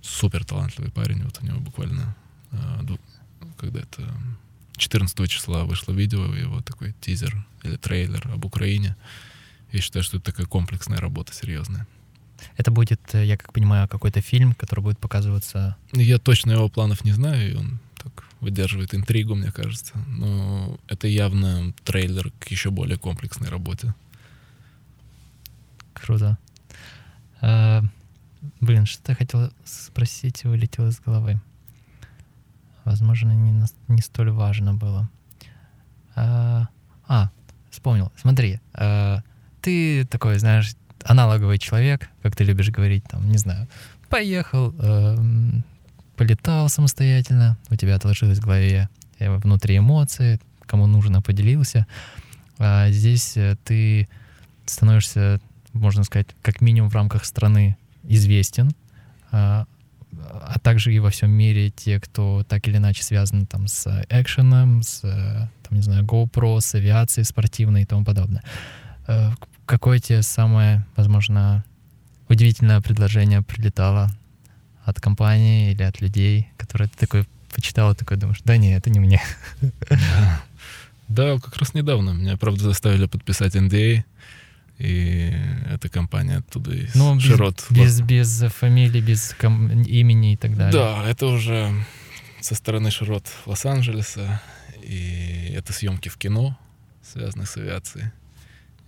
Супер 0.02 0.44
талантливый 0.44 0.93
парень. 0.93 1.24
Вот 1.24 1.39
у 1.43 1.47
него 1.47 1.59
буквально, 1.59 2.15
э, 2.52 2.97
когда 3.56 3.81
это 3.81 4.09
14 4.78 5.28
числа 5.28 5.64
вышло 5.64 5.92
видео, 5.92 6.34
его 6.34 6.60
такой 6.62 6.94
тизер 7.00 7.44
или 7.62 7.76
трейлер 7.76 8.28
об 8.32 8.44
Украине. 8.44 8.96
Я 9.72 9.80
считаю, 9.80 10.02
что 10.02 10.16
это 10.16 10.26
такая 10.26 10.46
комплексная 10.46 10.98
работа, 10.98 11.34
серьезная. 11.34 11.86
Это 12.56 12.70
будет, 12.70 13.00
э, 13.14 13.26
я 13.26 13.36
как 13.36 13.52
понимаю, 13.52 13.88
какой-то 13.88 14.20
фильм, 14.20 14.55
который 14.55 14.80
будет 14.80 14.98
показываться... 14.98 15.76
Я 15.92 16.18
точно 16.18 16.52
его 16.52 16.68
планов 16.68 17.05
не 17.05 17.12
знаю, 17.12 17.50
и 17.50 17.55
он 17.55 17.78
так 18.02 18.24
выдерживает 18.40 18.94
интригу, 18.94 19.34
мне 19.34 19.50
кажется. 19.50 19.94
Но 20.06 20.78
это 20.86 21.09
явно 21.09 21.72
трейлер 21.84 22.32
к 22.38 22.48
еще 22.48 22.70
более 22.70 22.96
комплексной 22.96 23.48
работе. 23.48 23.94
Круто. 25.92 26.38
А, 27.40 27.82
блин, 28.60 28.86
что-то 28.86 29.12
я 29.12 29.16
хотел 29.16 29.52
спросить, 29.64 30.44
вылетело 30.44 30.88
из 30.88 31.00
головы. 31.00 31.40
Возможно, 32.89 33.32
не, 33.32 33.66
не 33.89 34.01
столь 34.01 34.31
важно 34.31 34.73
было. 34.73 35.10
А, 36.16 36.69
а, 37.06 37.31
вспомнил. 37.70 38.10
Смотри, 38.16 38.60
а, 38.73 39.23
ты 39.60 40.06
такой, 40.06 40.39
знаешь, 40.39 40.74
аналоговый 41.05 41.59
человек, 41.59 42.09
как 42.23 42.35
ты 42.35 42.44
любишь 42.44 42.70
говорить, 42.70 43.05
там, 43.05 43.28
не 43.28 43.36
знаю, 43.36 43.69
поехал, 44.09 44.74
эм, 44.78 45.65
полетал 46.16 46.70
самостоятельно, 46.70 47.59
у 47.69 47.77
тебя 47.77 47.94
отложилось 47.94 48.39
в 48.39 48.44
голове 48.44 48.89
э, 49.19 49.36
внутри 49.36 49.77
эмоции, 49.77 50.40
кому 50.65 50.86
нужно, 50.86 51.20
поделился. 51.20 51.86
А 52.59 52.90
здесь 52.90 53.36
э, 53.36 53.56
ты 53.65 54.09
становишься, 54.65 55.43
можно 55.74 56.05
сказать, 56.05 56.28
как 56.40 56.62
минимум 56.62 56.89
в 56.89 56.94
рамках 56.94 57.27
страны 57.27 57.77
известен, 58.05 58.70
а, 59.31 59.66
а 60.31 60.59
также 60.59 60.95
и 60.95 60.99
во 60.99 61.11
всем 61.11 61.31
мире 61.31 61.70
те, 61.70 62.01
кто 62.01 62.45
так 62.49 62.66
или 62.69 62.77
иначе 62.77 63.03
связан 63.03 63.47
там 63.47 63.69
с 63.69 64.05
экшеном, 64.09 64.82
с, 64.82 65.05
э, 65.05 65.49
там, 65.62 65.77
не 65.77 65.82
знаю, 65.82 66.05
GoPro, 66.05 66.61
с 66.61 66.74
авиацией 66.74 67.24
спортивной 67.24 67.82
и 67.82 67.86
тому 67.86 68.05
подобное. 68.05 68.43
Э, 69.07 69.31
Какое 69.69 69.99
тебе 69.99 70.23
самое, 70.23 70.86
возможно, 70.97 71.62
удивительное 72.31 72.81
предложение 72.81 73.43
прилетало 73.43 74.09
от 74.82 74.99
компании 74.99 75.73
или 75.73 75.82
от 75.82 76.01
людей, 76.01 76.49
которые 76.57 76.89
ты 76.89 76.97
такой 76.97 77.27
почитал 77.55 77.95
такой 77.95 78.16
думаешь, 78.16 78.40
да 78.45 78.57
не, 78.57 78.74
это 78.74 78.89
не 78.89 78.99
мне. 78.99 79.20
Да, 81.09 81.39
как 81.39 81.57
раз 81.57 81.73
недавно. 81.73 82.11
Меня, 82.11 82.36
правда, 82.36 82.65
заставили 82.65 83.07
подписать 83.07 83.57
NDA. 83.57 84.05
И 84.78 85.32
эта 85.68 85.88
компания 85.88 86.36
оттуда 86.38 86.72
из 86.72 86.94
Ну, 86.94 87.14
без, 87.16 87.22
Широт. 87.24 87.66
без, 87.70 88.00
без 88.00 88.44
фамилии, 88.52 89.00
без 89.00 89.34
ком- 89.38 89.82
имени 89.82 90.34
и 90.34 90.36
так 90.36 90.56
далее. 90.56 90.72
Да, 90.72 91.05
это 91.09 91.26
уже 91.26 91.72
со 92.40 92.55
стороны 92.55 92.90
Широт 92.90 93.26
Лос-Анджелеса. 93.46 94.40
И 94.82 95.52
это 95.56 95.72
съемки 95.72 96.09
в 96.09 96.16
кино, 96.16 96.56
связанных 97.02 97.48
с 97.50 97.56
авиацией. 97.56 98.10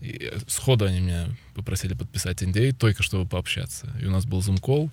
И 0.00 0.32
сходу 0.46 0.84
они 0.86 1.00
меня 1.00 1.28
попросили 1.54 1.94
подписать 1.94 2.42
NDA, 2.42 2.72
только 2.72 3.02
чтобы 3.02 3.28
пообщаться. 3.28 3.92
И 4.00 4.06
у 4.06 4.10
нас 4.10 4.24
был 4.24 4.40
зум-колл, 4.40 4.90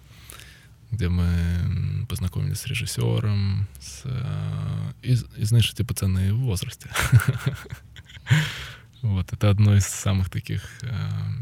где 0.91 1.07
мы 1.09 2.05
познакомились 2.09 2.59
с 2.61 2.65
режиссером, 2.65 3.67
с, 3.79 4.01
э, 4.05 4.91
и, 5.03 5.13
и 5.13 5.43
знаешь, 5.45 5.71
эти 5.71 5.83
пацаны 5.83 6.33
в 6.33 6.39
возрасте. 6.39 6.89
Вот, 9.01 9.31
это 9.31 9.49
одно 9.49 9.75
из 9.75 9.85
самых 9.85 10.29
таких 10.29 10.63
э, 10.81 10.87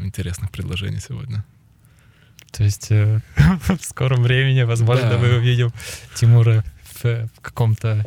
интересных 0.03 0.51
предложений 0.51 0.99
сегодня. 1.07 1.43
То 2.51 2.63
есть 2.63 2.91
э, 2.91 3.21
в 3.77 3.83
скором 3.83 4.23
времени, 4.23 4.63
возможно, 4.63 5.09
Да. 5.09 5.17
мы 5.17 5.35
увидим 5.37 5.71
Тимура 6.15 6.63
в, 6.83 7.05
э, 7.05 7.27
в 7.37 7.41
каком-то 7.41 8.05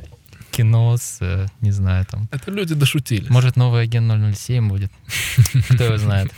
кино 0.50 0.96
с, 0.96 1.18
э, 1.20 1.46
не 1.60 1.70
знаю, 1.70 2.06
там. 2.06 2.28
Это 2.30 2.50
люди 2.50 2.74
дошутились. 2.74 3.30
Может, 3.30 3.56
новый 3.56 3.82
агент 3.82 4.10
007 4.36 4.68
будет. 4.68 4.92
Кто 5.70 5.84
его 5.84 5.96
знает. 5.98 6.32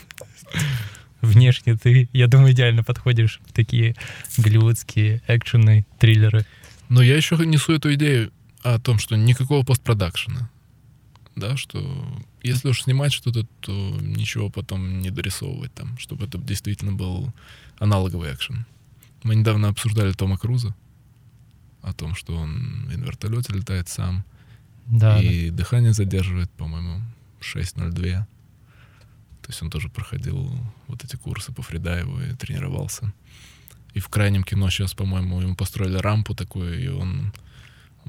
Внешне 1.21 1.77
ты, 1.77 2.09
я 2.13 2.27
думаю, 2.29 2.53
идеально 2.53 2.83
подходишь 2.83 3.41
в 3.47 3.53
такие 3.53 3.95
голливудские 4.39 5.23
экшены, 5.29 5.85
триллеры. 5.99 6.47
Но 6.89 7.03
я 7.03 7.17
еще 7.17 7.37
несу 7.37 7.75
эту 7.75 7.93
идею 7.95 8.33
о 8.63 8.79
том, 8.79 8.99
что 8.99 9.17
никакого 9.17 9.65
постпродакшена. 9.65 10.49
Да, 11.37 11.57
что 11.57 11.79
если 12.43 12.69
уж 12.69 12.83
снимать 12.83 13.13
что-то, 13.13 13.47
то 13.61 13.73
ничего 14.01 14.51
потом 14.51 15.01
не 15.01 15.11
дорисовывать 15.11 15.73
там, 15.75 15.99
чтобы 15.99 16.27
это 16.27 16.39
действительно 16.39 16.93
был 16.93 17.33
аналоговый 17.79 18.33
экшен. 18.35 18.67
Мы 19.23 19.35
недавно 19.37 19.69
обсуждали 19.69 20.13
Тома 20.13 20.39
Круза 20.39 20.75
о 21.83 21.93
том, 21.93 22.15
что 22.15 22.37
он 22.37 22.85
на 22.87 22.93
вертолете 23.05 23.53
летает 23.53 23.89
сам, 23.89 24.25
Да, 24.87 25.17
да. 25.17 25.23
и 25.23 25.51
дыхание 25.51 25.93
задерживает, 25.93 26.51
по-моему, 26.53 27.01
6.02. 27.41 27.93
То 29.43 29.49
есть 29.49 29.63
он 29.63 29.71
тоже 29.71 29.89
проходил 29.89 30.51
вот 30.87 31.05
эти 31.05 31.17
курсы 31.17 31.53
по 31.53 31.63
фридайву 31.63 32.21
и 32.21 32.35
тренировался. 32.35 33.13
И 33.95 34.01
в 34.01 34.09
крайнем 34.09 34.45
кино 34.45 34.71
сейчас, 34.71 34.95
по-моему, 34.95 35.41
ему 35.41 35.57
построили 35.57 35.97
рампу 35.97 36.35
такую, 36.35 36.81
и 36.83 36.89
он 36.89 37.33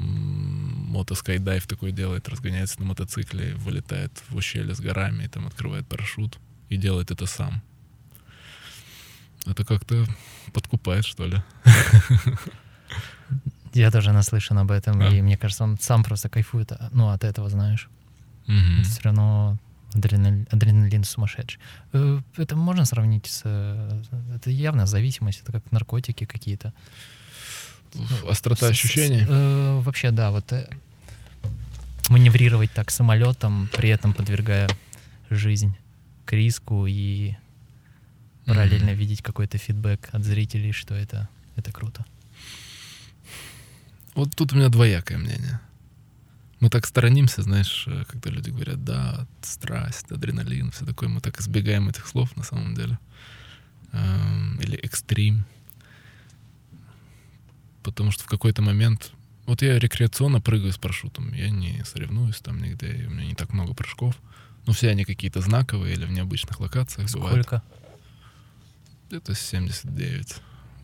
мотоскайдайв 0.01 1.67
такой 1.67 1.91
делает, 1.91 2.29
разгоняется 2.29 2.79
на 2.79 2.85
мотоцикле, 2.85 3.55
вылетает 3.55 4.11
в 4.29 4.35
ущелье 4.35 4.75
с 4.75 4.79
горами, 4.79 5.23
и 5.23 5.27
там 5.27 5.47
открывает 5.47 5.87
парашют 5.87 6.39
и 6.69 6.77
делает 6.77 7.11
это 7.11 7.25
сам. 7.25 7.61
Это 9.45 9.65
как-то 9.65 10.05
подкупает, 10.53 11.05
что 11.05 11.25
ли. 11.25 11.37
Я 13.73 13.89
тоже 13.89 14.11
наслышан 14.11 14.57
об 14.57 14.71
этом, 14.71 14.99
да. 14.99 15.09
и 15.09 15.21
мне 15.21 15.37
кажется, 15.37 15.63
он 15.63 15.79
сам 15.79 16.03
просто 16.03 16.29
кайфует, 16.29 16.73
а, 16.73 16.89
ну, 16.91 17.09
от 17.09 17.23
этого, 17.23 17.49
знаешь. 17.49 17.89
Угу. 18.47 18.83
Все 18.83 19.01
равно 19.03 19.57
адреналин, 19.93 20.47
адреналин 20.51 21.03
сумасшедший. 21.03 21.59
Э, 21.93 22.19
это 22.37 22.55
можно 22.55 22.85
сравнить 22.85 23.27
с... 23.27 23.41
Э, 23.45 24.01
это 24.35 24.49
явно 24.49 24.85
зависимость, 24.85 25.41
это 25.41 25.53
как 25.53 25.71
наркотики 25.71 26.25
какие-то. 26.25 26.73
Острота 28.27 28.67
ощущений? 28.67 29.25
Э, 29.27 29.81
вообще, 29.81 30.11
да, 30.11 30.31
вот 30.31 30.51
э, 30.53 30.69
маневрировать 32.09 32.71
так 32.71 32.91
самолетом, 32.91 33.69
при 33.73 33.89
этом 33.89 34.13
подвергая 34.13 34.69
жизнь 35.29 35.75
к 36.25 36.33
риску 36.33 36.85
и 36.87 37.35
параллельно 38.45 38.89
mm-hmm. 38.89 38.95
видеть 38.95 39.21
какой-то 39.21 39.57
фидбэк 39.57 40.09
от 40.11 40.23
зрителей, 40.23 40.71
что 40.71 40.93
это, 40.93 41.29
это 41.55 41.71
круто. 41.71 42.05
Вот 44.13 44.35
тут 44.35 44.53
у 44.53 44.55
меня 44.57 44.69
двоякое 44.69 45.17
мнение. 45.17 45.59
Мы 46.59 46.69
так 46.69 46.85
сторонимся, 46.85 47.41
знаешь, 47.41 47.85
э, 47.87 48.03
когда 48.07 48.29
люди 48.29 48.49
говорят, 48.49 48.83
да, 48.83 49.25
страсть, 49.41 50.11
адреналин, 50.11 50.71
все 50.71 50.85
такое, 50.85 51.09
мы 51.09 51.21
так 51.21 51.39
избегаем 51.39 51.89
этих 51.89 52.07
слов 52.07 52.35
на 52.35 52.43
самом 52.43 52.75
деле. 52.75 52.99
Эм, 53.93 54.59
или 54.61 54.77
экстрим. 54.77 55.45
Потому 57.83 58.11
что 58.11 58.23
в 58.23 58.27
какой-то 58.27 58.61
момент... 58.61 59.11
Вот 59.47 59.61
я 59.63 59.79
рекреационно 59.79 60.39
прыгаю 60.39 60.71
с 60.71 60.77
парашютом. 60.77 61.33
Я 61.33 61.49
не 61.49 61.83
соревнуюсь 61.83 62.39
там 62.39 62.61
нигде, 62.61 63.05
у 63.07 63.09
меня 63.09 63.25
не 63.25 63.35
так 63.35 63.53
много 63.53 63.73
прыжков. 63.73 64.15
Ну, 64.67 64.73
все 64.73 64.89
они 64.89 65.03
какие-то 65.03 65.41
знаковые 65.41 65.95
или 65.95 66.05
в 66.05 66.11
необычных 66.11 66.59
локациях 66.59 67.09
Сколько? 67.09 67.27
бывают. 67.27 67.63
Где-то 69.09 69.33
79, 69.33 70.35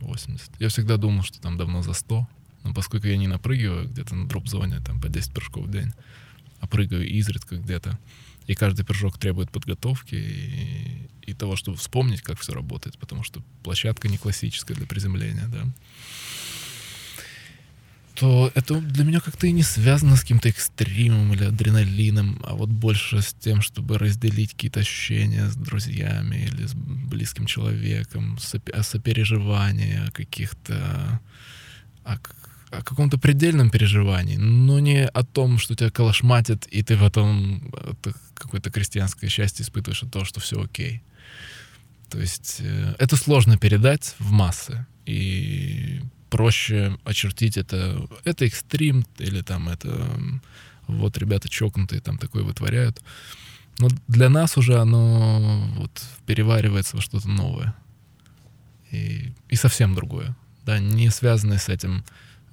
80. 0.02 0.52
Я 0.60 0.69
всегда 0.69 0.98
думал, 0.98 1.24
что 1.24 1.40
там 1.40 1.57
давно 1.57 1.84
за 1.84 1.94
100. 1.94 2.28
Но 2.64 2.74
поскольку 2.74 3.07
я 3.07 3.15
не 3.15 3.28
напрыгиваю 3.28 3.88
где-то 3.88 4.15
на 4.15 4.28
дроп-зоне 4.28 4.82
там 4.82 4.99
по 4.99 5.07
10 5.07 5.32
прыжков 5.32 5.68
в 5.68 5.72
день, 5.72 5.94
а 6.60 6.68
прыгаю 6.68 7.07
изредка 7.07 7.57
где-то, 7.57 7.98
и 8.48 8.56
каждый 8.56 8.84
прыжок 8.84 9.18
требует 9.18 9.52
подготовки 9.52 10.15
и, 10.15 11.10
и 11.22 11.34
того, 11.34 11.56
чтобы 11.56 11.78
вспомнить, 11.78 12.22
как 12.22 12.40
все 12.40 12.53
работает, 12.53 12.98
потому 12.98 13.24
что 13.24 13.41
площадка 13.64 14.10
не 14.10 14.18
классическая 14.18 14.74
для 14.74 14.88
приземления, 14.88 15.48
да 15.48 15.72
то 18.19 18.52
это 18.56 18.81
для 18.81 19.03
меня 19.03 19.19
как-то 19.19 19.45
и 19.45 19.52
не 19.52 19.61
связано 19.61 20.15
с 20.15 20.22
каким-то 20.22 20.49
экстримом 20.49 21.34
или 21.34 21.44
адреналином, 21.44 22.41
а 22.44 22.56
вот 22.56 22.69
больше 22.69 23.22
с 23.22 23.34
тем, 23.34 23.61
чтобы 23.61 23.99
разделить 23.99 24.53
какие-то 24.53 24.80
ощущения 24.80 25.48
с 25.48 25.56
друзьями 25.56 26.49
или 26.52 26.65
с 26.65 26.73
близким 26.73 27.45
человеком, 27.45 28.39
о 28.73 28.84
сопереживании, 28.84 30.07
о 30.07 30.11
каких-то... 30.11 31.19
о, 32.03 32.18
о 32.72 32.84
каком-то 32.84 33.19
предельном 33.19 33.69
переживании, 33.69 34.38
но 34.38 34.80
не 34.80 35.06
о 35.06 35.23
том, 35.23 35.60
что 35.60 35.76
тебя 35.76 35.91
калашматит, 35.91 36.65
и 36.68 36.81
ты 36.81 36.98
потом 36.98 37.72
какое-то 38.34 38.72
крестьянское 38.72 39.30
счастье 39.30 39.64
испытываешь 39.64 40.03
от 40.03 40.11
того, 40.11 40.26
что 40.26 40.39
все 40.39 40.61
окей. 40.61 41.03
То 42.10 42.19
есть 42.19 42.57
э, 42.60 42.95
это 42.99 43.15
сложно 43.15 43.57
передать 43.57 44.15
в 44.19 44.31
массы. 44.31 44.85
И 45.06 46.02
проще 46.30 46.98
очертить 47.04 47.58
это, 47.58 48.08
это 48.24 48.45
экстрим, 48.45 49.06
или 49.18 49.41
там 49.41 49.70
это 49.70 50.10
вот 50.88 51.18
ребята 51.18 51.49
чокнутые 51.49 52.02
там 52.02 52.18
такое 52.18 52.44
вытворяют. 52.44 53.02
Но 53.80 53.90
для 54.08 54.30
нас 54.30 54.58
уже 54.58 54.80
оно 54.80 55.68
вот 55.76 56.04
переваривается 56.26 56.95
во 56.95 57.02
что-то 57.02 57.30
новое. 57.30 57.76
И, 58.91 59.34
и 59.49 59.56
совсем 59.56 59.95
другое. 59.95 60.36
Да, 60.66 60.80
не 60.80 61.10
связанное 61.12 61.60
с 61.60 61.70
этим 61.70 62.04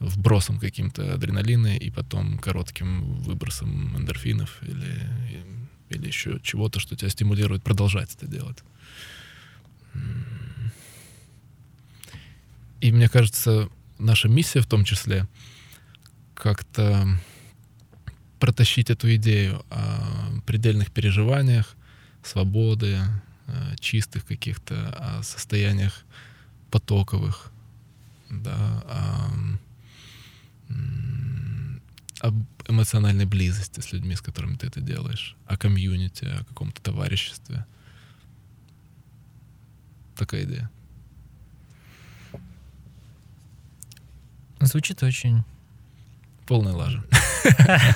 вбросом 0.01 0.59
каким-то 0.59 1.15
адреналина 1.15 1.77
и 1.77 1.91
потом 1.91 2.39
коротким 2.39 3.15
выбросом 3.21 3.97
эндорфинов 3.97 4.59
или, 4.63 5.09
или 5.89 6.07
еще 6.07 6.41
чего-то, 6.43 6.81
что 6.81 6.97
тебя 6.97 7.09
стимулирует 7.09 7.63
продолжать 7.63 8.15
это 8.15 8.27
делать. 8.27 8.59
И 12.85 12.93
мне 12.93 13.09
кажется, 13.09 13.71
наша 13.99 14.29
миссия 14.29 14.61
в 14.61 14.67
том 14.67 14.85
числе 14.85 15.27
как-то 16.35 17.09
протащить 18.39 18.91
эту 18.91 19.15
идею 19.15 19.65
о 19.71 20.39
предельных 20.45 20.93
переживаниях, 20.93 21.77
свободы, 22.23 23.01
чистых 23.81 24.27
каких-то 24.27 24.75
о 24.99 25.23
состояниях 25.23 26.05
потоковых, 26.71 27.51
да, 28.29 28.85
о, 28.87 30.79
об 32.21 32.35
эмоциональной 32.69 33.25
близости 33.25 33.81
с 33.81 33.95
людьми, 33.95 34.15
с 34.15 34.21
которыми 34.21 34.57
ты 34.57 34.67
это 34.67 34.83
делаешь, 34.83 35.37
о 35.47 35.57
комьюнити, 35.57 36.27
о 36.27 36.45
каком-то 36.45 36.83
товариществе. 36.83 37.65
Такая 40.17 40.45
идея. 40.45 40.71
Звучит 44.61 45.03
очень... 45.03 45.43
Полная 46.47 46.75
лажа. 46.75 47.03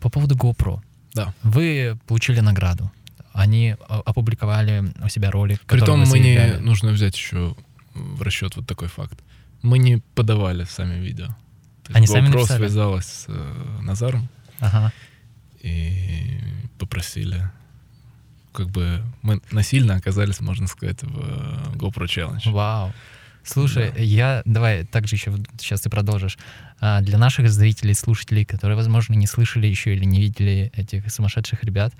По 0.00 0.08
поводу 0.08 0.34
GoPro. 0.34 0.80
Да. 1.14 1.34
Вы 1.42 1.98
получили 2.06 2.40
награду. 2.40 2.90
Они 3.32 3.76
опубликовали 3.88 4.92
у 5.04 5.08
себя 5.08 5.30
ролик. 5.30 5.60
Притом 5.66 6.04
мы 6.04 6.18
не 6.18 6.58
нужно 6.60 6.90
взять 6.92 7.16
еще 7.16 7.54
в 7.94 8.22
расчет 8.22 8.56
вот 8.56 8.66
такой 8.66 8.88
факт. 8.88 9.18
Мы 9.62 9.78
не 9.78 9.98
подавали 10.14 10.64
сами 10.64 10.98
видео. 10.98 11.28
То 11.84 11.92
Они 11.94 12.06
сами 12.06 12.28
GoPro 12.28 12.46
связалась 12.46 13.06
с 13.06 13.24
э, 13.28 13.80
Назаром 13.82 14.28
ага. 14.60 14.92
и 15.60 16.38
попросили 16.78 17.50
как 18.52 18.68
бы 18.70 19.02
мы 19.22 19.40
насильно 19.50 19.96
оказались, 19.96 20.40
можно 20.40 20.66
сказать, 20.66 21.02
в 21.02 21.18
э, 21.18 21.76
GoPro 21.76 22.06
Challenge. 22.06 22.50
Вау. 22.50 22.92
Слушай, 23.44 23.92
да. 23.94 24.02
я 24.02 24.42
давай 24.44 24.84
также 24.84 25.16
еще 25.16 25.32
сейчас 25.58 25.80
ты 25.80 25.90
продолжишь. 25.90 26.36
А, 26.80 27.00
для 27.00 27.16
наших 27.18 27.48
зрителей, 27.50 27.94
слушателей, 27.94 28.44
которые, 28.44 28.76
возможно, 28.76 29.14
не 29.14 29.26
слышали 29.26 29.66
еще 29.66 29.94
или 29.94 30.04
не 30.04 30.20
видели 30.20 30.70
этих 30.74 31.10
сумасшедших 31.10 31.64
ребят, 31.64 31.94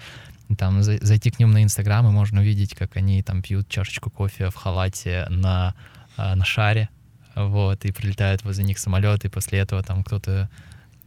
там 0.57 0.83
зайти 0.83 1.31
к 1.31 1.39
ним 1.39 1.51
на 1.53 1.63
Инстаграм 1.63 2.07
и 2.07 2.11
можно 2.11 2.41
увидеть, 2.41 2.75
как 2.75 2.97
они 2.97 3.23
там 3.23 3.43
пьют 3.43 3.69
чашечку 3.69 4.11
кофе 4.11 4.51
в 4.51 4.55
халате 4.55 5.27
на 5.31 5.75
а, 6.19 6.35
на 6.35 6.45
шаре, 6.45 6.89
вот 7.37 7.85
и 7.85 7.93
прилетают 7.93 8.43
возле 8.43 8.65
них 8.65 8.79
самолет, 8.79 9.25
и 9.25 9.29
после 9.29 9.61
этого 9.61 9.85
там 9.85 10.03
кто-то 10.03 10.51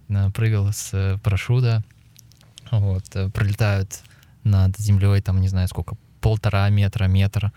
э, 0.07 0.29
прыгал 0.31 0.71
с 0.71 1.19
парашюта, 1.21 1.83
вот 2.71 3.03
э, 3.15 3.29
пролетают 3.29 3.99
над 4.43 4.77
землей, 4.77 5.21
там, 5.21 5.41
не 5.41 5.47
знаю, 5.47 5.67
сколько, 5.67 5.95
полтора 6.19 6.69
метра, 6.69 7.05
метр, 7.05 7.51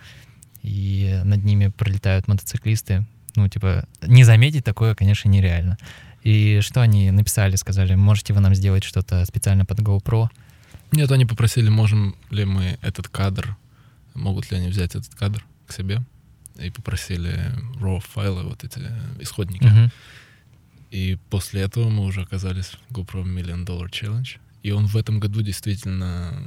и 0.62 1.20
над 1.24 1.44
ними 1.44 1.68
пролетают 1.68 2.28
мотоциклисты. 2.28 3.04
Ну, 3.36 3.48
типа, 3.48 3.86
не 4.02 4.24
заметить 4.24 4.64
такое, 4.64 4.94
конечно, 4.94 5.28
нереально. 5.28 5.76
И 6.22 6.60
что 6.60 6.80
они 6.80 7.10
написали, 7.10 7.56
сказали, 7.56 7.94
можете 7.94 8.32
вы 8.32 8.40
нам 8.40 8.54
сделать 8.54 8.84
что-то 8.84 9.24
специально 9.26 9.64
под 9.64 9.80
GoPro? 9.80 10.28
Нет, 10.92 11.10
они 11.10 11.26
попросили, 11.26 11.68
можем 11.68 12.16
ли 12.30 12.44
мы 12.44 12.78
этот 12.80 13.08
кадр, 13.08 13.56
могут 14.14 14.50
ли 14.50 14.56
они 14.56 14.68
взять 14.68 14.94
этот 14.94 15.14
кадр 15.14 15.44
к 15.66 15.72
себе, 15.72 16.00
и 16.56 16.70
попросили 16.70 17.52
RAW 17.80 18.00
файлы, 18.00 18.44
вот 18.44 18.64
эти 18.64 18.80
исходники. 19.18 19.64
Uh-huh. 19.64 19.90
И 20.90 21.18
после 21.28 21.62
этого 21.62 21.88
мы 21.88 22.04
уже 22.04 22.22
оказались 22.22 22.66
в 22.88 22.92
GoPro 22.92 23.24
Million 23.24 23.66
Dollar 23.66 23.90
Challenge. 23.90 24.36
И 24.64 24.70
он 24.70 24.86
в 24.86 24.96
этом 24.96 25.20
году 25.20 25.42
действительно, 25.42 26.42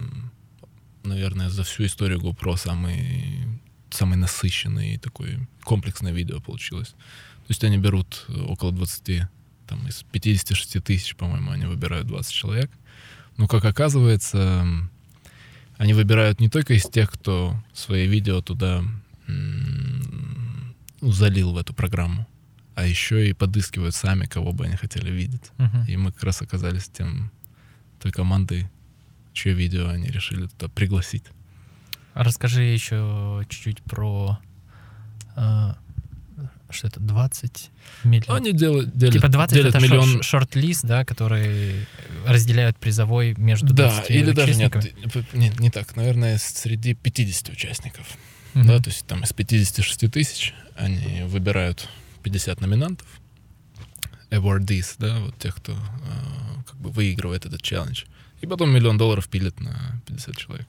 наверное, 1.03 1.49
за 1.49 1.63
всю 1.63 1.85
историю 1.85 2.19
GoPro 2.19 2.57
самый, 2.57 3.47
самый 3.91 4.17
насыщенный 4.17 4.95
и 4.95 4.97
такой 4.97 5.47
комплексное 5.63 6.11
видео 6.11 6.41
получилось. 6.41 6.89
То 6.89 7.49
есть 7.49 7.63
они 7.63 7.77
берут 7.77 8.25
около 8.47 8.71
20, 8.71 9.21
там 9.67 9.87
из 9.87 10.03
56 10.11 10.83
тысяч, 10.83 11.15
по-моему, 11.15 11.51
они 11.51 11.67
выбирают 11.67 12.07
20 12.07 12.33
человек. 12.33 12.71
Но, 13.37 13.47
как 13.47 13.63
оказывается, 13.65 14.65
они 15.77 15.93
выбирают 15.93 16.39
не 16.39 16.49
только 16.49 16.73
из 16.73 16.89
тех, 16.89 17.11
кто 17.11 17.55
свои 17.71 18.07
видео 18.07 18.41
туда 18.41 18.83
ну, 19.27 20.73
залил 21.01 21.53
в 21.53 21.57
эту 21.57 21.75
программу, 21.75 22.27
а 22.73 22.87
еще 22.87 23.29
и 23.29 23.33
подыскивают 23.33 23.93
сами, 23.93 24.25
кого 24.25 24.53
бы 24.53 24.65
они 24.65 24.75
хотели 24.75 25.11
видеть. 25.11 25.51
Uh-huh. 25.59 25.87
И 25.87 25.97
мы 25.97 26.11
как 26.11 26.23
раз 26.23 26.41
оказались 26.41 26.89
тем 26.89 27.31
той 27.99 28.11
команды, 28.11 28.69
чье 29.33 29.53
видео 29.53 29.89
они 29.89 30.07
решили 30.07 30.47
туда 30.47 30.67
пригласить. 30.69 31.23
Расскажи 32.13 32.63
еще 32.63 33.45
чуть-чуть 33.49 33.83
про 33.83 34.39
э, 35.35 35.73
что 36.69 36.87
это 36.87 36.99
20 36.99 37.71
миллионов. 38.03 38.41
Они 38.41 38.53
делают, 38.53 38.95
делят, 38.95 39.13
Типа 39.13 39.27
20 39.27 39.53
делят 39.53 39.75
это 39.75 39.83
миллион... 39.83 40.19
шор- 40.19 40.23
шорт-лист, 40.23 40.83
да, 40.83 41.05
который 41.05 41.87
разделяют 42.25 42.77
призовой 42.77 43.35
между 43.37 43.73
Да, 43.73 43.89
20 43.89 44.11
или 44.11 44.31
даже 44.31 44.55
нет, 44.55 44.75
не, 45.33 45.51
не 45.59 45.69
так, 45.69 45.95
наверное, 45.95 46.37
среди 46.37 46.93
50 46.93 47.49
участников. 47.49 48.05
Мгм. 48.53 48.67
Да, 48.67 48.79
то 48.79 48.89
есть 48.89 49.05
там 49.05 49.23
из 49.23 49.33
56 49.33 50.11
тысяч 50.11 50.53
они 50.75 51.23
выбирают 51.23 51.87
50 52.23 52.61
номинантов, 52.61 53.07
awardees, 54.29 54.95
да, 54.99 55.19
вот 55.19 55.37
тех, 55.37 55.55
кто 55.55 55.73
э, 55.73 55.75
бы 56.79 56.89
выигрывает 56.89 57.45
этот 57.45 57.61
челлендж. 57.61 58.03
И 58.41 58.47
потом 58.47 58.69
миллион 58.69 58.97
долларов 58.97 59.27
пилят 59.27 59.59
на 59.59 60.01
50 60.05 60.37
человек. 60.37 60.67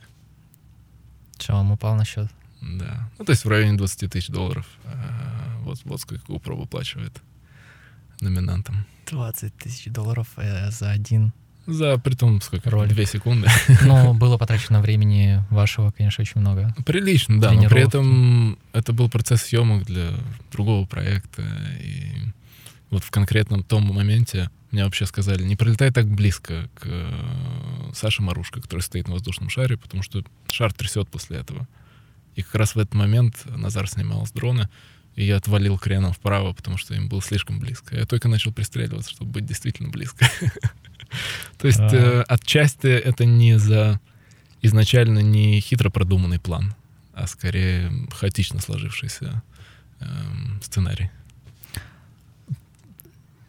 Че, 1.38 1.52
он 1.52 1.70
упал 1.70 1.94
на 1.96 2.04
счет? 2.04 2.28
Да. 2.60 3.08
Ну, 3.18 3.24
то 3.24 3.32
есть 3.32 3.44
в 3.44 3.48
районе 3.48 3.76
20 3.76 4.10
тысяч 4.10 4.28
долларов. 4.28 4.66
э, 4.84 5.58
вот, 5.62 5.78
вот 5.84 6.00
сколько 6.00 6.24
GoPro 6.32 6.56
выплачивает 6.56 7.22
номинантам. 8.20 8.86
20 9.06 9.56
тысяч 9.56 9.90
долларов 9.92 10.26
э, 10.36 10.70
за 10.70 10.90
один. 10.90 11.32
За, 11.66 11.98
притом, 11.98 12.40
сколько, 12.40 12.70
Ролик. 12.70 12.94
две 12.94 13.04
секунды. 13.04 13.46
Но 13.84 14.14
было 14.14 14.38
потрачено 14.38 14.80
времени 14.80 15.44
вашего, 15.50 15.90
конечно, 15.90 16.22
очень 16.22 16.40
много. 16.40 16.74
Прилично, 16.86 17.38
да, 17.38 17.52
но 17.52 17.68
при 17.68 17.86
этом 17.86 18.58
это 18.72 18.94
был 18.94 19.10
процесс 19.10 19.42
съемок 19.42 19.84
для 19.84 20.12
другого 20.50 20.86
проекта. 20.86 21.42
И 21.82 22.10
вот 22.90 23.04
в 23.04 23.10
конкретном 23.10 23.62
том 23.62 23.82
моменте 23.84 24.50
мне 24.70 24.84
вообще 24.84 25.06
сказали, 25.06 25.42
не 25.42 25.56
пролетай 25.56 25.90
так 25.90 26.06
близко 26.06 26.68
к 26.74 26.82
э, 26.84 27.90
Саше 27.94 28.22
Марушко, 28.22 28.60
который 28.60 28.80
стоит 28.80 29.08
на 29.08 29.14
воздушном 29.14 29.48
шаре, 29.48 29.76
потому 29.76 30.02
что 30.02 30.22
шар 30.50 30.72
трясет 30.72 31.08
после 31.08 31.38
этого. 31.38 31.66
И 32.34 32.42
как 32.42 32.54
раз 32.56 32.74
в 32.74 32.78
этот 32.78 32.94
момент 32.94 33.44
Назар 33.46 33.88
снимал 33.88 34.26
с 34.26 34.30
дрона, 34.30 34.70
и 35.16 35.24
я 35.24 35.36
отвалил 35.36 35.78
креном 35.78 36.12
вправо, 36.12 36.52
потому 36.52 36.76
что 36.76 36.94
им 36.94 37.08
было 37.08 37.20
слишком 37.22 37.58
близко. 37.58 37.96
Я 37.96 38.06
только 38.06 38.28
начал 38.28 38.52
пристреливаться, 38.52 39.10
чтобы 39.10 39.32
быть 39.32 39.46
действительно 39.46 39.88
близко. 39.88 40.30
То 41.58 41.66
есть 41.66 41.80
А. 41.80 41.88
э, 41.92 42.22
отчасти 42.28 42.86
это 42.86 43.24
не 43.24 43.58
за 43.58 44.00
изначально 44.62 45.20
не 45.20 45.60
хитро 45.60 45.90
продуманный 45.90 46.38
план, 46.38 46.74
а 47.14 47.26
скорее 47.26 47.90
хаотично 48.12 48.60
сложившийся 48.60 49.42
эм, 50.00 50.60
сценарий. 50.62 51.10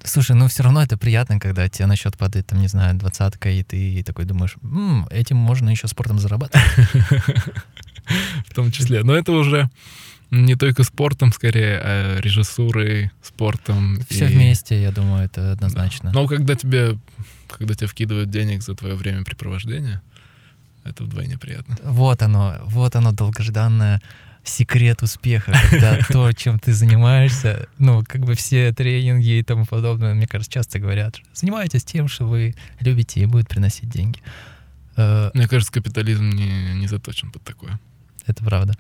Слушай, 0.04 0.36
ну 0.36 0.48
все 0.48 0.64
равно 0.64 0.82
это 0.82 0.98
приятно, 0.98 1.40
когда 1.40 1.68
тебе 1.68 1.86
на 1.86 1.96
счет 1.96 2.18
падает, 2.18 2.48
там, 2.48 2.60
не 2.62 2.68
знаю, 2.68 2.96
двадцатка, 2.96 3.50
и 3.50 3.64
ты 3.64 4.02
такой 4.04 4.26
думаешь, 4.26 4.56
«М, 4.64 5.06
этим 5.12 5.38
можно 5.38 5.70
еще 5.70 5.88
спортом 5.88 6.20
зарабатывать. 6.20 6.66
В 8.48 8.54
том 8.54 8.72
числе. 8.72 9.04
Но 9.04 9.14
это 9.14 9.32
уже 9.34 9.70
не 10.32 10.56
только 10.56 10.84
спортом, 10.84 11.32
скорее, 11.34 11.80
а 11.84 12.20
режиссурой, 12.22 13.12
спортом. 13.22 14.00
Все 14.10 14.26
и- 14.28 14.34
вместе, 14.34 14.82
я 14.82 14.92
думаю, 14.92 15.26
это 15.26 15.52
однозначно. 15.52 16.12
Но 16.14 16.28
когда 16.28 16.56
тебе, 16.56 16.98
когда 17.50 17.74
тебе 17.76 17.88
вкидывают 17.88 18.30
денег 18.30 18.64
за 18.64 18.76
твое 18.76 18.96
времяпрепровождение, 18.96 20.02
это 20.86 21.04
вдвойне 21.04 21.38
приятно. 21.38 21.78
Вот 21.84 22.22
оно, 22.24 22.56
вот 22.66 22.96
оно, 22.96 23.12
долгожданное 23.12 24.02
секрет 24.50 25.02
успеха, 25.04 25.54
когда 25.70 25.98
то, 26.10 26.32
чем 26.34 26.60
ты 26.60 26.74
занимаешься, 26.74 27.68
ну, 27.78 28.04
как 28.08 28.22
бы 28.22 28.36
все 28.36 28.74
тренинги 28.74 29.40
и 29.40 29.44
тому 29.44 29.66
подобное, 29.66 30.14
мне 30.14 30.28
кажется, 30.28 30.52
часто 30.52 30.80
говорят, 30.80 31.18
занимайтесь 31.34 31.84
тем, 31.84 32.08
что 32.08 32.26
вы 32.26 32.56
любите 32.80 33.22
и 33.22 33.26
будет 33.26 33.48
приносить 33.48 33.90
деньги. 33.90 34.20
Э, 34.98 35.32
Мне 35.34 35.48
кажется, 35.48 35.72
капитализм 35.72 36.30
не, 36.30 36.74
не 36.74 36.88
заточен 36.88 37.32
под 37.32 37.44
такое. 37.44 37.80
Это 38.26 38.44
правда. 38.44 38.76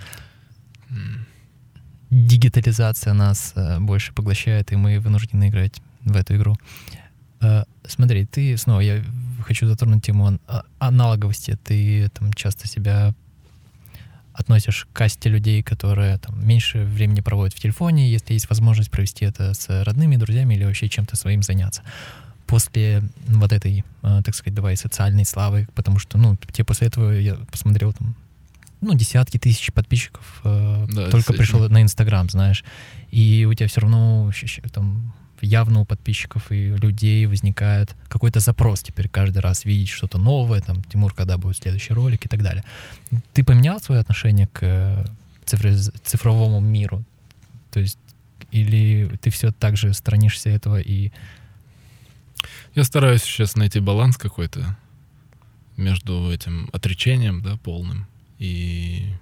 Дигитализация 2.09 3.13
нас 3.13 3.53
э, 3.55 3.79
больше 3.79 4.13
поглощает, 4.13 4.71
и 4.71 4.75
мы 4.75 4.99
вынуждены 4.99 5.49
играть 5.49 5.79
в 6.01 6.15
эту 6.15 6.35
игру. 6.35 6.55
Э, 7.41 7.63
Смотри, 7.87 8.25
ты 8.25 8.57
снова, 8.57 8.79
я 8.81 9.03
хочу 9.45 9.67
затронуть 9.67 10.03
тему 10.03 10.39
а- 10.47 10.63
аналоговости. 10.79 11.57
Ты 11.63 12.09
там 12.09 12.33
часто 12.33 12.67
себя 12.67 13.13
относишь 14.39 14.85
к 14.91 14.95
касте 14.95 15.29
людей, 15.29 15.61
которые 15.63 16.17
там 16.17 16.47
меньше 16.47 16.83
времени 16.83 17.21
проводят 17.21 17.53
в 17.53 17.59
телефоне, 17.59 18.09
если 18.09 18.33
есть 18.33 18.49
возможность 18.49 18.91
провести 18.91 19.25
это 19.25 19.53
с 19.53 19.83
родными, 19.83 20.15
друзьями 20.15 20.55
или 20.55 20.65
вообще 20.65 20.89
чем-то 20.89 21.15
своим 21.15 21.43
заняться. 21.43 21.83
После 22.47 23.03
вот 23.27 23.51
этой, 23.51 23.83
э, 24.01 24.21
так 24.23 24.33
сказать, 24.33 24.55
давай, 24.55 24.75
социальной 24.75 25.25
славы, 25.25 25.67
потому 25.75 25.99
что, 25.99 26.17
ну, 26.17 26.35
тебе 26.51 26.65
после 26.65 26.87
этого 26.87 27.11
я 27.11 27.35
посмотрел 27.51 27.93
там, 27.93 28.15
ну, 28.81 28.93
десятки 28.95 29.37
тысяч 29.37 29.71
подписчиков 29.73 30.41
э, 30.43 30.85
Да, 30.89 31.09
только 31.09 31.33
пришел 31.33 31.67
на 31.69 31.81
Инстаграм, 31.81 32.29
знаешь, 32.29 32.63
и 33.11 33.45
у 33.45 33.53
тебя 33.53 33.67
все 33.67 33.81
равно 33.81 34.31
там 34.71 35.13
явно 35.41 35.81
у 35.81 35.85
подписчиков 35.85 36.51
и 36.51 36.75
людей 36.75 37.25
возникает 37.25 37.95
какой-то 38.07 38.39
запрос 38.39 38.81
теперь 38.81 39.09
каждый 39.09 39.39
раз 39.39 39.65
видеть 39.65 39.89
что-то 39.89 40.17
новое, 40.17 40.61
там, 40.61 40.83
Тимур, 40.83 41.13
когда 41.13 41.37
будет 41.37 41.57
следующий 41.57 41.93
ролик 41.93 42.25
и 42.25 42.29
так 42.29 42.41
далее. 42.41 42.63
Ты 43.33 43.43
поменял 43.43 43.79
свое 43.79 44.01
отношение 44.01 44.47
к 44.47 44.59
э, 44.61 45.05
цифроз- 45.45 45.93
цифровому 46.03 46.59
миру? 46.59 47.03
То 47.71 47.79
есть 47.79 47.97
или 48.51 49.17
ты 49.21 49.29
все 49.29 49.51
так 49.51 49.77
же 49.77 49.93
сторонишься 49.93 50.49
этого 50.49 50.79
и 50.79 51.11
Я 52.75 52.83
стараюсь 52.83 53.21
сейчас 53.21 53.55
найти 53.55 53.79
баланс 53.79 54.17
какой-то 54.17 54.77
между 55.77 56.31
этим 56.31 56.69
отречением, 56.73 57.41
да, 57.41 57.57
полным, 57.57 58.07
и, 58.37 59.13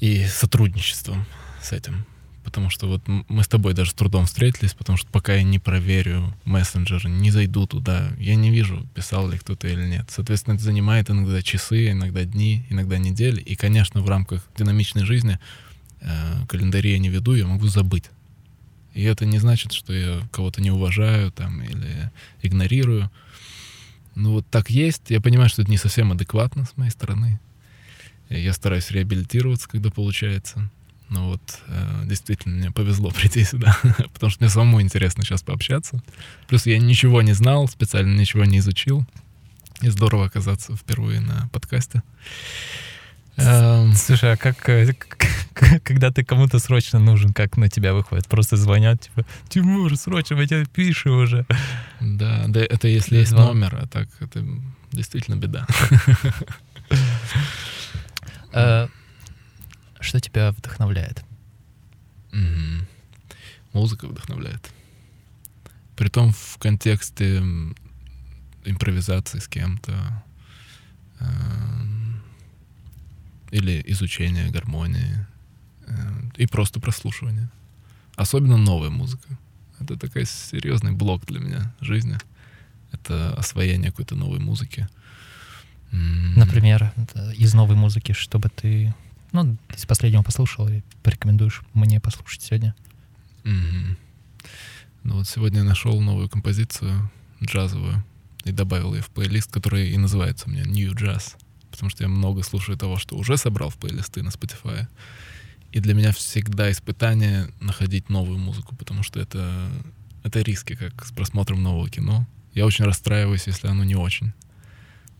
и 0.00 0.26
сотрудничеством 0.26 1.26
с 1.62 1.72
этим. 1.72 2.06
Потому 2.48 2.70
что 2.70 2.86
вот 2.86 3.02
мы 3.06 3.44
с 3.44 3.46
тобой 3.46 3.74
даже 3.74 3.90
с 3.90 3.92
трудом 3.92 4.24
встретились, 4.24 4.72
потому 4.72 4.96
что 4.96 5.06
пока 5.10 5.34
я 5.34 5.42
не 5.42 5.58
проверю 5.58 6.34
мессенджер, 6.46 7.06
не 7.06 7.30
зайду 7.30 7.66
туда, 7.66 8.10
я 8.18 8.36
не 8.36 8.50
вижу, 8.50 8.86
писал 8.94 9.28
ли 9.28 9.36
кто-то 9.36 9.68
или 9.68 9.86
нет. 9.86 10.06
Соответственно, 10.08 10.54
это 10.54 10.64
занимает 10.64 11.10
иногда 11.10 11.42
часы, 11.42 11.90
иногда 11.90 12.24
дни, 12.24 12.64
иногда 12.70 12.96
недели. 12.96 13.38
И, 13.42 13.54
конечно, 13.54 14.00
в 14.00 14.08
рамках 14.08 14.48
динамичной 14.56 15.04
жизни 15.04 15.38
э, 16.00 16.46
календари 16.48 16.92
я 16.92 16.98
не 16.98 17.10
веду, 17.10 17.34
я 17.34 17.46
могу 17.46 17.66
забыть. 17.66 18.04
И 18.94 19.02
это 19.02 19.26
не 19.26 19.38
значит, 19.38 19.74
что 19.74 19.92
я 19.92 20.26
кого-то 20.32 20.62
не 20.62 20.70
уважаю 20.70 21.30
там 21.30 21.62
или 21.62 22.10
игнорирую. 22.40 23.10
Ну 24.14 24.32
вот 24.32 24.46
так 24.48 24.70
есть. 24.70 25.10
Я 25.10 25.20
понимаю, 25.20 25.50
что 25.50 25.60
это 25.60 25.70
не 25.70 25.76
совсем 25.76 26.12
адекватно 26.12 26.64
с 26.64 26.78
моей 26.78 26.92
стороны. 26.92 27.38
Я 28.30 28.54
стараюсь 28.54 28.90
реабилитироваться, 28.90 29.68
когда 29.68 29.90
получается. 29.90 30.70
Но 31.10 31.30
вот 31.30 31.40
э, 31.68 32.02
действительно 32.04 32.56
мне 32.56 32.70
повезло 32.70 33.10
прийти 33.14 33.44
сюда, 33.44 33.76
потому 34.12 34.30
что 34.30 34.42
мне 34.42 34.50
самому 34.50 34.80
интересно 34.82 35.24
сейчас 35.24 35.42
пообщаться. 35.42 36.02
Плюс 36.46 36.66
я 36.66 36.78
ничего 36.78 37.22
не 37.22 37.32
знал, 37.32 37.68
специально 37.68 38.18
ничего 38.18 38.44
не 38.44 38.58
изучил. 38.58 39.06
И 39.80 39.88
здорово 39.88 40.26
оказаться 40.26 40.76
впервые 40.76 41.20
на 41.20 41.48
подкасте. 41.52 42.02
Эм, 43.36 43.94
Слушай, 43.94 44.32
а 44.32 44.36
как, 44.36 44.68
э, 44.68 44.92
когда 45.84 46.10
ты 46.10 46.24
кому-то 46.24 46.58
срочно 46.58 46.98
нужен, 46.98 47.32
как 47.32 47.56
на 47.56 47.68
тебя 47.68 47.94
выходит? 47.94 48.26
Просто 48.26 48.56
звонят, 48.56 49.00
типа, 49.02 49.24
Тимур, 49.48 49.96
срочно, 49.96 50.36
мы 50.36 50.46
тебе 50.46 50.66
пишем 50.66 51.18
уже. 51.18 51.46
Да, 52.00 52.46
да, 52.48 52.60
это 52.60 52.88
если 52.88 53.18
есть 53.18 53.32
номер, 53.32 53.78
а 53.80 53.86
так 53.86 54.08
это 54.20 54.44
действительно 54.90 55.36
беда. 55.36 55.66
Э, 59.98 60.02
Что 60.02 60.20
тебя 60.20 60.52
вдохновляет? 60.52 61.24
Мгм. 62.32 62.86
Музыка 63.72 64.06
вдохновляет. 64.06 64.70
Притом 65.96 66.32
в 66.32 66.58
контексте 66.58 67.42
импровизации 68.64 69.38
с 69.38 69.48
кем-то 69.48 70.22
эм, 71.20 72.22
или 73.50 73.82
изучения 73.86 74.50
гармонии 74.50 75.26
э, 75.86 75.92
и 76.36 76.46
просто 76.46 76.80
прослушивания. 76.80 77.50
Особенно 78.16 78.56
новая 78.56 78.90
музыка. 78.90 79.28
Это 79.80 79.96
такой 79.96 80.26
серьезный 80.26 80.92
блок 80.92 81.24
для 81.26 81.40
меня 81.40 81.74
жизни. 81.80 82.18
Это 82.92 83.34
освоение 83.34 83.90
какой-то 83.90 84.14
новой 84.16 84.38
музыки. 84.38 84.88
Например, 85.90 86.92
это 86.96 87.30
из 87.30 87.54
новой 87.54 87.76
музыки, 87.76 88.12
чтобы 88.12 88.48
ты, 88.50 88.94
ну, 89.32 89.56
из 89.76 89.86
последнего 89.86 90.22
послушал 90.22 90.68
и 90.68 90.82
порекомендуешь 91.02 91.62
мне 91.74 92.00
послушать 92.00 92.42
сегодня. 92.42 92.74
Мгм. 93.44 93.96
Ну 95.04 95.14
вот 95.14 95.28
сегодня 95.28 95.62
нашел 95.62 96.00
новую 96.00 96.28
композицию 96.28 97.10
джазовую 97.42 98.04
и 98.44 98.52
добавил 98.52 98.94
ее 98.94 99.02
в 99.02 99.10
плейлист, 99.10 99.50
который 99.50 99.90
и 99.90 99.96
называется 99.96 100.46
у 100.48 100.50
меня 100.50 100.64
New 100.64 100.92
Jazz, 100.92 101.36
потому 101.70 101.90
что 101.90 102.04
я 102.04 102.08
много 102.08 102.42
слушаю 102.42 102.76
того, 102.78 102.96
что 102.98 103.16
уже 103.16 103.36
собрал 103.36 103.70
в 103.70 103.76
плейлисты 103.76 104.22
на 104.22 104.28
Spotify. 104.28 104.86
И 105.70 105.80
для 105.80 105.94
меня 105.94 106.12
всегда 106.12 106.70
испытание 106.70 107.48
находить 107.60 108.08
новую 108.08 108.38
музыку, 108.38 108.74
потому 108.74 109.02
что 109.02 109.20
это, 109.20 109.70
это 110.24 110.40
риски, 110.40 110.74
как 110.74 111.04
с 111.04 111.12
просмотром 111.12 111.62
нового 111.62 111.88
кино. 111.90 112.26
Я 112.54 112.64
очень 112.64 112.86
расстраиваюсь, 112.86 113.46
если 113.46 113.68
оно 113.68 113.84
не 113.84 113.94
очень. 113.94 114.32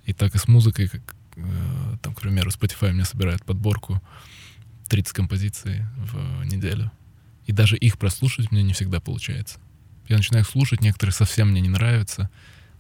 И 0.06 0.14
так 0.14 0.35
и 0.35 0.39
с 0.39 0.48
музыкой, 0.48 0.89
как, 0.89 1.14
там 2.02 2.15
к 2.15 2.20
примеру, 2.20 2.51
Spotify 2.51 2.93
мне 2.93 3.05
собирает 3.05 3.44
подборку 3.44 4.02
30 4.89 5.12
композиций 5.12 5.85
в 5.97 6.44
неделю. 6.44 6.90
И 7.47 7.52
даже 7.52 7.77
их 7.77 7.98
прослушать 7.98 8.51
мне 8.51 8.62
не 8.62 8.73
всегда 8.73 9.01
получается. 9.01 9.59
Я 10.09 10.16
начинаю 10.16 10.44
их 10.44 10.51
слушать, 10.51 10.81
некоторые 10.81 11.15
совсем 11.15 11.51
мне 11.51 11.60
не 11.60 11.69
нравятся. 11.69 12.31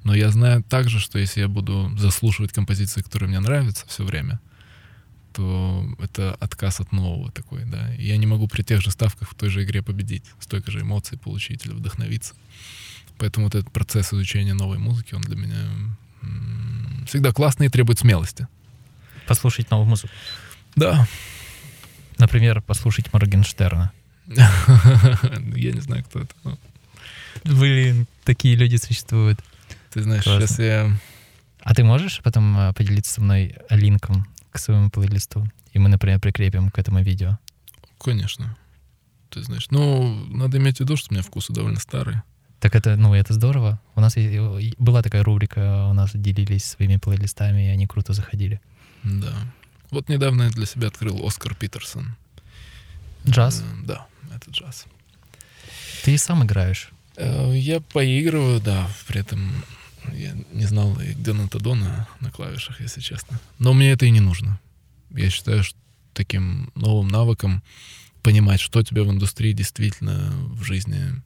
Но 0.04 0.14
я 0.14 0.30
знаю 0.30 0.62
также, 0.62 1.00
что 1.00 1.18
если 1.18 1.40
я 1.40 1.48
буду 1.48 1.92
заслушивать 1.98 2.52
композиции, 2.52 3.02
которые 3.02 3.28
мне 3.28 3.40
нравятся 3.40 3.86
все 3.86 4.04
время, 4.04 4.40
то 5.32 5.86
это 5.98 6.34
отказ 6.34 6.80
от 6.80 6.92
нового 6.92 7.30
такой, 7.30 7.64
да. 7.64 7.94
И 7.94 8.06
я 8.06 8.16
не 8.16 8.26
могу 8.26 8.48
при 8.48 8.62
тех 8.62 8.80
же 8.80 8.90
ставках 8.90 9.30
в 9.30 9.34
той 9.34 9.50
же 9.50 9.64
игре 9.64 9.82
победить, 9.82 10.24
столько 10.40 10.70
же 10.70 10.80
эмоций 10.80 11.18
получить 11.18 11.66
или 11.66 11.72
вдохновиться. 11.72 12.34
Поэтому 13.18 13.46
вот 13.46 13.54
этот 13.54 13.72
процесс 13.72 14.12
изучения 14.12 14.54
новой 14.54 14.78
музыки, 14.78 15.14
он 15.14 15.22
для 15.22 15.36
меня 15.36 15.96
всегда 17.08 17.32
классный 17.32 17.66
и 17.66 17.68
требует 17.68 17.98
смелости. 17.98 18.46
Послушать 19.26 19.70
новую 19.70 19.88
музыку. 19.88 20.12
Да. 20.76 21.06
Например, 22.18 22.62
послушать 22.62 23.12
Моргенштерна. 23.12 23.92
Я 24.26 25.72
не 25.72 25.80
знаю, 25.80 26.04
кто 26.04 26.20
это. 26.20 26.34
Блин, 27.44 28.06
такие 28.24 28.56
люди 28.56 28.76
существуют. 28.76 29.40
Ты 29.90 30.02
знаешь, 30.02 30.24
Классно. 30.24 30.46
сейчас 30.46 30.58
я... 30.58 30.92
А 31.62 31.74
ты 31.74 31.82
можешь 31.82 32.20
потом 32.22 32.58
э, 32.58 32.72
поделиться 32.74 33.14
со 33.14 33.20
мной 33.20 33.56
линком 33.70 34.26
к 34.50 34.58
своему 34.58 34.90
плейлисту? 34.90 35.48
И 35.72 35.78
мы, 35.78 35.88
например, 35.88 36.20
прикрепим 36.20 36.70
к 36.70 36.78
этому 36.78 37.02
видео. 37.02 37.38
Конечно. 37.98 38.56
Ты 39.30 39.42
знаешь, 39.42 39.66
ну, 39.70 40.26
надо 40.26 40.58
иметь 40.58 40.78
в 40.78 40.80
виду, 40.80 40.96
что 40.96 41.08
у 41.10 41.14
меня 41.14 41.22
вкусы 41.22 41.52
довольно 41.52 41.80
старые. 41.80 42.22
Так 42.60 42.74
это, 42.74 42.96
ну, 42.96 43.14
это 43.14 43.34
здорово. 43.34 43.80
У 43.94 44.00
нас 44.00 44.16
была 44.78 45.02
такая 45.02 45.22
рубрика, 45.22 45.86
у 45.88 45.92
нас 45.92 46.10
делились 46.14 46.64
своими 46.64 46.96
плейлистами, 46.96 47.66
и 47.66 47.70
они 47.70 47.86
круто 47.86 48.12
заходили. 48.12 48.60
Да. 49.04 49.32
Вот 49.90 50.08
недавно 50.08 50.44
я 50.44 50.50
для 50.50 50.66
себя 50.66 50.88
открыл 50.88 51.24
Оскар 51.26 51.54
Питерсон. 51.54 52.16
Джаз? 53.26 53.62
Э, 53.62 53.86
да, 53.86 54.06
это 54.34 54.50
джаз. 54.50 54.86
Ты 56.04 56.14
и 56.14 56.18
сам 56.18 56.44
играешь? 56.44 56.90
Э, 57.16 57.52
я 57.54 57.80
поигрываю, 57.80 58.60
да, 58.60 58.88
при 59.06 59.20
этом 59.20 59.52
я 60.12 60.34
не 60.52 60.66
знал, 60.66 60.94
где 60.94 61.32
Натадона 61.32 62.08
на 62.20 62.30
клавишах, 62.30 62.80
если 62.80 63.00
честно. 63.00 63.40
Но 63.58 63.72
мне 63.72 63.92
это 63.92 64.06
и 64.06 64.10
не 64.10 64.20
нужно. 64.20 64.60
Я 65.10 65.30
считаю, 65.30 65.62
что 65.62 65.78
таким 66.12 66.70
новым 66.74 67.08
навыком 67.08 67.62
понимать, 68.22 68.60
что 68.60 68.82
тебе 68.82 69.02
в 69.02 69.10
индустрии 69.10 69.52
действительно 69.52 70.32
в 70.50 70.64
жизни 70.64 71.22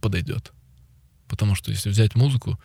подойдет. 0.00 0.52
Потому 1.28 1.54
что 1.54 1.70
если 1.70 1.90
взять 1.90 2.14
музыку, 2.14 2.58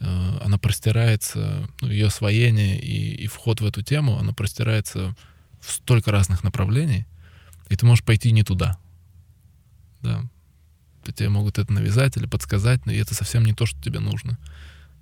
э, 0.00 0.38
она 0.44 0.58
простирается, 0.58 1.68
ну, 1.80 1.88
ее 1.88 2.06
освоение 2.06 2.80
и, 2.80 3.24
и 3.24 3.26
вход 3.26 3.60
в 3.60 3.66
эту 3.66 3.82
тему, 3.82 4.18
она 4.18 4.32
простирается 4.32 5.14
в 5.60 5.72
столько 5.72 6.10
разных 6.10 6.44
направлений, 6.44 7.06
и 7.68 7.76
ты 7.76 7.86
можешь 7.86 8.04
пойти 8.04 8.32
не 8.32 8.42
туда. 8.42 8.78
Да. 10.02 10.24
Тебе 11.04 11.28
могут 11.28 11.58
это 11.58 11.72
навязать 11.72 12.16
или 12.16 12.26
подсказать, 12.26 12.86
но 12.86 12.92
это 12.92 13.14
совсем 13.14 13.44
не 13.44 13.54
то, 13.54 13.66
что 13.66 13.80
тебе 13.82 14.00
нужно. 14.00 14.38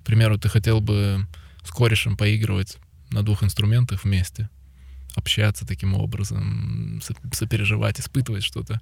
К 0.01 0.05
примеру, 0.05 0.37
ты 0.37 0.49
хотел 0.49 0.81
бы 0.81 1.27
с 1.63 1.71
корешем 1.71 2.17
поигрывать 2.17 2.77
на 3.11 3.23
двух 3.23 3.43
инструментах 3.43 4.03
вместе, 4.03 4.49
общаться 5.15 5.67
таким 5.67 5.93
образом, 5.93 7.01
сопереживать, 7.33 7.99
испытывать 7.99 8.43
что-то 8.43 8.81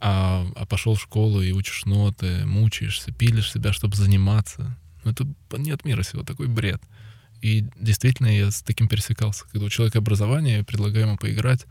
а, 0.00 0.46
а 0.54 0.66
пошел 0.66 0.94
в 0.94 1.00
школу 1.00 1.42
и 1.42 1.52
учишь 1.52 1.84
ноты, 1.84 2.44
мучаешься, 2.46 3.12
пилишь 3.12 3.52
себя, 3.52 3.72
чтобы 3.72 3.96
заниматься. 3.96 4.76
Ну, 5.04 5.12
это 5.12 5.26
не 5.58 5.70
от 5.70 5.84
мира 5.84 6.02
сего, 6.02 6.22
такой 6.22 6.48
бред. 6.48 6.82
И 7.42 7.64
действительно 7.78 8.26
я 8.26 8.50
с 8.50 8.62
таким 8.62 8.88
пересекался. 8.88 9.44
Когда 9.52 9.66
у 9.66 9.70
человека 9.70 9.98
образование, 9.98 10.58
я 10.58 10.64
предлагаю 10.64 11.06
ему 11.06 11.16
поиграть, 11.16 11.66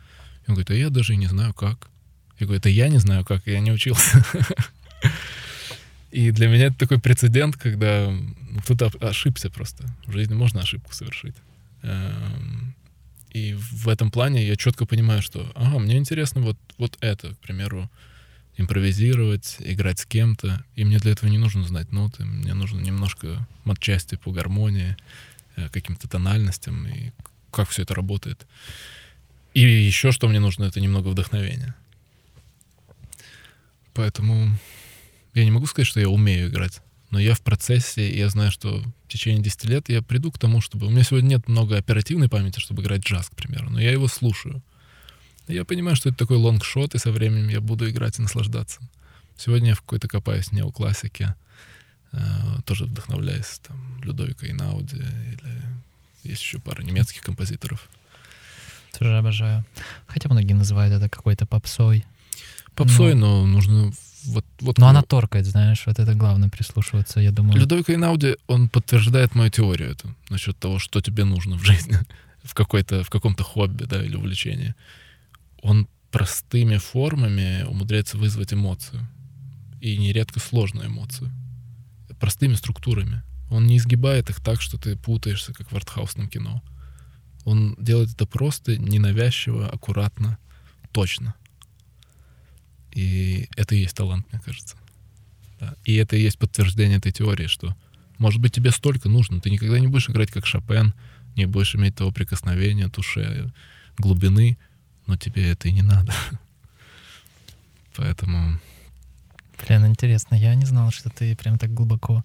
он 0.48 0.56
говорит, 0.56 0.72
а 0.72 0.76
я 0.76 0.90
даже 0.90 1.16
не 1.16 1.28
знаю 1.28 1.54
как. 1.54 1.90
Я 2.40 2.46
говорю, 2.46 2.60
это 2.60 2.70
я 2.70 2.90
не 2.90 3.00
знаю 3.00 3.26
как, 3.26 3.48
я 3.48 3.60
не 3.60 3.72
учился. 3.72 4.26
И 6.12 6.32
для 6.32 6.48
меня 6.48 6.68
это 6.68 6.78
такой 6.78 7.00
прецедент, 7.00 7.58
когда 7.58 8.10
ну, 8.10 8.62
кто-то 8.62 8.92
ошибся 9.02 9.50
просто. 9.50 9.86
В 10.06 10.14
жизни 10.14 10.34
можно 10.34 10.62
ошибку 10.62 10.94
совершить. 10.94 11.36
Эм, 11.82 12.74
и 13.32 13.54
в 13.54 13.90
этом 13.90 14.12
плане 14.12 14.48
я 14.48 14.56
четко 14.56 14.86
понимаю, 14.86 15.22
что, 15.22 15.52
ага, 15.56 15.78
мне 15.80 15.98
интересно 15.98 16.40
вот, 16.40 16.58
вот 16.78 16.98
это, 17.02 17.36
к 17.36 17.40
примеру, 17.40 17.90
импровизировать, 18.58 19.58
играть 19.60 20.00
с 20.00 20.06
кем-то. 20.06 20.64
И 20.76 20.86
мне 20.86 21.00
для 21.00 21.12
этого 21.12 21.30
не 21.30 21.38
нужно 21.38 21.64
знать 21.68 21.92
ноты, 21.92 22.26
мне 22.26 22.54
нужно 22.54 22.80
немножко 22.80 23.48
матчасти 23.64 24.16
по 24.16 24.32
гармонии, 24.32 24.96
э, 25.56 25.70
каким-то 25.70 26.08
тональностям 26.08 26.88
и 26.88 27.12
как 27.52 27.70
все 27.70 27.84
это 27.84 27.96
работает. 27.96 28.46
И 29.54 29.62
еще 29.62 30.12
что 30.12 30.28
мне 30.28 30.40
нужно, 30.40 30.66
это 30.66 30.82
немного 30.82 31.08
вдохновения. 31.10 31.76
Поэтому 33.94 34.58
я 35.34 35.46
не 35.46 35.52
могу 35.52 35.66
сказать, 35.66 35.88
что 35.88 36.00
я 36.02 36.10
умею 36.10 36.50
играть, 36.50 36.82
но 37.12 37.20
я 37.20 37.34
в 37.34 37.42
процессе, 37.42 38.10
и 38.10 38.18
я 38.18 38.30
знаю, 38.30 38.52
что 38.52 38.84
в 39.06 39.08
течение 39.08 39.42
10 39.42 39.66
лет 39.66 39.90
я 39.90 40.02
приду 40.02 40.32
к 40.32 40.40
тому, 40.40 40.60
чтобы... 40.60 40.88
У 40.88 40.90
меня 40.90 41.04
сегодня 41.04 41.36
нет 41.36 41.48
много 41.48 41.78
оперативной 41.78 42.28
памяти, 42.28 42.60
чтобы 42.60 42.84
играть 42.84 43.06
джаз, 43.06 43.30
к 43.30 43.36
примеру, 43.36 43.70
но 43.70 43.80
я 43.80 43.92
его 43.92 44.08
слушаю. 44.10 44.62
Я 45.48 45.66
понимаю, 45.66 45.96
что 45.96 46.10
это 46.10 46.18
такой 46.18 46.38
лонгшот, 46.38 46.96
и 46.96 46.98
со 46.98 47.12
временем 47.12 47.50
я 47.50 47.62
буду 47.62 47.90
играть 47.90 48.20
и 48.20 48.22
наслаждаться. 48.22 48.82
Сегодня 49.38 49.70
я 49.70 49.76
в 49.76 49.82
какой-то 49.82 50.08
копаюсь 50.08 50.52
неоклассике, 50.52 51.36
э, 52.12 52.18
тоже 52.66 52.86
вдохновляюсь 52.86 53.60
там 53.68 54.02
Людовика 54.02 54.48
Инауди, 54.48 54.98
или 54.98 55.62
есть 56.24 56.42
еще 56.42 56.60
пара 56.60 56.82
немецких 56.82 57.22
композиторов. 57.22 57.90
Тоже 58.98 59.18
обожаю. 59.18 59.66
Хотя 60.08 60.30
многие 60.30 60.54
называют 60.54 60.94
это 60.94 61.10
какой-то 61.10 61.46
попсой. 61.46 62.06
Попсой, 62.76 63.14
но, 63.14 63.46
но 63.46 63.48
нужно 63.48 63.92
вот, 64.26 64.46
вот 64.60 64.78
Но 64.78 64.88
она 64.88 65.02
торкает, 65.02 65.46
знаешь, 65.46 65.84
вот 65.86 66.00
это 66.00 66.16
главное 66.16 66.50
прислушиваться, 66.50 67.20
я 67.20 67.32
думаю. 67.32 67.60
Людовик 67.60 67.90
Инауди, 67.90 68.38
он 68.48 68.70
подтверждает 68.70 69.36
мою 69.36 69.52
теорию 69.52 69.92
эту, 69.92 70.16
насчет 70.30 70.58
того, 70.58 70.80
что 70.80 71.02
тебе 71.02 71.26
нужно 71.26 71.58
в 71.58 71.64
жизни, 71.64 71.98
в, 72.44 72.54
какой-то, 72.54 73.04
в 73.04 73.10
каком-то 73.10 73.44
хобби, 73.44 73.84
да, 73.84 74.04
или 74.04 74.16
увлечении 74.16 74.74
он 75.66 75.88
простыми 76.12 76.78
формами 76.78 77.64
умудряется 77.64 78.18
вызвать 78.18 78.54
эмоцию. 78.54 79.08
И 79.82 79.98
нередко 79.98 80.40
сложную 80.40 80.88
эмоцию. 80.88 81.32
Простыми 82.20 82.54
структурами. 82.54 83.24
Он 83.50 83.66
не 83.66 83.78
изгибает 83.78 84.30
их 84.30 84.42
так, 84.42 84.62
что 84.62 84.78
ты 84.78 84.96
путаешься, 84.96 85.54
как 85.54 85.72
в 85.72 85.76
артхаусном 85.76 86.30
кино. 86.30 86.64
Он 87.46 87.76
делает 87.80 88.12
это 88.14 88.28
просто, 88.28 88.78
ненавязчиво, 88.78 89.68
аккуратно, 89.68 90.38
точно. 90.92 91.34
И 92.94 93.50
это 93.56 93.76
и 93.76 93.80
есть 93.80 93.96
талант, 93.96 94.32
мне 94.32 94.42
кажется. 94.42 94.78
Да. 95.60 95.76
И 95.84 95.96
это 95.96 96.16
и 96.16 96.22
есть 96.22 96.38
подтверждение 96.38 97.00
этой 97.00 97.12
теории, 97.12 97.48
что, 97.48 97.76
может 98.20 98.40
быть, 98.40 98.54
тебе 98.54 98.70
столько 98.72 99.10
нужно. 99.10 99.42
Ты 99.42 99.50
никогда 99.50 99.80
не 99.80 99.88
будешь 99.88 100.10
играть 100.10 100.32
как 100.32 100.46
Шопен, 100.46 100.94
не 101.36 101.48
будешь 101.48 101.76
иметь 101.76 101.96
того 101.96 102.12
прикосновения, 102.12 102.88
туше, 102.88 103.52
глубины, 103.98 104.58
но 105.08 105.18
тебе 105.18 105.52
это 105.52 105.68
и 105.68 105.72
не 105.72 105.82
надо. 105.82 106.14
Поэтому... 107.96 108.60
Блин, 109.66 109.86
интересно, 109.86 110.36
я 110.36 110.54
не 110.56 110.66
знал, 110.66 110.92
что 110.92 111.10
ты 111.10 111.36
прям 111.36 111.58
так 111.58 111.74
глубоко 111.74 112.24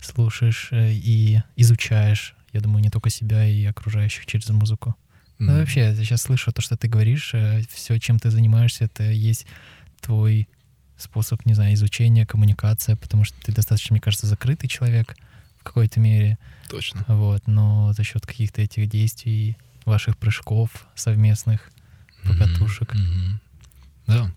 слушаешь 0.00 0.68
э, 0.70 0.92
и 0.92 1.40
изучаешь, 1.56 2.34
я 2.52 2.60
думаю, 2.60 2.82
не 2.82 2.90
только 2.90 3.10
себя 3.10 3.46
и 3.46 3.64
окружающих 3.64 4.26
через 4.26 4.48
музыку. 4.50 4.96
Mm. 5.38 5.44
Ну, 5.44 5.58
вообще, 5.58 5.80
я 5.80 5.94
сейчас 5.94 6.22
слышу 6.22 6.52
то, 6.52 6.62
что 6.62 6.76
ты 6.76 6.88
говоришь, 6.88 7.30
э, 7.32 7.62
все, 7.72 7.98
чем 7.98 8.18
ты 8.18 8.30
занимаешься, 8.30 8.84
это 8.84 9.04
есть 9.04 9.46
твой 10.00 10.48
способ, 10.96 11.46
не 11.46 11.54
знаю, 11.54 11.74
изучения, 11.74 12.26
коммуникация, 12.26 12.96
потому 12.96 13.24
что 13.24 13.36
ты 13.40 13.52
достаточно, 13.52 13.94
мне 13.94 14.00
кажется, 14.00 14.26
закрытый 14.26 14.68
человек 14.68 15.16
в 15.60 15.64
какой-то 15.64 16.00
мере. 16.00 16.38
Точно. 16.68 17.04
Вот, 17.06 17.46
но 17.46 17.92
за 17.92 18.02
счет 18.02 18.26
каких-то 18.26 18.62
этих 18.62 18.88
действий, 18.88 19.56
ваших 19.84 20.18
прыжков 20.18 20.70
совместных, 20.94 21.70
покатушек. 22.24 22.94
Mm-hmm. 22.94 23.32
Да. 24.06 24.30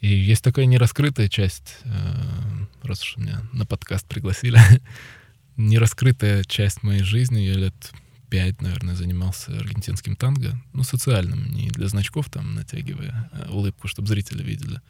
И 0.00 0.08
есть 0.08 0.42
такая 0.42 0.66
нераскрытая 0.66 1.28
часть, 1.28 1.78
э, 1.84 2.66
раз 2.82 3.02
уж 3.02 3.16
меня 3.16 3.42
на 3.52 3.64
подкаст 3.64 4.06
пригласили, 4.06 4.60
нераскрытая 5.56 6.44
часть 6.44 6.82
моей 6.82 7.02
жизни. 7.02 7.40
Я 7.40 7.54
лет 7.54 7.92
пять, 8.28 8.60
наверное, 8.60 8.96
занимался 8.96 9.56
аргентинским 9.56 10.16
танго, 10.16 10.60
ну, 10.72 10.82
социальным, 10.82 11.52
не 11.52 11.70
для 11.70 11.86
значков 11.88 12.28
там 12.30 12.54
натягивая 12.54 13.30
а 13.32 13.50
улыбку, 13.50 13.88
чтобы 13.88 14.08
зрители 14.08 14.42
видели. 14.42 14.80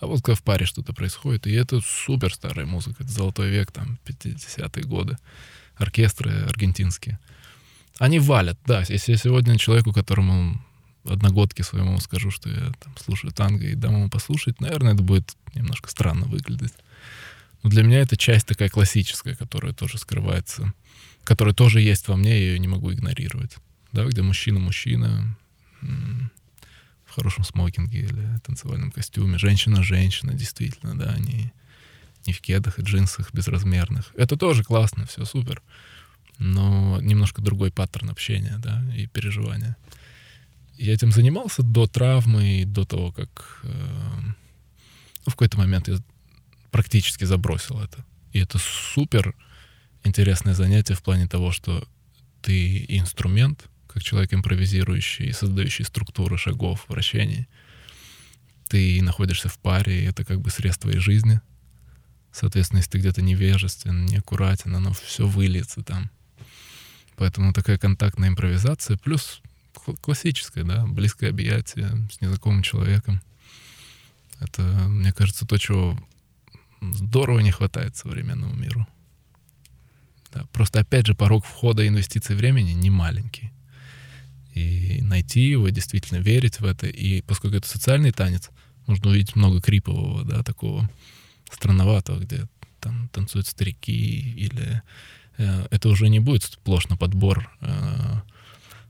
А 0.00 0.06
вот 0.06 0.22
когда 0.22 0.34
в 0.34 0.42
паре 0.42 0.66
что-то 0.66 0.92
происходит, 0.92 1.46
и 1.46 1.52
это 1.52 1.80
супер 1.80 2.34
старая 2.34 2.66
музыка, 2.66 3.02
это 3.02 3.12
золотой 3.12 3.50
век, 3.50 3.70
там, 3.72 3.98
50-е 4.06 4.84
годы, 4.84 5.18
оркестры 5.76 6.30
аргентинские. 6.30 7.18
Они 7.98 8.18
валят, 8.18 8.58
да. 8.66 8.82
Если 8.88 9.14
сегодня 9.14 9.56
человеку, 9.56 9.92
которому 9.92 10.64
одногодке 11.12 11.62
своему 11.62 11.98
скажу, 12.00 12.30
что 12.30 12.48
я 12.48 12.72
там 12.80 12.94
слушаю 12.96 13.32
танго 13.32 13.66
и 13.66 13.74
дам 13.74 13.94
ему 13.94 14.10
послушать, 14.10 14.60
наверное, 14.60 14.94
это 14.94 15.02
будет 15.02 15.36
немножко 15.54 15.90
странно 15.90 16.26
выглядеть. 16.26 16.74
Но 17.62 17.70
для 17.70 17.82
меня 17.82 18.00
это 18.00 18.16
часть 18.16 18.46
такая 18.46 18.68
классическая, 18.68 19.34
которая 19.34 19.72
тоже 19.72 19.98
скрывается, 19.98 20.72
которая 21.24 21.54
тоже 21.54 21.80
есть 21.80 22.08
во 22.08 22.16
мне, 22.16 22.30
я 22.30 22.52
ее 22.52 22.58
не 22.58 22.68
могу 22.68 22.92
игнорировать. 22.92 23.56
да, 23.92 24.04
где 24.04 24.22
мужчина-мужчина 24.22 25.36
в 25.80 27.10
хорошем 27.14 27.44
смокинге 27.44 28.00
или 28.00 28.40
танцевальном 28.44 28.90
костюме, 28.90 29.38
женщина-женщина, 29.38 30.34
действительно, 30.34 30.98
да, 30.98 31.16
не, 31.18 31.52
не 32.26 32.32
в 32.32 32.40
кедах 32.40 32.78
и 32.78 32.82
джинсах 32.82 33.32
безразмерных. 33.32 34.12
Это 34.16 34.36
тоже 34.36 34.64
классно, 34.64 35.06
все 35.06 35.24
супер. 35.24 35.62
Но 36.38 37.00
немножко 37.00 37.40
другой 37.40 37.70
паттерн 37.70 38.10
общения, 38.10 38.56
да, 38.58 38.82
и 38.96 39.06
переживания. 39.06 39.76
Я 40.76 40.92
этим 40.92 41.12
занимался 41.12 41.62
до 41.62 41.86
травмы 41.86 42.60
и 42.60 42.64
до 42.64 42.84
того, 42.84 43.12
как 43.12 43.60
э, 43.62 44.20
в 45.26 45.30
какой-то 45.30 45.58
момент 45.58 45.88
я 45.88 45.98
практически 46.70 47.24
забросил 47.24 47.80
это. 47.80 48.04
И 48.32 48.40
это 48.40 48.58
супер 48.58 49.34
интересное 50.02 50.54
занятие 50.54 50.94
в 50.94 51.02
плане 51.02 51.28
того, 51.28 51.52
что 51.52 51.86
ты 52.42 52.84
инструмент, 52.88 53.68
как 53.86 54.02
человек 54.02 54.34
импровизирующий, 54.34 55.32
создающий 55.32 55.84
структуры 55.84 56.36
шагов, 56.36 56.84
вращений. 56.88 57.48
Ты 58.68 59.00
находишься 59.02 59.48
в 59.48 59.58
паре, 59.58 60.02
и 60.02 60.04
это 60.04 60.24
как 60.24 60.40
бы 60.40 60.50
срез 60.50 60.76
твоей 60.76 60.98
жизни. 60.98 61.40
Соответственно, 62.32 62.78
если 62.78 62.90
ты 62.90 62.98
где-то 62.98 63.22
невежествен, 63.22 64.06
неаккуратен, 64.06 64.74
оно 64.74 64.92
все 64.92 65.26
выльется 65.26 65.82
там. 65.82 66.10
Поэтому 67.16 67.52
такая 67.52 67.78
контактная 67.78 68.28
импровизация, 68.28 68.96
плюс 68.96 69.40
классическое, 70.00 70.64
да, 70.64 70.86
близкое 70.86 71.30
объятие 71.30 71.88
с 72.10 72.20
незнакомым 72.20 72.62
человеком. 72.62 73.20
Это, 74.40 74.62
мне 74.62 75.12
кажется, 75.12 75.46
то, 75.46 75.56
чего 75.58 75.98
здорово 76.80 77.40
не 77.40 77.50
хватает 77.50 77.96
современному 77.96 78.54
миру. 78.54 78.86
Да, 80.32 80.44
просто, 80.52 80.80
опять 80.80 81.06
же, 81.06 81.14
порог 81.14 81.44
входа 81.44 81.86
инвестиций 81.86 82.34
времени 82.34 82.72
не 82.72 82.90
маленький. 82.90 83.52
И 84.52 85.00
найти 85.02 85.40
его, 85.40 85.68
действительно 85.68 86.18
верить 86.18 86.60
в 86.60 86.64
это. 86.64 86.86
И 86.86 87.22
поскольку 87.22 87.56
это 87.56 87.68
социальный 87.68 88.12
танец, 88.12 88.50
можно 88.86 89.10
увидеть 89.10 89.36
много 89.36 89.60
крипового, 89.60 90.24
да, 90.24 90.42
такого 90.42 90.90
странноватого, 91.50 92.18
где 92.18 92.46
там 92.80 93.08
танцуют 93.08 93.46
старики, 93.46 94.34
или 94.36 94.82
э, 95.38 95.66
это 95.70 95.88
уже 95.88 96.08
не 96.08 96.20
будет 96.20 96.42
сплошь 96.44 96.88
на 96.88 96.96
подбор 96.96 97.50
э, 97.60 98.20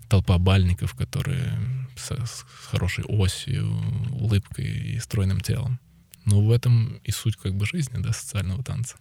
толпа 0.09 0.39
бальников, 0.39 0.94
которые 0.94 1.59
с, 1.97 2.10
с 2.10 2.44
хорошей 2.70 3.05
осью, 3.05 3.66
улыбкой 4.10 4.66
и 4.66 4.98
стройным 4.98 5.40
телом. 5.40 5.78
Но 6.24 6.43
в 6.43 6.51
этом 6.51 7.01
и 7.05 7.10
суть 7.10 7.36
как 7.36 7.55
бы 7.55 7.66
жизни, 7.66 8.02
да, 8.02 8.12
социального 8.12 8.62
танца. 8.62 8.97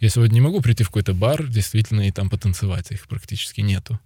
Я 0.00 0.08
сегодня 0.08 0.34
не 0.34 0.40
могу 0.40 0.60
прийти 0.60 0.84
в 0.84 0.88
какой-то 0.88 1.12
бар, 1.12 1.46
действительно, 1.46 2.02
и 2.02 2.12
там 2.12 2.30
потанцевать, 2.30 2.90
их 2.92 3.06
практически 3.08 3.60
нету. 3.60 3.98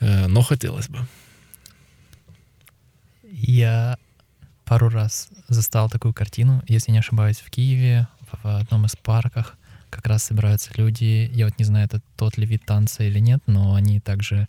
Э, 0.00 0.26
но 0.26 0.42
хотелось 0.42 0.88
бы. 0.88 1.06
Я 3.22 3.98
пару 4.64 4.88
раз 4.88 5.28
застал 5.48 5.88
такую 5.88 6.12
картину, 6.12 6.62
если 6.66 6.90
не 6.90 6.98
ошибаюсь, 6.98 7.38
в 7.38 7.50
Киеве, 7.50 8.08
в 8.42 8.58
одном 8.58 8.86
из 8.86 8.96
парках 8.96 9.56
как 9.96 10.06
раз 10.06 10.24
собираются 10.24 10.70
люди. 10.76 11.30
Я 11.32 11.46
вот 11.46 11.58
не 11.58 11.64
знаю, 11.64 11.86
это 11.86 12.00
тот 12.16 12.38
ли 12.38 12.46
вид 12.46 12.64
танца 12.64 13.02
или 13.02 13.18
нет, 13.18 13.42
но 13.46 13.74
они 13.74 14.00
также 14.00 14.46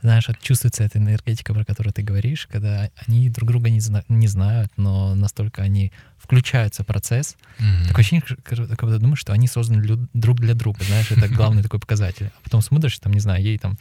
знаешь, 0.00 0.28
чувствуется 0.40 0.84
эта 0.84 0.98
энергетика, 0.98 1.52
про 1.52 1.64
которую 1.64 1.92
ты 1.92 2.02
говоришь, 2.02 2.46
когда 2.50 2.88
они 3.06 3.28
друг 3.30 3.48
друга 3.48 3.68
не, 3.68 3.80
зна- 3.80 4.04
не 4.08 4.28
знают, 4.28 4.70
но 4.76 5.14
настолько 5.14 5.62
они 5.62 5.90
включаются 6.18 6.84
в 6.84 6.86
процесс. 6.86 7.36
Mm-hmm. 7.58 7.88
Такое 7.88 8.00
ощущение, 8.00 8.24
как 8.44 8.80
будто 8.80 8.98
думаешь, 8.98 9.18
что 9.18 9.32
они 9.32 9.48
созданы 9.48 9.82
лю- 9.82 10.08
друг 10.14 10.38
для 10.38 10.54
друга, 10.54 10.84
знаешь, 10.84 11.10
это 11.10 11.28
главный 11.28 11.62
такой 11.62 11.80
показатель. 11.80 12.26
А 12.26 12.40
потом 12.44 12.62
смотришь, 12.62 12.98
там, 13.00 13.12
не 13.12 13.20
знаю, 13.20 13.42
ей 13.42 13.58
там, 13.58 13.76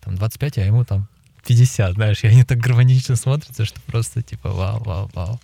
там 0.00 0.14
25, 0.14 0.58
а 0.58 0.64
ему 0.64 0.84
там 0.84 1.06
50, 1.46 1.94
знаешь, 1.94 2.24
и 2.24 2.28
они 2.28 2.44
так 2.44 2.58
гармонично 2.58 3.16
смотрятся, 3.16 3.64
что 3.64 3.80
просто 3.82 4.22
типа 4.22 4.50
вау, 4.50 4.82
вау, 4.82 5.10
вау. 5.14 5.40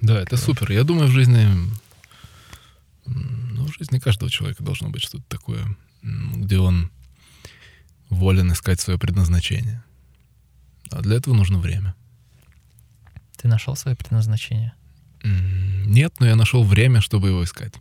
Да, 0.00 0.18
это 0.20 0.36
супер. 0.36 0.72
Я 0.72 0.84
думаю, 0.84 1.08
в 1.08 1.12
жизни, 1.12 1.46
ну, 3.58 3.66
в 3.66 3.74
жизни 3.76 3.98
каждого 3.98 4.30
человека 4.30 4.62
должно 4.62 4.88
быть 4.88 5.02
что-то 5.02 5.24
такое, 5.28 5.76
где 6.02 6.58
он 6.58 6.90
волен 8.08 8.52
искать 8.52 8.80
свое 8.80 8.98
предназначение. 8.98 9.82
А 10.90 11.02
для 11.02 11.16
этого 11.16 11.34
нужно 11.34 11.58
время. 11.58 11.94
Ты 13.36 13.48
нашел 13.48 13.74
свое 13.76 13.96
предназначение? 13.96 14.74
Нет, 15.24 16.14
но 16.20 16.26
я 16.26 16.36
нашел 16.36 16.62
время, 16.62 17.00
чтобы 17.00 17.28
его 17.28 17.42
искать. 17.42 17.74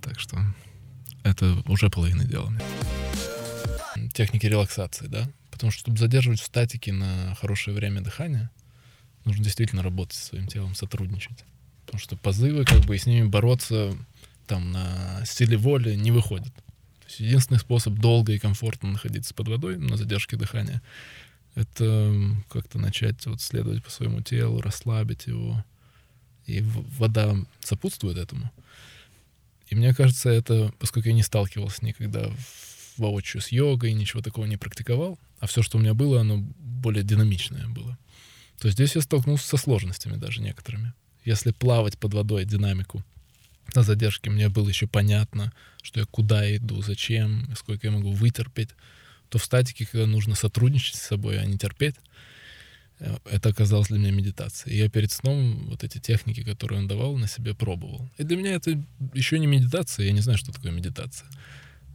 Так 0.00 0.18
что 0.18 0.38
это 1.22 1.62
уже 1.66 1.88
половина 1.90 2.24
дела 2.24 2.50
мне. 2.50 2.60
Техники 4.12 4.46
релаксации, 4.46 5.06
да? 5.06 5.28
Потому 5.52 5.70
что, 5.70 5.80
чтобы 5.80 5.98
задерживать 5.98 6.40
в 6.40 6.46
статике 6.46 6.92
на 6.92 7.36
хорошее 7.36 7.76
время 7.76 8.00
дыхания, 8.00 8.50
нужно 9.24 9.44
действительно 9.44 9.82
работать 9.82 10.16
со 10.16 10.26
своим 10.26 10.48
телом, 10.48 10.74
сотрудничать. 10.74 11.44
Потому 11.92 12.00
что 12.00 12.16
позывы, 12.16 12.64
как 12.64 12.80
бы, 12.80 12.96
и 12.96 12.98
с 12.98 13.06
ними 13.06 13.26
бороться 13.26 13.96
там 14.48 14.72
на 14.72 15.22
силе 15.24 15.56
воли 15.56 15.94
не 15.94 16.10
выходит 16.10 16.52
есть 17.12 17.20
единственный 17.20 17.58
способ 17.58 17.94
долго 17.94 18.32
и 18.32 18.38
комфортно 18.38 18.92
находиться 18.92 19.34
под 19.34 19.48
водой 19.48 19.76
на 19.76 19.96
задержке 19.96 20.36
дыхания— 20.36 20.82
это 21.54 22.14
как-то 22.48 22.78
начать 22.78 23.24
вот 23.26 23.40
следовать 23.40 23.84
по 23.84 23.90
своему 23.90 24.22
телу, 24.22 24.60
расслабить 24.60 25.26
его. 25.26 25.62
И 26.46 26.62
вода 26.62 27.36
сопутствует 27.60 28.16
этому. 28.16 28.50
И 29.68 29.74
мне 29.74 29.94
кажется, 29.94 30.30
это, 30.30 30.72
поскольку 30.78 31.08
я 31.08 31.14
не 31.14 31.22
сталкивался 31.22 31.84
никогда 31.84 32.30
воочию 32.96 33.42
с 33.42 33.52
йогой, 33.52 33.92
ничего 33.92 34.22
такого 34.22 34.46
не 34.46 34.56
практиковал, 34.56 35.18
а 35.38 35.46
все, 35.46 35.62
что 35.62 35.78
у 35.78 35.80
меня 35.80 35.94
было, 35.94 36.22
оно 36.22 36.38
более 36.58 37.04
динамичное 37.04 37.68
было, 37.68 37.98
то 38.58 38.70
здесь 38.70 38.96
я 38.96 39.02
столкнулся 39.02 39.46
со 39.46 39.56
сложностями 39.56 40.16
даже 40.16 40.40
некоторыми. 40.40 40.94
Если 41.24 41.52
плавать 41.52 41.98
под 41.98 42.14
водой 42.14 42.44
динамику 42.44 43.04
на 43.74 43.82
задержке 43.82 44.30
мне 44.30 44.48
было 44.48 44.68
еще 44.68 44.86
понятно, 44.86 45.52
что 45.82 46.00
я 46.00 46.06
куда 46.06 46.56
иду, 46.56 46.82
зачем, 46.82 47.48
сколько 47.56 47.86
я 47.86 47.92
могу 47.92 48.12
вытерпеть, 48.12 48.70
то 49.28 49.38
в 49.38 49.44
статике, 49.44 49.86
когда 49.90 50.06
нужно 50.06 50.34
сотрудничать 50.34 50.96
с 50.96 51.02
собой, 51.02 51.38
а 51.38 51.46
не 51.46 51.56
терпеть, 51.56 51.94
э, 52.98 53.16
это 53.24 53.48
оказалось 53.48 53.88
для 53.88 53.98
меня 53.98 54.10
медитацией. 54.10 54.76
И 54.76 54.78
я 54.78 54.90
перед 54.90 55.10
сном 55.10 55.68
вот 55.70 55.84
эти 55.84 55.98
техники, 55.98 56.42
которые 56.42 56.80
он 56.80 56.88
давал, 56.88 57.16
на 57.16 57.26
себе 57.26 57.54
пробовал. 57.54 58.10
И 58.18 58.24
для 58.24 58.36
меня 58.36 58.52
это 58.52 58.82
еще 59.14 59.38
не 59.38 59.46
медитация, 59.46 60.06
я 60.06 60.12
не 60.12 60.20
знаю, 60.20 60.38
что 60.38 60.52
такое 60.52 60.72
медитация. 60.72 61.28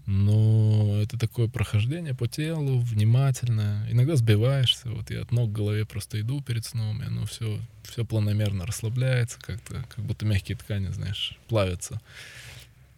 Но 0.07 1.01
это 1.01 1.19
такое 1.19 1.49
прохождение 1.49 2.15
по 2.15 2.29
телу, 2.29 2.79
внимательно. 2.79 3.85
Иногда 3.91 4.15
сбиваешься. 4.15 4.89
Вот 4.89 5.09
я 5.11 5.21
от 5.21 5.33
ног 5.33 5.51
к 5.51 5.53
голове 5.53 5.85
просто 5.85 6.21
иду 6.21 6.41
перед 6.41 6.65
сном, 6.65 7.01
и 7.01 7.05
оно 7.05 7.25
все, 7.25 7.59
все 7.83 8.05
планомерно 8.05 8.65
расслабляется, 8.65 9.37
как-то, 9.41 9.85
как 9.93 10.05
будто 10.05 10.25
мягкие 10.25 10.57
ткани, 10.57 10.87
знаешь, 10.93 11.37
плавятся. 11.49 11.99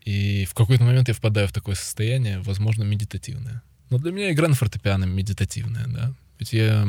И 0.05 0.45
в 0.45 0.53
какой-то 0.53 0.83
момент 0.83 1.07
я 1.07 1.15
впадаю 1.15 1.47
в 1.47 1.51
такое 1.51 1.73
состояние, 1.73 2.41
возможно, 2.41 2.83
медитативное. 2.83 3.63
Но 3.89 3.97
для 3.97 4.11
меня 4.11 4.31
игра 4.31 4.47
на 4.47 4.53
фортепиано 4.53 5.05
медитативная, 5.05 5.87
да. 5.87 6.13
Ведь 6.37 6.53
я 6.53 6.87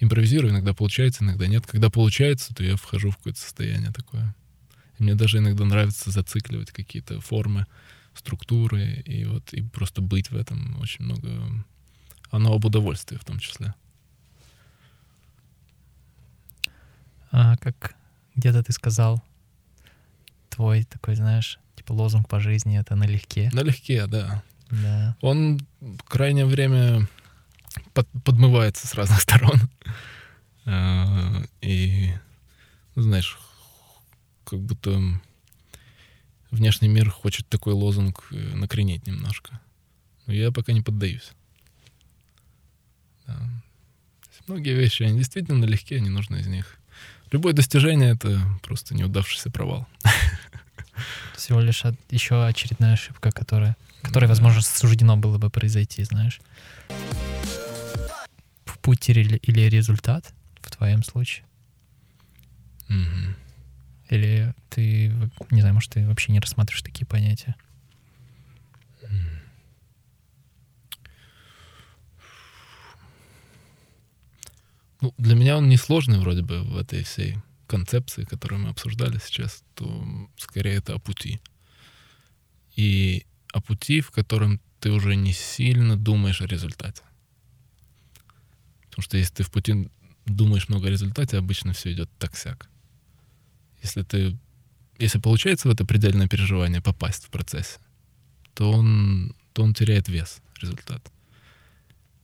импровизирую, 0.00 0.52
иногда 0.52 0.74
получается, 0.74 1.24
иногда 1.24 1.46
нет. 1.46 1.66
Когда 1.66 1.88
получается, 1.88 2.54
то 2.54 2.62
я 2.62 2.76
вхожу 2.76 3.10
в 3.10 3.16
какое-то 3.16 3.40
состояние 3.40 3.90
такое. 3.90 4.34
И 4.98 5.02
мне 5.02 5.14
даже 5.14 5.38
иногда 5.38 5.64
нравится 5.64 6.10
зацикливать 6.10 6.72
какие-то 6.72 7.22
формы 7.22 7.66
структуры, 8.20 9.02
и 9.04 9.24
вот 9.24 9.52
и 9.52 9.62
просто 9.62 10.00
быть 10.00 10.30
в 10.30 10.36
этом 10.36 10.78
очень 10.80 11.04
много... 11.04 11.28
Оно 12.30 12.54
об 12.54 12.64
удовольствии 12.64 13.16
в 13.16 13.24
том 13.24 13.40
числе. 13.40 13.74
А 17.32 17.56
как 17.56 17.96
где-то 18.36 18.62
ты 18.62 18.72
сказал, 18.72 19.22
твой 20.48 20.84
такой, 20.84 21.16
знаешь, 21.16 21.58
типа 21.76 21.92
лозунг 21.92 22.28
по 22.28 22.40
жизни— 22.40 22.78
это 22.80 22.94
налегке. 22.94 23.50
Налегке, 23.52 24.06
да. 24.06 24.42
Да. 24.70 25.16
Он 25.20 25.60
в 25.80 26.02
крайнее 26.04 26.46
время 26.46 27.08
под, 27.92 28.08
подмывается 28.24 28.86
с 28.86 28.94
разных 28.94 29.20
сторон. 29.22 29.58
А, 30.66 31.42
и, 31.60 32.12
знаешь, 32.94 33.38
как 34.44 34.60
будто 34.60 35.00
внешний 36.50 36.88
мир 36.88 37.10
хочет 37.10 37.48
такой 37.48 37.72
лозунг 37.72 38.26
э, 38.30 38.54
накренить 38.54 39.06
немножко. 39.06 39.60
Но 40.26 40.32
я 40.32 40.50
пока 40.50 40.72
не 40.72 40.82
поддаюсь. 40.82 41.32
Да. 43.26 43.38
Многие 44.46 44.74
вещи, 44.74 45.04
они 45.04 45.18
действительно 45.18 45.64
легкие, 45.64 46.00
не 46.00 46.10
нужно 46.10 46.36
из 46.36 46.46
них. 46.46 46.76
Любое 47.30 47.52
достижение— 47.52 48.10
это 48.14 48.40
просто 48.62 48.94
неудавшийся 48.94 49.50
провал. 49.50 49.86
Всего 51.36 51.60
лишь 51.60 51.84
от, 51.84 51.94
еще 52.10 52.44
очередная 52.44 52.94
ошибка, 52.94 53.30
которая, 53.30 53.76
которой, 54.02 54.24
да. 54.24 54.30
возможно, 54.30 54.60
суждено 54.60 55.16
было 55.16 55.38
бы 55.38 55.50
произойти, 55.50 56.02
знаешь. 56.02 56.40
Путь 58.82 59.08
или, 59.08 59.36
или 59.36 59.60
результат 59.62 60.34
в 60.60 60.70
твоем 60.70 61.04
случае. 61.04 61.44
Угу. 62.88 63.36
Или 64.10 64.52
ты, 64.68 65.08
не 65.50 65.60
знаю, 65.60 65.74
может, 65.74 65.92
ты 65.92 66.06
вообще 66.06 66.32
не 66.32 66.40
рассматриваешь 66.40 66.82
такие 66.82 67.06
понятия? 67.06 67.54
Ну, 75.00 75.14
для 75.16 75.34
меня 75.34 75.56
он 75.56 75.68
несложный 75.68 76.18
вроде 76.18 76.42
бы 76.42 76.62
в 76.62 76.76
этой 76.76 77.04
всей 77.04 77.38
концепции, 77.66 78.24
которую 78.24 78.60
мы 78.60 78.70
обсуждали 78.70 79.18
сейчас, 79.24 79.62
то 79.74 80.28
скорее 80.36 80.74
это 80.74 80.94
о 80.94 80.98
пути. 80.98 81.40
И 82.76 83.24
о 83.52 83.60
пути, 83.60 84.00
в 84.00 84.10
котором 84.10 84.60
ты 84.80 84.90
уже 84.90 85.14
не 85.14 85.32
сильно 85.32 85.96
думаешь 85.96 86.42
о 86.42 86.46
результате. 86.46 87.02
Потому 88.82 89.02
что 89.02 89.16
если 89.16 89.34
ты 89.34 89.42
в 89.44 89.50
пути 89.50 89.88
думаешь 90.26 90.68
много 90.68 90.88
о 90.88 90.90
результате, 90.90 91.38
обычно 91.38 91.72
все 91.72 91.92
идет 91.92 92.10
так-сяк. 92.18 92.68
Если 93.82 94.02
ты 94.02 94.36
если 95.00 95.18
получается 95.18 95.68
в 95.68 95.72
это 95.72 95.84
предельное 95.84 96.28
переживание 96.28 96.82
попасть 96.82 97.24
в 97.24 97.30
процессе, 97.30 97.78
то 98.54 98.70
он, 98.70 99.34
то 99.54 99.62
он 99.62 99.72
теряет 99.72 100.08
вес, 100.08 100.42
результат. 100.60 101.02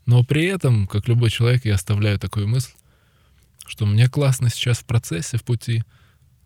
Но 0.05 0.23
при 0.23 0.45
этом, 0.45 0.87
как 0.87 1.09
любой 1.09 1.31
человек, 1.31 1.65
я 1.65 1.75
оставляю 1.75 2.19
такую 2.19 2.47
мысль, 2.47 2.73
что 3.67 3.87
мне 3.87 4.09
классно 4.09 4.51
сейчас 4.51 4.79
в 4.79 4.85
процессе, 4.85 5.39
в 5.39 5.43
пути, 5.43 5.85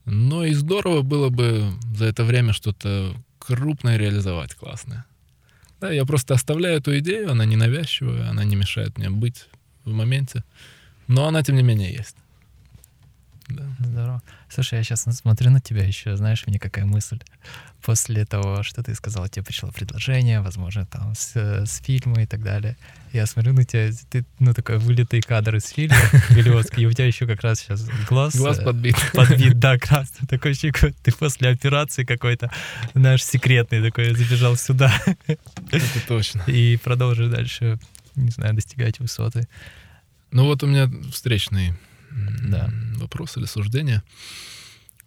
но 0.05 0.45
и 0.45 0.55
здорово 0.55 1.03
было 1.03 1.29
бы 1.29 1.73
за 1.97 2.07
это 2.07 2.25
время 2.25 2.53
что-то 2.53 3.15
крупное 3.39 3.99
реализовать 3.99 4.55
классное. 4.55 5.05
Да, 5.81 5.91
я 5.91 6.05
просто 6.05 6.35
оставляю 6.35 6.79
эту 6.79 6.97
идею, 7.01 7.33
она 7.33 7.45
не 7.45 7.57
навязчивая, 7.57 8.31
она 8.31 8.45
не 8.45 8.55
мешает 8.55 8.99
мне 8.99 9.11
быть 9.11 9.47
в 9.85 9.93
моменте, 9.93 10.45
но 11.09 11.27
она, 11.27 11.43
тем 11.43 11.57
не 11.57 11.63
менее, 11.63 11.93
есть. 11.93 12.17
Да. 13.51 13.65
Здорово. 13.81 14.23
Слушай, 14.49 14.79
я 14.79 14.85
сейчас 14.85 15.03
смотрю 15.03 15.51
на 15.51 15.61
тебя 15.61 15.85
еще, 15.85 16.17
знаешь, 16.17 16.47
мне 16.47 16.59
какая 16.59 16.85
мысль. 16.85 17.19
После 17.83 18.25
того, 18.25 18.63
что 18.63 18.83
ты 18.83 18.95
сказал, 18.95 19.27
тебе 19.29 19.45
пришло 19.45 19.71
предложение, 19.71 20.41
возможно, 20.41 20.87
там, 20.87 21.15
с, 21.15 21.35
с 21.35 21.83
фильма 21.83 22.23
и 22.23 22.27
так 22.27 22.43
далее. 22.43 22.77
Я 23.13 23.27
смотрю 23.27 23.55
на 23.55 23.65
тебя, 23.65 23.91
ты, 24.11 24.25
ну, 24.39 24.53
такой 24.55 24.79
вылитый 24.79 25.21
кадр 25.21 25.57
из 25.57 25.67
фильма 25.67 25.97
голливудский, 26.31 26.83
и 26.83 26.87
у 26.87 26.93
тебя 26.93 27.07
еще 27.07 27.27
как 27.27 27.43
раз 27.43 27.61
сейчас 27.61 27.87
глаз... 28.09 28.37
Глаз 28.37 28.59
э, 28.59 28.65
подбит. 28.65 28.97
Подбит, 29.15 29.59
да, 29.59 29.79
красный. 29.79 30.29
Такой 30.29 30.53
ощущение, 30.53 30.95
ты 31.03 31.13
после 31.13 31.49
операции 31.49 32.05
какой-то, 32.05 32.51
знаешь, 32.95 33.25
секретный 33.25 33.83
такой, 33.83 34.15
забежал 34.15 34.57
сюда. 34.57 34.93
Это 35.27 36.07
точно. 36.07 36.43
И 36.47 36.77
продолжишь 36.77 37.31
дальше, 37.31 37.79
не 38.15 38.31
знаю, 38.31 38.55
достигать 38.55 39.01
высоты. 39.01 39.49
Ну 40.31 40.45
вот 40.45 40.63
у 40.63 40.67
меня 40.67 40.89
встречный 41.11 41.75
да. 42.11 42.71
вопрос 42.97 43.37
или 43.37 43.47
суждение. 43.47 44.03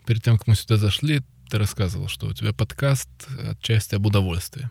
Перед 0.05 0.23
тем, 0.23 0.38
как 0.38 0.47
мы 0.47 0.55
сюда 0.55 0.77
зашли, 0.77 1.21
ты 1.49 1.57
рассказывал, 1.57 2.07
что 2.07 2.27
у 2.27 2.34
тебя 2.34 2.53
подкаст 2.53 3.09
отчасти 3.49 3.95
об 3.95 4.05
удовольствии. 4.05 4.69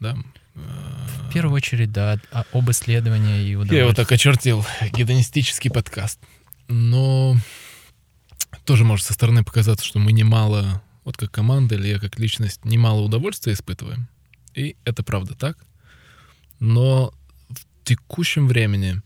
Да? 0.00 0.16
В 0.54 1.32
первую 1.32 1.54
очередь, 1.54 1.92
да, 1.92 2.18
об 2.52 2.70
исследовании 2.70 3.48
и 3.48 3.54
удовольствии. 3.54 3.76
Я 3.76 3.82
его 3.84 3.94
так 3.94 4.10
очертил. 4.10 4.66
Гедонистический 4.92 5.70
подкаст. 5.70 6.18
Но 6.68 7.36
тоже 8.64 8.84
может 8.84 9.06
со 9.06 9.12
стороны 9.12 9.44
показаться, 9.44 9.84
что 9.84 9.98
мы 9.98 10.12
немало, 10.12 10.82
вот 11.04 11.16
как 11.16 11.30
команда 11.30 11.76
или 11.76 11.88
я 11.88 11.98
как 11.98 12.18
личность, 12.18 12.64
немало 12.64 13.00
удовольствия 13.00 13.52
испытываем. 13.52 14.08
И 14.54 14.76
это 14.84 15.02
правда 15.02 15.34
так. 15.34 15.58
Но 16.58 17.14
в 17.48 17.84
текущем 17.84 18.48
времени 18.48 19.00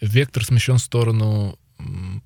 вектор 0.00 0.44
смещен 0.44 0.78
в 0.78 0.82
сторону 0.82 1.58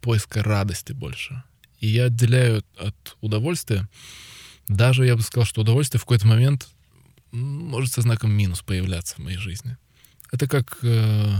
поиска 0.00 0.42
радости 0.42 0.92
больше. 0.92 1.42
И 1.80 1.88
я 1.88 2.04
отделяю 2.04 2.64
от 2.78 3.16
удовольствия, 3.20 3.88
даже 4.68 5.04
я 5.04 5.16
бы 5.16 5.22
сказал, 5.22 5.44
что 5.44 5.62
удовольствие 5.62 5.98
в 5.98 6.04
какой-то 6.04 6.26
момент 6.26 6.68
может 7.32 7.92
со 7.92 8.02
знаком 8.02 8.32
минус 8.32 8.62
появляться 8.62 9.16
в 9.16 9.18
моей 9.18 9.38
жизни. 9.38 9.76
Это 10.30 10.46
как, 10.46 10.78
э, 10.82 11.36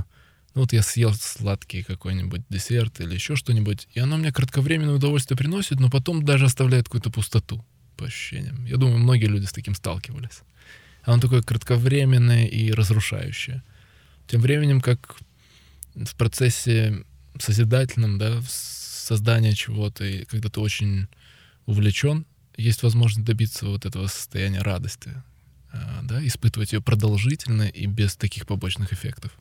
ну 0.54 0.60
вот 0.60 0.72
я 0.72 0.82
съел 0.82 1.14
сладкий 1.14 1.82
какой-нибудь 1.82 2.42
десерт 2.48 3.00
или 3.00 3.14
еще 3.14 3.36
что-нибудь, 3.36 3.88
и 3.92 4.00
оно 4.00 4.16
мне 4.16 4.32
кратковременное 4.32 4.94
удовольствие 4.94 5.36
приносит, 5.36 5.80
но 5.80 5.90
потом 5.90 6.24
даже 6.24 6.46
оставляет 6.46 6.86
какую-то 6.86 7.10
пустоту 7.10 7.64
по 7.96 8.06
ощущениям. 8.06 8.64
Я 8.64 8.76
думаю, 8.76 8.98
многие 8.98 9.26
люди 9.26 9.46
с 9.46 9.52
таким 9.52 9.74
сталкивались. 9.74 10.40
Оно 11.04 11.20
такое 11.20 11.42
кратковременное 11.42 12.46
и 12.46 12.70
разрушающее. 12.72 13.62
Тем 14.26 14.40
временем, 14.40 14.80
как 14.80 15.16
в 15.94 16.14
процессе 16.16 17.04
созидательным, 17.38 18.18
да, 18.18 18.40
в 18.40 18.48
создании 18.50 19.52
чего-то, 19.52 20.04
и 20.04 20.24
когда 20.24 20.48
ты 20.48 20.60
очень 20.60 21.08
увлечен, 21.66 22.26
есть 22.56 22.82
возможность 22.82 23.26
добиться 23.26 23.66
вот 23.66 23.86
этого 23.86 24.06
состояния 24.06 24.60
радости, 24.60 25.10
а, 25.72 26.00
да, 26.02 26.24
испытывать 26.26 26.72
ее 26.72 26.80
продолжительно 26.80 27.62
и 27.62 27.86
без 27.86 28.16
таких 28.16 28.46
побочных 28.46 28.92
эффектов. 28.92 29.32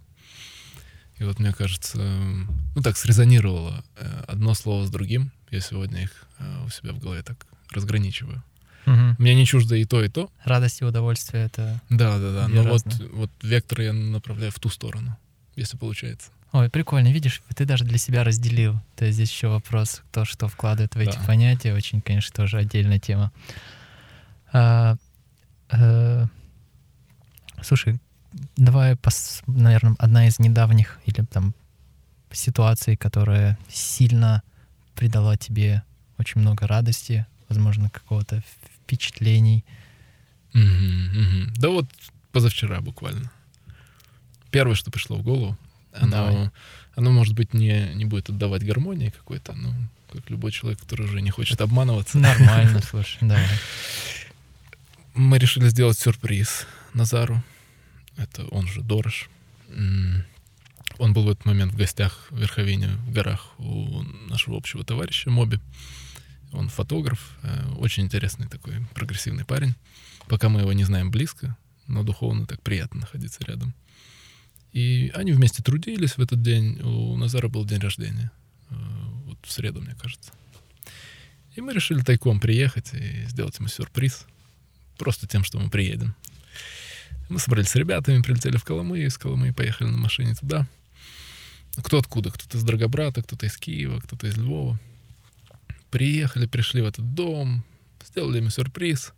И 1.18 1.24
вот 1.24 1.40
мне 1.40 1.54
кажется, 1.54 2.00
ну 2.00 2.82
так 2.82 2.98
срезонировало 2.98 3.84
э, 3.96 4.24
одно 4.28 4.56
слово 4.56 4.88
с 4.88 4.90
другим. 4.90 5.32
Я 5.52 5.60
сегодня 5.60 6.04
их 6.04 6.26
э, 6.40 6.66
у 6.66 6.70
себя 6.70 6.94
в 6.94 7.00
голове 7.00 7.22
так 7.22 7.46
разграничиваю. 7.70 8.44
Угу. 8.88 9.16
Мне 9.20 9.36
не 9.36 9.46
чуждо 9.46 9.76
и 9.76 9.86
то, 9.86 10.04
и 10.04 10.10
то. 10.10 10.32
Радость 10.44 10.82
и 10.82 10.86
удовольствие 10.86 11.46
это. 11.46 11.80
Да, 11.90 12.18
да, 12.18 12.34
да. 12.34 12.48
Но 12.48 12.64
вот, 12.64 12.84
вот 13.14 13.30
вектор 13.44 13.82
я 13.82 13.94
направляю 13.94 14.52
в 14.52 14.60
ту 14.60 14.70
сторону, 14.70 15.16
если 15.56 15.78
получается. 15.78 16.32
Ой, 16.52 16.70
прикольно, 16.70 17.12
видишь, 17.12 17.42
ты 17.56 17.66
даже 17.66 17.86
для 17.86 17.98
себя 17.98 18.24
разделил. 18.24 18.80
То 18.96 19.06
есть 19.06 19.16
здесь 19.16 19.32
еще 19.32 19.48
вопрос, 19.48 20.02
кто 20.10 20.26
что 20.26 20.50
вкладывает 20.50 20.96
в 20.96 21.00
эти 21.00 21.18
да. 21.18 21.24
понятия, 21.26 21.74
очень, 21.74 22.02
конечно, 22.02 22.34
тоже 22.36 22.58
отдельная 22.58 23.00
тема. 23.00 23.32
А, 24.52 24.98
а, 25.70 26.28
слушай, 27.62 28.00
давай, 28.58 28.98
пос, 28.98 29.44
наверное, 29.48 29.96
одна 29.98 30.28
из 30.28 30.40
недавних 30.40 31.00
или 31.06 31.24
там 31.24 31.54
ситуаций, 32.32 32.98
которая 32.98 33.58
сильно 33.70 34.44
придала 34.96 35.38
тебе 35.38 35.84
очень 36.18 36.42
много 36.42 36.68
радости, 36.68 37.26
возможно, 37.48 37.90
какого-то 37.90 38.44
впечатлений. 38.84 39.64
Mm-hmm, 40.54 41.16
mm-hmm. 41.16 41.54
Да 41.56 41.70
вот 41.70 41.88
позавчера 42.34 42.82
буквально. 42.82 43.32
Первое, 44.50 44.76
что 44.76 44.92
пришло 44.92 45.16
в 45.16 45.24
голову, 45.24 45.58
оно, 45.94 46.52
оно, 46.96 47.12
может 47.12 47.34
быть, 47.36 47.54
не, 47.54 47.94
не 47.94 48.06
будет 48.06 48.30
отдавать 48.30 48.66
гармонии 48.66 49.10
какой-то, 49.10 49.54
ну, 49.54 49.74
как 50.12 50.30
любой 50.30 50.52
человек, 50.52 50.80
который 50.80 51.06
уже 51.06 51.22
не 51.22 51.32
хочет 51.32 51.62
обманываться. 51.62 52.18
Нормально, 52.18 52.82
слушай, 52.90 53.18
давай. 53.22 53.46
Мы 55.14 55.38
решили 55.38 55.68
сделать 55.70 55.98
сюрприз 56.00 56.66
Назару. 56.94 57.44
Это 58.18 58.46
он 58.48 58.68
же 58.68 58.82
Дорож. 58.82 59.30
Он 60.98 61.14
был 61.14 61.24
в 61.24 61.30
этот 61.30 61.46
момент 61.46 61.74
в 61.74 61.78
гостях 61.78 62.28
в 62.30 62.40
Верховине, 62.40 62.90
в 63.08 63.12
горах 63.12 63.48
у 63.58 64.04
нашего 64.30 64.58
общего 64.58 64.84
товарища 64.84 65.30
Моби. 65.30 65.60
Он 66.52 66.70
фотограф, 66.70 67.38
э, 67.44 67.72
очень 67.78 68.04
интересный 68.04 68.48
такой 68.48 68.86
прогрессивный 68.94 69.46
парень. 69.46 69.74
Пока 70.28 70.50
мы 70.50 70.62
его 70.62 70.74
не 70.74 70.84
знаем 70.84 71.10
близко, 71.10 71.58
но 71.88 72.04
духовно 72.04 72.46
так 72.46 72.62
приятно 72.62 73.02
находиться 73.02 73.44
рядом. 73.46 73.74
И 74.74 75.12
они 75.14 75.34
вместе 75.34 75.62
трудились 75.62 76.18
в 76.18 76.20
этот 76.20 76.42
день. 76.42 76.80
У 76.82 77.18
Назара 77.18 77.50
был 77.50 77.66
день 77.66 77.80
рождения. 77.80 78.32
Э, 78.70 78.76
вот 79.26 79.38
в 79.44 79.52
среду, 79.52 79.82
мне 79.82 79.96
кажется. 79.96 80.32
И 81.56 81.62
мы 81.62 81.74
решили 81.74 82.02
тайком 82.02 82.40
приехать 82.40 82.94
и 82.94 83.26
сделать 83.28 83.58
ему 83.60 83.68
сюрприз. 83.68 84.26
Просто 84.98 85.28
тем, 85.28 85.44
что 85.44 85.60
мы 85.60 85.70
приедем. 85.70 86.16
Мы 87.30 87.40
собрались 87.40 87.70
с 87.70 87.76
ребятами, 87.76 88.22
прилетели 88.22 88.58
в 88.58 88.64
Коломы, 88.64 89.00
из 89.00 89.18
Коломы 89.18 89.54
поехали 89.54 89.90
на 89.90 89.98
машине 89.98 90.36
туда. 90.36 90.68
Кто 91.78 91.98
откуда? 91.98 92.30
Кто-то 92.32 92.58
из 92.58 92.64
Драгобрата, 92.64 93.24
кто-то 93.24 93.46
из 93.46 93.58
Киева, 93.58 94.00
кто-то 94.00 94.28
из 94.28 94.38
Львова. 94.38 94.80
Приехали, 95.90 96.46
пришли 96.46 96.82
в 96.82 96.86
этот 96.86 97.14
дом, 97.14 97.64
сделали 98.06 98.38
ему 98.38 98.50
сюрприз. 98.50 99.14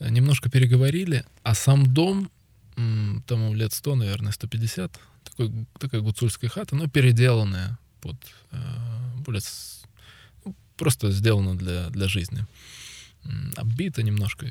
Немножко 0.00 0.50
переговорили, 0.50 1.24
а 1.42 1.54
сам 1.54 1.92
дом 1.92 2.30
тому 3.26 3.54
лет 3.54 3.72
100, 3.72 3.94
наверное, 3.96 4.32
150. 4.32 5.00
Такой, 5.24 5.66
такая 5.78 6.00
гуцульская 6.00 6.50
хата, 6.50 6.76
но 6.76 6.88
переделанная 6.88 7.78
под 8.00 8.16
э, 8.52 8.56
более... 9.24 9.42
Ну, 10.44 10.54
просто 10.76 11.10
сделана 11.10 11.56
для, 11.56 11.88
для 11.90 12.08
жизни. 12.08 12.46
Оббита 13.56 14.02
немножко, 14.02 14.46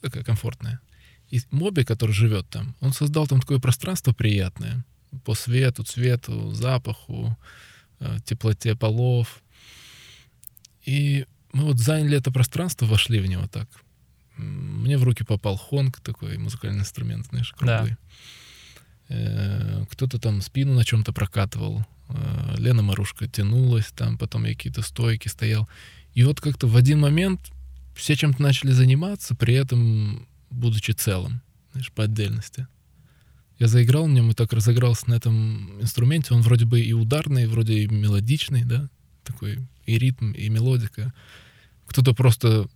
такая 0.00 0.22
комфортная. 0.22 0.80
И 1.30 1.40
Моби, 1.50 1.84
который 1.84 2.12
живет 2.12 2.48
там, 2.48 2.74
он 2.80 2.92
создал 2.92 3.26
там 3.26 3.40
такое 3.40 3.58
пространство 3.58 4.12
приятное 4.12 4.84
по 5.24 5.34
свету, 5.34 5.82
цвету, 5.82 6.52
запаху, 6.52 7.36
э, 7.98 8.18
теплоте 8.24 8.76
полов. 8.76 9.42
И 10.84 11.26
мы 11.52 11.64
вот 11.64 11.78
заняли 11.78 12.18
это 12.18 12.30
пространство, 12.30 12.86
вошли 12.86 13.20
в 13.20 13.26
него 13.26 13.46
так 13.48 13.68
мне 14.40 14.98
в 14.98 15.04
руки 15.04 15.24
попал 15.24 15.56
хонг, 15.56 16.00
такой 16.00 16.38
музыкальный 16.38 16.80
инструмент, 16.80 17.26
знаешь, 17.26 17.52
круглый. 17.52 17.90
Да. 17.90 17.96
Э, 19.08 19.84
кто-то 19.90 20.18
там 20.18 20.40
спину 20.40 20.74
на 20.74 20.84
чем-то 20.84 21.12
прокатывал. 21.12 21.84
Э, 22.08 22.54
Лена 22.58 22.82
Марушка 22.82 23.26
тянулась 23.26 23.92
там, 23.94 24.18
потом 24.18 24.44
я 24.44 24.54
какие-то 24.54 24.82
стойки 24.82 25.28
стоял. 25.28 25.68
И 26.14 26.24
вот 26.24 26.40
как-то 26.40 26.66
в 26.66 26.76
один 26.76 27.00
момент 27.00 27.40
все 27.94 28.16
чем-то 28.16 28.40
начали 28.40 28.70
заниматься, 28.72 29.34
при 29.34 29.54
этом 29.54 30.26
будучи 30.50 30.92
целым, 30.92 31.42
знаешь, 31.72 31.92
по 31.92 32.04
отдельности. 32.04 32.66
Я 33.58 33.68
заиграл 33.68 34.06
на 34.06 34.14
нем 34.14 34.30
и 34.30 34.34
так 34.34 34.52
разыгрался 34.52 35.10
на 35.10 35.14
этом 35.14 35.80
инструменте. 35.82 36.32
Он 36.32 36.40
вроде 36.40 36.64
бы 36.64 36.80
и 36.80 36.92
ударный, 36.92 37.46
вроде 37.46 37.80
и 37.80 37.86
мелодичный, 37.88 38.64
да, 38.64 38.88
такой 39.22 39.58
и 39.84 39.98
ритм, 39.98 40.32
и 40.32 40.48
мелодика. 40.48 41.12
Кто-то 41.86 42.14
просто, 42.14 42.68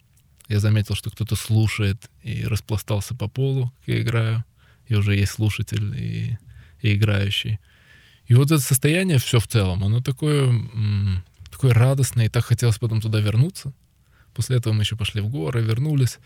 я 0.49 0.61
заметил, 0.61 0.95
что 0.95 1.11
кто-то 1.11 1.37
слушает 1.37 2.11
и 2.23 2.45
распластался 2.45 3.15
по 3.15 3.29
полу, 3.29 3.73
как 3.81 3.89
я 3.89 4.03
играю, 4.03 4.45
и 4.87 4.95
уже 4.95 5.17
есть 5.17 5.33
слушатель 5.33 5.95
и, 5.97 6.39
и 6.83 6.95
играющий. 6.95 7.59
И 8.27 8.35
вот 8.35 8.47
это 8.51 8.59
состояние 8.59 9.19
все 9.19 9.39
в 9.39 9.49
целом, 9.49 9.85
оно 9.85 10.01
такое, 10.01 10.53
такое 11.51 11.73
радостное, 11.73 12.27
и 12.27 12.29
так 12.29 12.45
хотелось 12.45 12.79
потом 12.79 13.01
туда 13.01 13.21
вернуться. 13.21 13.73
После 14.35 14.57
этого 14.57 14.73
мы 14.73 14.83
еще 14.83 14.97
пошли 14.97 15.21
в 15.21 15.29
горы, 15.29 15.63
вернулись. 15.63 16.19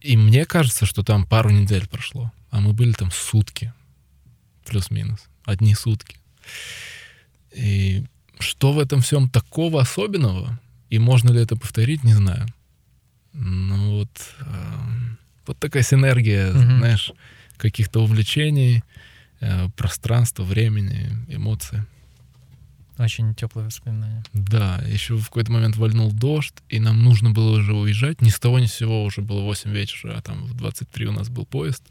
И 0.00 0.16
мне 0.16 0.44
кажется, 0.44 0.86
что 0.86 1.02
там 1.02 1.26
пару 1.26 1.50
недель 1.50 1.88
прошло, 1.88 2.32
а 2.50 2.60
мы 2.60 2.72
были 2.72 2.92
там 2.92 3.10
сутки, 3.10 3.72
плюс-минус, 4.64 5.20
одни 5.44 5.74
сутки. 5.74 6.18
И 7.52 8.04
что 8.38 8.72
в 8.72 8.78
этом 8.78 9.00
всем 9.00 9.28
такого 9.28 9.80
особенного? 9.80 10.58
И 10.90 10.98
можно 10.98 11.30
ли 11.30 11.40
это 11.40 11.56
повторить, 11.56 12.04
не 12.04 12.14
знаю. 12.14 12.46
Ну 13.32 13.98
вот, 13.98 14.10
э, 14.40 14.44
вот 15.46 15.58
такая 15.58 15.82
синергия, 15.82 16.52
mm-hmm. 16.52 16.78
знаешь, 16.78 17.12
каких-то 17.56 18.02
увлечений, 18.02 18.82
э, 19.40 19.68
пространства, 19.76 20.42
времени, 20.42 21.10
эмоций. 21.28 21.80
Очень 22.98 23.34
теплые 23.34 23.66
воспоминания. 23.66 24.22
Да, 24.32 24.82
еще 24.86 25.16
в 25.16 25.24
какой-то 25.24 25.50
момент 25.50 25.76
вальнул 25.76 26.12
дождь, 26.12 26.54
и 26.68 26.78
нам 26.78 27.02
нужно 27.02 27.30
было 27.30 27.58
уже 27.58 27.74
уезжать. 27.74 28.20
Ни 28.20 28.28
с 28.28 28.38
того 28.38 28.58
ни 28.58 28.66
с 28.66 28.74
сего 28.74 29.02
уже 29.04 29.22
было 29.22 29.40
8 29.40 29.70
вечера, 29.70 30.16
а 30.18 30.22
там 30.22 30.44
в 30.44 30.54
23 30.54 31.06
у 31.06 31.12
нас 31.12 31.28
был 31.28 31.46
поезд. 31.46 31.82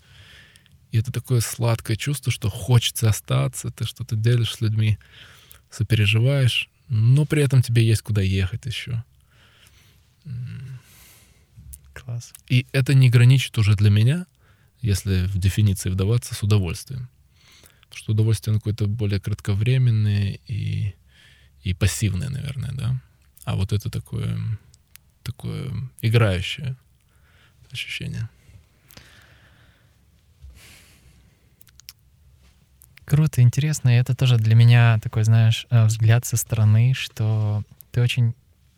И 0.91 0.97
это 0.97 1.11
такое 1.11 1.41
сладкое 1.41 1.97
чувство, 1.97 2.31
что 2.31 2.49
хочется 2.49 3.09
остаться, 3.09 3.71
ты 3.71 3.85
что-то 3.85 4.15
делишь 4.15 4.53
с 4.55 4.61
людьми, 4.61 4.99
сопереживаешь, 5.69 6.69
но 6.89 7.25
при 7.25 7.41
этом 7.43 7.61
тебе 7.61 7.85
есть 7.85 8.01
куда 8.01 8.21
ехать 8.21 8.65
еще. 8.65 9.03
Класс. 12.03 12.33
И 12.47 12.65
это 12.71 12.93
не 12.93 13.09
граничит 13.09 13.57
уже 13.57 13.75
для 13.75 13.89
меня, 13.89 14.25
если 14.81 15.25
в 15.25 15.37
дефиниции 15.37 15.89
вдаваться, 15.89 16.33
с 16.35 16.43
удовольствием. 16.43 17.09
Потому 17.83 17.97
что 17.97 18.11
удовольствие 18.13 18.55
какое-то 18.55 18.87
более 18.87 19.19
кратковременное 19.19 20.39
и 20.47 20.95
и 21.63 21.73
пассивное, 21.73 22.29
наверное, 22.29 22.71
да. 22.73 22.99
А 23.43 23.55
вот 23.55 23.71
это 23.71 23.89
такое, 23.89 24.37
такое 25.23 25.71
играющее 26.01 26.75
ощущение. 27.71 28.29
Круто, 33.05 33.41
интересно. 33.41 33.89
И 33.89 33.99
это 33.99 34.15
тоже 34.15 34.37
для 34.37 34.55
меня 34.55 34.99
такой, 34.99 35.23
знаешь, 35.23 35.67
э, 35.69 35.85
взгляд 35.85 36.25
со 36.25 36.37
стороны, 36.37 36.93
что 36.93 37.63
ты 37.91 38.01
очень 38.01 38.33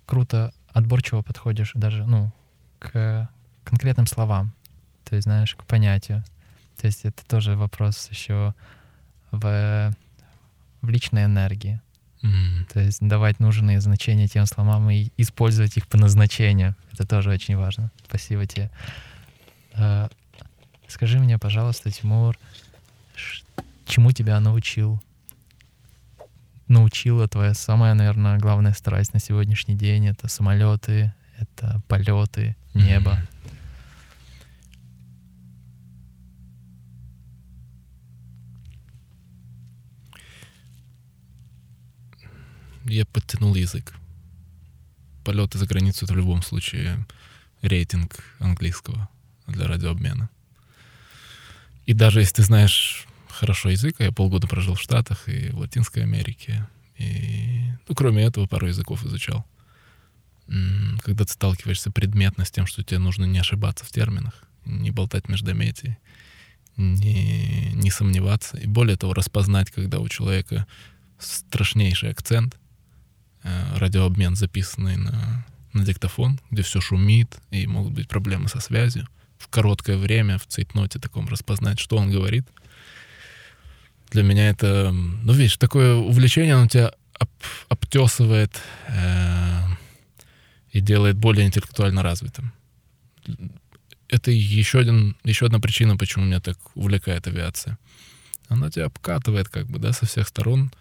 круто, 0.06 0.54
отборчиво 0.70 1.22
подходишь 1.22 1.72
даже, 1.76 2.06
ну, 2.06 2.32
к 2.92 3.30
конкретным 3.64 4.08
словам. 4.08 4.54
То 5.06 5.16
есть, 5.16 5.24
знаешь, 5.24 5.56
к 5.56 5.64
понятию. 5.66 6.24
То 6.78 6.88
есть 6.88 7.06
это 7.06 7.26
тоже 7.26 7.56
вопрос 7.56 8.10
еще 8.10 8.54
в, 9.32 9.96
в 10.82 10.90
личной 10.90 11.26
энергии. 11.26 11.82
Mm. 12.24 12.66
То 12.72 12.80
есть 12.80 13.00
давать 13.02 13.40
нужные 13.40 13.82
значения 13.82 14.28
тем 14.28 14.46
словам 14.46 14.90
и 14.90 15.10
использовать 15.18 15.78
их 15.78 15.88
по 15.88 15.98
назначению. 15.98 16.76
Это 16.94 17.06
тоже 17.06 17.32
очень 17.32 17.58
важно. 17.58 17.92
Спасибо 18.08 18.46
тебе. 18.46 18.72
А, 19.74 20.10
скажи 20.88 21.20
мне, 21.20 21.38
пожалуйста, 21.38 21.92
Тимур, 21.92 22.38
чему 23.86 24.12
тебя 24.12 24.40
научил? 24.40 25.02
Научила 26.68 27.28
твоя 27.28 27.54
самая, 27.54 27.94
наверное, 27.94 28.40
главная 28.40 28.74
страсть 28.74 29.14
на 29.14 29.20
сегодняшний 29.20 29.76
день. 29.76 30.08
Это 30.08 30.30
самолеты, 30.30 31.14
это 31.44 31.82
полеты, 31.88 32.56
небо. 32.74 33.20
Я 42.86 43.06
подтянул 43.06 43.56
язык. 43.56 43.94
Полеты 45.24 45.58
за 45.58 45.66
границу— 45.66 46.06
это 46.06 46.14
в 46.14 46.18
любом 46.18 46.42
случае 46.42 47.06
рейтинг 47.62 48.24
английского 48.40 49.08
для 49.48 49.68
радиообмена. 49.68 50.30
И 51.86 51.94
даже 51.94 52.20
если 52.20 52.36
ты 52.36 52.44
знаешь 52.44 53.08
хорошо 53.30 53.70
язык, 53.70 53.96
а 54.00 54.04
я 54.04 54.12
полгода 54.12 54.48
прожил 54.48 54.76
в 54.76 54.82
Штатах 54.82 55.30
и 55.30 55.50
в 55.50 55.60
Латинской 55.60 56.04
Америке, 56.04 56.68
и, 56.98 57.72
ну, 57.88 57.96
кроме 57.96 58.24
этого, 58.24 58.48
пару 58.48 58.68
языков 58.68 59.06
изучал. 59.06 59.46
Когда 60.48 61.26
ты 61.26 61.32
сталкиваешься 61.32 61.92
предметно 61.92 62.46
с 62.46 62.52
тем, 62.52 62.66
что 62.66 62.84
тебе 62.84 63.00
нужно 63.00 63.26
не 63.26 63.40
ошибаться 63.40 63.86
в 63.86 63.90
терминах, 63.90 64.44
не 64.66 64.92
болтать 64.92 65.30
междометий, 65.30 65.98
не, 66.78 67.72
не 67.74 67.92
сомневаться, 67.92 68.58
и 68.58 68.68
более 68.68 68.98
того, 68.98 69.14
распознать, 69.14 69.72
когда 69.72 70.00
у 70.00 70.08
человека 70.10 70.68
страшнейший 71.20 72.12
акцент, 72.12 72.58
Э, 73.44 73.78
радиообмен, 73.78 74.38
записанный 74.38 74.96
на, 74.96 75.46
на 75.74 75.84
диктофон, 75.84 76.40
где 76.50 76.62
все 76.64 76.80
шумит 76.80 77.38
и 77.52 77.68
могут 77.68 77.92
быть 77.92 78.08
проблемы 78.08 78.48
со 78.48 78.62
связью. 78.62 79.08
В 79.38 79.50
короткое 79.50 79.98
время 79.98 80.38
в 80.38 80.48
цейтноте 80.48 80.98
таком 80.98 81.28
распознать, 81.28 81.78
что 81.78 81.98
он 81.98 82.10
говорит. 82.10 82.48
Для 84.12 84.24
меня 84.24 84.50
это, 84.50 84.92
ну, 84.94 85.34
видишь, 85.34 85.58
такое 85.58 85.96
увлечение, 85.96 86.56
оно 86.56 86.68
тебя 86.68 86.94
об, 87.20 87.30
обтесывает 87.68 88.62
э, 88.88 89.60
и 90.74 90.82
делает 90.82 91.16
более 91.16 91.46
интеллектуально 91.46 92.04
развитым. 92.04 92.52
Это 94.10 94.32
еще, 94.32 94.80
один, 94.80 95.16
еще 95.24 95.46
одна 95.46 95.60
причина, 95.60 95.96
почему 95.98 96.26
меня 96.26 96.40
так 96.40 96.58
увлекает 96.76 97.28
авиация. 97.28 97.78
Она 98.50 98.70
тебя 98.70 98.86
обкатывает 98.86 99.50
как 99.50 99.68
бы, 99.68 99.80
да, 99.80 99.94
со 99.94 100.06
всех 100.06 100.28
сторон, 100.28 100.72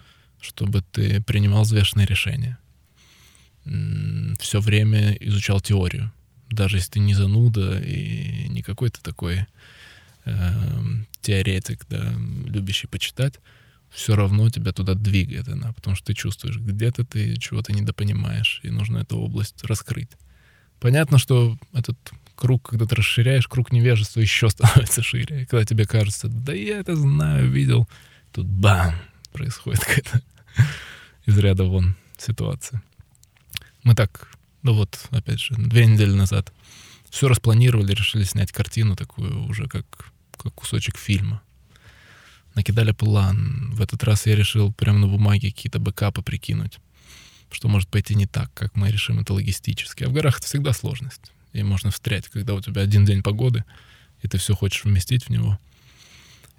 чтобы 0.40 0.82
ты 0.82 1.22
принимал 1.22 1.62
взвешенные 1.62 2.06
решения. 2.06 2.58
Все 4.40 4.60
время 4.60 5.12
изучал 5.20 5.60
теорию. 5.60 6.10
Даже 6.50 6.78
если 6.78 6.92
ты 6.92 7.00
не 7.00 7.14
зануда 7.14 7.78
и 7.78 8.48
не 8.48 8.62
какой-то 8.62 9.00
такой 9.02 9.46
э, 10.24 10.52
теоретик, 11.20 11.86
да, 11.88 12.12
любящий 12.46 12.88
почитать, 12.88 13.38
все 13.92 14.16
равно 14.16 14.48
тебя 14.48 14.72
туда 14.72 14.94
двигает 14.94 15.48
она, 15.48 15.72
потому 15.72 15.94
что 15.96 16.06
ты 16.06 16.14
чувствуешь, 16.14 16.56
где-то 16.56 17.04
ты 17.04 17.36
чего-то 17.36 17.72
недопонимаешь, 17.72 18.60
и 18.62 18.70
нужно 18.70 18.98
эту 18.98 19.18
область 19.18 19.62
раскрыть. 19.64 20.10
Понятно, 20.80 21.18
что 21.18 21.58
этот 21.72 21.96
круг, 22.34 22.70
когда 22.70 22.86
ты 22.86 22.96
расширяешь, 22.96 23.46
круг 23.46 23.70
невежества 23.70 24.20
еще 24.20 24.48
становится 24.50 25.02
шире. 25.02 25.42
И 25.42 25.46
когда 25.46 25.64
тебе 25.64 25.86
кажется, 25.86 26.28
да 26.28 26.52
я 26.52 26.78
это 26.78 26.96
знаю, 26.96 27.50
видел, 27.50 27.88
тут 28.32 28.46
бам, 28.46 28.94
происходит 29.32 29.80
какая-то 29.80 30.22
из 31.26 31.38
ряда 31.38 31.64
вон 31.64 31.94
ситуация. 32.18 32.82
Мы 33.84 33.94
так, 33.94 34.28
ну 34.62 34.74
вот, 34.74 34.98
опять 35.10 35.40
же, 35.40 35.54
две 35.56 35.86
недели 35.86 36.12
назад 36.12 36.52
все 37.10 37.28
распланировали, 37.28 37.92
решили 37.92 38.24
снять 38.24 38.52
картину 38.52 38.96
такую 38.96 39.44
уже 39.44 39.68
как, 39.68 39.84
как 40.36 40.54
кусочек 40.54 40.96
фильма. 40.96 41.42
Накидали 42.54 42.92
план. 42.92 43.72
В 43.74 43.80
этот 43.80 44.04
раз 44.04 44.26
я 44.26 44.36
решил 44.36 44.72
прямо 44.72 44.98
на 44.98 45.08
бумаге 45.08 45.50
какие-то 45.50 45.78
бэкапы 45.78 46.22
прикинуть, 46.22 46.78
что 47.50 47.68
может 47.68 47.88
пойти 47.88 48.14
не 48.14 48.26
так, 48.26 48.52
как 48.54 48.76
мы 48.76 48.90
решим 48.90 49.20
это 49.20 49.32
логистически. 49.32 50.04
А 50.04 50.08
в 50.08 50.12
горах 50.12 50.38
это 50.38 50.46
всегда 50.46 50.72
сложность. 50.72 51.32
И 51.52 51.62
можно 51.62 51.90
встрять, 51.90 52.28
когда 52.28 52.54
у 52.54 52.60
тебя 52.60 52.82
один 52.82 53.04
день 53.04 53.22
погоды, 53.22 53.64
и 54.22 54.28
ты 54.28 54.38
все 54.38 54.54
хочешь 54.54 54.84
вместить 54.84 55.24
в 55.24 55.30
него. 55.30 55.58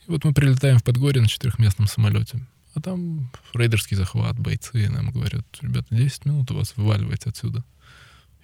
И 0.07 0.11
вот 0.11 0.23
мы 0.23 0.33
прилетаем 0.33 0.79
в 0.79 0.83
Подгорье 0.83 1.21
на 1.21 1.27
четырехместном 1.27 1.87
самолете. 1.87 2.39
А 2.75 2.81
там 2.81 3.29
рейдерский 3.53 3.95
захват, 3.95 4.37
бойцы 4.37 4.89
нам 4.89 5.11
говорят, 5.11 5.45
ребята, 5.61 5.87
10 5.95 6.25
минут 6.25 6.51
у 6.51 6.55
вас 6.55 6.73
вываливать 6.75 7.25
отсюда. 7.25 7.63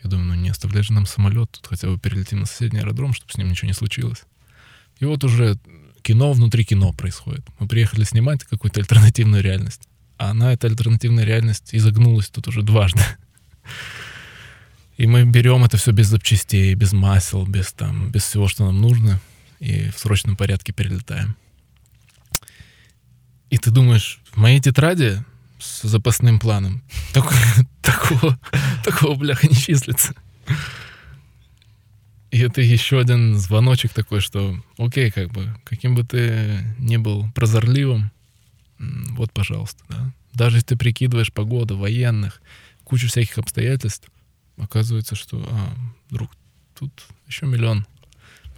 Я 0.04 0.10
думаю, 0.10 0.28
ну 0.28 0.36
не 0.36 0.50
оставляй 0.50 0.84
же 0.84 0.94
нам 0.94 1.06
самолет, 1.06 1.52
тут 1.52 1.68
хотя 1.68 1.88
бы 1.88 2.00
перелетим 2.00 2.40
на 2.40 2.46
соседний 2.46 2.80
аэродром, 2.80 3.14
чтобы 3.14 3.34
с 3.34 3.38
ним 3.38 3.50
ничего 3.50 3.68
не 3.68 3.74
случилось. 3.74 4.24
И 5.00 5.06
вот 5.06 5.24
уже 5.24 5.58
кино 6.02 6.32
внутри 6.34 6.64
кино 6.64 6.94
происходит. 6.94 7.46
Мы 7.60 7.68
приехали 7.68 8.04
снимать 8.04 8.44
какую-то 8.44 8.80
альтернативную 8.80 9.44
реальность. 9.44 9.82
А 10.18 10.32
она, 10.32 10.54
эта 10.54 10.68
альтернативная 10.68 11.24
реальность, 11.24 11.70
изогнулась 11.72 12.30
тут 12.30 12.48
уже 12.48 12.62
дважды. 12.62 13.02
И 14.98 15.08
мы 15.08 15.24
берем 15.24 15.64
это 15.64 15.78
все 15.78 15.92
без 15.92 16.08
запчастей, 16.08 16.74
без 16.74 16.92
масел, 16.92 17.46
без, 17.46 17.72
там, 17.72 18.12
без 18.12 18.24
всего, 18.24 18.50
что 18.50 18.66
нам 18.66 18.82
нужно, 18.82 19.22
и 19.60 19.90
в 19.92 19.98
срочном 19.98 20.36
порядке 20.36 20.74
перелетаем. 20.74 21.38
И 23.50 23.58
ты 23.58 23.72
думаешь, 23.72 24.20
в 24.32 24.38
моей 24.38 24.60
тетради 24.60 25.24
с 25.58 25.84
запасным 25.84 26.40
планом 26.40 26.84
такого, 27.82 28.40
такого, 28.84 29.16
бляха 29.16 29.48
не 29.48 29.56
числится. 29.56 30.14
И 32.32 32.40
это 32.40 32.62
еще 32.62 33.00
один 33.00 33.38
звоночек 33.38 33.92
такой, 33.92 34.22
что, 34.22 34.62
окей, 34.78 35.10
как 35.10 35.32
бы, 35.32 35.56
каким 35.64 35.96
бы 35.96 36.04
ты 36.04 36.64
ни 36.78 36.98
был 36.98 37.28
прозорливым, 37.34 38.12
вот, 38.78 39.32
пожалуйста, 39.32 39.84
да. 39.90 40.14
Даже 40.34 40.58
если 40.58 40.68
ты 40.68 40.78
прикидываешь 40.78 41.34
погоду, 41.34 41.78
военных, 41.78 42.42
кучу 42.84 43.08
всяких 43.08 43.38
обстоятельств, 43.40 44.10
оказывается, 44.58 45.16
что, 45.16 45.44
а, 45.50 45.74
друг, 46.10 46.32
тут 46.78 46.92
еще 47.28 47.48
миллион, 47.48 47.88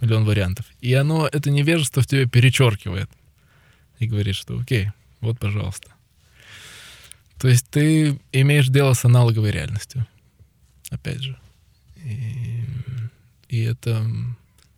миллион 0.00 0.24
вариантов. 0.24 0.66
И 0.80 0.92
оно, 0.92 1.26
это 1.26 1.50
невежество 1.50 2.02
в 2.02 2.06
тебе 2.06 2.26
перечеркивает 2.26 3.10
и 3.98 4.06
говорит, 4.06 4.36
что 4.36 4.58
окей, 4.58 4.90
вот, 5.20 5.38
пожалуйста. 5.38 5.92
То 7.38 7.48
есть 7.48 7.68
ты 7.70 8.20
имеешь 8.32 8.68
дело 8.68 8.92
с 8.92 9.04
аналоговой 9.04 9.50
реальностью. 9.50 10.06
Опять 10.90 11.22
же. 11.22 11.38
И, 12.04 12.64
и 13.52 13.60
это 13.60 14.02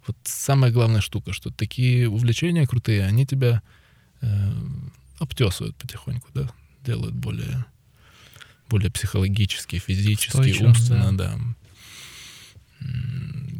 вот 0.04 0.16
самая 0.24 0.72
главная 0.72 1.00
штука, 1.00 1.32
что 1.32 1.50
такие 1.50 2.08
увлечения 2.08 2.66
крутые, 2.66 3.06
они 3.06 3.24
тебя 3.24 3.62
э, 4.20 4.52
обтесывают 5.20 5.76
потихоньку, 5.76 6.28
да, 6.34 6.50
делают 6.84 7.14
более, 7.14 7.66
более 8.68 8.90
психологически, 8.90 9.78
физически, 9.78 10.30
Устойчивым, 10.30 10.70
умственно, 10.70 11.16
да. 11.16 11.38
да. 12.80 12.88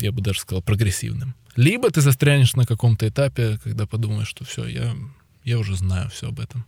Я 0.00 0.10
бы 0.10 0.20
даже 0.20 0.40
сказал 0.40 0.62
прогрессивным. 0.62 1.36
Либо 1.54 1.92
ты 1.92 2.00
застрянешь 2.00 2.54
на 2.54 2.66
каком-то 2.66 3.08
этапе, 3.08 3.60
когда 3.62 3.86
подумаешь, 3.86 4.26
что 4.26 4.44
все, 4.44 4.66
я, 4.66 4.96
я 5.44 5.60
уже 5.60 5.76
знаю 5.76 6.10
все 6.10 6.30
об 6.30 6.40
этом. 6.40 6.66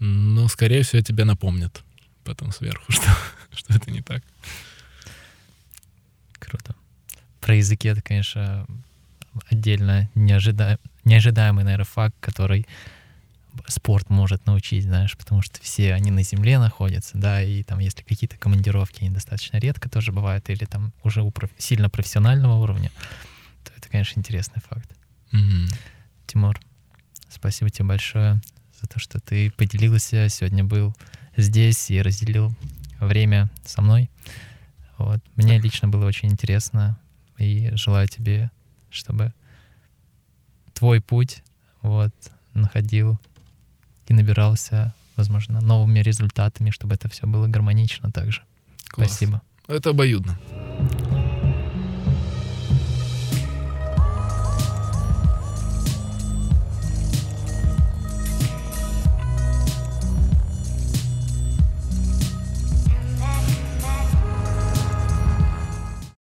Но, 0.00 0.48
скорее 0.48 0.82
всего, 0.82 1.00
тебе 1.00 1.24
напомнят 1.24 1.82
потом 2.24 2.52
сверху, 2.52 2.84
что, 2.92 3.08
что 3.54 3.72
это 3.72 3.90
не 3.90 4.02
так. 4.02 4.22
Круто. 6.38 6.76
Про 7.44 7.56
языки 7.56 7.88
это, 7.88 8.00
конечно, 8.00 8.66
отдельно 9.50 10.08
неожида... 10.14 10.78
неожидаемый, 11.04 11.62
наверное, 11.62 11.84
факт, 11.84 12.14
который 12.18 12.66
спорт 13.66 14.08
может 14.08 14.46
научить, 14.46 14.84
знаешь, 14.84 15.14
потому 15.14 15.42
что 15.42 15.60
все 15.60 15.92
они 15.92 16.10
на 16.10 16.22
земле 16.22 16.58
находятся, 16.58 17.18
да, 17.18 17.42
и 17.42 17.62
там 17.62 17.80
если 17.80 18.00
какие-то 18.02 18.38
командировки, 18.38 19.02
они 19.02 19.10
достаточно 19.10 19.58
редко 19.58 19.90
тоже 19.90 20.10
бывают, 20.10 20.48
или 20.48 20.64
там 20.64 20.94
уже 21.02 21.22
у 21.22 21.30
проф... 21.30 21.50
сильно 21.58 21.90
профессионального 21.90 22.54
уровня, 22.54 22.90
то 23.62 23.72
это, 23.76 23.90
конечно, 23.90 24.18
интересный 24.18 24.62
факт. 24.62 24.90
Mm-hmm. 25.32 25.74
Тимур, 26.26 26.58
спасибо 27.28 27.68
тебе 27.68 27.84
большое 27.88 28.40
за 28.80 28.88
то, 28.88 28.98
что 28.98 29.20
ты 29.20 29.50
поделился, 29.50 30.30
сегодня 30.30 30.64
был 30.64 30.96
здесь 31.36 31.90
и 31.90 32.00
разделил 32.00 32.54
время 33.00 33.50
со 33.66 33.82
мной. 33.82 34.08
Вот. 34.96 35.20
Мне 35.36 35.58
лично 35.58 35.88
было 35.88 36.06
очень 36.06 36.30
интересно, 36.30 36.98
и 37.44 37.74
желаю 37.76 38.08
тебе, 38.08 38.50
чтобы 38.90 39.32
твой 40.72 41.00
путь 41.00 41.42
вот, 41.82 42.12
находил 42.54 43.18
и 44.08 44.14
набирался, 44.14 44.94
возможно, 45.16 45.60
новыми 45.60 46.00
результатами, 46.00 46.70
чтобы 46.70 46.94
это 46.94 47.08
все 47.08 47.26
было 47.26 47.46
гармонично 47.46 48.10
также. 48.10 48.42
Класс. 48.88 49.10
Спасибо. 49.10 49.42
Это 49.66 49.90
обоюдно. 49.90 50.38